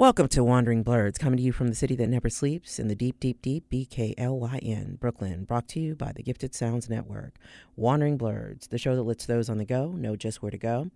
Welcome 0.00 0.28
to 0.28 0.42
Wandering 0.42 0.82
Blurs, 0.82 1.18
coming 1.18 1.36
to 1.36 1.42
you 1.42 1.52
from 1.52 1.68
the 1.68 1.74
city 1.74 1.94
that 1.96 2.08
never 2.08 2.30
sleeps 2.30 2.78
in 2.78 2.88
the 2.88 2.94
deep, 2.94 3.20
deep, 3.20 3.42
deep 3.42 3.68
BKLYN, 3.70 4.98
Brooklyn. 4.98 5.44
Brought 5.44 5.68
to 5.68 5.78
you 5.78 5.94
by 5.94 6.12
the 6.12 6.22
Gifted 6.22 6.54
Sounds 6.54 6.88
Network. 6.88 7.34
Wandering 7.76 8.16
Blurs, 8.16 8.66
the 8.68 8.78
show 8.78 8.96
that 8.96 9.02
lets 9.02 9.26
those 9.26 9.50
on 9.50 9.58
the 9.58 9.66
go 9.66 9.88
know 9.88 10.16
just 10.16 10.40
where 10.40 10.50
to 10.50 10.56
go 10.56 10.90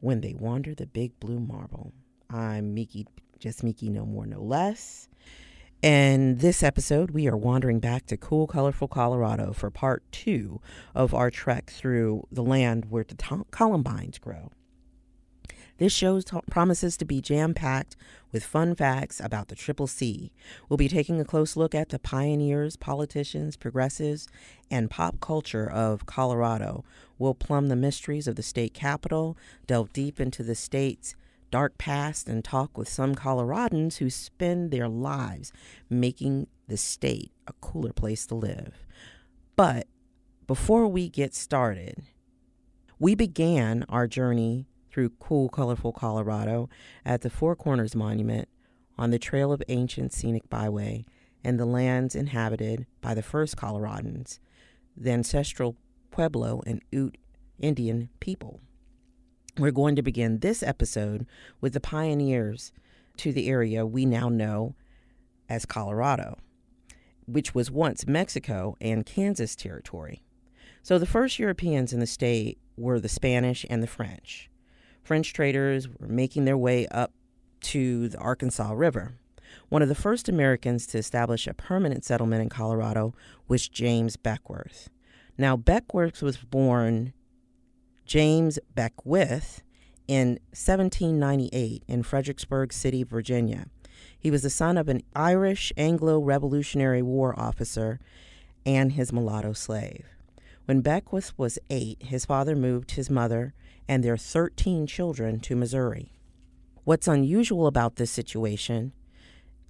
when 0.00 0.20
they 0.20 0.34
wander 0.34 0.74
the 0.74 0.84
big 0.84 1.18
blue 1.18 1.40
marble. 1.40 1.94
I'm 2.28 2.74
Miki, 2.74 3.06
just 3.38 3.64
Miki, 3.64 3.88
no 3.88 4.04
more, 4.04 4.26
no 4.26 4.42
less. 4.42 5.08
And 5.82 6.40
this 6.40 6.62
episode, 6.62 7.12
we 7.12 7.26
are 7.28 7.38
wandering 7.38 7.80
back 7.80 8.04
to 8.08 8.18
cool, 8.18 8.46
colorful 8.46 8.86
Colorado 8.86 9.54
for 9.54 9.70
part 9.70 10.02
two 10.12 10.60
of 10.94 11.14
our 11.14 11.30
trek 11.30 11.70
through 11.70 12.26
the 12.30 12.42
land 12.42 12.90
where 12.90 13.04
the 13.04 13.44
columbines 13.50 14.18
grow. 14.18 14.50
This 15.78 15.92
show 15.92 16.20
t- 16.20 16.38
promises 16.50 16.96
to 16.96 17.04
be 17.04 17.20
jam 17.20 17.52
packed 17.52 17.96
with 18.32 18.44
fun 18.44 18.74
facts 18.74 19.20
about 19.20 19.48
the 19.48 19.54
Triple 19.54 19.86
C. 19.86 20.32
We'll 20.68 20.78
be 20.78 20.88
taking 20.88 21.20
a 21.20 21.24
close 21.24 21.54
look 21.54 21.74
at 21.74 21.90
the 21.90 21.98
pioneers, 21.98 22.76
politicians, 22.76 23.56
progressives, 23.56 24.26
and 24.70 24.90
pop 24.90 25.20
culture 25.20 25.70
of 25.70 26.06
Colorado. 26.06 26.84
We'll 27.18 27.34
plumb 27.34 27.68
the 27.68 27.76
mysteries 27.76 28.26
of 28.26 28.36
the 28.36 28.42
state 28.42 28.72
capital, 28.72 29.36
delve 29.66 29.92
deep 29.92 30.18
into 30.18 30.42
the 30.42 30.54
state's 30.54 31.14
dark 31.50 31.76
past, 31.76 32.26
and 32.26 32.42
talk 32.42 32.78
with 32.78 32.88
some 32.88 33.14
Coloradans 33.14 33.98
who 33.98 34.08
spend 34.08 34.70
their 34.70 34.88
lives 34.88 35.52
making 35.90 36.46
the 36.68 36.76
state 36.76 37.32
a 37.46 37.52
cooler 37.60 37.92
place 37.92 38.26
to 38.26 38.34
live. 38.34 38.86
But 39.56 39.86
before 40.46 40.88
we 40.88 41.08
get 41.10 41.34
started, 41.34 42.02
we 42.98 43.14
began 43.14 43.84
our 43.90 44.06
journey 44.06 44.66
through 44.96 45.10
cool, 45.20 45.50
colorful 45.50 45.92
Colorado 45.92 46.70
at 47.04 47.20
the 47.20 47.28
Four 47.28 47.54
Corners 47.54 47.94
Monument 47.94 48.48
on 48.96 49.10
the 49.10 49.18
Trail 49.18 49.52
of 49.52 49.62
Ancient 49.68 50.10
Scenic 50.10 50.48
Byway 50.48 51.04
and 51.44 51.60
the 51.60 51.66
lands 51.66 52.14
inhabited 52.14 52.86
by 53.02 53.12
the 53.12 53.20
first 53.20 53.58
Coloradans, 53.58 54.38
the 54.96 55.10
ancestral 55.10 55.76
Pueblo 56.10 56.62
and 56.66 56.80
Ute 56.90 57.18
Indian 57.60 58.08
people. 58.20 58.62
We're 59.58 59.70
going 59.70 59.96
to 59.96 60.02
begin 60.02 60.38
this 60.38 60.62
episode 60.62 61.26
with 61.60 61.74
the 61.74 61.80
pioneers 61.80 62.72
to 63.18 63.34
the 63.34 63.50
area 63.50 63.84
we 63.84 64.06
now 64.06 64.30
know 64.30 64.76
as 65.46 65.66
Colorado, 65.66 66.38
which 67.26 67.54
was 67.54 67.70
once 67.70 68.06
Mexico 68.06 68.78
and 68.80 69.04
Kansas 69.04 69.56
territory. 69.56 70.22
So 70.82 70.98
the 70.98 71.04
first 71.04 71.38
Europeans 71.38 71.92
in 71.92 72.00
the 72.00 72.06
state 72.06 72.56
were 72.78 72.98
the 72.98 73.10
Spanish 73.10 73.66
and 73.68 73.82
the 73.82 73.86
French. 73.86 74.48
French 75.06 75.32
traders 75.32 75.88
were 75.88 76.08
making 76.08 76.44
their 76.44 76.58
way 76.58 76.88
up 76.88 77.12
to 77.60 78.08
the 78.08 78.18
Arkansas 78.18 78.72
River. 78.72 79.14
One 79.68 79.80
of 79.80 79.88
the 79.88 79.94
first 79.94 80.28
Americans 80.28 80.84
to 80.88 80.98
establish 80.98 81.46
a 81.46 81.54
permanent 81.54 82.04
settlement 82.04 82.42
in 82.42 82.48
Colorado 82.48 83.14
was 83.46 83.68
James 83.68 84.16
Beckwourth. 84.16 84.88
Now, 85.38 85.56
Beckwourth 85.56 86.22
was 86.22 86.38
born 86.38 87.12
James 88.04 88.58
Beckwith 88.74 89.62
in 90.08 90.40
1798 90.50 91.84
in 91.86 92.02
Fredericksburg 92.02 92.72
City, 92.72 93.04
Virginia. 93.04 93.66
He 94.18 94.32
was 94.32 94.42
the 94.42 94.50
son 94.50 94.76
of 94.76 94.88
an 94.88 95.02
Irish 95.14 95.72
Anglo 95.76 96.18
Revolutionary 96.18 97.02
War 97.02 97.38
officer 97.38 98.00
and 98.64 98.92
his 98.92 99.12
mulatto 99.12 99.52
slave. 99.52 100.06
When 100.64 100.80
Beckwith 100.80 101.32
was 101.38 101.60
eight, 101.70 102.02
his 102.02 102.24
father 102.24 102.56
moved 102.56 102.92
his 102.92 103.08
mother 103.08 103.54
and 103.88 104.02
their 104.02 104.16
13 104.16 104.86
children 104.86 105.40
to 105.40 105.56
Missouri. 105.56 106.12
What's 106.84 107.08
unusual 107.08 107.66
about 107.66 107.96
this 107.96 108.10
situation 108.10 108.92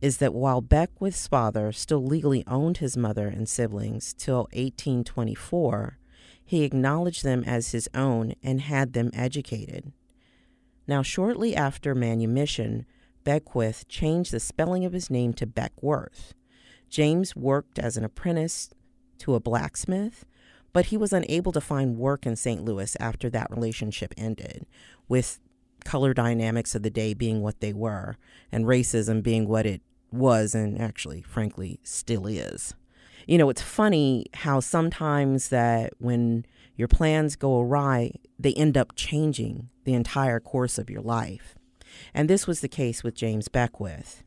is 0.00 0.18
that 0.18 0.34
while 0.34 0.60
Beckwith's 0.60 1.26
father 1.26 1.72
still 1.72 2.04
legally 2.04 2.44
owned 2.46 2.78
his 2.78 2.96
mother 2.96 3.28
and 3.28 3.48
siblings 3.48 4.12
till 4.12 4.48
1824, 4.52 5.98
he 6.44 6.62
acknowledged 6.62 7.24
them 7.24 7.42
as 7.44 7.72
his 7.72 7.88
own 7.94 8.34
and 8.42 8.60
had 8.60 8.92
them 8.92 9.10
educated. 9.14 9.92
Now, 10.86 11.02
shortly 11.02 11.56
after 11.56 11.94
manumission, 11.94 12.86
Beckwith 13.24 13.88
changed 13.88 14.32
the 14.32 14.38
spelling 14.38 14.84
of 14.84 14.92
his 14.92 15.10
name 15.10 15.32
to 15.34 15.46
Beckwourth. 15.46 16.32
James 16.88 17.34
worked 17.34 17.78
as 17.78 17.96
an 17.96 18.04
apprentice 18.04 18.70
to 19.18 19.34
a 19.34 19.40
blacksmith 19.40 20.24
but 20.76 20.84
he 20.84 20.96
was 20.98 21.10
unable 21.10 21.52
to 21.52 21.60
find 21.62 21.96
work 21.96 22.26
in 22.26 22.36
St. 22.36 22.62
Louis 22.62 22.98
after 23.00 23.30
that 23.30 23.50
relationship 23.50 24.12
ended, 24.18 24.66
with 25.08 25.40
color 25.86 26.12
dynamics 26.12 26.74
of 26.74 26.82
the 26.82 26.90
day 26.90 27.14
being 27.14 27.40
what 27.40 27.60
they 27.60 27.72
were, 27.72 28.18
and 28.52 28.66
racism 28.66 29.22
being 29.22 29.48
what 29.48 29.64
it 29.64 29.80
was, 30.12 30.54
and 30.54 30.78
actually, 30.78 31.22
frankly, 31.22 31.80
still 31.82 32.26
is. 32.26 32.74
You 33.26 33.38
know, 33.38 33.48
it's 33.48 33.62
funny 33.62 34.26
how 34.34 34.60
sometimes 34.60 35.48
that 35.48 35.94
when 35.96 36.44
your 36.76 36.88
plans 36.88 37.36
go 37.36 37.58
awry, 37.58 38.12
they 38.38 38.52
end 38.52 38.76
up 38.76 38.94
changing 38.94 39.70
the 39.84 39.94
entire 39.94 40.40
course 40.40 40.76
of 40.76 40.90
your 40.90 41.00
life. 41.00 41.54
And 42.12 42.28
this 42.28 42.46
was 42.46 42.60
the 42.60 42.68
case 42.68 43.02
with 43.02 43.14
James 43.14 43.48
Beckwith. 43.48 44.24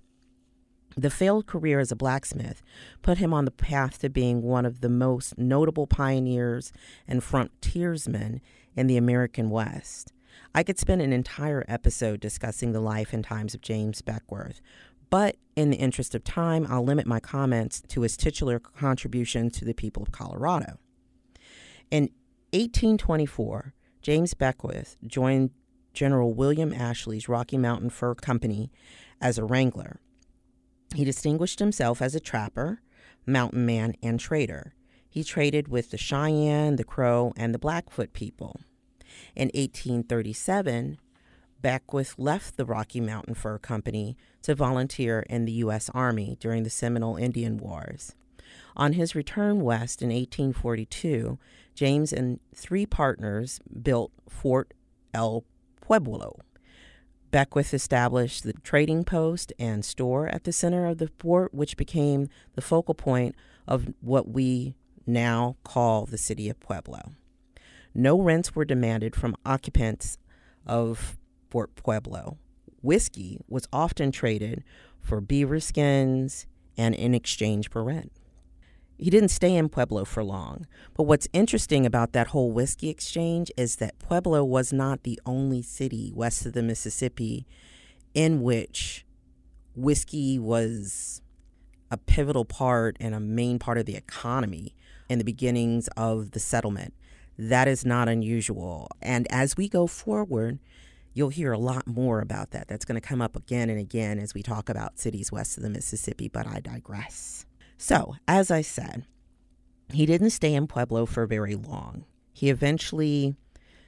The 0.99 1.09
failed 1.09 1.45
career 1.45 1.79
as 1.79 1.93
a 1.93 1.95
blacksmith 1.95 2.61
put 3.01 3.19
him 3.19 3.33
on 3.33 3.45
the 3.45 3.51
path 3.51 3.99
to 3.99 4.09
being 4.09 4.41
one 4.41 4.65
of 4.65 4.81
the 4.81 4.89
most 4.89 5.37
notable 5.37 5.87
pioneers 5.87 6.73
and 7.07 7.23
frontiersmen 7.23 8.41
in 8.75 8.87
the 8.87 8.97
American 8.97 9.49
West. 9.49 10.11
I 10.53 10.61
could 10.61 10.77
spend 10.77 11.01
an 11.01 11.13
entire 11.13 11.63
episode 11.69 12.19
discussing 12.19 12.73
the 12.73 12.81
life 12.81 13.13
and 13.13 13.23
times 13.23 13.53
of 13.53 13.61
James 13.61 14.01
Beckwourth, 14.01 14.59
but 15.09 15.37
in 15.55 15.69
the 15.69 15.77
interest 15.77 16.15
of 16.15 16.25
time, 16.25 16.67
I'll 16.69 16.83
limit 16.83 17.07
my 17.07 17.21
comments 17.21 17.81
to 17.87 18.01
his 18.01 18.17
titular 18.17 18.59
contribution 18.59 19.49
to 19.51 19.63
the 19.63 19.73
people 19.73 20.03
of 20.03 20.11
Colorado. 20.11 20.79
In 21.89 22.09
1824, 22.51 23.73
James 24.01 24.33
Beckwith 24.33 24.97
joined 25.07 25.51
General 25.93 26.33
William 26.33 26.73
Ashley's 26.73 27.29
Rocky 27.29 27.57
Mountain 27.57 27.91
Fur 27.91 28.15
Company 28.15 28.69
as 29.21 29.37
a 29.37 29.45
wrangler. 29.45 30.01
He 30.95 31.05
distinguished 31.05 31.59
himself 31.59 32.01
as 32.01 32.15
a 32.15 32.19
trapper, 32.19 32.81
mountain 33.25 33.65
man, 33.65 33.95
and 34.01 34.19
trader. 34.19 34.73
He 35.09 35.23
traded 35.23 35.67
with 35.67 35.91
the 35.91 35.97
Cheyenne, 35.97 36.75
the 36.75 36.83
Crow, 36.83 37.33
and 37.35 37.53
the 37.53 37.59
Blackfoot 37.59 38.13
people. 38.13 38.59
In 39.35 39.47
1837, 39.47 40.97
Beckwith 41.61 42.15
left 42.17 42.57
the 42.57 42.65
Rocky 42.65 43.01
Mountain 43.01 43.35
Fur 43.35 43.57
Company 43.57 44.15
to 44.43 44.55
volunteer 44.55 45.21
in 45.29 45.45
the 45.45 45.51
U.S. 45.53 45.89
Army 45.93 46.37
during 46.39 46.63
the 46.63 46.69
Seminole 46.69 47.17
Indian 47.17 47.57
Wars. 47.57 48.15
On 48.75 48.93
his 48.93 49.15
return 49.15 49.61
west 49.61 50.01
in 50.01 50.09
1842, 50.09 51.37
James 51.75 52.13
and 52.13 52.39
three 52.55 52.85
partners 52.85 53.59
built 53.81 54.11
Fort 54.27 54.73
El 55.13 55.43
Pueblo, 55.81 56.39
Beckwith 57.31 57.73
established 57.73 58.43
the 58.43 58.53
trading 58.53 59.03
post 59.03 59.53
and 59.59 59.85
store 59.85 60.27
at 60.27 60.43
the 60.43 60.51
center 60.51 60.85
of 60.85 60.97
the 60.97 61.09
fort, 61.19 61.53
which 61.53 61.77
became 61.77 62.29
the 62.55 62.61
focal 62.61 62.95
point 62.95 63.35
of 63.67 63.93
what 64.01 64.29
we 64.29 64.75
now 65.05 65.55
call 65.63 66.05
the 66.05 66.17
city 66.17 66.49
of 66.49 66.59
Pueblo. 66.59 66.99
No 67.93 68.19
rents 68.19 68.55
were 68.55 68.65
demanded 68.65 69.15
from 69.15 69.35
occupants 69.45 70.17
of 70.65 71.17
Fort 71.49 71.75
Pueblo. 71.75 72.37
Whiskey 72.81 73.39
was 73.47 73.67
often 73.73 74.11
traded 74.11 74.63
for 75.01 75.21
beaver 75.21 75.59
skins 75.59 76.45
and 76.77 76.95
in 76.95 77.13
exchange 77.13 77.69
for 77.69 77.83
rent. 77.83 78.11
He 78.99 79.09
didn't 79.09 79.29
stay 79.29 79.55
in 79.55 79.69
Pueblo 79.69 80.03
for 80.03 80.23
long. 80.23 80.67
But 80.93 81.03
what's 81.03 81.29
interesting 81.31 81.85
about 81.85 82.11
that 82.11 82.27
whole 82.27 82.51
whiskey 82.51 82.89
exchange 82.89 83.49
is 83.55 83.77
that 83.77 83.97
Pueblo 83.97 84.43
was 84.43 84.73
not 84.73 85.03
the 85.03 85.19
only 85.25 85.61
city 85.61 86.11
west 86.13 86.45
of 86.45 86.51
the 86.51 86.61
Mississippi 86.61 87.47
in 88.13 88.41
which 88.41 89.05
whiskey 89.73 90.37
was 90.37 91.21
a 91.89 91.97
pivotal 91.97 92.43
part 92.43 92.97
and 92.99 93.15
a 93.15 93.21
main 93.21 93.57
part 93.57 93.77
of 93.77 93.85
the 93.85 93.95
economy 93.95 94.75
in 95.07 95.17
the 95.17 95.23
beginnings 95.23 95.87
of 95.95 96.31
the 96.31 96.39
settlement. 96.39 96.93
That 97.37 97.69
is 97.69 97.85
not 97.85 98.09
unusual. 98.09 98.89
And 99.01 99.27
as 99.31 99.55
we 99.55 99.69
go 99.69 99.87
forward, 99.87 100.59
you'll 101.13 101.29
hear 101.29 101.53
a 101.53 101.57
lot 101.57 101.87
more 101.87 102.19
about 102.19 102.51
that. 102.51 102.67
That's 102.67 102.83
going 102.83 102.99
to 102.99 103.07
come 103.07 103.21
up 103.21 103.37
again 103.37 103.69
and 103.69 103.79
again 103.79 104.19
as 104.19 104.33
we 104.33 104.43
talk 104.43 104.67
about 104.67 104.99
cities 104.99 105.31
west 105.31 105.55
of 105.55 105.63
the 105.63 105.69
Mississippi, 105.69 106.27
but 106.27 106.45
I 106.45 106.59
digress. 106.59 107.45
So, 107.81 108.17
as 108.27 108.51
I 108.51 108.61
said, 108.61 109.05
he 109.93 110.05
didn't 110.05 110.31
stay 110.31 110.53
in 110.53 110.67
Pueblo 110.67 111.05
for 111.05 111.25
very 111.25 111.55
long. 111.55 112.03
He 112.33 112.49
eventually 112.49 113.37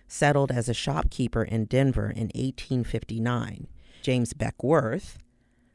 settled 0.07 0.49
as 0.49 0.69
a 0.69 0.73
shopkeeper 0.73 1.43
in 1.43 1.65
Denver 1.65 2.09
in 2.09 2.31
1859. 2.33 3.67
James 4.01 4.33
Beckwourth 4.33 5.17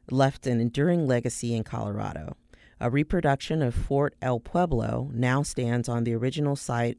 left 0.09 0.47
an 0.47 0.59
enduring 0.59 1.05
legacy 1.05 1.53
in 1.53 1.63
Colorado. 1.63 2.35
A 2.79 2.89
reproduction 2.89 3.61
of 3.61 3.75
Fort 3.75 4.15
El 4.19 4.39
Pueblo 4.39 5.11
now 5.13 5.43
stands 5.43 5.87
on 5.87 6.03
the 6.03 6.15
original 6.15 6.55
site 6.55 6.97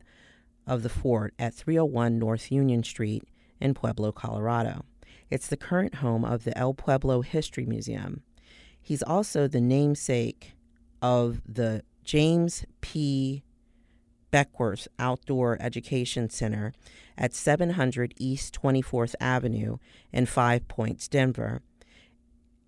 of 0.69 0.85
the 0.85 0.88
fort 0.88 1.35
at 1.37 1.53
301 1.53 2.17
North 2.17 2.53
Union 2.53 2.85
Street 2.85 3.25
in 3.61 3.75
Pueblo, 3.75 4.12
Colorado. 4.12 4.85
It's 5.31 5.49
the 5.49 5.56
current 5.56 5.97
home 5.97 6.25
of 6.25 6.44
the 6.44 6.56
El 6.56 6.75
Pueblo 6.75 7.23
History 7.23 7.67
Museum. 7.67 8.23
He's 8.81 9.03
also 9.03 9.49
the 9.49 9.61
namesake 9.61 10.55
of 11.03 11.41
the 11.47 11.83
James 12.05 12.65
P. 12.81 13.43
Beckwourth 14.33 14.89
Outdoor 14.99 15.56
Education 15.61 16.31
Center 16.31 16.73
at 17.17 17.35
700 17.35 18.15
East 18.19 18.59
24th 18.61 19.15
Avenue 19.21 19.79
in 20.12 20.27
Five 20.27 20.69
Points, 20.69 21.09
Denver, 21.09 21.62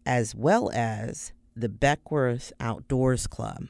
as 0.07 0.35
well 0.35 0.71
as 0.73 1.33
the 1.55 1.69
Beckwourth 1.69 2.53
Outdoors 2.61 3.27
Club. 3.27 3.69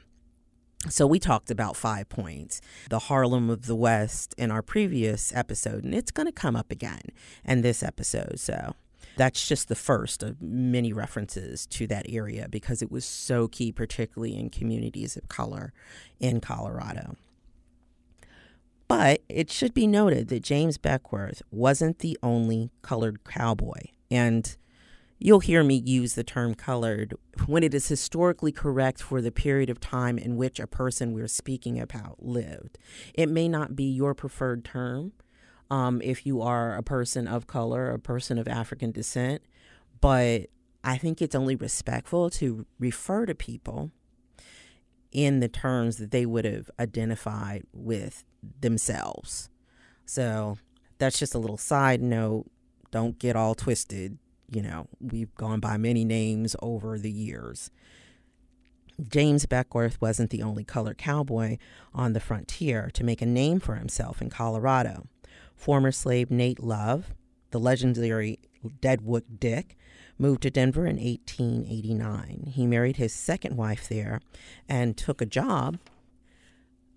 So, 0.89 1.05
we 1.05 1.19
talked 1.19 1.51
about 1.51 1.75
Five 1.75 2.09
Points, 2.09 2.59
the 2.89 2.97
Harlem 2.97 3.51
of 3.51 3.67
the 3.67 3.75
West, 3.75 4.33
in 4.35 4.49
our 4.49 4.63
previous 4.63 5.31
episode, 5.35 5.83
and 5.83 5.93
it's 5.93 6.09
going 6.09 6.25
to 6.25 6.31
come 6.31 6.55
up 6.55 6.71
again 6.71 7.01
in 7.45 7.61
this 7.61 7.83
episode. 7.83 8.39
So, 8.39 8.73
that's 9.17 9.47
just 9.47 9.67
the 9.67 9.75
first 9.75 10.23
of 10.23 10.41
many 10.41 10.93
references 10.93 11.65
to 11.67 11.87
that 11.87 12.05
area 12.09 12.47
because 12.49 12.81
it 12.81 12.91
was 12.91 13.05
so 13.05 13.47
key, 13.47 13.71
particularly 13.71 14.37
in 14.37 14.49
communities 14.49 15.17
of 15.17 15.27
color 15.27 15.73
in 16.19 16.39
Colorado. 16.39 17.15
But 18.87 19.21
it 19.29 19.49
should 19.49 19.73
be 19.73 19.87
noted 19.87 20.27
that 20.27 20.43
James 20.43 20.77
Beckwourth 20.77 21.41
wasn't 21.49 21.99
the 21.99 22.17
only 22.21 22.71
colored 22.81 23.23
cowboy. 23.23 23.83
And 24.09 24.53
you'll 25.17 25.39
hear 25.39 25.63
me 25.63 25.75
use 25.75 26.15
the 26.15 26.25
term 26.25 26.55
colored 26.55 27.13
when 27.45 27.63
it 27.63 27.73
is 27.73 27.87
historically 27.87 28.51
correct 28.51 29.01
for 29.01 29.21
the 29.21 29.31
period 29.31 29.69
of 29.69 29.79
time 29.79 30.17
in 30.17 30.35
which 30.35 30.59
a 30.59 30.67
person 30.67 31.13
we're 31.13 31.29
speaking 31.29 31.79
about 31.79 32.25
lived. 32.25 32.77
It 33.13 33.29
may 33.29 33.47
not 33.47 33.77
be 33.77 33.85
your 33.85 34.13
preferred 34.13 34.65
term 34.65 35.13
um, 35.71 36.01
if 36.03 36.25
you 36.25 36.41
are 36.41 36.75
a 36.75 36.83
person 36.83 37.29
of 37.29 37.47
color, 37.47 37.89
a 37.91 37.97
person 37.97 38.37
of 38.37 38.47
African 38.47 38.91
descent, 38.91 39.41
but 40.01 40.47
I 40.83 40.97
think 40.97 41.21
it's 41.21 41.33
only 41.33 41.55
respectful 41.55 42.29
to 42.31 42.65
refer 42.77 43.25
to 43.25 43.33
people 43.33 43.89
in 45.13 45.39
the 45.39 45.47
terms 45.47 45.95
that 45.97 46.11
they 46.11 46.25
would 46.25 46.43
have 46.43 46.69
identified 46.77 47.63
with 47.71 48.25
themselves. 48.59 49.49
So 50.05 50.57
that's 50.97 51.17
just 51.17 51.33
a 51.33 51.39
little 51.39 51.57
side 51.57 52.01
note. 52.01 52.51
Don't 52.91 53.17
get 53.17 53.37
all 53.37 53.55
twisted. 53.55 54.17
You 54.49 54.63
know, 54.63 54.87
we've 54.99 55.33
gone 55.35 55.61
by 55.61 55.77
many 55.77 56.03
names 56.03 56.53
over 56.61 56.99
the 56.99 57.11
years. 57.11 57.71
James 59.07 59.45
Beckwourth 59.45 60.01
wasn't 60.01 60.31
the 60.31 60.43
only 60.43 60.65
colored 60.65 60.97
cowboy 60.97 61.57
on 61.93 62.11
the 62.11 62.19
frontier 62.19 62.89
to 62.93 63.05
make 63.05 63.21
a 63.21 63.25
name 63.25 63.61
for 63.61 63.75
himself 63.75 64.21
in 64.21 64.29
Colorado. 64.29 65.07
Former 65.61 65.91
slave 65.91 66.31
Nate 66.31 66.59
Love, 66.59 67.13
the 67.51 67.59
legendary 67.59 68.39
Deadwood 68.81 69.39
Dick, 69.39 69.77
moved 70.17 70.41
to 70.41 70.49
Denver 70.49 70.87
in 70.87 70.95
1889. 70.95 72.53
He 72.55 72.65
married 72.65 72.95
his 72.97 73.13
second 73.13 73.57
wife 73.57 73.87
there 73.87 74.21
and 74.67 74.97
took 74.97 75.21
a 75.21 75.25
job 75.27 75.77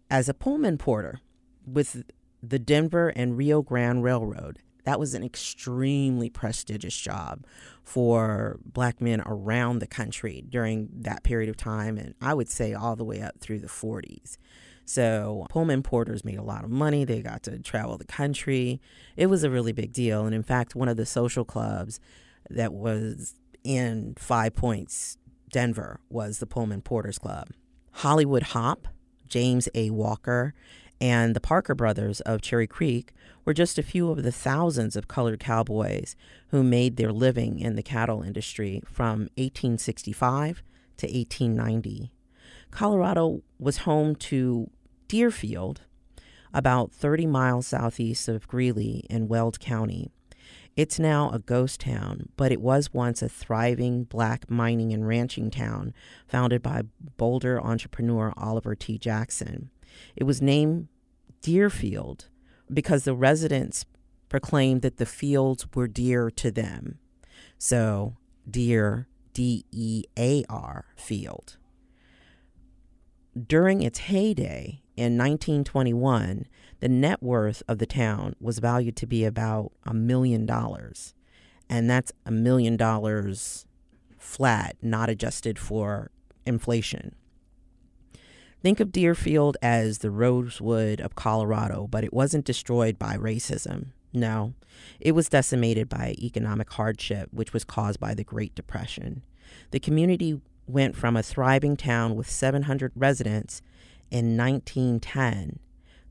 as 0.08 0.31
a 0.31 0.34
Pullman 0.34 0.78
porter 0.78 1.20
with 1.66 2.05
the 2.43 2.58
Denver 2.58 3.11
and 3.11 3.37
Rio 3.37 3.61
Grande 3.61 4.02
Railroad. 4.02 4.61
That 4.84 4.99
was 4.99 5.12
an 5.12 5.22
extremely 5.22 6.31
prestigious 6.31 6.96
job 6.96 7.44
for 7.82 8.58
black 8.64 8.99
men 8.99 9.22
around 9.26 9.81
the 9.81 9.87
country 9.87 10.43
during 10.49 10.88
that 10.90 11.22
period 11.22 11.50
of 11.50 11.58
time, 11.58 11.99
and 11.99 12.14
I 12.22 12.32
would 12.32 12.49
say 12.49 12.72
all 12.72 12.96
the 12.96 13.05
way 13.05 13.20
up 13.20 13.40
through 13.40 13.58
the 13.58 13.67
40s. 13.67 14.38
So, 14.84 15.46
Pullman 15.48 15.82
porters 15.82 16.25
made 16.25 16.38
a 16.38 16.42
lot 16.42 16.64
of 16.64 16.70
money. 16.70 17.04
They 17.04 17.22
got 17.22 17.42
to 17.44 17.58
travel 17.58 17.96
the 17.96 18.04
country. 18.04 18.81
It 19.16 19.26
was 19.26 19.42
a 19.42 19.50
really 19.50 19.72
big 19.72 19.92
deal. 19.92 20.26
And 20.26 20.34
in 20.34 20.42
fact, 20.42 20.75
one 20.75 20.88
of 20.88 20.96
the 20.96 21.06
social 21.06 21.44
clubs 21.44 22.00
that 22.50 22.72
was 22.72 23.34
in 23.62 24.14
Five 24.19 24.54
Points, 24.54 25.16
Denver, 25.50 26.00
was 26.10 26.38
the 26.38 26.46
Pullman 26.46 26.82
Porters 26.82 27.19
Club. 27.19 27.48
Hollywood 27.92 28.42
Hop, 28.42 28.88
James 29.26 29.69
A. 29.75 29.90
Walker, 29.90 30.52
and 31.00 31.34
the 31.34 31.40
Parker 31.40 31.75
brothers 31.75 32.20
of 32.20 32.42
Cherry 32.42 32.66
Creek 32.66 33.12
were 33.44 33.54
just 33.54 33.78
a 33.78 33.82
few 33.82 34.10
of 34.10 34.22
the 34.22 34.32
thousands 34.32 34.96
of 34.96 35.08
colored 35.08 35.40
cowboys 35.40 36.16
who 36.48 36.62
made 36.62 36.96
their 36.96 37.12
living 37.12 37.58
in 37.58 37.76
the 37.76 37.82
cattle 37.82 38.22
industry 38.22 38.82
from 38.86 39.28
1865 39.36 40.62
to 40.98 41.06
1890. 41.06 42.10
Colorado 42.70 43.42
was 43.58 43.78
home 43.78 44.16
to 44.16 44.70
Dearfield, 45.08 45.82
about 46.52 46.92
30 46.92 47.26
miles 47.26 47.66
southeast 47.66 48.28
of 48.28 48.48
Greeley 48.48 49.04
in 49.10 49.28
Weld 49.28 49.60
County. 49.60 50.10
It's 50.76 50.98
now 50.98 51.30
a 51.30 51.38
ghost 51.38 51.80
town, 51.80 52.28
but 52.36 52.50
it 52.50 52.60
was 52.60 52.92
once 52.92 53.22
a 53.22 53.28
thriving 53.28 54.04
black 54.04 54.50
mining 54.50 54.92
and 54.92 55.06
ranching 55.06 55.50
town 55.50 55.94
founded 56.26 56.62
by 56.62 56.82
Boulder 57.16 57.60
entrepreneur 57.60 58.32
Oliver 58.36 58.74
T. 58.74 58.98
Jackson. 58.98 59.70
It 60.16 60.24
was 60.24 60.42
named 60.42 60.88
Dearfield 61.42 62.26
because 62.72 63.04
the 63.04 63.14
residents 63.14 63.84
proclaimed 64.28 64.82
that 64.82 64.96
the 64.96 65.06
fields 65.06 65.66
were 65.74 65.86
dear 65.86 66.30
to 66.30 66.50
them. 66.50 66.98
So, 67.56 68.16
Dear, 68.48 69.08
D 69.32 69.64
E 69.72 70.04
A 70.18 70.44
R, 70.50 70.84
field. 70.96 71.56
During 73.34 73.82
its 73.82 74.00
heyday 74.00 74.82
in 74.96 75.19
1921, 75.19 76.46
the 76.81 76.88
net 76.88 77.23
worth 77.23 77.62
of 77.67 77.79
the 77.79 77.87
town 77.87 78.37
was 78.41 78.58
valued 78.58 78.96
to 78.96 79.06
be 79.06 79.25
about 79.25 79.73
a 79.85 79.94
million 79.94 80.46
dollars. 80.46 81.14
And 81.69 81.88
that's 81.88 82.12
a 82.25 82.31
million 82.31 82.76
dollars 82.76 83.67
flat, 84.19 84.76
not 84.82 85.08
adjusted 85.08 85.58
for 85.58 86.11
inflation. 86.46 87.14
Think 88.62 88.81
of 88.81 88.93
Dearfield 88.93 89.56
as 89.61 89.99
the 89.99 90.11
Rosewood 90.11 91.00
of 91.00 91.14
Colorado, 91.14 91.87
but 91.87 92.05
it 92.05 92.14
wasn't 92.14 92.46
destroyed 92.46 92.99
by 92.99 93.17
racism. 93.17 93.88
No, 94.12 94.55
it 95.00 95.12
was 95.12 95.29
decimated 95.29 95.88
by 95.88 96.14
economic 96.19 96.70
hardship, 96.70 97.29
which 97.32 97.52
was 97.52 97.64
caused 97.64 98.00
by 98.00 98.14
the 98.14 98.25
Great 98.25 98.55
Depression. 98.55 99.23
The 99.70 99.81
community 99.81 100.41
went 100.67 100.96
from 100.96 101.17
a 101.17 101.23
thriving 101.23 101.76
town 101.76 102.14
with 102.14 102.31
700 102.31 102.93
residents 102.94 103.61
in 104.10 104.36
1910 104.36 105.58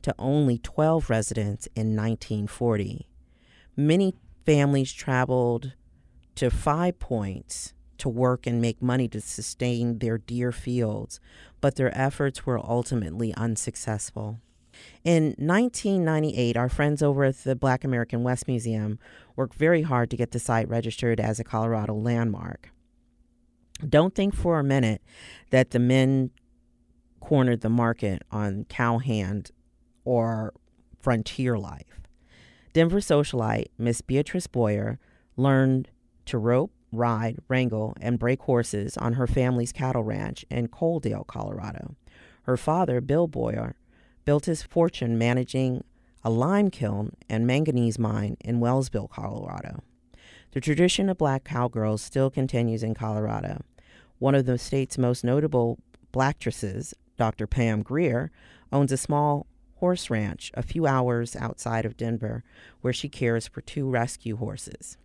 to 0.01 0.15
only 0.19 0.57
12 0.57 1.09
residents 1.09 1.67
in 1.75 1.95
1940. 1.95 3.07
Many 3.75 4.13
families 4.45 4.91
traveled 4.93 5.73
to 6.35 6.49
Five 6.49 6.99
Points 6.99 7.73
to 7.97 8.09
work 8.09 8.45
and 8.45 8.61
make 8.61 8.81
money 8.81 9.07
to 9.07 9.21
sustain 9.21 9.99
their 9.99 10.17
deer 10.17 10.51
fields, 10.51 11.19
but 11.61 11.75
their 11.75 11.97
efforts 11.97 12.45
were 12.45 12.59
ultimately 12.59 13.33
unsuccessful. 13.35 14.39
In 15.03 15.35
1998, 15.37 16.57
our 16.57 16.69
friends 16.69 17.01
over 17.01 17.23
at 17.23 17.37
the 17.43 17.55
Black 17.55 17.83
American 17.83 18.23
West 18.23 18.47
Museum 18.47 18.99
worked 19.35 19.53
very 19.55 19.83
hard 19.83 20.09
to 20.09 20.17
get 20.17 20.31
the 20.31 20.39
site 20.39 20.67
registered 20.67 21.19
as 21.19 21.39
a 21.39 21.43
Colorado 21.43 21.93
landmark. 21.93 22.71
Don't 23.87 24.15
think 24.15 24.33
for 24.33 24.59
a 24.59 24.63
minute 24.63 25.01
that 25.51 25.71
the 25.71 25.79
men 25.79 26.31
cornered 27.23 27.61
the 27.61 27.69
market 27.69 28.21
on 28.31 28.65
cowhand 28.65 29.49
or 30.03 30.53
frontier 30.99 31.57
life. 31.57 32.01
Denver 32.73 32.99
socialite 32.99 33.67
Miss 33.77 34.01
Beatrice 34.01 34.47
Boyer 34.47 34.99
learned 35.37 35.89
to 36.25 36.37
rope, 36.37 36.73
ride, 36.91 37.37
wrangle, 37.47 37.95
and 38.01 38.19
break 38.19 38.41
horses 38.41 38.97
on 38.97 39.13
her 39.13 39.25
family's 39.25 39.71
cattle 39.71 40.03
ranch 40.03 40.43
in 40.49 40.67
Coaldale, 40.67 41.25
Colorado. 41.25 41.95
Her 42.43 42.57
father, 42.57 42.99
Bill 42.99 43.27
Boyer, 43.27 43.77
built 44.25 44.45
his 44.45 44.61
fortune 44.61 45.17
managing 45.17 45.85
a 46.25 46.29
lime 46.29 46.69
kiln 46.69 47.15
and 47.29 47.47
manganese 47.47 47.97
mine 47.97 48.35
in 48.41 48.59
Wellsville, 48.59 49.09
Colorado. 49.09 49.81
The 50.51 50.59
tradition 50.59 51.07
of 51.07 51.17
black 51.17 51.45
cowgirls 51.45 52.01
still 52.01 52.29
continues 52.29 52.83
in 52.83 52.95
Colorado. 52.95 53.61
One 54.19 54.35
of 54.35 54.45
the 54.45 54.57
state's 54.57 54.97
most 54.97 55.23
notable 55.23 55.79
blacktresses, 56.13 56.93
Dr. 57.17 57.47
Pam 57.47 57.83
Grier, 57.83 58.31
owns 58.71 58.91
a 58.91 58.97
small 58.97 59.47
horse 59.75 60.09
ranch 60.09 60.51
a 60.53 60.63
few 60.63 60.87
hours 60.87 61.35
outside 61.35 61.85
of 61.85 61.97
Denver 61.97 62.43
where 62.81 62.93
she 62.93 63.09
cares 63.09 63.47
for 63.47 63.61
two 63.61 63.89
rescue 63.89 64.37
horses. 64.37 64.97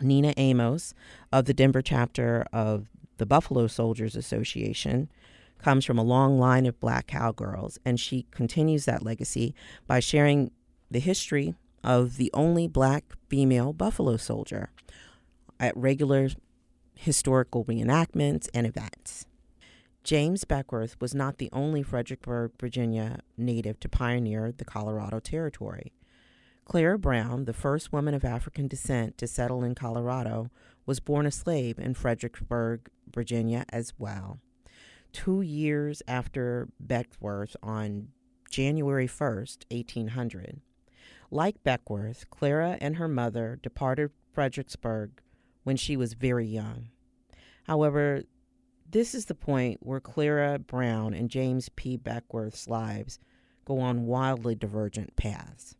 Nina 0.00 0.32
Amos 0.36 0.94
of 1.32 1.44
the 1.44 1.54
Denver 1.54 1.82
chapter 1.82 2.46
of 2.52 2.88
the 3.18 3.26
Buffalo 3.26 3.66
Soldiers 3.66 4.16
Association 4.16 5.10
comes 5.58 5.84
from 5.84 5.98
a 5.98 6.02
long 6.02 6.38
line 6.38 6.64
of 6.64 6.80
black 6.80 7.06
cowgirls, 7.06 7.78
and 7.84 8.00
she 8.00 8.26
continues 8.30 8.86
that 8.86 9.02
legacy 9.02 9.54
by 9.86 10.00
sharing 10.00 10.50
the 10.90 11.00
history 11.00 11.54
of 11.84 12.16
the 12.16 12.30
only 12.32 12.66
black 12.66 13.04
female 13.28 13.72
buffalo 13.72 14.16
soldier 14.16 14.70
at 15.58 15.76
regular 15.76 16.30
historical 16.94 17.64
reenactments 17.64 18.48
and 18.54 18.66
events. 18.66 19.26
James 20.02 20.44
Beckwourth 20.44 20.96
was 21.00 21.14
not 21.14 21.38
the 21.38 21.50
only 21.52 21.82
Fredericksburg, 21.82 22.52
Virginia 22.58 23.20
native 23.36 23.78
to 23.80 23.88
pioneer 23.88 24.50
the 24.50 24.64
Colorado 24.64 25.20
Territory. 25.20 25.92
Clara 26.64 26.98
Brown, 26.98 27.44
the 27.44 27.52
first 27.52 27.92
woman 27.92 28.14
of 28.14 28.24
African 28.24 28.68
descent 28.68 29.18
to 29.18 29.26
settle 29.26 29.62
in 29.62 29.74
Colorado, 29.74 30.50
was 30.86 31.00
born 31.00 31.26
a 31.26 31.30
slave 31.30 31.78
in 31.78 31.94
Fredericksburg, 31.94 32.88
Virginia, 33.12 33.64
as 33.70 33.92
well. 33.98 34.38
Two 35.12 35.42
years 35.42 36.02
after 36.06 36.68
Beckwourth, 36.84 37.56
on 37.62 38.08
January 38.50 39.08
1st, 39.08 39.64
1800. 39.70 40.60
Like 41.30 41.62
Beckwourth, 41.62 42.30
Clara 42.30 42.78
and 42.80 42.96
her 42.96 43.08
mother 43.08 43.58
departed 43.62 44.10
Fredericksburg 44.32 45.20
when 45.64 45.76
she 45.76 45.96
was 45.96 46.14
very 46.14 46.46
young. 46.46 46.88
However, 47.64 48.22
this 48.92 49.14
is 49.14 49.26
the 49.26 49.34
point 49.34 49.78
where 49.82 50.00
Clara 50.00 50.58
Brown 50.58 51.14
and 51.14 51.30
James 51.30 51.68
P. 51.68 51.96
Beckwourth's 51.96 52.68
lives 52.68 53.18
go 53.64 53.78
on 53.80 54.06
wildly 54.06 54.54
divergent 54.54 55.16
paths. 55.16 55.76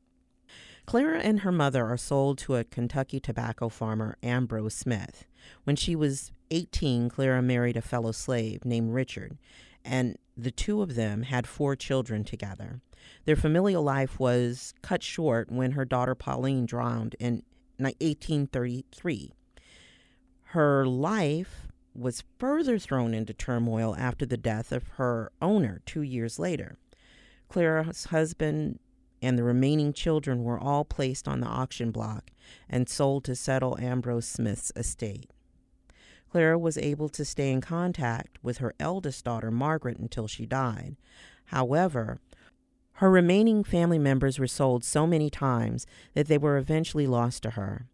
Clara 0.86 1.20
and 1.20 1.40
her 1.40 1.52
mother 1.52 1.86
are 1.86 1.96
sold 1.96 2.38
to 2.38 2.56
a 2.56 2.64
Kentucky 2.64 3.20
tobacco 3.20 3.68
farmer, 3.68 4.16
Ambrose 4.22 4.74
Smith. 4.74 5.26
When 5.64 5.76
she 5.76 5.94
was 5.94 6.32
18, 6.50 7.08
Clara 7.08 7.42
married 7.42 7.76
a 7.76 7.82
fellow 7.82 8.12
slave 8.12 8.64
named 8.64 8.92
Richard, 8.92 9.38
and 9.84 10.16
the 10.36 10.50
two 10.50 10.82
of 10.82 10.94
them 10.94 11.22
had 11.22 11.46
four 11.46 11.76
children 11.76 12.24
together. 12.24 12.80
Their 13.24 13.36
familial 13.36 13.82
life 13.82 14.18
was 14.18 14.74
cut 14.82 15.02
short 15.02 15.50
when 15.50 15.72
her 15.72 15.84
daughter 15.84 16.14
Pauline 16.14 16.66
drowned 16.66 17.14
in 17.18 17.42
1833. 17.78 19.32
Her 20.42 20.86
life 20.86 21.68
was 21.94 22.24
further 22.38 22.78
thrown 22.78 23.14
into 23.14 23.34
turmoil 23.34 23.96
after 23.96 24.24
the 24.24 24.36
death 24.36 24.72
of 24.72 24.88
her 24.96 25.32
owner 25.42 25.80
two 25.86 26.02
years 26.02 26.38
later. 26.38 26.76
Clara's 27.48 28.04
husband 28.04 28.78
and 29.22 29.38
the 29.38 29.42
remaining 29.42 29.92
children 29.92 30.44
were 30.44 30.58
all 30.58 30.84
placed 30.84 31.28
on 31.28 31.40
the 31.40 31.46
auction 31.46 31.90
block 31.90 32.30
and 32.68 32.88
sold 32.88 33.24
to 33.24 33.34
settle 33.34 33.78
Ambrose 33.78 34.26
Smith's 34.26 34.72
estate. 34.76 35.30
Clara 36.30 36.58
was 36.58 36.78
able 36.78 37.08
to 37.08 37.24
stay 37.24 37.50
in 37.50 37.60
contact 37.60 38.38
with 38.42 38.58
her 38.58 38.72
eldest 38.78 39.24
daughter, 39.24 39.50
Margaret, 39.50 39.98
until 39.98 40.28
she 40.28 40.46
died. 40.46 40.96
However, 41.46 42.18
her 42.94 43.10
remaining 43.10 43.64
family 43.64 43.98
members 43.98 44.38
were 44.38 44.46
sold 44.46 44.84
so 44.84 45.06
many 45.06 45.28
times 45.28 45.86
that 46.14 46.28
they 46.28 46.38
were 46.38 46.56
eventually 46.56 47.06
lost 47.06 47.42
to 47.42 47.50
her. 47.50 47.86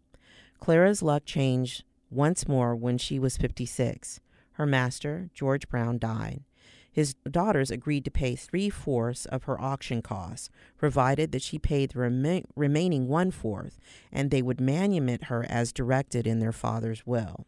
Clara's 0.59 1.01
luck 1.01 1.23
changed 1.25 1.83
once 2.09 2.47
more 2.47 2.75
when 2.75 2.97
she 2.97 3.19
was 3.19 3.37
56. 3.37 4.19
Her 4.53 4.65
master, 4.65 5.29
George 5.33 5.69
Brown, 5.69 5.99
died. 5.99 6.43
His 6.91 7.13
daughters 7.29 7.69
agreed 7.69 8.05
to 8.05 8.11
pay 8.11 8.35
three 8.35 8.71
fourths 8.71 9.27
of 9.27 9.43
her 9.43 9.61
auction 9.61 10.01
costs, 10.01 10.49
provided 10.77 11.31
that 11.31 11.43
she 11.43 11.59
paid 11.59 11.91
the 11.91 11.99
rem- 11.99 12.43
remaining 12.55 13.07
one 13.07 13.29
fourth, 13.29 13.77
and 14.11 14.31
they 14.31 14.41
would 14.41 14.57
manumit 14.57 15.25
her 15.25 15.45
as 15.47 15.71
directed 15.71 16.25
in 16.25 16.39
their 16.39 16.51
father's 16.51 17.05
will. 17.05 17.45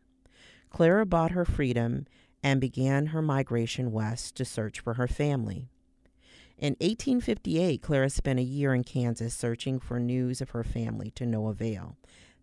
Clara 0.69 1.03
bought 1.03 1.31
her 1.31 1.45
freedom 1.45 2.05
and 2.43 2.61
began 2.61 3.07
her 3.07 3.23
migration 3.23 3.91
west 3.91 4.35
to 4.35 4.45
search 4.45 4.79
for 4.79 4.93
her 4.93 5.07
family. 5.07 5.67
In 6.59 6.73
1858, 6.73 7.81
Clara 7.81 8.09
spent 8.11 8.37
a 8.37 8.43
year 8.43 8.75
in 8.75 8.83
Kansas 8.83 9.33
searching 9.33 9.79
for 9.79 9.99
news 9.99 10.41
of 10.41 10.51
her 10.51 10.63
family 10.63 11.09
to 11.11 11.25
no 11.25 11.47
avail 11.47 11.97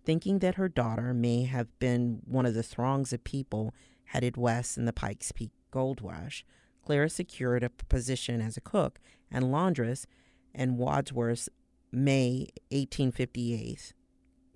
thinking 0.06 0.38
that 0.38 0.54
her 0.54 0.68
daughter 0.68 1.12
may 1.12 1.42
have 1.44 1.78
been 1.80 2.20
one 2.24 2.46
of 2.46 2.54
the 2.54 2.62
throngs 2.62 3.12
of 3.12 3.24
people 3.24 3.74
headed 4.04 4.36
west 4.36 4.78
in 4.78 4.84
the 4.84 4.92
Pikes 4.92 5.32
Peak 5.32 5.50
gold 5.72 6.00
rush, 6.00 6.44
Clara 6.82 7.10
secured 7.10 7.64
a 7.64 7.70
position 7.70 8.40
as 8.40 8.56
a 8.56 8.60
cook 8.60 9.00
and 9.30 9.50
laundress 9.50 10.06
in 10.54 10.76
Wadsworth's 10.76 11.48
May 11.90 12.48
1858 12.70 13.92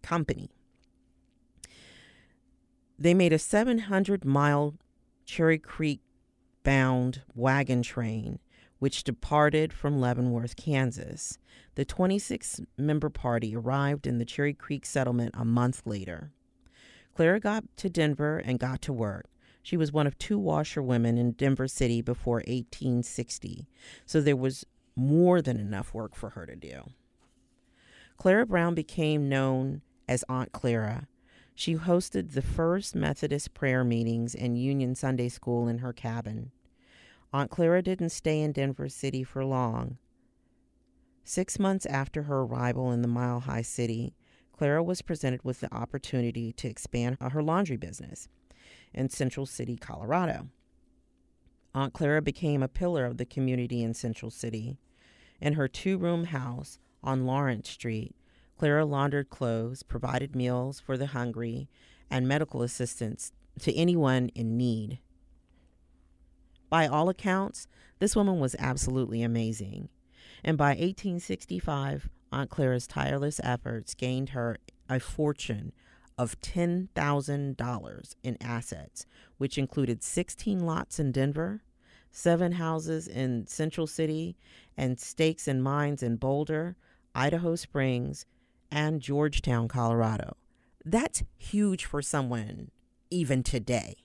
company. 0.02 0.50
They 2.98 3.12
made 3.12 3.32
a 3.32 3.38
700 3.38 4.24
mile 4.24 4.74
Cherry 5.24 5.58
Creek 5.58 6.00
bound 6.62 7.22
wagon 7.34 7.82
train 7.82 8.38
which 8.80 9.04
departed 9.04 9.72
from 9.72 10.00
Leavenworth, 10.00 10.56
Kansas. 10.56 11.38
The 11.76 11.84
26 11.84 12.62
member 12.76 13.10
party 13.10 13.54
arrived 13.54 14.06
in 14.06 14.18
the 14.18 14.24
Cherry 14.24 14.54
Creek 14.54 14.84
settlement 14.84 15.34
a 15.38 15.44
month 15.44 15.82
later. 15.84 16.32
Clara 17.14 17.38
got 17.38 17.64
to 17.76 17.88
Denver 17.88 18.38
and 18.38 18.58
got 18.58 18.82
to 18.82 18.92
work. 18.92 19.26
She 19.62 19.76
was 19.76 19.92
one 19.92 20.06
of 20.06 20.18
two 20.18 20.38
washerwomen 20.38 21.18
in 21.18 21.32
Denver 21.32 21.68
City 21.68 22.00
before 22.00 22.36
1860, 22.36 23.68
so 24.06 24.20
there 24.20 24.36
was 24.36 24.64
more 24.96 25.42
than 25.42 25.58
enough 25.58 25.92
work 25.92 26.14
for 26.14 26.30
her 26.30 26.46
to 26.46 26.56
do. 26.56 26.80
Clara 28.16 28.46
Brown 28.46 28.74
became 28.74 29.28
known 29.28 29.82
as 30.08 30.24
Aunt 30.28 30.52
Clara. 30.52 31.06
She 31.54 31.76
hosted 31.76 32.32
the 32.32 32.42
first 32.42 32.94
Methodist 32.94 33.52
prayer 33.52 33.84
meetings 33.84 34.34
and 34.34 34.58
Union 34.58 34.94
Sunday 34.94 35.28
School 35.28 35.68
in 35.68 35.78
her 35.78 35.92
cabin. 35.92 36.52
Aunt 37.32 37.50
Clara 37.50 37.80
didn't 37.80 38.10
stay 38.10 38.40
in 38.40 38.52
Denver 38.52 38.88
City 38.88 39.22
for 39.22 39.44
long. 39.44 39.98
Six 41.22 41.58
months 41.58 41.86
after 41.86 42.24
her 42.24 42.40
arrival 42.40 42.90
in 42.90 43.02
the 43.02 43.08
Mile 43.08 43.40
High 43.40 43.62
City, 43.62 44.14
Clara 44.52 44.82
was 44.82 45.00
presented 45.00 45.44
with 45.44 45.60
the 45.60 45.72
opportunity 45.72 46.52
to 46.52 46.68
expand 46.68 47.18
her 47.20 47.42
laundry 47.42 47.76
business 47.76 48.28
in 48.92 49.08
Central 49.08 49.46
City, 49.46 49.76
Colorado. 49.76 50.48
Aunt 51.72 51.92
Clara 51.92 52.20
became 52.20 52.62
a 52.62 52.68
pillar 52.68 53.04
of 53.04 53.16
the 53.16 53.24
community 53.24 53.82
in 53.82 53.94
Central 53.94 54.30
City. 54.30 54.76
In 55.40 55.52
her 55.52 55.68
two 55.68 55.98
room 55.98 56.24
house 56.24 56.78
on 57.02 57.26
Lawrence 57.26 57.70
Street, 57.70 58.14
Clara 58.58 58.84
laundered 58.84 59.30
clothes, 59.30 59.84
provided 59.84 60.34
meals 60.34 60.80
for 60.80 60.96
the 60.96 61.06
hungry, 61.06 61.68
and 62.10 62.26
medical 62.26 62.62
assistance 62.62 63.32
to 63.60 63.74
anyone 63.74 64.30
in 64.34 64.56
need. 64.56 64.98
By 66.70 66.86
all 66.86 67.08
accounts, 67.08 67.66
this 67.98 68.16
woman 68.16 68.38
was 68.38 68.56
absolutely 68.58 69.22
amazing. 69.22 69.88
And 70.44 70.56
by 70.56 70.70
1865, 70.70 72.08
Aunt 72.32 72.48
Clara's 72.48 72.86
tireless 72.86 73.40
efforts 73.42 73.94
gained 73.94 74.30
her 74.30 74.56
a 74.88 75.00
fortune 75.00 75.72
of 76.16 76.40
$10,000 76.40 78.14
in 78.22 78.36
assets, 78.40 79.06
which 79.38 79.58
included 79.58 80.02
16 80.02 80.60
lots 80.60 81.00
in 81.00 81.12
Denver, 81.12 81.62
seven 82.10 82.52
houses 82.52 83.08
in 83.08 83.46
Central 83.46 83.86
City, 83.86 84.36
and 84.76 85.00
stakes 85.00 85.48
and 85.48 85.62
mines 85.62 86.02
in 86.02 86.16
Boulder, 86.16 86.76
Idaho 87.14 87.56
Springs, 87.56 88.26
and 88.70 89.00
Georgetown, 89.00 89.66
Colorado. 89.66 90.36
That's 90.84 91.24
huge 91.36 91.84
for 91.84 92.00
someone 92.00 92.70
even 93.10 93.42
today. 93.42 93.96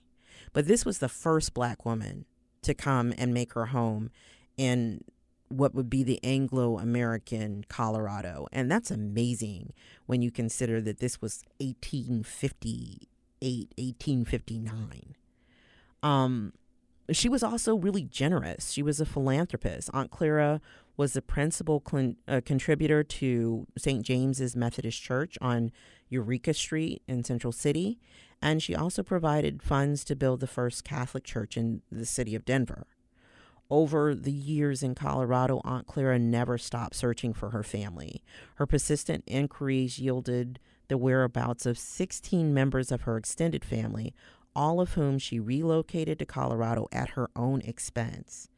But 0.52 0.66
this 0.66 0.84
was 0.84 0.98
the 0.98 1.08
first 1.08 1.54
black 1.54 1.84
woman 1.84 2.24
to 2.66 2.74
come 2.74 3.12
and 3.16 3.32
make 3.32 3.54
her 3.54 3.66
home 3.66 4.10
in 4.56 5.02
what 5.48 5.74
would 5.74 5.88
be 5.88 6.02
the 6.02 6.20
Anglo 6.24 6.78
American 6.78 7.64
Colorado. 7.68 8.46
And 8.52 8.70
that's 8.70 8.90
amazing 8.90 9.72
when 10.06 10.22
you 10.22 10.30
consider 10.30 10.80
that 10.82 10.98
this 10.98 11.22
was 11.22 11.44
1858, 11.60 13.08
1859. 13.78 15.14
Um, 16.02 16.52
she 17.10 17.28
was 17.28 17.42
also 17.42 17.76
really 17.76 18.02
generous. 18.02 18.70
She 18.72 18.82
was 18.82 19.00
a 19.00 19.06
philanthropist. 19.06 19.88
Aunt 19.94 20.10
Clara 20.10 20.60
was 20.96 21.12
the 21.12 21.22
principal 21.22 21.82
cl- 21.88 22.14
uh, 22.26 22.40
contributor 22.44 23.04
to 23.04 23.66
St. 23.78 24.02
James's 24.04 24.56
Methodist 24.56 25.00
Church 25.02 25.38
on 25.40 25.70
Eureka 26.08 26.54
Street 26.54 27.02
in 27.06 27.22
Central 27.22 27.52
City, 27.52 27.98
and 28.42 28.62
she 28.62 28.74
also 28.74 29.02
provided 29.02 29.62
funds 29.62 30.04
to 30.04 30.16
build 30.16 30.40
the 30.40 30.46
first 30.46 30.84
Catholic 30.84 31.24
church 31.24 31.56
in 31.56 31.82
the 31.90 32.06
city 32.06 32.34
of 32.34 32.44
Denver. 32.44 32.86
Over 33.68 34.14
the 34.14 34.32
years 34.32 34.82
in 34.82 34.94
Colorado, 34.94 35.60
Aunt 35.64 35.86
Clara 35.86 36.18
never 36.18 36.56
stopped 36.56 36.94
searching 36.94 37.32
for 37.32 37.50
her 37.50 37.64
family. 37.64 38.22
Her 38.56 38.66
persistent 38.66 39.24
inquiries 39.26 39.98
yielded 39.98 40.60
the 40.88 40.96
whereabouts 40.96 41.66
of 41.66 41.78
16 41.78 42.54
members 42.54 42.92
of 42.92 43.02
her 43.02 43.16
extended 43.16 43.64
family, 43.64 44.14
all 44.54 44.80
of 44.80 44.94
whom 44.94 45.18
she 45.18 45.40
relocated 45.40 46.18
to 46.20 46.26
Colorado 46.26 46.86
at 46.92 47.10
her 47.10 47.28
own 47.34 47.60
expense. 47.62 48.48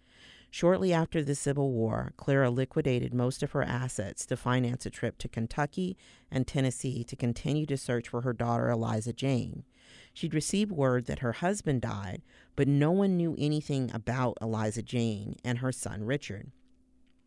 Shortly 0.51 0.93
after 0.93 1.23
the 1.23 1.35
Civil 1.35 1.73
War, 1.73 2.15
Clara 2.17 2.51
liquidated 2.51 3.13
most 3.13 3.43
of 3.43 3.53
her 3.53 3.63
assets 3.63 4.25
to 4.27 4.37
finance 4.37 4.87
a 4.87 4.91
trip 4.91 5.19
to 5.19 5.29
Kentucky 5.29 5.97
and 6.31 6.47
Tennessee 6.47 7.05
to 7.05 7.17
continue 7.17 7.67
to 7.67 7.77
search 7.77 8.09
for 8.09 8.23
her 8.23 8.33
daughter 8.33 8.71
Eliza 8.71 9.13
Jane. 9.13 9.65
She'd 10.15 10.35
received 10.35 10.73
word 10.73 11.07
that 11.07 11.21
her 11.21 11.33
husband 11.33 11.83
died, 11.83 12.23
but 12.57 12.67
no 12.67 12.91
one 12.91 13.17
knew 13.17 13.37
anything 13.39 13.91
about 13.93 14.39
Eliza 14.41 14.83
Jane 14.83 15.37
and 15.45 15.59
her 15.59 15.71
son 15.71 16.05
Richard. 16.05 16.51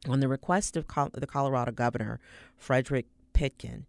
On 0.09 0.19
the 0.19 0.27
request 0.27 0.75
of 0.75 0.87
the 1.13 1.27
Colorado 1.27 1.71
governor, 1.71 2.19
Frederick 2.57 3.05
Pitkin, 3.33 3.85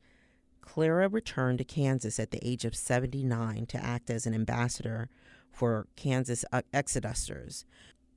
Clara 0.61 1.09
returned 1.09 1.59
to 1.59 1.65
Kansas 1.65 2.21
at 2.21 2.31
the 2.31 2.47
age 2.47 2.65
of 2.65 2.77
79 2.77 3.67
to 3.67 3.85
act 3.85 4.11
as 4.11 4.27
an 4.27 4.35
ambassador 4.35 5.09
for 5.51 5.87
Kansas 5.97 6.45
uh, 6.53 6.63
exodusters. 6.73 7.65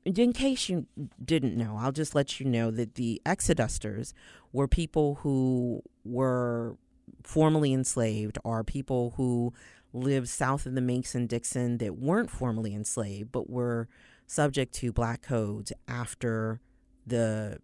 In 0.05 0.33
case 0.33 0.69
you 0.69 0.85
didn't 1.23 1.57
know, 1.57 1.77
I'll 1.79 1.91
just 1.91 2.13
let 2.13 2.39
you 2.39 2.45
know 2.45 2.69
that 2.71 2.95
the 2.95 3.21
exodusters 3.25 4.13
were 4.53 4.67
people 4.67 5.15
who 5.15 5.81
were 6.03 6.77
formerly 7.23 7.73
enslaved 7.73 8.37
or 8.43 8.63
people 8.63 9.13
who 9.17 9.53
lived 9.93 10.29
south 10.29 10.65
of 10.65 10.75
the 10.75 10.81
Mason 10.81 11.25
Dixon 11.25 11.79
that 11.79 11.97
weren't 11.97 12.29
formally 12.29 12.75
enslaved 12.75 13.31
but 13.31 13.49
were 13.49 13.87
subject 14.27 14.73
to 14.75 14.91
black 14.91 15.21
codes 15.21 15.73
after 15.87 16.59
the 17.05 17.59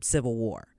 Civil 0.00 0.36
War. 0.36 0.73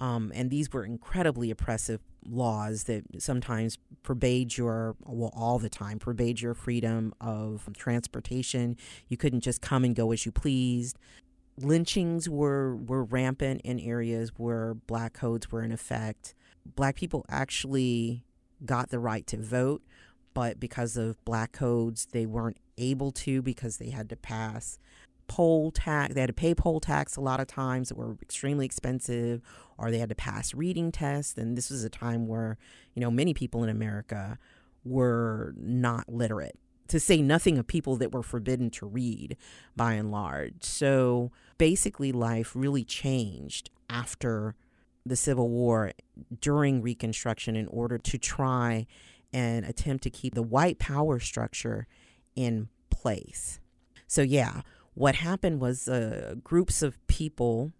Um, 0.00 0.32
and 0.34 0.50
these 0.50 0.72
were 0.72 0.84
incredibly 0.84 1.50
oppressive 1.50 2.00
laws 2.26 2.84
that 2.84 3.04
sometimes 3.18 3.78
forbade 4.02 4.56
your, 4.56 4.96
well, 5.04 5.32
all 5.34 5.58
the 5.58 5.68
time, 5.68 5.98
forbade 5.98 6.40
your 6.40 6.54
freedom 6.54 7.12
of 7.20 7.68
transportation. 7.76 8.76
You 9.08 9.16
couldn't 9.16 9.40
just 9.40 9.60
come 9.60 9.84
and 9.84 9.94
go 9.94 10.10
as 10.12 10.24
you 10.24 10.32
pleased. 10.32 10.98
Lynchings 11.58 12.28
were, 12.28 12.76
were 12.76 13.04
rampant 13.04 13.60
in 13.62 13.78
areas 13.78 14.32
where 14.36 14.74
black 14.74 15.12
codes 15.12 15.52
were 15.52 15.62
in 15.62 15.72
effect. 15.72 16.34
Black 16.64 16.96
people 16.96 17.26
actually 17.28 18.24
got 18.64 18.88
the 18.88 18.98
right 18.98 19.26
to 19.26 19.36
vote, 19.36 19.82
but 20.32 20.58
because 20.58 20.96
of 20.96 21.22
black 21.26 21.52
codes, 21.52 22.06
they 22.12 22.24
weren't 22.24 22.58
able 22.78 23.12
to 23.12 23.42
because 23.42 23.76
they 23.76 23.90
had 23.90 24.08
to 24.08 24.16
pass 24.16 24.78
poll 25.30 25.70
tax. 25.70 26.12
They 26.12 26.20
had 26.20 26.26
to 26.26 26.32
pay 26.32 26.56
poll 26.56 26.80
tax 26.80 27.14
a 27.14 27.20
lot 27.20 27.38
of 27.38 27.46
times 27.46 27.88
that 27.88 27.96
were 27.96 28.16
extremely 28.20 28.66
expensive, 28.66 29.40
or 29.78 29.92
they 29.92 30.00
had 30.00 30.08
to 30.08 30.16
pass 30.16 30.52
reading 30.54 30.90
tests. 30.90 31.38
And 31.38 31.56
this 31.56 31.70
was 31.70 31.84
a 31.84 31.88
time 31.88 32.26
where, 32.26 32.58
you 32.94 33.00
know, 33.00 33.12
many 33.12 33.32
people 33.32 33.62
in 33.62 33.70
America 33.70 34.38
were 34.84 35.54
not 35.56 36.12
literate, 36.12 36.58
to 36.88 36.98
say 36.98 37.22
nothing 37.22 37.58
of 37.58 37.68
people 37.68 37.94
that 37.98 38.10
were 38.12 38.24
forbidden 38.24 38.70
to 38.70 38.86
read 38.86 39.36
by 39.76 39.92
and 39.92 40.10
large. 40.10 40.64
So 40.64 41.30
basically, 41.58 42.10
life 42.10 42.50
really 42.56 42.82
changed 42.82 43.70
after 43.88 44.56
the 45.06 45.14
Civil 45.14 45.48
War 45.48 45.92
during 46.40 46.82
Reconstruction 46.82 47.54
in 47.54 47.68
order 47.68 47.98
to 47.98 48.18
try 48.18 48.88
and 49.32 49.64
attempt 49.64 50.02
to 50.02 50.10
keep 50.10 50.34
the 50.34 50.42
white 50.42 50.80
power 50.80 51.20
structure 51.20 51.86
in 52.34 52.68
place. 52.90 53.60
So, 54.08 54.22
yeah, 54.22 54.62
what 54.94 55.16
happened 55.16 55.60
was 55.60 55.88
uh, 55.88 56.34
groups 56.42 56.82
of 56.82 57.04
people 57.06 57.72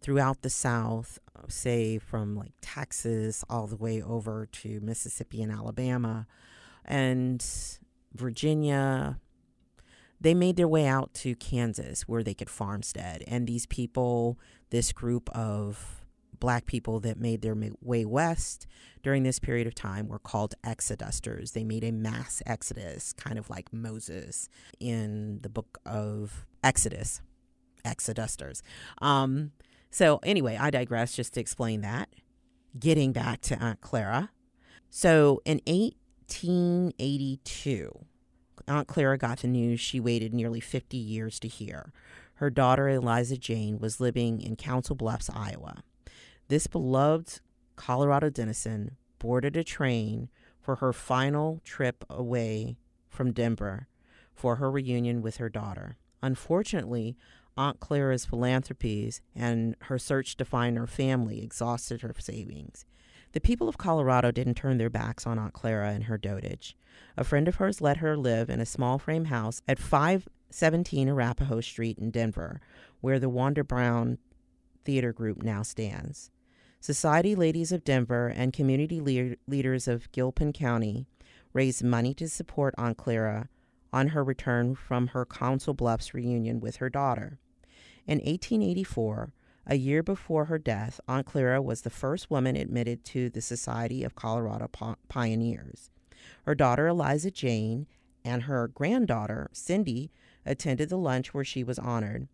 throughout 0.00 0.42
the 0.42 0.50
South, 0.50 1.18
uh, 1.36 1.42
say 1.48 1.98
from 1.98 2.34
like 2.34 2.52
Texas 2.60 3.44
all 3.48 3.66
the 3.66 3.76
way 3.76 4.02
over 4.02 4.46
to 4.46 4.80
Mississippi 4.80 5.42
and 5.42 5.52
Alabama 5.52 6.26
and 6.84 7.44
Virginia, 8.14 9.18
they 10.20 10.34
made 10.34 10.56
their 10.56 10.68
way 10.68 10.86
out 10.86 11.14
to 11.14 11.34
Kansas 11.34 12.02
where 12.02 12.22
they 12.22 12.34
could 12.34 12.50
farmstead. 12.50 13.24
And 13.26 13.46
these 13.46 13.66
people, 13.66 14.38
this 14.70 14.92
group 14.92 15.30
of 15.30 16.01
black 16.42 16.66
people 16.66 16.98
that 16.98 17.20
made 17.20 17.40
their 17.40 17.56
way 17.80 18.04
west 18.04 18.66
during 19.04 19.22
this 19.22 19.38
period 19.38 19.68
of 19.68 19.76
time 19.76 20.08
were 20.08 20.18
called 20.18 20.56
exodusters. 20.66 21.52
They 21.52 21.62
made 21.62 21.84
a 21.84 21.92
mass 21.92 22.42
exodus, 22.44 23.12
kind 23.12 23.38
of 23.38 23.48
like 23.48 23.72
Moses 23.72 24.48
in 24.80 25.38
the 25.42 25.48
book 25.48 25.78
of 25.86 26.44
Exodus, 26.64 27.22
exodusters. 27.84 28.60
Um, 29.00 29.52
so, 29.88 30.18
anyway, 30.24 30.58
I 30.60 30.70
digress 30.70 31.14
just 31.14 31.34
to 31.34 31.40
explain 31.40 31.80
that. 31.82 32.08
Getting 32.76 33.12
back 33.12 33.40
to 33.42 33.56
Aunt 33.62 33.80
Clara. 33.80 34.30
So, 34.90 35.42
in 35.44 35.60
1882, 35.66 38.04
Aunt 38.66 38.88
Clara 38.88 39.16
got 39.16 39.38
the 39.38 39.46
news 39.46 39.78
she 39.78 40.00
waited 40.00 40.34
nearly 40.34 40.58
50 40.58 40.96
years 40.96 41.38
to 41.38 41.46
hear. 41.46 41.92
Her 42.34 42.50
daughter, 42.50 42.88
Eliza 42.88 43.38
Jane, 43.38 43.78
was 43.78 44.00
living 44.00 44.40
in 44.40 44.56
Council 44.56 44.96
Bluffs, 44.96 45.30
Iowa. 45.32 45.84
This 46.52 46.66
beloved 46.66 47.40
Colorado 47.76 48.28
denizen 48.28 48.98
boarded 49.18 49.56
a 49.56 49.64
train 49.64 50.28
for 50.60 50.76
her 50.76 50.92
final 50.92 51.62
trip 51.64 52.04
away 52.10 52.76
from 53.08 53.32
Denver 53.32 53.88
for 54.34 54.56
her 54.56 54.70
reunion 54.70 55.22
with 55.22 55.38
her 55.38 55.48
daughter. 55.48 55.96
Unfortunately, 56.20 57.16
Aunt 57.56 57.80
Clara's 57.80 58.26
philanthropies 58.26 59.22
and 59.34 59.76
her 59.84 59.98
search 59.98 60.36
to 60.36 60.44
find 60.44 60.76
her 60.76 60.86
family 60.86 61.42
exhausted 61.42 62.02
her 62.02 62.14
savings. 62.18 62.84
The 63.32 63.40
people 63.40 63.66
of 63.66 63.78
Colorado 63.78 64.30
didn't 64.30 64.56
turn 64.56 64.76
their 64.76 64.90
backs 64.90 65.26
on 65.26 65.38
Aunt 65.38 65.54
Clara 65.54 65.88
and 65.88 66.04
her 66.04 66.18
dotage. 66.18 66.74
A 67.16 67.24
friend 67.24 67.48
of 67.48 67.54
hers 67.54 67.80
let 67.80 67.96
her 67.96 68.14
live 68.14 68.50
in 68.50 68.60
a 68.60 68.66
small 68.66 68.98
frame 68.98 69.24
house 69.24 69.62
at 69.66 69.78
517 69.78 71.08
Arapahoe 71.08 71.62
Street 71.62 71.96
in 71.96 72.10
Denver, 72.10 72.60
where 73.00 73.18
the 73.18 73.30
Wanda 73.30 73.64
Brown 73.64 74.18
Theater 74.84 75.14
Group 75.14 75.42
now 75.42 75.62
stands. 75.62 76.30
Society 76.82 77.36
Ladies 77.36 77.70
of 77.70 77.84
Denver 77.84 78.26
and 78.26 78.52
community 78.52 79.00
le- 79.00 79.36
leaders 79.46 79.86
of 79.86 80.10
Gilpin 80.10 80.52
County 80.52 81.06
raised 81.52 81.84
money 81.84 82.12
to 82.14 82.28
support 82.28 82.74
Aunt 82.76 82.96
Clara 82.96 83.48
on 83.92 84.08
her 84.08 84.24
return 84.24 84.74
from 84.74 85.06
her 85.06 85.24
Council 85.24 85.74
Bluffs 85.74 86.12
reunion 86.12 86.58
with 86.58 86.78
her 86.78 86.90
daughter. 86.90 87.38
In 88.04 88.18
1884, 88.18 89.32
a 89.64 89.76
year 89.76 90.02
before 90.02 90.46
her 90.46 90.58
death, 90.58 90.98
Aunt 91.06 91.24
Clara 91.24 91.62
was 91.62 91.82
the 91.82 91.88
first 91.88 92.32
woman 92.32 92.56
admitted 92.56 93.04
to 93.04 93.30
the 93.30 93.40
Society 93.40 94.02
of 94.02 94.16
Colorado 94.16 94.68
Pioneers. 95.08 95.88
Her 96.46 96.56
daughter 96.56 96.88
Eliza 96.88 97.30
Jane 97.30 97.86
and 98.24 98.42
her 98.42 98.66
granddaughter 98.66 99.48
Cindy 99.52 100.10
attended 100.44 100.88
the 100.88 100.98
lunch 100.98 101.32
where 101.32 101.44
she 101.44 101.62
was 101.62 101.78
honored. 101.78 102.26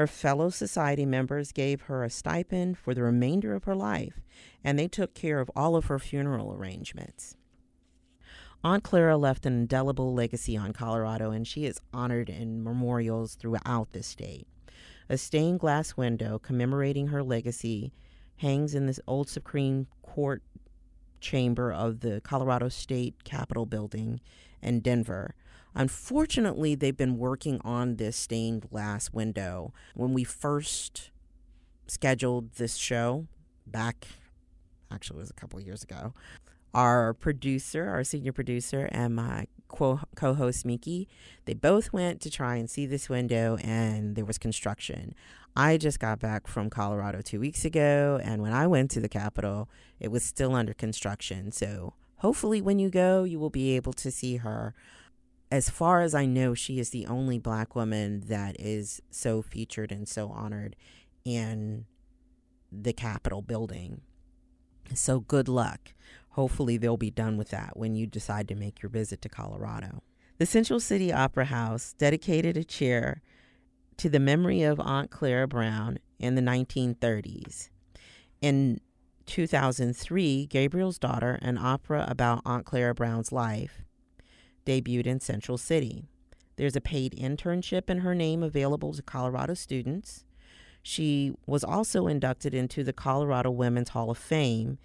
Her 0.00 0.06
fellow 0.06 0.48
society 0.48 1.04
members 1.04 1.52
gave 1.52 1.82
her 1.82 2.02
a 2.02 2.08
stipend 2.08 2.78
for 2.78 2.94
the 2.94 3.02
remainder 3.02 3.54
of 3.54 3.64
her 3.64 3.74
life, 3.74 4.22
and 4.64 4.78
they 4.78 4.88
took 4.88 5.12
care 5.12 5.40
of 5.40 5.50
all 5.54 5.76
of 5.76 5.84
her 5.88 5.98
funeral 5.98 6.54
arrangements. 6.54 7.36
Aunt 8.64 8.82
Clara 8.82 9.18
left 9.18 9.44
an 9.44 9.52
indelible 9.52 10.14
legacy 10.14 10.56
on 10.56 10.72
Colorado, 10.72 11.32
and 11.32 11.46
she 11.46 11.66
is 11.66 11.82
honored 11.92 12.30
in 12.30 12.64
memorials 12.64 13.34
throughout 13.34 13.90
the 13.92 14.02
state. 14.02 14.48
A 15.10 15.18
stained 15.18 15.60
glass 15.60 15.98
window 15.98 16.38
commemorating 16.38 17.08
her 17.08 17.22
legacy 17.22 17.92
hangs 18.36 18.74
in 18.74 18.86
this 18.86 19.00
old 19.06 19.28
Supreme 19.28 19.86
Court 20.00 20.42
chamber 21.20 21.70
of 21.70 22.00
the 22.00 22.22
Colorado 22.22 22.70
State 22.70 23.22
Capitol 23.24 23.66
building 23.66 24.22
in 24.62 24.80
Denver. 24.80 25.34
Unfortunately, 25.74 26.74
they've 26.74 26.96
been 26.96 27.18
working 27.18 27.60
on 27.62 27.96
this 27.96 28.16
stained 28.16 28.68
glass 28.70 29.12
window. 29.12 29.72
When 29.94 30.12
we 30.12 30.24
first 30.24 31.10
scheduled 31.86 32.52
this 32.54 32.76
show 32.76 33.26
back, 33.66 34.06
actually, 34.90 35.18
it 35.18 35.20
was 35.20 35.30
a 35.30 35.34
couple 35.34 35.60
years 35.60 35.82
ago, 35.82 36.14
our 36.74 37.14
producer, 37.14 37.88
our 37.88 38.04
senior 38.04 38.32
producer, 38.32 38.88
and 38.92 39.14
my 39.14 39.46
co 39.68 40.00
host 40.34 40.64
Miki, 40.64 41.08
they 41.44 41.54
both 41.54 41.92
went 41.92 42.20
to 42.22 42.30
try 42.30 42.56
and 42.56 42.68
see 42.68 42.86
this 42.86 43.08
window, 43.08 43.56
and 43.62 44.16
there 44.16 44.24
was 44.24 44.38
construction. 44.38 45.14
I 45.56 45.76
just 45.78 45.98
got 45.98 46.20
back 46.20 46.46
from 46.46 46.70
Colorado 46.70 47.20
two 47.22 47.40
weeks 47.40 47.64
ago, 47.64 48.20
and 48.22 48.42
when 48.42 48.52
I 48.52 48.66
went 48.66 48.90
to 48.92 49.00
the 49.00 49.08
Capitol, 49.08 49.68
it 49.98 50.08
was 50.08 50.24
still 50.24 50.54
under 50.54 50.74
construction. 50.74 51.50
So 51.52 51.94
hopefully, 52.16 52.60
when 52.60 52.78
you 52.78 52.90
go, 52.90 53.24
you 53.24 53.38
will 53.38 53.50
be 53.50 53.76
able 53.76 53.92
to 53.94 54.10
see 54.10 54.36
her 54.36 54.74
as 55.50 55.68
far 55.68 56.00
as 56.00 56.14
I 56.14 56.26
know, 56.26 56.54
she 56.54 56.78
is 56.78 56.90
the 56.90 57.06
only 57.06 57.38
black 57.38 57.74
woman 57.74 58.20
that 58.28 58.58
is 58.60 59.02
so 59.10 59.42
featured 59.42 59.90
and 59.90 60.08
so 60.08 60.28
honored 60.28 60.76
in 61.24 61.86
the 62.70 62.92
Capitol 62.92 63.42
building. 63.42 64.02
So 64.94 65.20
good 65.20 65.48
luck. 65.48 65.92
Hopefully, 66.30 66.76
they'll 66.76 66.96
be 66.96 67.10
done 67.10 67.36
with 67.36 67.50
that 67.50 67.76
when 67.76 67.96
you 67.96 68.06
decide 68.06 68.46
to 68.48 68.54
make 68.54 68.82
your 68.82 68.90
visit 68.90 69.20
to 69.22 69.28
Colorado. 69.28 70.02
The 70.38 70.46
Central 70.46 70.78
City 70.80 71.12
Opera 71.12 71.46
House 71.46 71.94
dedicated 71.98 72.56
a 72.56 72.64
chair 72.64 73.20
to 73.96 74.08
the 74.08 74.20
memory 74.20 74.62
of 74.62 74.80
Aunt 74.80 75.10
Clara 75.10 75.48
Brown 75.48 75.98
in 76.18 76.36
the 76.36 76.42
1930s. 76.42 77.68
In 78.40 78.80
2003, 79.26 80.46
Gabriel's 80.46 80.98
Daughter, 80.98 81.38
an 81.42 81.58
opera 81.58 82.06
about 82.08 82.42
Aunt 82.46 82.64
Clara 82.64 82.94
Brown's 82.94 83.32
life, 83.32 83.82
debuted 84.70 85.06
in 85.06 85.20
Central 85.20 85.58
City. 85.58 86.04
There's 86.56 86.76
a 86.76 86.80
paid 86.80 87.14
internship 87.16 87.90
in 87.90 87.98
her 87.98 88.14
name 88.14 88.42
available 88.42 88.92
to 88.92 89.02
Colorado 89.02 89.54
students. 89.54 90.24
She 90.82 91.32
was 91.46 91.64
also 91.64 92.06
inducted 92.06 92.54
into 92.54 92.84
the 92.84 92.92
Colorado 92.92 93.50
Women's 93.50 93.90
Hall 93.90 94.10
of 94.10 94.18
Fame 94.18 94.78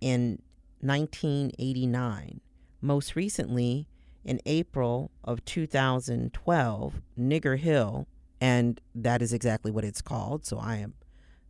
in 0.00 0.40
1989. 0.80 2.40
Most 2.80 3.16
recently, 3.16 3.88
in 4.24 4.40
April 4.46 5.10
of 5.24 5.44
2012, 5.44 7.00
Nigger 7.18 7.58
Hill, 7.58 8.06
and 8.40 8.80
that 8.94 9.22
is 9.22 9.32
exactly 9.32 9.70
what 9.70 9.84
it's 9.84 10.02
called, 10.02 10.46
so 10.46 10.58
I 10.58 10.76
am 10.76 10.94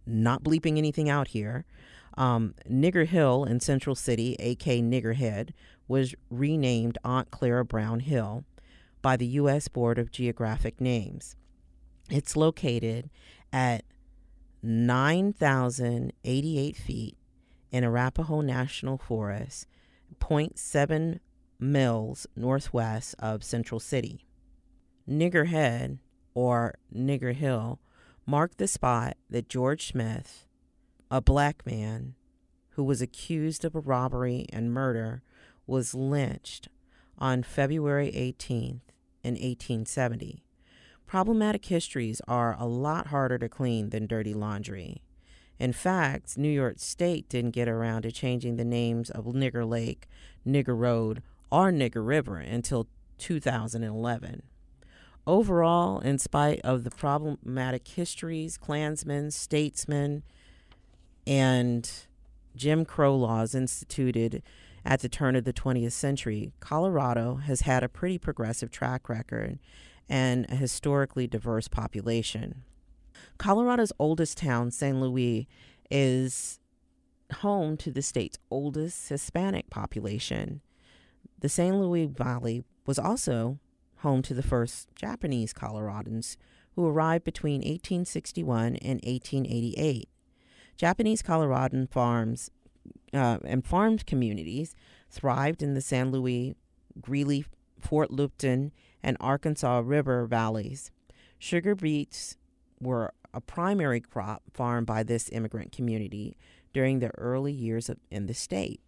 not 0.07 0.42
bleeping 0.42 0.78
anything 0.78 1.09
out 1.09 1.28
here. 1.28 1.64
Um, 2.16 2.55
Nigger 2.70 3.07
Hill 3.07 3.44
in 3.44 3.61
Central 3.61 3.94
City, 3.94 4.37
aka 4.38 4.81
Niggerhead, 4.81 5.50
was 5.92 6.16
renamed 6.31 6.96
Aunt 7.05 7.31
Clara 7.31 7.66
Brown 7.66 8.00
Hill 8.00 8.46
by 9.02 9.14
the 9.14 9.26
U.S. 9.26 9.68
Board 9.68 9.98
of 9.98 10.11
Geographic 10.11 10.81
Names. 10.81 11.37
It's 12.09 12.35
located 12.35 13.11
at 13.52 13.85
9,088 14.62 16.76
feet 16.76 17.18
in 17.70 17.85
Arapaho 17.85 18.40
National 18.40 18.96
Forest, 18.96 19.66
0.7 20.18 21.18
miles 21.59 22.26
northwest 22.35 23.14
of 23.18 23.44
Central 23.44 23.78
City. 23.78 24.24
Nigger 25.07 25.48
Head, 25.48 25.98
or 26.33 26.76
Nigger 26.90 27.35
Hill, 27.35 27.81
marked 28.24 28.57
the 28.57 28.66
spot 28.66 29.18
that 29.28 29.50
George 29.50 29.88
Smith, 29.88 30.46
a 31.11 31.20
black 31.20 31.66
man 31.66 32.14
who 32.70 32.83
was 32.83 33.02
accused 33.02 33.66
of 33.66 33.74
a 33.74 33.81
robbery 33.81 34.46
and 34.50 34.72
murder, 34.72 35.22
was 35.66 35.94
lynched 35.94 36.68
on 37.18 37.42
February 37.42 38.11
18th 38.11 38.81
in 39.22 39.35
1870. 39.35 40.44
Problematic 41.07 41.66
histories 41.66 42.20
are 42.27 42.57
a 42.59 42.66
lot 42.66 43.09
harder 43.09 43.38
to 43.38 43.48
clean 43.48 43.90
than 43.90 44.07
dirty 44.07 44.35
laundry. 44.35 45.03
In 45.59 45.72
fact, 45.72 46.37
New 46.37 46.48
York 46.48 46.77
State 46.79 47.29
didn't 47.29 47.51
get 47.51 47.68
around 47.68 48.03
to 48.03 48.11
changing 48.11 48.57
the 48.57 48.64
names 48.64 49.11
of 49.11 49.27
Nigger 49.27 49.68
Lake, 49.68 50.09
Nigger 50.46 50.77
Road, 50.77 51.22
or 51.51 51.70
Nigger 51.70 52.05
River 52.05 52.38
until 52.38 52.88
2011. 53.18 54.42
Overall, 55.25 56.01
in 56.01 56.18
spite 56.18 56.61
of 56.62 56.83
the 56.83 56.90
problematic 56.90 57.87
histories, 57.87 58.57
Klansmen, 58.57 59.31
statesmen, 59.31 60.25
and 61.27 61.88
Jim 62.57 62.85
Crow 62.85 63.14
laws 63.14 63.55
instituted 63.55 64.42
at 64.84 65.00
the 65.00 65.08
turn 65.08 65.36
of 65.36 65.44
the 65.44 65.52
20th 65.52 65.92
century, 65.92 66.52
Colorado 66.60 67.36
has 67.36 67.62
had 67.62 67.82
a 67.82 67.88
pretty 67.88 68.18
progressive 68.18 68.70
track 68.70 69.08
record 69.08 69.58
and 70.08 70.46
a 70.48 70.56
historically 70.56 71.26
diverse 71.26 71.68
population. 71.68 72.62
Colorado's 73.38 73.92
oldest 73.98 74.38
town, 74.38 74.70
San 74.70 75.00
Luis, 75.00 75.46
is 75.90 76.58
home 77.36 77.76
to 77.78 77.90
the 77.90 78.02
state's 78.02 78.38
oldest 78.50 79.08
Hispanic 79.08 79.70
population. 79.70 80.60
The 81.38 81.48
San 81.48 81.80
Luis 81.80 82.10
Valley 82.10 82.64
was 82.86 82.98
also 82.98 83.58
home 83.98 84.22
to 84.22 84.34
the 84.34 84.42
first 84.42 84.88
Japanese 84.94 85.52
Coloradans 85.52 86.36
who 86.74 86.86
arrived 86.86 87.24
between 87.24 87.60
1861 87.60 88.76
and 88.76 89.00
1888. 89.04 90.08
Japanese 90.76 91.22
Coloradan 91.22 91.86
farms 91.86 92.50
uh, 93.12 93.38
and 93.44 93.64
farmed 93.64 94.06
communities 94.06 94.74
thrived 95.10 95.62
in 95.62 95.74
the 95.74 95.80
San 95.80 96.10
Luis, 96.10 96.54
Greeley, 97.00 97.44
Fort 97.80 98.10
Lupton, 98.10 98.72
and 99.02 99.16
Arkansas 99.20 99.82
River 99.84 100.26
valleys. 100.26 100.90
Sugar 101.38 101.74
beets 101.74 102.36
were 102.80 103.12
a 103.34 103.40
primary 103.40 104.00
crop 104.00 104.42
farmed 104.52 104.86
by 104.86 105.02
this 105.02 105.28
immigrant 105.30 105.72
community 105.72 106.36
during 106.72 106.98
the 106.98 107.10
early 107.18 107.52
years 107.52 107.88
of, 107.88 107.98
in 108.10 108.26
the 108.26 108.34
state. 108.34 108.80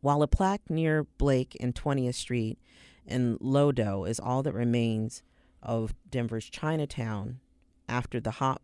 While 0.00 0.22
a 0.22 0.28
plaque 0.28 0.70
near 0.70 1.04
Blake 1.04 1.56
and 1.60 1.74
20th 1.74 2.14
Street 2.14 2.58
in 3.06 3.38
Lodo 3.38 4.08
is 4.08 4.20
all 4.20 4.42
that 4.44 4.54
remains 4.54 5.22
of 5.62 5.94
Denver's 6.08 6.48
Chinatown 6.48 7.40
after 7.88 8.20
the 8.20 8.32
Hop 8.32 8.62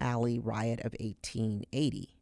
Alley 0.00 0.38
riot 0.38 0.80
of 0.80 0.94
1880. 1.00 2.13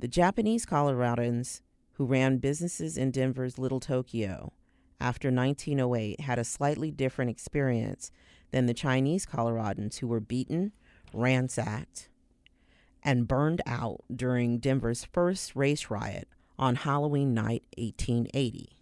The 0.00 0.06
Japanese 0.06 0.64
Coloradans 0.64 1.60
who 1.94 2.04
ran 2.04 2.38
businesses 2.38 2.96
in 2.96 3.10
Denver's 3.10 3.58
Little 3.58 3.80
Tokyo 3.80 4.52
after 5.00 5.28
1908 5.28 6.20
had 6.20 6.38
a 6.38 6.44
slightly 6.44 6.92
different 6.92 7.32
experience 7.32 8.12
than 8.52 8.66
the 8.66 8.74
Chinese 8.74 9.26
Coloradans 9.26 9.98
who 9.98 10.06
were 10.06 10.20
beaten, 10.20 10.70
ransacked, 11.12 12.10
and 13.02 13.26
burned 13.26 13.60
out 13.66 14.04
during 14.14 14.58
Denver's 14.58 15.04
first 15.04 15.56
race 15.56 15.90
riot 15.90 16.28
on 16.60 16.76
Halloween 16.76 17.34
night 17.34 17.64
1880. 17.76 18.76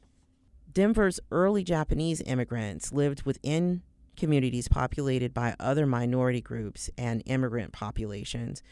Denver's 0.70 1.18
early 1.30 1.64
Japanese 1.64 2.20
immigrants 2.26 2.92
lived 2.92 3.22
within 3.22 3.80
communities 4.18 4.68
populated 4.68 5.32
by 5.32 5.56
other 5.58 5.86
minority 5.86 6.42
groups 6.42 6.90
and 6.98 7.22
immigrant 7.24 7.72
populations. 7.72 8.62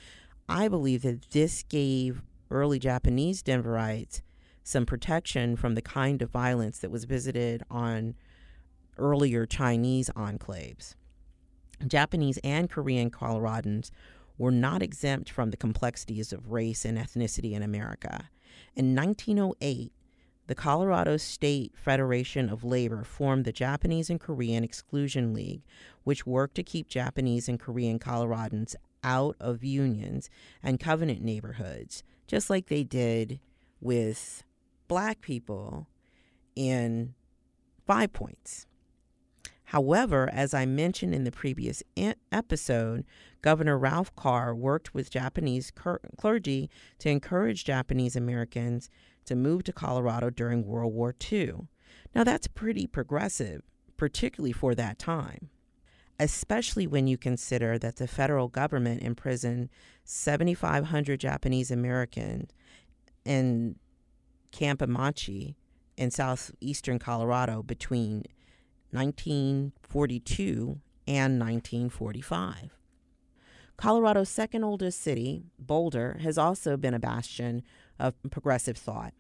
I 0.47 0.69
believe 0.69 1.01
that 1.03 1.31
this 1.31 1.63
gave 1.63 2.21
early 2.51 2.79
Japanese 2.79 3.43
Denverites 3.43 4.21
some 4.65 4.87
protection 4.87 5.57
from 5.57 5.75
the 5.75 5.83
kind 5.83 6.23
of 6.23 6.31
violence 6.31 6.79
that 6.79 6.91
was 6.91 7.05
visited 7.05 7.63
on 7.71 8.15
earlier 8.99 9.45
Chinese 9.45 10.11
enclaves. 10.17 10.95
Japanese 11.87 12.39
and 12.43 12.71
Korean 12.71 13.11
Coloradans 13.11 13.91
were 14.39 14.51
not 14.51 14.83
exempt 14.83 15.31
from 15.31 15.51
the 15.51 15.57
complexities 15.57 16.33
of 16.33 16.51
race 16.51 16.85
and 16.85 16.97
ethnicity 16.97 17.53
in 17.53 17.63
America. 17.63 18.31
In 18.75 18.95
1908, 18.97 19.93
the 20.47 20.55
Colorado 20.55 21.17
State 21.17 21.73
Federation 21.77 22.49
of 22.49 22.65
Labor 22.65 23.05
formed 23.05 23.45
the 23.45 23.53
Japanese 23.53 24.11
and 24.11 24.21
Korean 24.21 24.65
Exclusion 24.65 25.35
League, 25.35 25.63
which 26.05 26.27
worked 26.27 26.55
to 26.57 26.63
keep 26.63 26.89
Japanese 26.89 27.49
and 27.49 27.61
Korean 27.61 27.99
Coloradans 27.99 28.75
out 29.03 29.37
of 29.41 29.63
unions 29.63 30.31
and 30.63 30.81
covenant 30.81 31.23
neighborhoods, 31.23 32.03
just 32.27 32.51
like 32.51 32.67
they 32.67 32.85
did 32.85 33.41
with 33.81 34.45
black 34.89 35.21
people 35.21 35.87
in 36.57 37.15
Five 37.87 38.13
Points. 38.13 38.67
However, 39.69 40.29
as 40.33 40.55
I 40.55 40.67
mentioned 40.67 41.15
in 41.15 41.25
the 41.25 41.33
previous 41.33 41.83
episode, 42.31 43.05
Governor 43.43 43.79
Ralph 43.79 44.15
Carr 44.15 44.55
worked 44.55 44.95
with 44.95 45.11
Japanese 45.11 45.73
clergy 46.17 46.71
to 46.99 47.09
encourage 47.09 47.65
Japanese 47.65 48.15
Americans 48.15 48.89
to 49.25 49.35
move 49.35 49.65
to 49.65 49.73
Colorado 49.73 50.31
during 50.31 50.67
World 50.67 50.93
War 50.93 51.15
II. 51.33 51.53
Now, 52.15 52.25
that's 52.25 52.47
pretty 52.47 52.87
progressive, 52.87 53.63
particularly 53.97 54.53
for 54.53 54.75
that 54.75 54.99
time, 54.99 55.49
especially 56.19 56.87
when 56.87 57.07
you 57.07 57.17
consider 57.17 57.79
that 57.79 57.97
the 57.97 58.07
federal 58.07 58.49
government 58.49 59.03
imprisoned 59.03 59.69
7,500 60.05 61.19
Japanese 61.19 61.71
Americans 61.71 62.51
in 63.25 63.77
Camp 64.53 64.81
Amache 64.81 65.55
in 65.97 66.11
southeastern 66.11 66.99
Colorado 66.99 67.63
between 67.63 68.25
1942 68.91 70.81
and 71.07 71.41
1945. 71.41 72.77
Colorado's 73.77 74.29
second 74.29 74.63
oldest 74.63 75.01
city, 75.01 75.43
Boulder, 75.59 76.19
has 76.23 76.39
also 76.39 76.77
been 76.77 76.95
a 76.95 77.01
bastion 77.01 77.63
of 77.99 78.15
progressive 78.31 78.77
thought. 78.77 79.13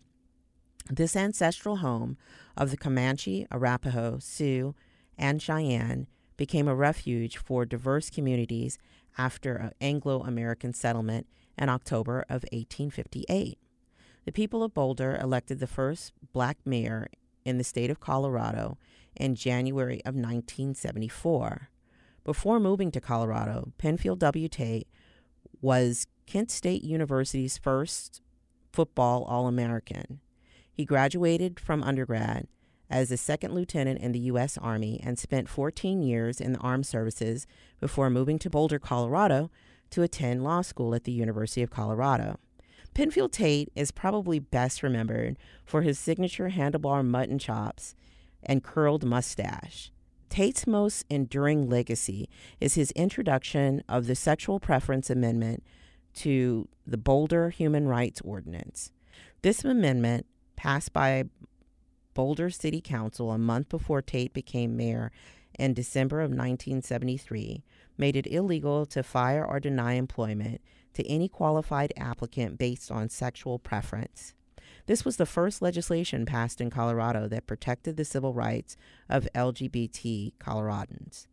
This 0.88 1.16
ancestral 1.16 1.76
home 1.76 2.16
of 2.56 2.70
the 2.70 2.76
Comanche, 2.76 3.48
Arapaho, 3.50 4.18
Sioux, 4.20 4.74
and 5.18 5.42
Cheyenne 5.42 6.06
became 6.36 6.68
a 6.68 6.74
refuge 6.74 7.36
for 7.36 7.64
diverse 7.64 8.10
communities 8.10 8.78
after 9.16 9.54
an 9.54 9.72
Anglo 9.80 10.22
American 10.22 10.72
settlement 10.72 11.26
in 11.58 11.68
October 11.68 12.20
of 12.28 12.42
1858. 12.52 13.58
The 14.24 14.32
people 14.32 14.62
of 14.62 14.74
Boulder 14.74 15.18
elected 15.20 15.60
the 15.60 15.66
first 15.66 16.12
black 16.32 16.58
mayor 16.64 17.08
in 17.44 17.58
the 17.58 17.64
state 17.64 17.90
of 17.90 18.00
Colorado 18.00 18.78
in 19.14 19.34
January 19.34 20.00
of 20.04 20.14
1974. 20.14 21.68
Before 22.24 22.58
moving 22.58 22.90
to 22.90 23.00
Colorado, 23.00 23.72
Penfield 23.76 24.18
W. 24.20 24.48
Tate 24.48 24.88
was 25.60 26.06
Kent 26.26 26.50
State 26.50 26.82
University's 26.82 27.58
first 27.58 28.22
football 28.72 29.24
All 29.24 29.46
American. 29.46 30.20
He 30.72 30.84
graduated 30.84 31.60
from 31.60 31.82
undergrad 31.82 32.48
as 32.90 33.10
a 33.10 33.16
second 33.16 33.54
lieutenant 33.54 34.00
in 34.00 34.12
the 34.12 34.18
U.S. 34.20 34.58
Army 34.58 35.00
and 35.04 35.18
spent 35.18 35.48
14 35.48 36.02
years 36.02 36.40
in 36.40 36.52
the 36.52 36.58
armed 36.58 36.86
services 36.86 37.46
before 37.80 38.10
moving 38.10 38.38
to 38.40 38.50
Boulder, 38.50 38.78
Colorado 38.78 39.50
to 39.90 40.02
attend 40.02 40.44
law 40.44 40.62
school 40.62 40.94
at 40.94 41.04
the 41.04 41.12
University 41.12 41.62
of 41.62 41.70
Colorado. 41.70 42.38
Penfield 42.94 43.32
Tate 43.32 43.70
is 43.74 43.90
probably 43.90 44.38
best 44.38 44.82
remembered 44.82 45.36
for 45.64 45.82
his 45.82 45.98
signature 45.98 46.50
handlebar 46.50 47.04
mutton 47.04 47.38
chops 47.38 47.94
and 48.42 48.62
curled 48.62 49.04
mustache. 49.04 49.90
Tate's 50.28 50.66
most 50.66 51.04
enduring 51.10 51.68
legacy 51.68 52.28
is 52.60 52.74
his 52.74 52.90
introduction 52.92 53.82
of 53.88 54.06
the 54.06 54.14
Sexual 54.14 54.60
Preference 54.60 55.10
Amendment 55.10 55.62
to 56.14 56.68
the 56.86 56.96
Boulder 56.96 57.50
Human 57.50 57.88
Rights 57.88 58.20
Ordinance. 58.24 58.92
This 59.42 59.64
amendment, 59.64 60.26
passed 60.56 60.92
by 60.92 61.24
Boulder 62.14 62.50
City 62.50 62.80
Council 62.80 63.32
a 63.32 63.38
month 63.38 63.68
before 63.68 64.00
Tate 64.00 64.32
became 64.32 64.76
mayor 64.76 65.10
in 65.58 65.74
December 65.74 66.20
of 66.20 66.30
1973, 66.30 67.62
made 67.98 68.16
it 68.16 68.26
illegal 68.26 68.86
to 68.86 69.02
fire 69.02 69.44
or 69.44 69.60
deny 69.60 69.94
employment 69.94 70.60
to 70.94 71.06
any 71.06 71.28
qualified 71.28 71.92
applicant 71.96 72.58
based 72.58 72.90
on 72.90 73.08
sexual 73.08 73.58
preference. 73.58 74.34
This 74.86 75.04
was 75.04 75.16
the 75.16 75.26
first 75.26 75.62
legislation 75.62 76.26
passed 76.26 76.60
in 76.60 76.70
Colorado 76.70 77.28
that 77.28 77.46
protected 77.46 77.96
the 77.96 78.04
civil 78.04 78.32
rights 78.32 78.76
of 79.08 79.28
LGBT 79.34 80.32
Coloradans. 80.38 81.26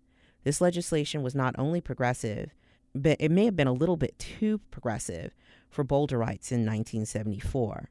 This 0.43 0.61
legislation 0.61 1.21
was 1.21 1.35
not 1.35 1.55
only 1.57 1.81
progressive, 1.81 2.53
but 2.93 3.17
it 3.19 3.31
may 3.31 3.45
have 3.45 3.55
been 3.55 3.67
a 3.67 3.73
little 3.73 3.97
bit 3.97 4.17
too 4.19 4.59
progressive 4.71 5.35
for 5.69 5.83
Boulderites 5.83 6.51
in 6.51 6.65
1974. 6.65 7.89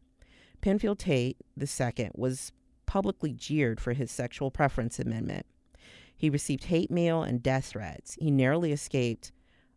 Penfield 0.60 0.98
Tate 0.98 1.38
II 1.58 2.10
was 2.14 2.52
publicly 2.90 3.32
jeered 3.32 3.78
for 3.80 3.92
his 3.92 4.10
sexual 4.10 4.50
preference 4.50 4.98
amendment. 4.98 5.46
He 6.16 6.28
received 6.28 6.64
hate 6.64 6.90
mail 6.90 7.22
and 7.22 7.40
death 7.40 7.66
threats. 7.66 8.16
He 8.20 8.32
narrowly 8.32 8.72
escaped 8.72 9.30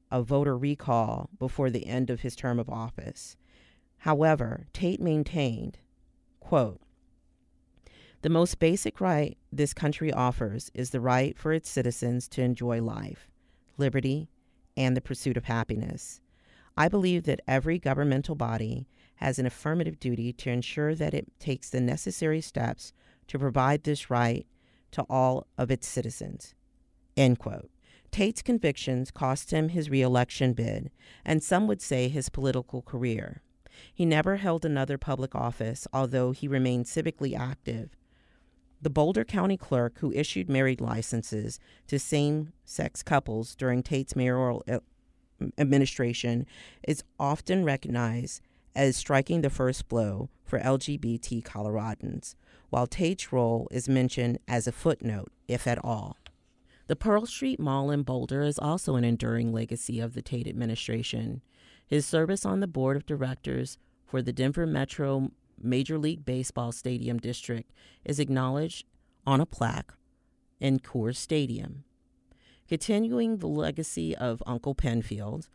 a 0.10 0.24
voter 0.24 0.58
recall 0.58 1.30
before 1.38 1.70
the 1.70 1.86
end 1.86 2.10
of 2.10 2.22
his 2.22 2.36
term 2.36 2.58
of 2.58 2.72
office. 2.72 3.38
However, 4.00 4.66
Tate 4.74 5.00
maintained, 5.00 5.78
quote, 6.40 6.82
the 8.24 8.32
most 8.32 8.58
basic 8.58 9.00
right 9.00 9.38
this 9.52 9.76
country 9.76 10.12
offers 10.12 10.72
is 10.74 10.90
the 10.90 11.00
right 11.00 11.38
for 11.38 11.54
its 11.54 11.70
citizens 11.70 12.28
to 12.30 12.42
enjoy 12.42 12.82
life, 12.82 13.30
liberty, 13.78 14.28
and 14.76 14.98
the 14.98 15.02
pursuit 15.02 15.38
of 15.38 15.46
happiness. 15.46 16.20
I 16.76 16.88
believe 16.88 17.26
that 17.26 17.42
every 17.48 17.78
governmental 17.78 18.34
body 18.34 18.88
has 19.24 19.40
an 19.40 19.46
affirmative 19.46 20.02
duty 20.02 20.34
to 20.34 20.50
ensure 20.50 20.94
that 20.94 21.14
it 21.14 21.32
takes 21.40 21.70
the 21.70 21.80
necessary 21.80 22.42
steps 22.42 22.92
to 23.26 23.40
provide 23.40 23.84
this 23.84 24.10
right 24.10 24.46
to 24.92 25.02
all 25.10 25.48
of 25.58 25.72
its 25.72 25.88
citizens. 25.88 26.54
End 27.16 27.40
quote. 27.40 27.70
Tate's 28.12 28.42
convictions 28.42 29.12
cost 29.12 29.52
him 29.52 29.70
his 29.70 29.90
reelection 29.90 30.52
bid, 30.52 30.92
and 31.24 31.42
some 31.42 31.68
would 31.68 31.82
say 31.82 32.10
his 32.10 32.28
political 32.28 32.82
career. 32.82 33.42
He 33.94 34.06
never 34.06 34.36
held 34.36 34.66
another 34.66 34.98
public 34.98 35.34
office, 35.34 35.88
although 35.94 36.32
he 36.32 36.48
remained 36.50 36.86
civically 36.86 37.36
active. 37.36 37.96
The 38.82 38.90
Boulder 38.90 39.24
County 39.24 39.56
clerk 39.56 40.00
who 40.00 40.12
issued 40.12 40.50
married 40.50 40.82
licenses 40.82 41.62
to 41.88 41.98
same 41.98 42.52
sex 42.66 43.02
couples 43.02 43.56
during 43.56 43.82
Tate's 43.84 44.18
mayoral 44.18 44.64
uh, 44.70 44.80
administration 45.58 46.46
is 46.86 47.06
often 47.18 47.64
recognized 47.64 48.42
as 48.76 48.98
striking 48.98 49.42
the 49.42 49.50
first 49.50 49.88
blow 49.88 50.30
for 50.44 50.60
LGBT 50.60 51.44
Coloradans, 51.44 52.36
while 52.70 52.88
Tate's 52.88 53.32
role 53.32 53.68
is 53.72 53.88
mentioned 53.88 54.40
as 54.48 54.68
a 54.68 54.72
footnote, 54.72 55.32
if 55.48 55.68
at 55.68 55.84
all. 55.84 56.18
The 56.88 56.96
Pearl 56.96 57.26
Street 57.26 57.60
Mall 57.60 57.92
in 57.92 58.04
Boulder 58.04 58.42
is 58.42 58.60
also 58.60 58.96
an 58.96 59.04
enduring 59.04 59.54
legacy 59.54 60.00
of 60.00 60.14
the 60.14 60.22
Tate 60.22 60.48
administration. 60.48 61.42
His 61.88 62.06
service 62.06 62.46
on 62.46 62.60
the 62.60 62.68
board 62.68 62.98
of 62.98 63.06
directors 63.06 63.78
for 64.06 64.22
the 64.22 64.34
Denver 64.34 64.66
Metro 64.66 65.32
Major 65.62 65.98
League 65.98 66.26
Baseball 66.26 66.72
Stadium 66.72 67.20
District 67.20 67.72
is 68.04 68.20
acknowledged 68.20 68.86
on 69.26 69.40
a 69.40 69.46
plaque 69.46 69.94
in 70.60 70.80
Coors 70.80 71.16
Stadium. 71.16 71.84
Continuing 72.68 73.38
the 73.38 73.48
legacy 73.48 74.16
of 74.16 74.44
Uncle 74.46 74.76
Penfield, 74.76 75.48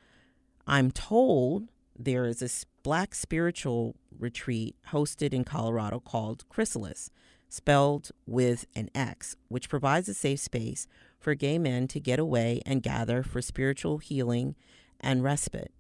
I'm 0.67 0.91
told 0.91 1.69
there 1.99 2.27
is 2.27 2.43
a 2.43 2.49
black 2.89 3.15
spiritual 3.15 3.95
retreat 4.19 4.75
hosted 4.93 5.35
in 5.35 5.45
Colorado 5.45 6.01
called 6.01 6.49
Chrysalis, 6.49 7.11
spelled 7.47 8.13
with 8.25 8.65
an 8.75 8.89
X, 8.95 9.37
which 9.49 9.69
provides 9.69 10.09
a 10.09 10.15
safe 10.15 10.41
space 10.41 10.89
for 11.21 11.35
gay 11.35 11.59
men 11.59 11.87
to 11.87 12.01
get 12.01 12.19
away 12.19 12.63
and 12.65 12.83
gather 12.83 13.23
for 13.23 13.43
spiritual 13.43 13.99
healing 13.99 14.55
and 15.01 15.23
respite. 15.23 15.71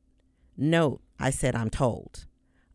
Note, 0.55 1.01
I 1.19 1.31
said 1.31 1.55
I'm 1.55 1.71
told. 1.71 2.27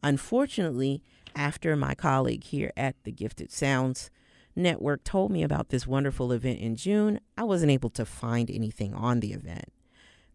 Unfortunately, 0.02 1.04
after 1.36 1.76
my 1.76 1.93
colleague 1.93 2.46
here 2.46 2.72
at 2.76 2.96
the 3.04 3.12
Gifted 3.12 3.52
Sounds 3.52 4.10
Network 4.56 5.04
told 5.04 5.32
me 5.32 5.43
about 5.43 5.69
this 5.69 5.86
wonderful 5.86 6.32
event 6.32 6.58
in 6.60 6.76
June, 6.76 7.19
I 7.38 7.43
wasn't 7.43 7.72
able 7.72 7.91
to 7.91 8.04
find 8.04 8.50
anything 8.50 8.96
on 8.96 9.19
the 9.19 9.34
event. 9.34 9.72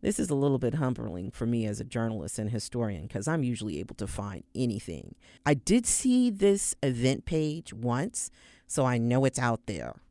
This 0.01 0.21
is 0.21 0.31
a 0.31 0.35
little 0.35 0.59
bit 0.59 0.75
humbling 0.75 1.31
for 1.31 1.45
me 1.45 1.67
as 1.67 1.81
a 1.81 1.85
journalist 1.85 2.39
and 2.39 2.51
historian 2.51 3.03
because 3.03 3.27
I'm 3.27 3.43
usually 3.43 3.81
able 3.81 3.97
to 3.97 4.07
find 4.07 4.45
anything. 4.55 5.17
I 5.45 5.55
did 5.55 5.87
see 5.87 6.31
this 6.31 6.75
event 6.83 7.25
page 7.25 7.73
once, 7.73 8.31
so 8.67 8.85
I 8.85 8.99
know 8.99 9.25
it's 9.25 9.39
out 9.39 9.67
there. 9.67 10.03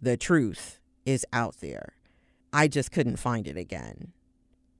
The 0.00 0.16
truth 0.16 0.80
is 1.04 1.26
out 1.32 1.56
there. 1.60 1.94
I 2.52 2.68
just 2.68 2.92
couldn't 2.92 3.16
find 3.16 3.46
it 3.46 3.58
again. 3.58 4.12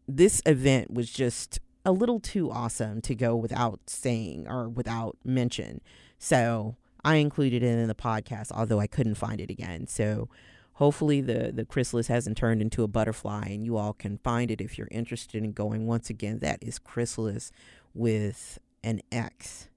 This 0.09 0.41
event 0.47 0.91
was 0.91 1.11
just 1.11 1.59
a 1.85 1.93
little 1.93 2.21
too 2.21 2.51
awesome 2.51 3.01
to 3.03 3.15
go 3.15 3.37
without 3.37 3.81
saying 3.87 4.47
or 4.49 4.69
without 4.69 5.19
mention. 5.25 5.81
So 6.19 6.77
I 7.05 7.17
included 7.17 7.63
it 7.63 7.79
in 7.79 7.89
the 7.89 7.95
podcast, 7.95 8.51
although 8.53 8.81
I 8.81 8.87
couldn't 8.87 9.17
find 9.17 9.41
it 9.41 9.51
again. 9.51 9.87
So 9.87 10.29
hopefully 10.77 11.21
the 11.21 11.53
the 11.53 11.65
chrysalis 11.65 12.07
hasn't 12.07 12.37
turned 12.37 12.63
into 12.63 12.83
a 12.83 12.89
butterfly 12.89 13.47
and 13.47 13.65
you 13.65 13.77
all 13.77 13.93
can 13.93 14.19
find 14.19 14.51
it 14.51 14.61
if 14.61 14.79
you're 14.79 14.89
interested 14.91 15.43
in 15.43 15.53
going 15.53 15.87
once 15.87 16.09
again. 16.09 16.39
That 16.39 16.63
is 16.63 16.79
chrysalis 16.79 17.51
with 17.93 18.59
an 18.85 19.01
x. 19.11 19.69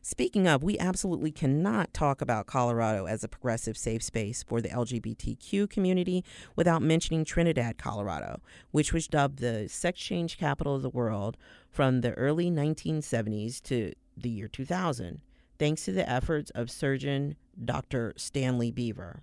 Speaking 0.00 0.46
of 0.46 0.62
we 0.62 0.78
absolutely 0.78 1.32
cannot 1.32 1.92
talk 1.92 2.20
about 2.20 2.46
colorado 2.46 3.06
as 3.06 3.24
a 3.24 3.28
progressive 3.28 3.76
safe 3.76 4.02
space 4.02 4.42
for 4.42 4.60
the 4.60 4.68
lgbtq 4.68 5.68
community 5.68 6.24
without 6.56 6.82
mentioning 6.82 7.24
trinidad 7.24 7.76
colorado 7.76 8.40
which 8.70 8.92
was 8.92 9.08
dubbed 9.08 9.40
the 9.40 9.68
sex 9.68 10.00
change 10.00 10.38
capital 10.38 10.74
of 10.74 10.82
the 10.82 10.90
world 10.90 11.36
from 11.70 12.00
the 12.00 12.12
early 12.14 12.50
1970s 12.50 13.62
to 13.62 13.92
the 14.16 14.28
year 14.28 14.48
2000 14.48 15.20
thanks 15.58 15.84
to 15.84 15.92
the 15.92 16.08
efforts 16.08 16.50
of 16.50 16.70
surgeon 16.70 17.36
dr 17.62 18.14
stanley 18.16 18.70
biber 18.70 19.20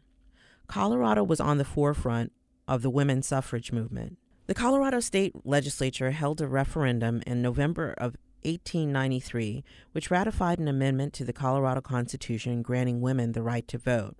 Colorado 0.71 1.21
was 1.21 1.41
on 1.41 1.57
the 1.57 1.65
forefront 1.65 2.31
of 2.65 2.81
the 2.81 2.89
women's 2.89 3.27
suffrage 3.27 3.73
movement. 3.73 4.17
The 4.47 4.53
Colorado 4.53 5.01
State 5.01 5.35
Legislature 5.43 6.11
held 6.11 6.39
a 6.39 6.47
referendum 6.47 7.21
in 7.27 7.41
November 7.41 7.93
of 7.97 8.15
1893, 8.43 9.65
which 9.91 10.09
ratified 10.09 10.59
an 10.59 10.69
amendment 10.69 11.11
to 11.15 11.25
the 11.25 11.33
Colorado 11.33 11.81
Constitution 11.81 12.61
granting 12.61 13.01
women 13.01 13.33
the 13.33 13.43
right 13.43 13.67
to 13.67 13.77
vote. 13.77 14.15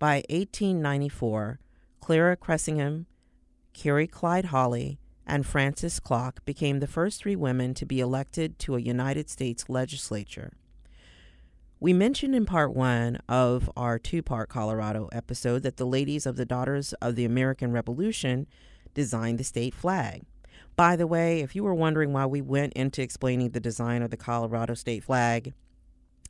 By 0.00 0.24
1894, 0.28 1.60
Clara 2.00 2.36
Cressingham, 2.36 3.06
Carrie 3.72 4.08
Clyde 4.08 4.46
Holly, 4.46 4.98
and 5.28 5.46
Frances 5.46 6.00
Klock 6.00 6.44
became 6.44 6.80
the 6.80 6.88
first 6.88 7.22
three 7.22 7.36
women 7.36 7.72
to 7.74 7.86
be 7.86 8.00
elected 8.00 8.58
to 8.58 8.74
a 8.74 8.80
United 8.80 9.30
States 9.30 9.68
legislature. 9.68 10.57
We 11.80 11.92
mentioned 11.92 12.34
in 12.34 12.44
part 12.44 12.74
one 12.74 13.20
of 13.28 13.70
our 13.76 14.00
two 14.00 14.20
part 14.20 14.48
Colorado 14.48 15.08
episode 15.12 15.62
that 15.62 15.76
the 15.76 15.86
ladies 15.86 16.26
of 16.26 16.36
the 16.36 16.44
Daughters 16.44 16.92
of 16.94 17.14
the 17.14 17.24
American 17.24 17.70
Revolution 17.70 18.48
designed 18.94 19.38
the 19.38 19.44
state 19.44 19.74
flag. 19.74 20.22
By 20.74 20.96
the 20.96 21.06
way, 21.06 21.40
if 21.40 21.54
you 21.54 21.62
were 21.62 21.74
wondering 21.74 22.12
why 22.12 22.26
we 22.26 22.40
went 22.40 22.72
into 22.72 23.00
explaining 23.00 23.50
the 23.50 23.60
design 23.60 24.02
of 24.02 24.10
the 24.10 24.16
Colorado 24.16 24.74
state 24.74 25.04
flag, 25.04 25.54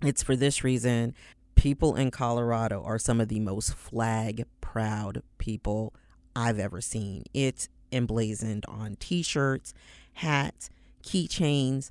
it's 0.02 0.22
for 0.22 0.36
this 0.36 0.62
reason. 0.62 1.14
People 1.54 1.96
in 1.96 2.10
Colorado 2.10 2.82
are 2.84 2.98
some 2.98 3.18
of 3.18 3.28
the 3.28 3.40
most 3.40 3.72
flag 3.72 4.44
proud 4.60 5.22
people 5.38 5.94
I've 6.36 6.58
ever 6.58 6.82
seen. 6.82 7.24
It's 7.32 7.70
emblazoned 7.90 8.66
on 8.68 8.96
t 9.00 9.22
shirts, 9.22 9.72
hats, 10.12 10.68
keychains, 11.02 11.90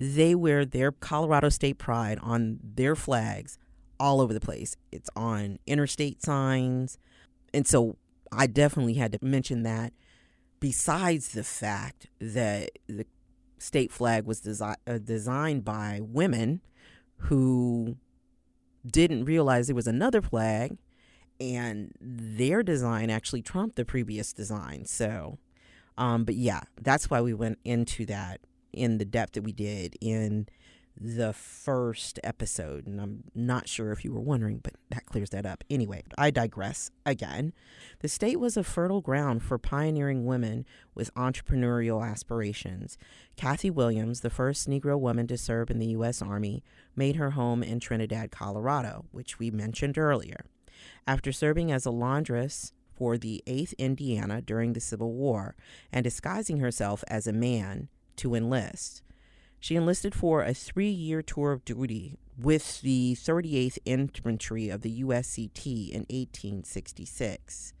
they 0.00 0.32
wear 0.32 0.64
their 0.64 0.92
Colorado 0.92 1.48
State 1.48 1.76
pride 1.76 2.20
on 2.22 2.60
their 2.62 2.94
flags 2.94 3.58
all 3.98 4.20
over 4.20 4.32
the 4.32 4.38
place. 4.38 4.76
It's 4.92 5.10
on 5.16 5.58
interstate 5.66 6.22
signs. 6.22 6.98
And 7.52 7.66
so 7.66 7.96
I 8.30 8.46
definitely 8.46 8.94
had 8.94 9.10
to 9.10 9.18
mention 9.20 9.64
that 9.64 9.92
besides 10.60 11.30
the 11.32 11.42
fact 11.42 12.06
that 12.20 12.70
the 12.86 13.06
state 13.58 13.90
flag 13.90 14.24
was 14.24 14.40
desi- 14.40 14.76
uh, 14.86 14.98
designed 14.98 15.64
by 15.64 16.00
women 16.00 16.60
who 17.22 17.96
didn't 18.86 19.24
realize 19.24 19.66
there 19.66 19.74
was 19.74 19.88
another 19.88 20.22
flag 20.22 20.78
and 21.40 21.92
their 22.00 22.62
design 22.62 23.10
actually 23.10 23.42
trumped 23.42 23.74
the 23.74 23.84
previous 23.84 24.32
design. 24.32 24.84
So, 24.84 25.38
um, 25.96 26.22
but 26.22 26.36
yeah, 26.36 26.60
that's 26.80 27.10
why 27.10 27.20
we 27.20 27.34
went 27.34 27.58
into 27.64 28.06
that 28.06 28.40
in 28.72 28.98
the 28.98 29.04
depth 29.04 29.32
that 29.32 29.42
we 29.42 29.52
did 29.52 29.96
in 30.00 30.46
the 31.00 31.32
first 31.32 32.18
episode. 32.24 32.86
And 32.86 33.00
I'm 33.00 33.24
not 33.34 33.68
sure 33.68 33.92
if 33.92 34.04
you 34.04 34.12
were 34.12 34.20
wondering, 34.20 34.58
but 34.58 34.74
that 34.90 35.06
clears 35.06 35.30
that 35.30 35.46
up. 35.46 35.62
Anyway, 35.70 36.02
I 36.16 36.30
digress 36.30 36.90
again. 37.06 37.52
The 38.00 38.08
state 38.08 38.40
was 38.40 38.56
a 38.56 38.64
fertile 38.64 39.00
ground 39.00 39.42
for 39.42 39.58
pioneering 39.58 40.26
women 40.26 40.66
with 40.94 41.14
entrepreneurial 41.14 42.04
aspirations. 42.06 42.98
Kathy 43.36 43.70
Williams, 43.70 44.20
the 44.20 44.30
first 44.30 44.68
Negro 44.68 44.98
woman 44.98 45.26
to 45.28 45.38
serve 45.38 45.70
in 45.70 45.78
the 45.78 45.88
U.S. 45.88 46.20
Army, 46.20 46.64
made 46.96 47.16
her 47.16 47.30
home 47.30 47.62
in 47.62 47.80
Trinidad, 47.80 48.30
Colorado, 48.30 49.04
which 49.12 49.38
we 49.38 49.50
mentioned 49.50 49.98
earlier. 49.98 50.44
After 51.06 51.32
serving 51.32 51.70
as 51.70 51.86
a 51.86 51.90
laundress, 51.90 52.72
for 52.98 53.16
the 53.16 53.44
8th 53.46 53.78
Indiana 53.78 54.42
during 54.42 54.72
the 54.72 54.80
Civil 54.80 55.12
War 55.12 55.54
and 55.92 56.02
disguising 56.02 56.58
herself 56.58 57.04
as 57.06 57.28
a 57.28 57.32
man, 57.32 57.88
to 58.18 58.34
enlist. 58.34 59.02
She 59.60 59.74
enlisted 59.74 60.14
for 60.14 60.42
a 60.42 60.54
three 60.54 60.90
year 60.90 61.22
tour 61.22 61.52
of 61.52 61.64
duty 61.64 62.16
with 62.38 62.80
the 62.82 63.16
38th 63.18 63.78
Infantry 63.84 64.68
of 64.68 64.82
the 64.82 65.02
USCT 65.02 65.90
in 65.90 66.00
1866. 66.02 67.72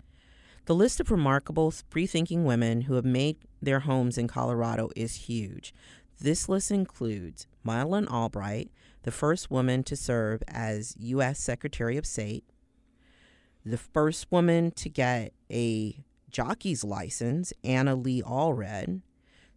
The 0.64 0.74
list 0.74 1.00
of 1.00 1.10
remarkable 1.10 1.70
free 1.70 2.06
thinking 2.06 2.44
women 2.44 2.82
who 2.82 2.94
have 2.94 3.04
made 3.04 3.36
their 3.62 3.80
homes 3.80 4.18
in 4.18 4.28
Colorado 4.28 4.90
is 4.96 5.14
huge. 5.14 5.72
This 6.20 6.48
list 6.48 6.70
includes 6.70 7.46
Madeleine 7.62 8.08
Albright, 8.08 8.70
the 9.04 9.12
first 9.12 9.50
woman 9.50 9.84
to 9.84 9.96
serve 9.96 10.42
as 10.48 10.94
U.S. 10.98 11.38
Secretary 11.38 11.96
of 11.96 12.04
State, 12.04 12.44
the 13.64 13.78
first 13.78 14.30
woman 14.30 14.72
to 14.72 14.88
get 14.88 15.32
a 15.50 16.04
jockey's 16.28 16.84
license, 16.84 17.52
Anna 17.62 17.94
Lee 17.94 18.22
Aldred, 18.22 19.02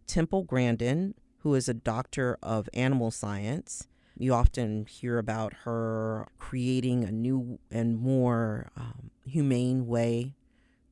Temple 0.06 0.42
Grandin, 0.44 1.14
who 1.38 1.54
is 1.54 1.68
a 1.68 1.74
doctor 1.74 2.38
of 2.42 2.68
animal 2.74 3.10
science. 3.10 3.88
You 4.16 4.34
often 4.34 4.86
hear 4.86 5.18
about 5.18 5.54
her 5.64 6.28
creating 6.38 7.04
a 7.04 7.10
new 7.10 7.58
and 7.70 7.98
more 7.98 8.70
um, 8.76 9.10
humane 9.26 9.86
way 9.86 10.34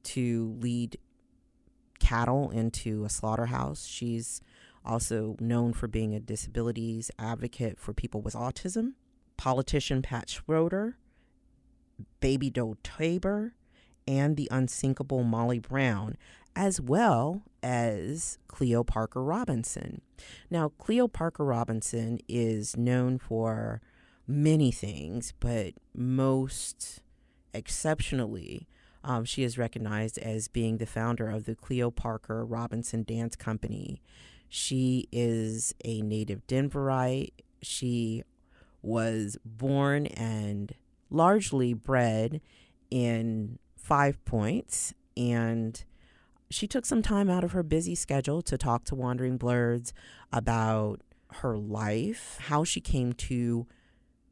to 0.02 0.56
lead 0.60 0.98
cattle 1.98 2.50
into 2.50 3.04
a 3.04 3.08
slaughterhouse. 3.08 3.86
She's 3.86 4.40
also 4.84 5.36
known 5.38 5.72
for 5.74 5.86
being 5.86 6.14
a 6.14 6.20
disabilities 6.20 7.10
advocate 7.18 7.78
for 7.78 7.92
people 7.92 8.22
with 8.22 8.34
autism. 8.34 8.94
Politician 9.36 10.02
Pat 10.02 10.28
Schroeder, 10.28 10.98
Baby 12.20 12.50
Doe 12.50 12.76
Tabor, 12.82 13.54
and 14.06 14.36
the 14.36 14.48
unsinkable 14.50 15.22
Molly 15.22 15.58
Brown, 15.58 16.16
as 16.56 16.80
well 16.80 17.42
as 17.62 18.38
Cleo 18.48 18.82
Parker 18.84 19.22
Robinson. 19.22 20.00
Now, 20.50 20.70
Cleo 20.78 21.08
Parker 21.08 21.44
Robinson 21.44 22.18
is 22.28 22.76
known 22.76 23.18
for 23.18 23.80
many 24.26 24.70
things, 24.70 25.32
but 25.40 25.74
most 25.94 27.00
exceptionally, 27.52 28.68
um, 29.02 29.24
she 29.24 29.42
is 29.42 29.58
recognized 29.58 30.18
as 30.18 30.48
being 30.48 30.76
the 30.78 30.86
founder 30.86 31.28
of 31.28 31.44
the 31.44 31.54
Cleo 31.54 31.90
Parker 31.90 32.44
Robinson 32.44 33.02
Dance 33.02 33.36
Company. 33.36 34.02
She 34.48 35.08
is 35.10 35.74
a 35.84 36.02
native 36.02 36.46
Denverite. 36.46 37.32
She 37.62 38.24
was 38.82 39.38
born 39.44 40.06
and 40.06 40.74
largely 41.10 41.74
bred 41.74 42.40
in 42.90 43.58
Five 43.76 44.24
Points, 44.24 44.94
and 45.16 45.82
she 46.50 46.66
took 46.66 46.84
some 46.84 47.02
time 47.02 47.30
out 47.30 47.44
of 47.44 47.52
her 47.52 47.62
busy 47.62 47.94
schedule 47.94 48.42
to 48.42 48.58
talk 48.58 48.84
to 48.84 48.94
Wandering 48.94 49.36
Blurs 49.36 49.92
about 50.32 51.00
her 51.34 51.56
life, 51.56 52.38
how 52.42 52.64
she 52.64 52.80
came 52.80 53.12
to 53.12 53.66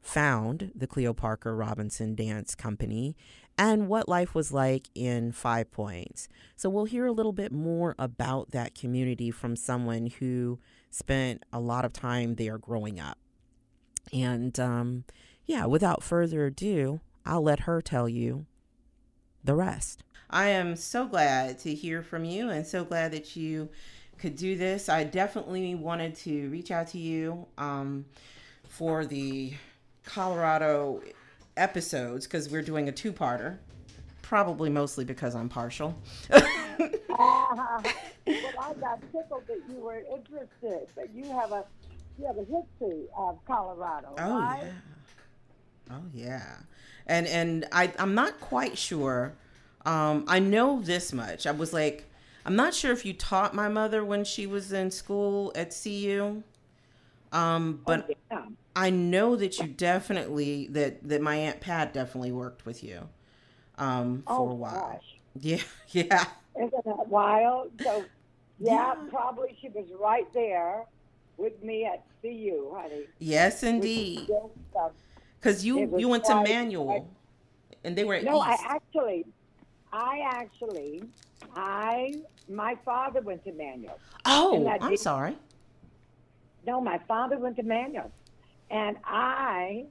found 0.01 0.71
the 0.75 0.87
Cleo 0.87 1.13
Parker 1.13 1.55
Robinson 1.55 2.15
Dance 2.15 2.55
Company, 2.55 3.15
and 3.57 3.87
what 3.87 4.09
life 4.09 4.33
was 4.35 4.51
like 4.51 4.87
in 4.95 5.31
Five 5.31 5.71
Points. 5.71 6.27
So 6.55 6.69
we'll 6.69 6.85
hear 6.85 7.05
a 7.05 7.11
little 7.11 7.33
bit 7.33 7.51
more 7.51 7.95
about 7.97 8.51
that 8.51 8.75
community 8.75 9.31
from 9.31 9.55
someone 9.55 10.07
who 10.07 10.59
spent 10.89 11.43
a 11.53 11.59
lot 11.59 11.85
of 11.85 11.93
time 11.93 12.35
there 12.35 12.57
growing 12.57 12.99
up. 12.99 13.17
And 14.11 14.59
um, 14.59 15.03
yeah, 15.45 15.65
without 15.65 16.03
further 16.03 16.45
ado, 16.45 17.01
I'll 17.25 17.43
let 17.43 17.61
her 17.61 17.81
tell 17.81 18.09
you 18.09 18.45
the 19.43 19.55
rest. 19.55 20.03
I 20.29 20.49
am 20.49 20.75
so 20.75 21.07
glad 21.07 21.59
to 21.59 21.73
hear 21.73 22.03
from 22.03 22.23
you 22.23 22.49
and 22.49 22.65
so 22.65 22.83
glad 22.83 23.11
that 23.13 23.35
you 23.35 23.69
could 24.19 24.35
do 24.35 24.55
this. 24.55 24.87
I 24.87 25.03
definitely 25.03 25.73
wanted 25.73 26.15
to 26.17 26.49
reach 26.49 26.69
out 26.69 26.87
to 26.89 26.99
you 26.99 27.47
um, 27.57 28.05
for 28.67 29.05
the 29.05 29.53
Colorado 30.03 31.01
episodes 31.57 32.27
because 32.27 32.49
we're 32.49 32.61
doing 32.61 32.87
a 32.89 32.91
two 32.91 33.11
parter. 33.11 33.57
Probably 34.21 34.69
mostly 34.69 35.03
because 35.03 35.33
I'm 35.33 35.49
partial. 35.49 35.97
uh, 36.29 36.39
well, 37.19 37.83
I 38.61 38.73
got 38.79 39.01
tickled 39.11 39.47
that 39.47 39.61
you 39.67 39.79
were 39.79 40.03
interested, 40.15 40.87
but 40.95 41.11
you 41.13 41.23
have 41.31 41.51
a 41.51 41.65
you 42.19 42.25
have 42.27 42.37
a 42.37 42.41
history 42.41 43.05
of 43.17 43.39
Colorado. 43.45 44.13
Oh 44.19 44.39
right? 44.39 44.61
yeah. 44.63 45.95
Oh 45.95 46.03
yeah. 46.13 46.55
And 47.07 47.25
and 47.25 47.65
I 47.71 47.91
I'm 47.97 48.13
not 48.13 48.39
quite 48.39 48.77
sure. 48.77 49.33
Um, 49.85 50.25
I 50.27 50.39
know 50.39 50.81
this 50.81 51.13
much. 51.13 51.47
I 51.47 51.51
was 51.51 51.73
like, 51.73 52.09
I'm 52.45 52.55
not 52.55 52.73
sure 52.73 52.91
if 52.91 53.05
you 53.05 53.13
taught 53.13 53.53
my 53.53 53.69
mother 53.69 54.03
when 54.03 54.23
she 54.23 54.45
was 54.47 54.71
in 54.71 54.91
school 54.91 55.51
at 55.55 55.75
CU. 55.83 56.43
Um, 57.31 57.81
but 57.85 58.09
oh, 58.09 58.13
yeah. 58.31 58.45
I 58.75 58.89
know 58.89 59.35
that 59.35 59.59
you 59.59 59.67
definitely 59.67 60.67
that 60.71 61.07
that 61.07 61.21
my 61.21 61.35
aunt 61.35 61.59
Pat 61.59 61.93
definitely 61.93 62.31
worked 62.31 62.65
with 62.65 62.83
you 62.83 63.07
um, 63.77 64.23
for 64.25 64.33
oh, 64.33 64.49
a 64.49 64.55
while. 64.55 64.91
Gosh. 64.93 65.15
Yeah, 65.41 65.61
yeah. 65.89 66.25
Isn't 66.57 66.85
that 66.85 67.07
wild? 67.07 67.71
So, 67.83 68.03
yeah, 68.59 68.73
yeah, 68.73 68.95
probably 69.09 69.55
she 69.61 69.69
was 69.69 69.85
right 69.97 70.27
there 70.33 70.85
with 71.37 71.63
me 71.63 71.85
at 71.85 72.03
CU, 72.21 72.73
honey. 72.75 73.05
Yes, 73.19 73.63
indeed. 73.63 74.27
Because 75.39 75.63
you 75.63 75.97
you 75.97 76.09
went 76.09 76.25
to 76.25 76.35
Manual, 76.41 77.09
and 77.83 77.95
they 77.95 78.03
were 78.03 78.15
at 78.15 78.23
no. 78.23 78.39
East. 78.39 78.59
I 78.63 78.75
actually, 78.75 79.25
I 79.91 80.21
actually, 80.25 81.03
I 81.55 82.15
my 82.47 82.77
father 82.83 83.21
went 83.21 83.43
to 83.45 83.51
Manual. 83.51 83.99
Oh, 84.25 84.67
I'm 84.81 84.97
sorry. 84.97 85.35
No, 86.65 86.81
my 86.81 86.99
father 87.07 87.37
went 87.37 87.55
to 87.57 87.63
Manual. 87.63 88.11
And 88.69 88.97
I, 89.03 89.85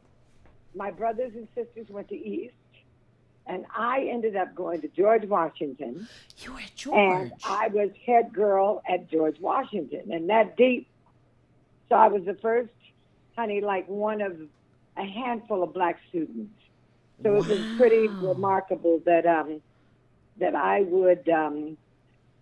my 0.75 0.91
brothers 0.91 1.33
and 1.35 1.49
sisters 1.55 1.89
went 1.89 2.09
to 2.09 2.15
East, 2.15 2.55
and 3.47 3.65
I 3.75 4.09
ended 4.11 4.37
up 4.37 4.55
going 4.55 4.81
to 4.83 4.89
George 4.89 5.25
Washington. 5.25 6.07
You 6.39 6.53
were 6.53 6.61
at 6.61 6.75
George. 6.77 6.99
And 6.99 7.33
I 7.45 7.69
was 7.69 7.91
head 8.07 8.33
girl 8.33 8.83
at 8.89 9.11
George 9.11 9.41
Washington, 9.41 10.13
and 10.13 10.29
that 10.31 10.57
deep. 10.57 10.87
So 11.89 11.97
I 11.97 12.09
was 12.09 12.25
the 12.25 12.35
first, 12.35 12.71
honey, 13.37 13.61
like 13.61 13.89
one 13.89 14.21
of 14.21 14.37
a 14.97 15.05
handful 15.05 15.63
of 15.63 15.73
black 15.73 15.99
students. 16.11 16.53
So 17.23 17.33
wow. 17.33 17.39
it 17.39 17.49
was 17.49 17.77
pretty 17.77 18.07
remarkable 18.07 19.01
that 19.07 19.27
um, 19.27 19.61
that 20.39 20.55
I 20.55 20.83
would 20.83 21.29
um, 21.29 21.77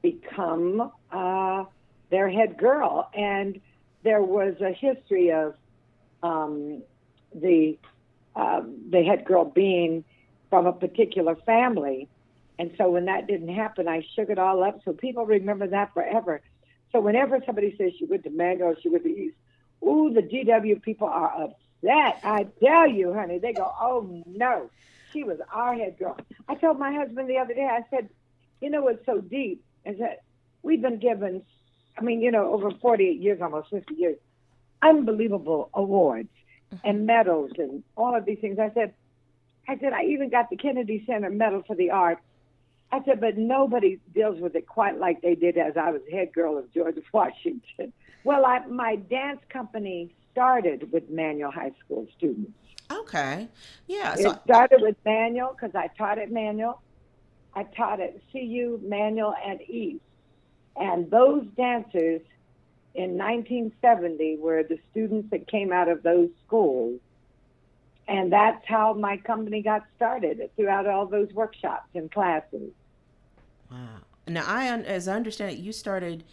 become 0.02 0.92
uh, 1.10 1.64
their 2.10 2.28
head 2.28 2.56
girl, 2.58 3.10
and 3.14 3.60
there 4.02 4.22
was 4.22 4.54
a 4.60 4.72
history 4.72 5.32
of 5.32 5.54
um, 6.22 6.82
the 7.34 7.78
uh, 8.34 8.62
the 8.90 9.02
head 9.02 9.24
girl 9.24 9.44
being 9.44 10.04
from 10.50 10.66
a 10.66 10.72
particular 10.72 11.34
family. 11.34 12.08
And 12.58 12.72
so 12.78 12.90
when 12.90 13.06
that 13.06 13.26
didn't 13.26 13.54
happen, 13.54 13.88
I 13.88 14.06
shook 14.14 14.30
it 14.30 14.38
all 14.38 14.62
up. 14.62 14.80
So 14.84 14.92
people 14.92 15.26
remember 15.26 15.66
that 15.68 15.92
forever. 15.92 16.40
So 16.92 17.00
whenever 17.00 17.40
somebody 17.44 17.74
says 17.76 17.92
she 17.98 18.04
went 18.04 18.24
to 18.24 18.30
Mango, 18.30 18.74
she 18.80 18.88
went 18.88 19.04
to 19.04 19.10
East, 19.10 19.36
ooh, 19.82 20.12
the 20.12 20.22
GW 20.22 20.80
people 20.82 21.08
are 21.08 21.32
upset. 21.44 22.20
I 22.24 22.46
tell 22.62 22.86
you, 22.86 23.12
honey, 23.12 23.38
they 23.38 23.52
go, 23.52 23.70
oh 23.80 24.22
no, 24.26 24.70
she 25.16 25.24
was 25.24 25.38
our 25.52 25.74
head 25.74 25.98
girl. 25.98 26.16
I 26.48 26.54
told 26.56 26.78
my 26.78 26.92
husband 26.92 27.28
the 27.28 27.38
other 27.38 27.54
day, 27.54 27.66
I 27.70 27.84
said, 27.90 28.10
you 28.60 28.68
know 28.68 28.82
what's 28.82 29.04
so 29.06 29.20
deep 29.20 29.64
is 29.84 29.98
that 29.98 30.22
we've 30.62 30.82
been 30.82 30.98
given, 30.98 31.42
I 31.98 32.02
mean, 32.02 32.20
you 32.20 32.30
know, 32.30 32.52
over 32.52 32.70
48 32.70 33.20
years, 33.20 33.40
almost 33.40 33.70
50 33.70 33.94
years, 33.94 34.16
unbelievable 34.82 35.70
awards 35.72 36.28
mm-hmm. 36.72 36.86
and 36.86 37.06
medals 37.06 37.52
and 37.56 37.82
all 37.96 38.14
of 38.14 38.26
these 38.26 38.38
things. 38.40 38.58
I 38.58 38.70
said, 38.74 38.92
I 39.66 39.78
said, 39.78 39.92
I 39.94 40.04
even 40.04 40.28
got 40.28 40.50
the 40.50 40.56
Kennedy 40.56 41.02
Center 41.06 41.30
Medal 41.30 41.62
for 41.66 41.74
the 41.74 41.90
Arts. 41.90 42.20
I 42.92 43.02
said, 43.04 43.20
but 43.20 43.38
nobody 43.38 43.98
deals 44.14 44.38
with 44.38 44.54
it 44.54 44.66
quite 44.66 44.98
like 44.98 45.22
they 45.22 45.34
did 45.34 45.56
as 45.56 45.76
I 45.76 45.90
was 45.90 46.02
head 46.10 46.32
girl 46.32 46.58
of 46.58 46.72
George 46.72 46.96
Washington. 47.12 47.92
Well, 48.22 48.44
I, 48.44 48.64
my 48.66 48.96
dance 48.96 49.40
company 49.48 50.14
started 50.36 50.92
with 50.92 51.08
Manual 51.08 51.50
High 51.50 51.72
School 51.82 52.06
students. 52.14 52.52
Okay. 52.92 53.48
Yeah. 53.86 54.14
So 54.16 54.32
it 54.32 54.40
started 54.44 54.82
with 54.82 54.96
Manual 55.02 55.56
because 55.58 55.74
I 55.74 55.88
taught 55.96 56.18
at 56.18 56.30
Manual. 56.30 56.82
I 57.54 57.62
taught 57.62 58.00
at 58.00 58.16
CU, 58.30 58.78
Manual, 58.82 59.34
and 59.42 59.62
East. 59.62 60.02
And 60.76 61.10
those 61.10 61.46
dancers 61.56 62.20
in 62.94 63.16
1970 63.16 64.36
were 64.36 64.62
the 64.62 64.78
students 64.90 65.30
that 65.30 65.48
came 65.48 65.72
out 65.72 65.88
of 65.88 66.02
those 66.02 66.28
schools. 66.46 67.00
And 68.06 68.30
that's 68.30 68.64
how 68.66 68.92
my 68.92 69.16
company 69.16 69.62
got 69.62 69.84
started 69.96 70.50
throughout 70.54 70.86
all 70.86 71.06
those 71.06 71.32
workshops 71.32 71.88
and 71.94 72.12
classes. 72.12 72.70
Wow. 73.70 73.78
Now, 74.28 74.44
I, 74.46 74.66
as 74.66 75.08
I 75.08 75.14
understand 75.16 75.52
it, 75.52 75.58
you 75.58 75.72
started 75.72 76.24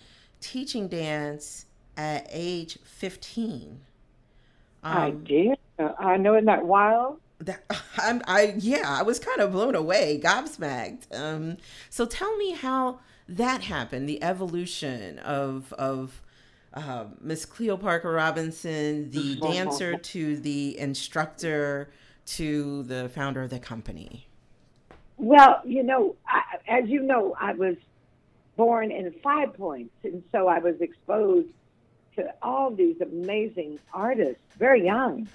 teaching 0.41 0.89
dance 0.89 1.67
at 1.95 2.28
age 2.30 2.78
15. 2.84 3.80
Um, 4.84 4.97
I 4.97 5.11
did. 5.11 5.57
Uh, 5.79 5.93
I 5.97 6.17
know, 6.17 6.36
isn't 6.36 6.45
that 6.45 6.65
wild? 6.65 7.19
That 7.39 7.63
I'm, 7.97 8.21
I 8.27 8.55
yeah, 8.57 8.84
I 8.88 9.03
was 9.03 9.19
kind 9.19 9.39
of 9.39 9.51
blown 9.51 9.75
away, 9.75 10.19
gobsmacked. 10.23 11.13
Um, 11.17 11.57
so 11.89 12.05
tell 12.05 12.36
me 12.38 12.51
how 12.51 12.99
that 13.27 13.61
happened, 13.61 14.07
the 14.07 14.21
evolution 14.23 15.19
of 15.19 15.73
of 15.73 16.21
uh, 16.73 17.05
Miss 17.21 17.45
Cleo 17.45 17.77
Parker 17.77 18.11
Robinson, 18.11 19.11
the 19.11 19.36
dancer 19.41 19.97
to 19.97 20.38
the 20.38 20.77
instructor 20.79 21.89
to 22.25 22.84
the 22.84 23.09
founder 23.09 23.41
of 23.41 23.49
the 23.49 23.59
company? 23.59 24.27
Well, 25.17 25.61
you 25.63 25.84
know, 25.84 26.15
I, 26.27 26.41
as 26.67 26.89
you 26.89 27.01
know, 27.01 27.36
I 27.39 27.53
was 27.53 27.75
born 28.55 28.91
in 28.91 29.13
Five 29.23 29.53
Points, 29.53 29.93
and 30.03 30.23
so 30.31 30.47
I 30.47 30.59
was 30.59 30.75
exposed 30.81 31.49
to 32.16 32.34
all 32.41 32.72
these 32.72 32.99
amazing 33.01 33.80
artists 33.93 34.41
very 34.57 34.86
young. 34.86 35.28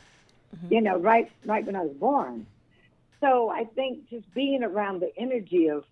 Mm-hmm. 0.57 0.75
You 0.75 0.81
know, 0.81 0.99
right 0.99 1.31
right 1.45 1.65
when 1.65 1.77
I 1.77 1.83
was 1.83 1.97
born. 1.97 2.47
So 3.21 3.51
I 3.51 3.65
think 3.65 4.09
just 4.09 4.33
being 4.33 4.63
around 4.63 5.01
the 5.01 5.11
energy 5.17 5.69
of 5.69 5.85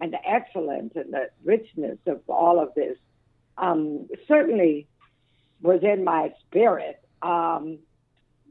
and 0.00 0.12
the 0.12 0.28
excellence 0.28 0.92
and 0.94 1.12
the 1.12 1.30
richness 1.42 1.98
of 2.06 2.20
all 2.28 2.60
of 2.60 2.74
this 2.74 2.98
um, 3.56 4.08
certainly 4.28 4.86
was 5.62 5.82
in 5.82 6.04
my 6.04 6.32
spirit. 6.46 7.00
Um, 7.22 7.78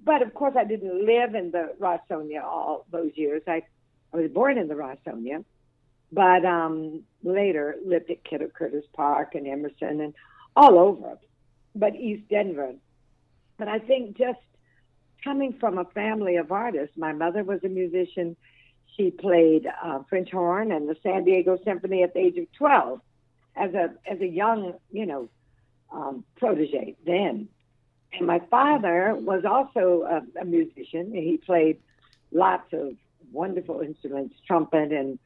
but 0.04 0.22
of 0.22 0.34
course, 0.34 0.56
I 0.58 0.64
didn't 0.64 1.06
live 1.06 1.36
in 1.36 1.52
the 1.52 1.74
Rossonian 1.80 2.44
all 2.44 2.86
those 2.92 3.12
years. 3.16 3.44
I, 3.48 3.64
I 4.14 4.18
was 4.18 4.32
born 4.32 4.58
in 4.58 4.68
the 4.68 4.76
Rossonian, 4.76 5.46
but 6.12 6.46
um, 6.46 7.04
later 7.24 7.76
lived 7.86 8.10
at 8.10 8.24
Kidder 8.24 8.48
Curtis 8.48 8.86
Park 8.94 9.36
and 9.36 9.48
Emerson 9.48 10.02
and 10.02 10.14
all 10.56 10.80
over, 10.80 11.18
but 11.76 11.96
East 11.96 12.24
Denver. 12.30 12.74
But 13.58 13.68
I 13.68 13.80
think 13.80 14.18
just 14.18 14.40
coming 15.24 15.54
from 15.60 15.78
a 15.78 15.86
family 15.86 16.38
of 16.38 16.52
artists, 16.52 16.98
my 16.98 17.14
mother 17.14 17.44
was 17.44 17.60
a 17.64 17.70
musician. 17.70 18.36
She 18.96 19.12
played 19.12 19.68
uh, 19.84 20.00
French 20.10 20.32
horn 20.32 20.72
and 20.72 20.88
the 20.88 20.96
San 21.04 21.26
Diego 21.26 21.60
Symphony 21.64 22.04
at 22.04 22.14
the 22.14 22.20
age 22.20 22.38
of 22.38 22.52
12 22.54 23.02
as 23.56 23.74
a 23.74 23.94
as 24.10 24.20
a 24.22 24.28
young, 24.28 24.74
you 24.92 25.06
know, 25.06 25.30
um, 25.92 26.24
protege 26.38 26.96
then. 27.06 27.48
And 28.14 28.28
my 28.28 28.40
father 28.50 29.16
was 29.16 29.44
also 29.46 30.04
a, 30.04 30.42
a 30.42 30.46
musician. 30.46 31.14
He 31.14 31.38
played 31.38 31.80
lots 32.32 32.72
of 32.74 32.94
wonderful 33.32 33.82
instruments, 33.82 34.36
trumpet 34.48 34.92
and 34.92 35.20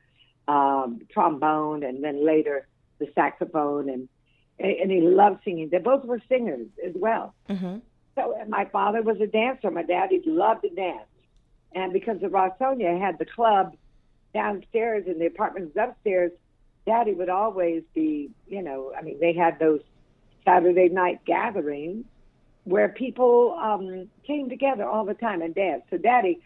um, 0.47 1.02
trombone, 1.12 1.84
and 1.84 2.04
then 2.04 2.26
later 2.26 2.68
the 2.97 3.08
saxophone, 3.14 3.89
and 3.89 4.10
and 4.60 4.91
he 4.91 5.01
loved 5.01 5.41
singing. 5.43 5.70
They 5.70 5.78
both 5.78 6.05
were 6.05 6.22
singers 6.28 6.68
as 6.86 6.93
well. 6.95 7.34
Mm-hmm. 7.49 7.78
So 8.16 8.36
my 8.47 8.66
father 8.66 9.01
was 9.01 9.20
a 9.22 9.28
dancer. 9.28 9.72
My 9.72 9.84
daddy 9.84 10.22
loved 10.26 10.64
to 10.64 10.70
dance, 10.70 11.07
and 11.74 11.93
because 11.93 12.20
the 12.20 12.28
Rossonian 12.28 12.99
had 12.99 13.18
the 13.18 13.26
club 13.26 13.76
downstairs 14.34 15.05
and 15.07 15.20
the 15.20 15.26
apartments 15.26 15.76
upstairs, 15.78 16.32
Daddy 16.86 17.14
would 17.14 17.30
always 17.30 17.84
be, 17.93 18.32
you 18.47 18.62
know, 18.62 18.91
I 18.97 19.01
mean, 19.01 19.20
they 19.20 19.34
had 19.34 19.60
those 19.60 19.82
Saturday 20.43 20.89
night 20.89 21.24
gatherings 21.26 22.05
where 22.64 22.89
people 22.89 23.57
um, 23.62 24.10
came 24.26 24.49
together 24.49 24.86
all 24.86 25.05
the 25.05 25.14
time 25.14 25.41
and 25.41 25.53
danced. 25.53 25.88
So, 25.89 25.97
Daddy, 25.97 26.39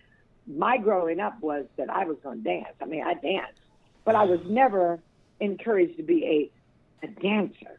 my 0.48 0.78
growing 0.78 1.20
up 1.20 1.40
was 1.42 1.66
that 1.78 1.90
I 1.90 2.06
was 2.06 2.18
going 2.24 2.44
to 2.44 2.44
dance. 2.44 2.76
I 2.82 2.86
mean, 2.86 3.04
I 3.04 3.14
danced, 3.14 3.60
but 4.06 4.16
I 4.16 4.24
was 4.24 4.40
never 4.46 5.00
encouraged 5.40 5.98
to 5.98 6.04
be 6.04 6.52
a, 7.02 7.06
a 7.06 7.10
dancer. 7.22 7.78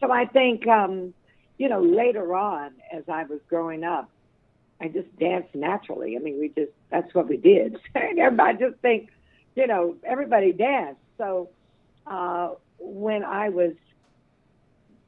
So, 0.00 0.10
I 0.10 0.26
think, 0.26 0.66
um, 0.66 1.14
you 1.58 1.68
know, 1.68 1.80
later 1.80 2.34
on, 2.34 2.72
as 2.92 3.04
I 3.08 3.24
was 3.24 3.40
growing 3.48 3.84
up, 3.84 4.10
I 4.80 4.88
just 4.88 5.14
danced 5.18 5.54
naturally. 5.54 6.16
I 6.16 6.20
mean, 6.20 6.38
we 6.40 6.48
just, 6.48 6.72
that's 6.90 7.14
what 7.14 7.28
we 7.28 7.36
did. 7.36 7.78
I 7.94 8.52
just 8.58 8.76
think, 8.82 9.10
you 9.54 9.66
know, 9.66 9.96
everybody 10.04 10.52
danced. 10.52 11.00
So, 11.16 11.48
uh, 12.06 12.50
when 12.78 13.24
I 13.24 13.48
was 13.48 13.72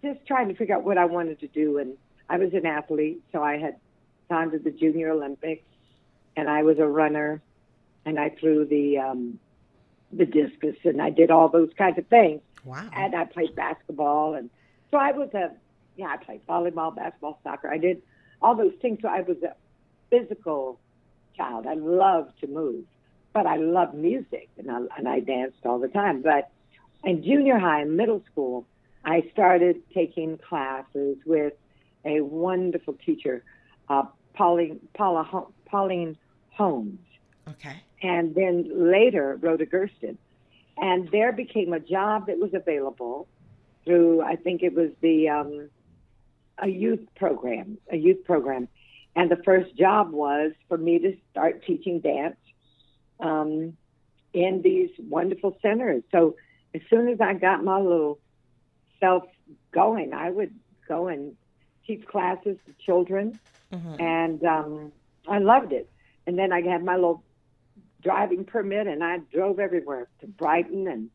just 0.03 0.25
trying 0.27 0.49
to 0.49 0.55
figure 0.55 0.77
out 0.77 0.85
what 0.85 0.99
I 0.99 1.05
wanted 1.05 1.41
to 1.41 1.49
do, 1.49 1.79
and 1.79 1.97
I 2.29 2.39
was 2.39 2.55
an 2.55 2.67
athlete, 2.67 3.23
so 3.33 3.43
I 3.43 3.59
had 3.59 3.77
gone 4.31 4.51
to 4.53 4.59
the 4.59 4.71
Junior 4.71 5.11
Olympics, 5.11 5.65
and 6.37 6.49
I 6.49 6.63
was 6.63 6.79
a 6.79 6.87
runner, 6.87 7.43
and 8.05 8.19
I 8.19 8.31
threw 8.31 8.65
the 8.65 8.99
um, 8.99 9.39
the 10.13 10.27
discus, 10.27 10.77
and 10.85 11.01
I 11.01 11.11
did 11.11 11.31
all 11.31 11.49
those 11.49 11.71
kinds 11.77 11.99
of 11.99 12.07
things. 12.07 12.41
Wow! 12.65 12.89
And 12.93 13.15
I 13.15 13.25
played 13.25 13.55
basketball, 13.55 14.35
and 14.35 14.51
so 14.91 14.99
I 14.99 15.13
was 15.13 15.33
a 15.35 15.53
yeah, 15.97 16.09
I 16.09 16.17
played 16.19 16.47
volleyball, 16.47 16.95
basketball, 16.95 17.41
soccer. 17.43 17.73
I 17.73 17.79
did 17.79 18.03
all 18.43 18.55
those 18.55 18.75
things. 18.83 18.99
So 19.01 19.09
I 19.09 19.23
was 19.23 19.39
a 19.43 19.55
physical 20.11 20.79
child. 21.37 21.67
I 21.67 21.75
loved 21.75 22.39
to 22.41 22.47
move, 22.47 22.85
but 23.33 23.47
I 23.47 23.57
loved 23.57 23.95
music, 23.95 24.49
and 24.59 24.71
I 24.71 24.81
and 24.97 25.09
I 25.09 25.21
danced 25.21 25.65
all 25.65 25.79
the 25.79 25.89
time. 25.89 26.23
But 26.23 26.51
in 27.05 27.23
junior 27.23 27.59
high 27.59 27.81
and 27.83 27.97
middle 27.97 28.23
school, 28.31 28.67
I 29.05 29.29
started 29.33 29.83
taking 29.95 30.39
classes 30.39 31.17
with 31.25 31.55
a 32.05 32.21
wonderful 32.21 32.95
teacher, 32.95 33.43
uh, 33.89 34.05
Pauline, 34.35 34.81
Paula, 34.95 35.47
Pauline 35.67 36.17
Holmes. 36.51 36.99
Okay. 37.49 37.83
And 38.03 38.35
then 38.35 38.71
later, 38.91 39.39
Rhoda 39.41 39.67
Gersten. 39.67 40.19
And 40.79 41.09
there 41.11 41.33
became 41.33 41.73
a 41.73 41.81
job 41.81 42.27
that 42.27 42.39
was 42.39 42.53
available 42.53 43.27
through, 43.87 44.21
I 44.21 44.37
think 44.37 44.63
it 44.63 44.75
was 44.75 44.91
the, 45.01 45.31
um, 45.31 45.71
a 46.59 46.69
youth 46.69 47.07
program, 47.17 47.79
a 47.91 47.97
youth 47.97 48.25
program. 48.25 48.69
And 49.15 49.31
the 49.31 49.43
first 49.45 49.75
job 49.77 50.13
was 50.13 50.53
for 50.69 50.77
me 50.77 50.99
to 50.99 51.17
start 51.31 51.65
teaching 51.65 52.01
dance 52.01 52.37
um, 53.21 53.77
in 54.33 54.61
these 54.63 54.91
wonderful 54.99 55.57
centers. 55.63 56.03
So 56.13 56.37
as 56.75 56.83
soon 56.91 57.09
as 57.09 57.21
I 57.21 57.35
got 57.35 57.65
my 57.65 57.81
little 57.81 58.19
self 59.01 59.25
going, 59.73 60.13
I 60.13 60.31
would 60.31 60.55
go 60.87 61.09
and 61.09 61.37
teach 61.87 62.07
classes 62.07 62.59
to 62.67 62.73
children, 62.85 63.39
mm-hmm. 63.73 64.01
and 64.01 64.45
um, 64.45 64.93
I 65.27 65.39
loved 65.39 65.73
it. 65.73 65.89
And 66.27 66.39
then 66.39 66.53
I 66.53 66.61
had 66.61 66.85
my 66.85 66.97
little 66.97 67.23
driving 68.03 68.45
permit, 68.45 68.87
and 68.87 69.03
I 69.03 69.19
drove 69.33 69.59
everywhere 69.59 70.09
to 70.21 70.27
Brighton 70.27 70.89
and 70.89 71.11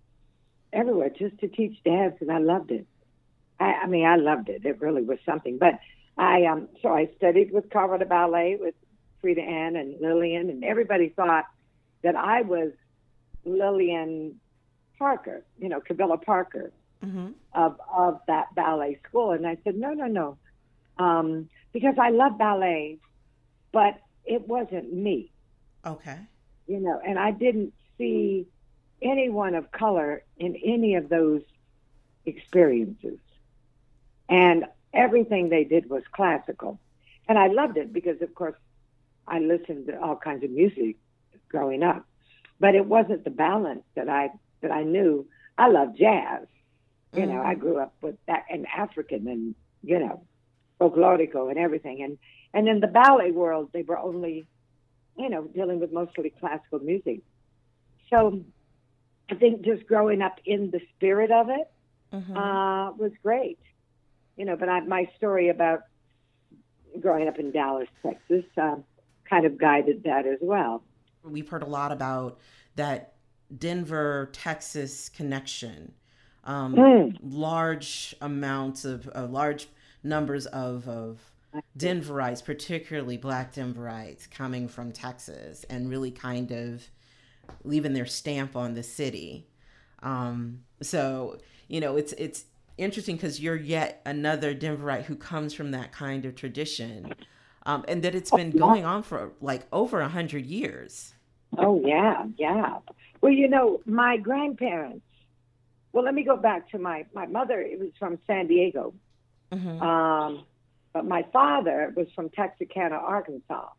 everywhere 0.73 1.09
just 1.09 1.39
to 1.39 1.47
teach 1.47 1.81
dance, 1.83 2.15
and 2.21 2.31
I 2.31 2.39
loved 2.39 2.71
it. 2.71 2.87
I, 3.59 3.73
I 3.83 3.87
mean, 3.87 4.05
I 4.05 4.15
loved 4.15 4.49
it. 4.49 4.65
It 4.65 4.81
really 4.81 5.03
was 5.03 5.19
something. 5.25 5.57
But 5.57 5.79
I 6.17 6.45
um, 6.45 6.67
so 6.81 6.89
I 6.89 7.09
studied 7.17 7.51
with 7.51 7.69
Colorado 7.69 8.05
Ballet 8.05 8.57
with 8.59 8.75
Freidann 9.23 9.79
and 9.79 9.99
Lillian, 10.01 10.49
and 10.49 10.63
everybody 10.63 11.09
thought 11.09 11.45
that 12.03 12.15
I 12.15 12.41
was 12.41 12.71
Lillian 13.45 14.39
Parker, 14.97 15.43
you 15.59 15.69
know, 15.69 15.81
Camilla 15.81 16.17
Parker 16.17 16.71
mm-hmm. 17.03 17.29
of 17.53 17.79
of 17.91 18.19
that 18.27 18.53
ballet 18.55 18.99
school, 19.07 19.31
and 19.31 19.47
I 19.47 19.57
said, 19.63 19.75
no, 19.75 19.93
no, 19.93 20.07
no, 20.07 20.37
um, 20.97 21.49
because 21.73 21.95
I 21.99 22.09
love 22.09 22.37
ballet, 22.37 22.97
but 23.71 23.99
it 24.25 24.47
wasn't 24.47 24.93
me. 24.93 25.31
Okay. 25.85 26.17
You 26.67 26.79
know, 26.79 27.01
and 27.05 27.17
I 27.17 27.31
didn't 27.31 27.73
see 27.97 28.47
anyone 29.01 29.55
of 29.55 29.71
color 29.71 30.23
in 30.37 30.55
any 30.55 30.95
of 30.95 31.09
those 31.09 31.41
experiences, 32.25 33.19
and 34.29 34.65
everything 34.93 35.49
they 35.49 35.63
did 35.63 35.89
was 35.89 36.03
classical, 36.11 36.79
and 37.27 37.37
I 37.37 37.47
loved 37.47 37.77
it 37.77 37.93
because, 37.93 38.21
of 38.21 38.33
course, 38.35 38.55
I 39.27 39.39
listened 39.39 39.87
to 39.87 39.99
all 40.01 40.15
kinds 40.15 40.43
of 40.43 40.51
music 40.51 40.97
growing 41.49 41.83
up, 41.83 42.05
but 42.59 42.75
it 42.75 42.85
wasn't 42.85 43.23
the 43.23 43.29
balance 43.29 43.83
that 43.95 44.09
I 44.09 44.29
that 44.61 44.71
I 44.71 44.83
knew. 44.83 45.27
I 45.57 45.67
love 45.67 45.95
jazz. 45.95 46.47
You 47.13 47.21
mm-hmm. 47.21 47.33
know, 47.33 47.41
I 47.41 47.53
mm-hmm. 47.53 47.61
grew 47.61 47.77
up 47.79 47.93
with 48.01 48.15
that 48.27 48.45
and 48.49 48.65
African 48.67 49.27
and 49.27 49.55
you 49.83 49.99
know, 49.99 50.23
folklorico 50.79 51.49
and 51.49 51.57
everything. 51.57 52.01
And 52.03 52.17
and 52.53 52.67
in 52.67 52.79
the 52.79 52.87
ballet 52.87 53.31
world, 53.31 53.69
they 53.73 53.83
were 53.83 53.97
only, 53.97 54.45
you 55.17 55.29
know, 55.29 55.43
dealing 55.43 55.79
with 55.79 55.91
mostly 55.91 56.33
classical 56.39 56.79
music. 56.79 57.21
So 58.09 58.43
I 59.31 59.35
think 59.35 59.63
just 59.63 59.87
growing 59.87 60.21
up 60.21 60.39
in 60.45 60.71
the 60.71 60.81
spirit 60.95 61.31
of 61.31 61.49
it 61.49 61.71
mm-hmm. 62.13 62.37
uh, 62.37 62.91
was 62.91 63.11
great. 63.23 63.59
You 64.35 64.45
know, 64.45 64.57
but 64.57 64.69
I, 64.69 64.81
my 64.81 65.09
story 65.17 65.49
about 65.49 65.83
growing 66.99 67.27
up 67.27 67.39
in 67.39 67.51
Dallas, 67.51 67.87
Texas, 68.03 68.43
uh, 68.61 68.75
kind 69.29 69.45
of 69.45 69.57
guided 69.57 70.03
that 70.03 70.27
as 70.27 70.39
well. 70.41 70.83
We've 71.23 71.47
heard 71.47 71.63
a 71.63 71.67
lot 71.67 71.91
about 71.91 72.39
that 72.75 73.13
Denver, 73.57 74.29
Texas 74.33 75.09
connection. 75.09 75.93
Um, 76.43 76.75
mm. 76.75 77.17
Large 77.21 78.15
amounts 78.19 78.83
of 78.83 79.09
uh, 79.15 79.27
large 79.27 79.67
numbers 80.03 80.47
of 80.47 80.87
of 80.87 81.19
Denverites, 81.77 82.43
particularly 82.43 83.17
Black 83.17 83.53
Denverites, 83.53 84.29
coming 84.29 84.67
from 84.67 84.91
Texas 84.91 85.65
and 85.69 85.89
really 85.89 86.11
kind 86.11 86.51
of 86.51 86.89
leaving 87.63 87.93
their 87.93 88.05
stamp 88.05 88.55
on 88.55 88.73
the 88.73 88.83
city. 88.83 89.47
Um, 90.03 90.63
so 90.81 91.37
you 91.67 91.79
know, 91.79 91.95
it's 91.95 92.13
it's 92.13 92.45
interesting 92.77 93.15
because 93.15 93.39
you're 93.39 93.55
yet 93.55 94.01
another 94.05 94.53
Denverite 94.53 95.03
who 95.03 95.15
comes 95.15 95.53
from 95.53 95.71
that 95.71 95.91
kind 95.91 96.25
of 96.25 96.35
tradition, 96.35 97.13
um, 97.65 97.85
and 97.87 98.03
that 98.03 98.13
it's 98.13 98.31
been 98.31 98.51
going 98.51 98.83
on 98.83 99.03
for 99.03 99.31
like 99.39 99.63
over 99.71 100.01
a 100.01 100.09
hundred 100.09 100.45
years. 100.45 101.13
Oh 101.57 101.81
yeah, 101.85 102.25
yeah. 102.37 102.79
Well, 103.21 103.31
you 103.31 103.47
know, 103.47 103.81
my 103.85 104.17
grandparents. 104.17 105.05
Well, 105.93 106.03
let 106.03 106.13
me 106.13 106.23
go 106.23 106.37
back 106.37 106.69
to 106.71 106.79
my 106.79 107.05
my 107.13 107.25
mother. 107.25 107.61
It 107.61 107.79
was 107.79 107.89
from 107.97 108.19
San 108.27 108.47
Diego, 108.47 108.93
mm-hmm. 109.51 109.81
um, 109.81 110.45
but 110.93 111.05
my 111.05 111.25
father 111.31 111.93
was 111.95 112.07
from 112.15 112.29
Texarkana, 112.29 112.95
Arkansas. 112.95 113.69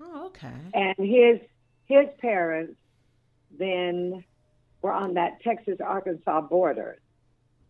Oh, 0.00 0.26
okay. 0.26 0.52
And 0.74 0.96
his 0.98 1.38
his 1.86 2.08
parents 2.20 2.74
then 3.62 4.24
were 4.82 4.92
on 4.92 5.14
that 5.14 5.40
Texas 5.42 5.78
Arkansas 5.80 6.40
border. 6.42 6.98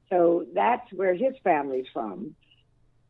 So 0.08 0.46
that's 0.54 0.90
where 0.92 1.14
his 1.14 1.34
family's 1.44 1.86
from, 1.92 2.34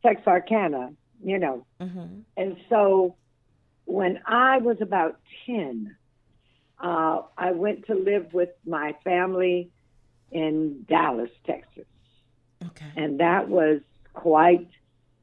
Texarkana, 0.05 0.93
you 1.23 1.39
know. 1.39 1.65
Mm-hmm. 1.81 2.19
And 2.37 2.57
so 2.69 3.15
when 3.85 4.19
I 4.25 4.59
was 4.59 4.77
about 4.81 5.19
10, 5.45 5.95
uh, 6.79 7.21
I 7.37 7.51
went 7.51 7.87
to 7.87 7.95
live 7.95 8.33
with 8.33 8.49
my 8.65 8.95
family 9.03 9.69
in 10.31 10.85
Dallas, 10.87 11.29
Texas. 11.45 11.85
Okay. 12.65 12.91
And 12.95 13.19
that 13.19 13.49
was 13.49 13.81
quite, 14.13 14.69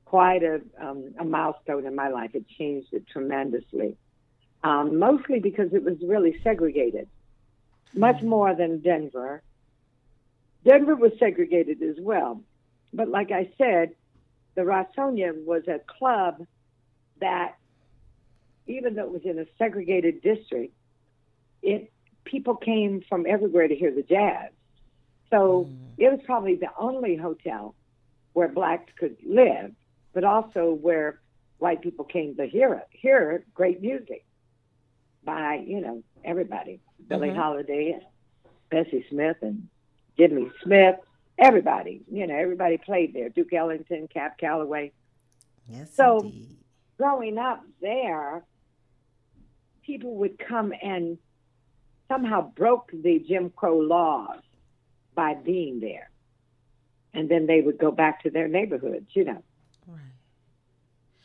quite 0.04 0.42
a, 0.42 0.60
um, 0.80 1.14
a 1.18 1.24
milestone 1.24 1.86
in 1.86 1.94
my 1.94 2.08
life. 2.08 2.30
It 2.34 2.44
changed 2.58 2.88
it 2.92 3.06
tremendously. 3.08 3.96
Um, 4.62 4.98
mostly 4.98 5.40
because 5.40 5.72
it 5.72 5.82
was 5.82 5.96
really 6.02 6.38
segregated, 6.44 7.08
much 7.94 8.22
more 8.22 8.54
than 8.54 8.80
Denver. 8.80 9.42
Denver 10.64 10.94
was 10.94 11.12
segregated 11.18 11.82
as 11.82 11.96
well. 11.98 12.42
But 12.92 13.08
like 13.08 13.30
I 13.30 13.50
said, 13.56 13.90
the 14.54 14.62
Rossonian 14.62 15.44
was 15.44 15.62
a 15.68 15.80
club 15.86 16.46
that, 17.20 17.56
even 18.66 18.94
though 18.94 19.04
it 19.04 19.12
was 19.12 19.22
in 19.24 19.38
a 19.38 19.46
segregated 19.58 20.22
district, 20.22 20.74
it 21.62 21.92
people 22.24 22.54
came 22.56 23.02
from 23.08 23.26
everywhere 23.26 23.66
to 23.66 23.74
hear 23.74 23.90
the 23.90 24.02
jazz. 24.02 24.50
So 25.30 25.64
Mm. 25.64 25.76
it 25.98 26.10
was 26.10 26.20
probably 26.24 26.56
the 26.56 26.70
only 26.78 27.16
hotel 27.16 27.74
where 28.32 28.48
blacks 28.48 28.92
could 28.98 29.16
live, 29.24 29.74
but 30.12 30.24
also 30.24 30.74
where 30.74 31.20
white 31.58 31.80
people 31.80 32.04
came 32.04 32.36
to 32.36 32.46
hear 32.46 32.74
it, 32.74 32.86
hear 32.90 33.44
great 33.54 33.80
music 33.80 34.24
by 35.24 35.56
you 35.56 35.80
know 35.80 36.02
everybody, 36.24 36.80
Billie 37.08 37.30
Mhm. 37.30 37.36
Holiday, 37.36 37.92
and 37.92 38.02
Bessie 38.70 39.04
Smith, 39.08 39.36
and 39.42 39.68
Jimmy 40.16 40.50
Smith, 40.62 40.98
everybody. 41.38 42.02
You 42.10 42.26
know, 42.26 42.36
everybody 42.36 42.78
played 42.78 43.12
there. 43.14 43.28
Duke 43.28 43.52
Ellington, 43.52 44.08
Cab 44.08 44.32
Calloway. 44.38 44.92
Yes, 45.66 45.92
So- 45.94 46.20
indeed. 46.20 46.56
Growing 46.98 47.38
up 47.38 47.64
there, 47.80 48.44
people 49.82 50.16
would 50.16 50.38
come 50.38 50.74
and 50.82 51.16
somehow 52.08 52.50
broke 52.50 52.90
the 52.92 53.20
Jim 53.20 53.48
Crow 53.50 53.78
laws 53.78 54.42
by 55.14 55.32
being 55.34 55.80
there. 55.80 56.10
And 57.14 57.28
then 57.28 57.46
they 57.46 57.62
would 57.62 57.78
go 57.78 57.90
back 57.90 58.22
to 58.24 58.30
their 58.30 58.48
neighborhoods, 58.48 59.16
you 59.16 59.24
know, 59.24 59.42
Right. 59.86 60.12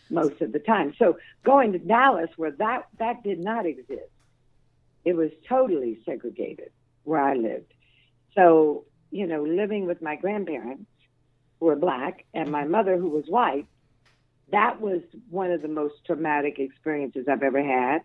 most 0.10 0.42
of 0.42 0.54
the 0.54 0.60
time. 0.60 0.94
So 0.96 1.18
going 1.44 1.74
to 1.74 1.80
Dallas 1.80 2.30
where 2.38 2.52
that 2.52 2.88
that 2.98 3.22
did 3.24 3.40
not 3.40 3.66
exist. 3.66 4.10
It 5.06 5.16
was 5.16 5.32
totally 5.48 6.00
segregated 6.06 6.72
where 7.04 7.22
I 7.22 7.36
lived. 7.36 7.74
So, 8.36 8.86
you 9.12 9.28
know, 9.28 9.44
living 9.44 9.86
with 9.88 10.02
my 10.02 10.16
grandparents 10.16 10.90
who 11.60 11.68
were 11.68 11.76
black 11.76 12.26
and 12.34 12.52
my 12.52 12.66
mother 12.66 12.98
who 12.98 13.10
was 13.10 13.26
white, 13.28 13.68
that 14.52 14.82
was 14.82 15.02
one 15.30 15.52
of 15.52 15.62
the 15.62 15.68
most 15.70 15.96
traumatic 16.06 16.60
experiences 16.60 17.28
I've 17.30 17.44
ever 17.44 17.64
had. 17.64 18.02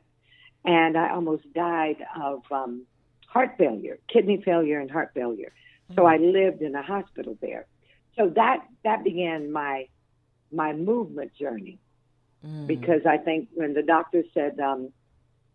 And 0.64 0.96
I 0.96 1.10
almost 1.10 1.52
died 1.52 1.96
of 2.20 2.42
um, 2.50 2.86
heart 3.26 3.52
failure, 3.58 3.98
kidney 4.08 4.42
failure 4.44 4.80
and 4.80 4.90
heart 4.90 5.10
failure. 5.14 5.52
So 5.96 6.06
I 6.06 6.16
lived 6.18 6.62
in 6.62 6.74
a 6.74 6.82
hospital 6.82 7.36
there. 7.40 7.66
So 8.16 8.28
that 8.36 8.58
that 8.84 9.04
began 9.04 9.50
my 9.52 9.86
my 10.52 10.72
movement 10.72 11.34
journey 11.34 11.80
Mm. 12.44 12.66
because 12.66 13.06
I 13.06 13.18
think 13.18 13.48
when 13.54 13.74
the 13.74 13.82
doctor 13.82 14.22
said 14.34 14.58
um, 14.60 14.92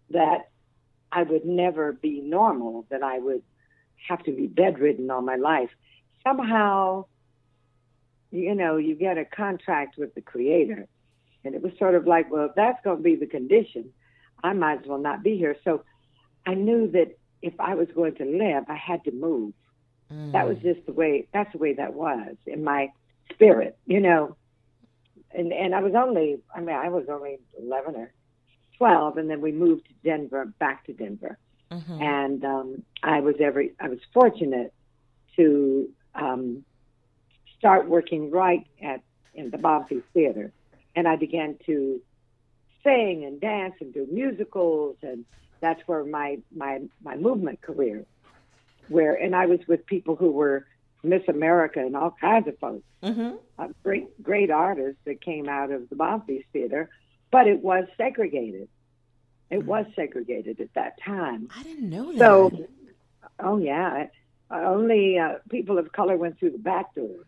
that 0.09 0.49
I 1.15 1.23
would 1.23 1.45
never 1.45 1.93
be 1.93 2.19
normal, 2.19 2.85
that 2.89 3.01
I 3.01 3.17
would 3.19 3.41
have 4.09 4.21
to 4.23 4.31
be 4.31 4.47
bedridden 4.47 5.09
all 5.09 5.21
my 5.21 5.37
life, 5.37 5.69
somehow, 6.23 7.05
you 8.31 8.53
know, 8.53 8.75
you 8.75 8.95
get 8.95 9.17
a 9.17 9.23
contract 9.23 9.97
with 9.97 10.13
the 10.13 10.21
Creator, 10.21 10.87
and 11.45 11.55
it 11.55 11.61
was 11.61 11.71
sort 11.79 11.95
of 11.95 12.05
like, 12.05 12.29
well, 12.29 12.47
if 12.47 12.55
that's 12.55 12.83
going 12.83 12.97
to 12.97 13.03
be 13.03 13.15
the 13.15 13.27
condition, 13.27 13.91
I 14.43 14.51
might 14.53 14.81
as 14.81 14.87
well 14.87 14.99
not 14.99 15.23
be 15.23 15.37
here. 15.37 15.55
So 15.63 15.83
I 16.45 16.53
knew 16.53 16.91
that 16.91 17.17
if 17.41 17.53
I 17.59 17.75
was 17.75 17.87
going 17.95 18.15
to 18.15 18.25
live, 18.25 18.65
I 18.67 18.75
had 18.75 19.03
to 19.05 19.11
move. 19.11 19.53
Mm. 20.11 20.33
That 20.33 20.47
was 20.47 20.57
just 20.57 20.85
the 20.85 20.93
way. 20.93 21.27
That's 21.33 21.51
the 21.53 21.59
way 21.59 21.73
that 21.73 21.93
was 21.93 22.35
in 22.45 22.63
my 22.63 22.91
spirit, 23.33 23.77
you 23.85 24.01
know. 24.01 24.35
And 25.31 25.53
and 25.53 25.73
I 25.73 25.81
was 25.81 25.93
only. 25.95 26.39
I 26.55 26.59
mean, 26.59 26.75
I 26.75 26.89
was 26.89 27.05
only 27.09 27.39
eleven 27.57 27.95
or 27.95 28.13
twelve, 28.77 29.17
and 29.17 29.29
then 29.29 29.41
we 29.41 29.51
moved 29.51 29.85
to 29.87 29.93
Denver, 30.03 30.45
back 30.59 30.85
to 30.85 30.93
Denver, 30.93 31.37
Mhm. 31.71 32.01
and 32.01 32.45
um, 32.45 32.83
I 33.03 33.19
was 33.21 33.35
every. 33.39 33.73
I 33.79 33.89
was 33.89 33.99
fortunate 34.13 34.73
to 35.35 35.89
um, 36.13 36.63
start 37.57 37.87
working 37.87 38.31
right 38.31 38.65
at 38.81 39.01
in 39.33 39.49
the 39.49 39.57
Bonfils 39.57 40.03
Theater, 40.13 40.51
and 40.95 41.07
I 41.07 41.15
began 41.15 41.57
to 41.65 42.01
sing 42.83 43.25
and 43.25 43.39
dance 43.41 43.75
and 43.81 43.93
do 43.93 44.07
musicals, 44.11 44.97
and 45.01 45.25
that's 45.59 45.81
where 45.87 46.03
my 46.03 46.39
my 46.55 46.81
my 47.03 47.15
movement 47.15 47.61
career, 47.61 48.05
where 48.87 49.15
and 49.15 49.35
I 49.35 49.45
was 49.47 49.59
with 49.67 49.85
people 49.85 50.15
who 50.15 50.31
were 50.31 50.65
Miss 51.03 51.27
America 51.27 51.79
and 51.79 51.95
all 51.95 52.11
kinds 52.19 52.47
of 52.47 52.57
folks, 52.59 52.83
Mhm. 53.03 53.37
uh, 53.59 53.67
great 53.83 54.21
great 54.23 54.49
artists 54.51 55.01
that 55.05 55.21
came 55.21 55.49
out 55.49 55.71
of 55.71 55.89
the 55.89 55.95
Bonfils 55.95 56.45
Theater, 56.53 56.89
but 57.31 57.47
it 57.47 57.61
was 57.61 57.85
segregated. 57.97 58.69
It 59.49 59.65
was 59.65 59.85
segregated 59.95 60.59
at 60.59 60.73
that 60.73 61.01
time. 61.01 61.49
I 61.55 61.63
didn't 61.63 61.89
know 61.89 62.11
that. 62.11 62.19
So, 62.19 62.67
oh 63.39 63.57
yeah, 63.57 64.07
only 64.51 65.17
uh, 65.17 65.35
people 65.49 65.77
of 65.77 65.91
color 65.91 66.17
went 66.17 66.39
through 66.39 66.51
the 66.51 66.57
back 66.57 66.93
door. 66.95 67.25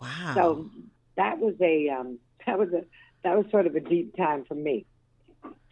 wow. 0.00 0.32
So 0.34 0.70
that 1.16 1.38
was 1.38 1.54
a 1.60 1.88
um, 1.88 2.18
that 2.46 2.58
was 2.58 2.72
a 2.72 2.84
that 3.22 3.36
was 3.36 3.46
sort 3.50 3.66
of 3.66 3.74
a 3.74 3.80
deep 3.80 4.16
time 4.16 4.44
for 4.44 4.54
me. 4.54 4.86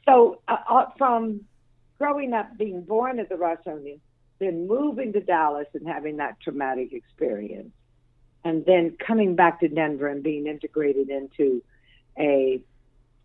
So 0.07 0.41
uh, 0.49 0.57
uh, 0.69 0.87
from 0.99 1.43
growing 1.99 2.33
up, 2.33 2.57
being 2.59 2.83
born 2.83 3.19
at 3.19 3.29
the 3.29 3.37
Rossonian, 3.37 4.01
then 4.39 4.67
moving 4.67 5.13
to 5.13 5.21
Dallas 5.21 5.69
and 5.75 5.87
having 5.87 6.19
that 6.19 6.41
traumatic 6.41 6.93
experience, 6.93 7.73
and 8.45 8.65
then 8.67 8.97
coming 8.99 9.37
back 9.37 9.61
to 9.61 9.69
Denver 9.69 10.09
and 10.09 10.23
being 10.23 10.47
integrated 10.47 11.09
into 11.09 11.63
a 12.19 12.61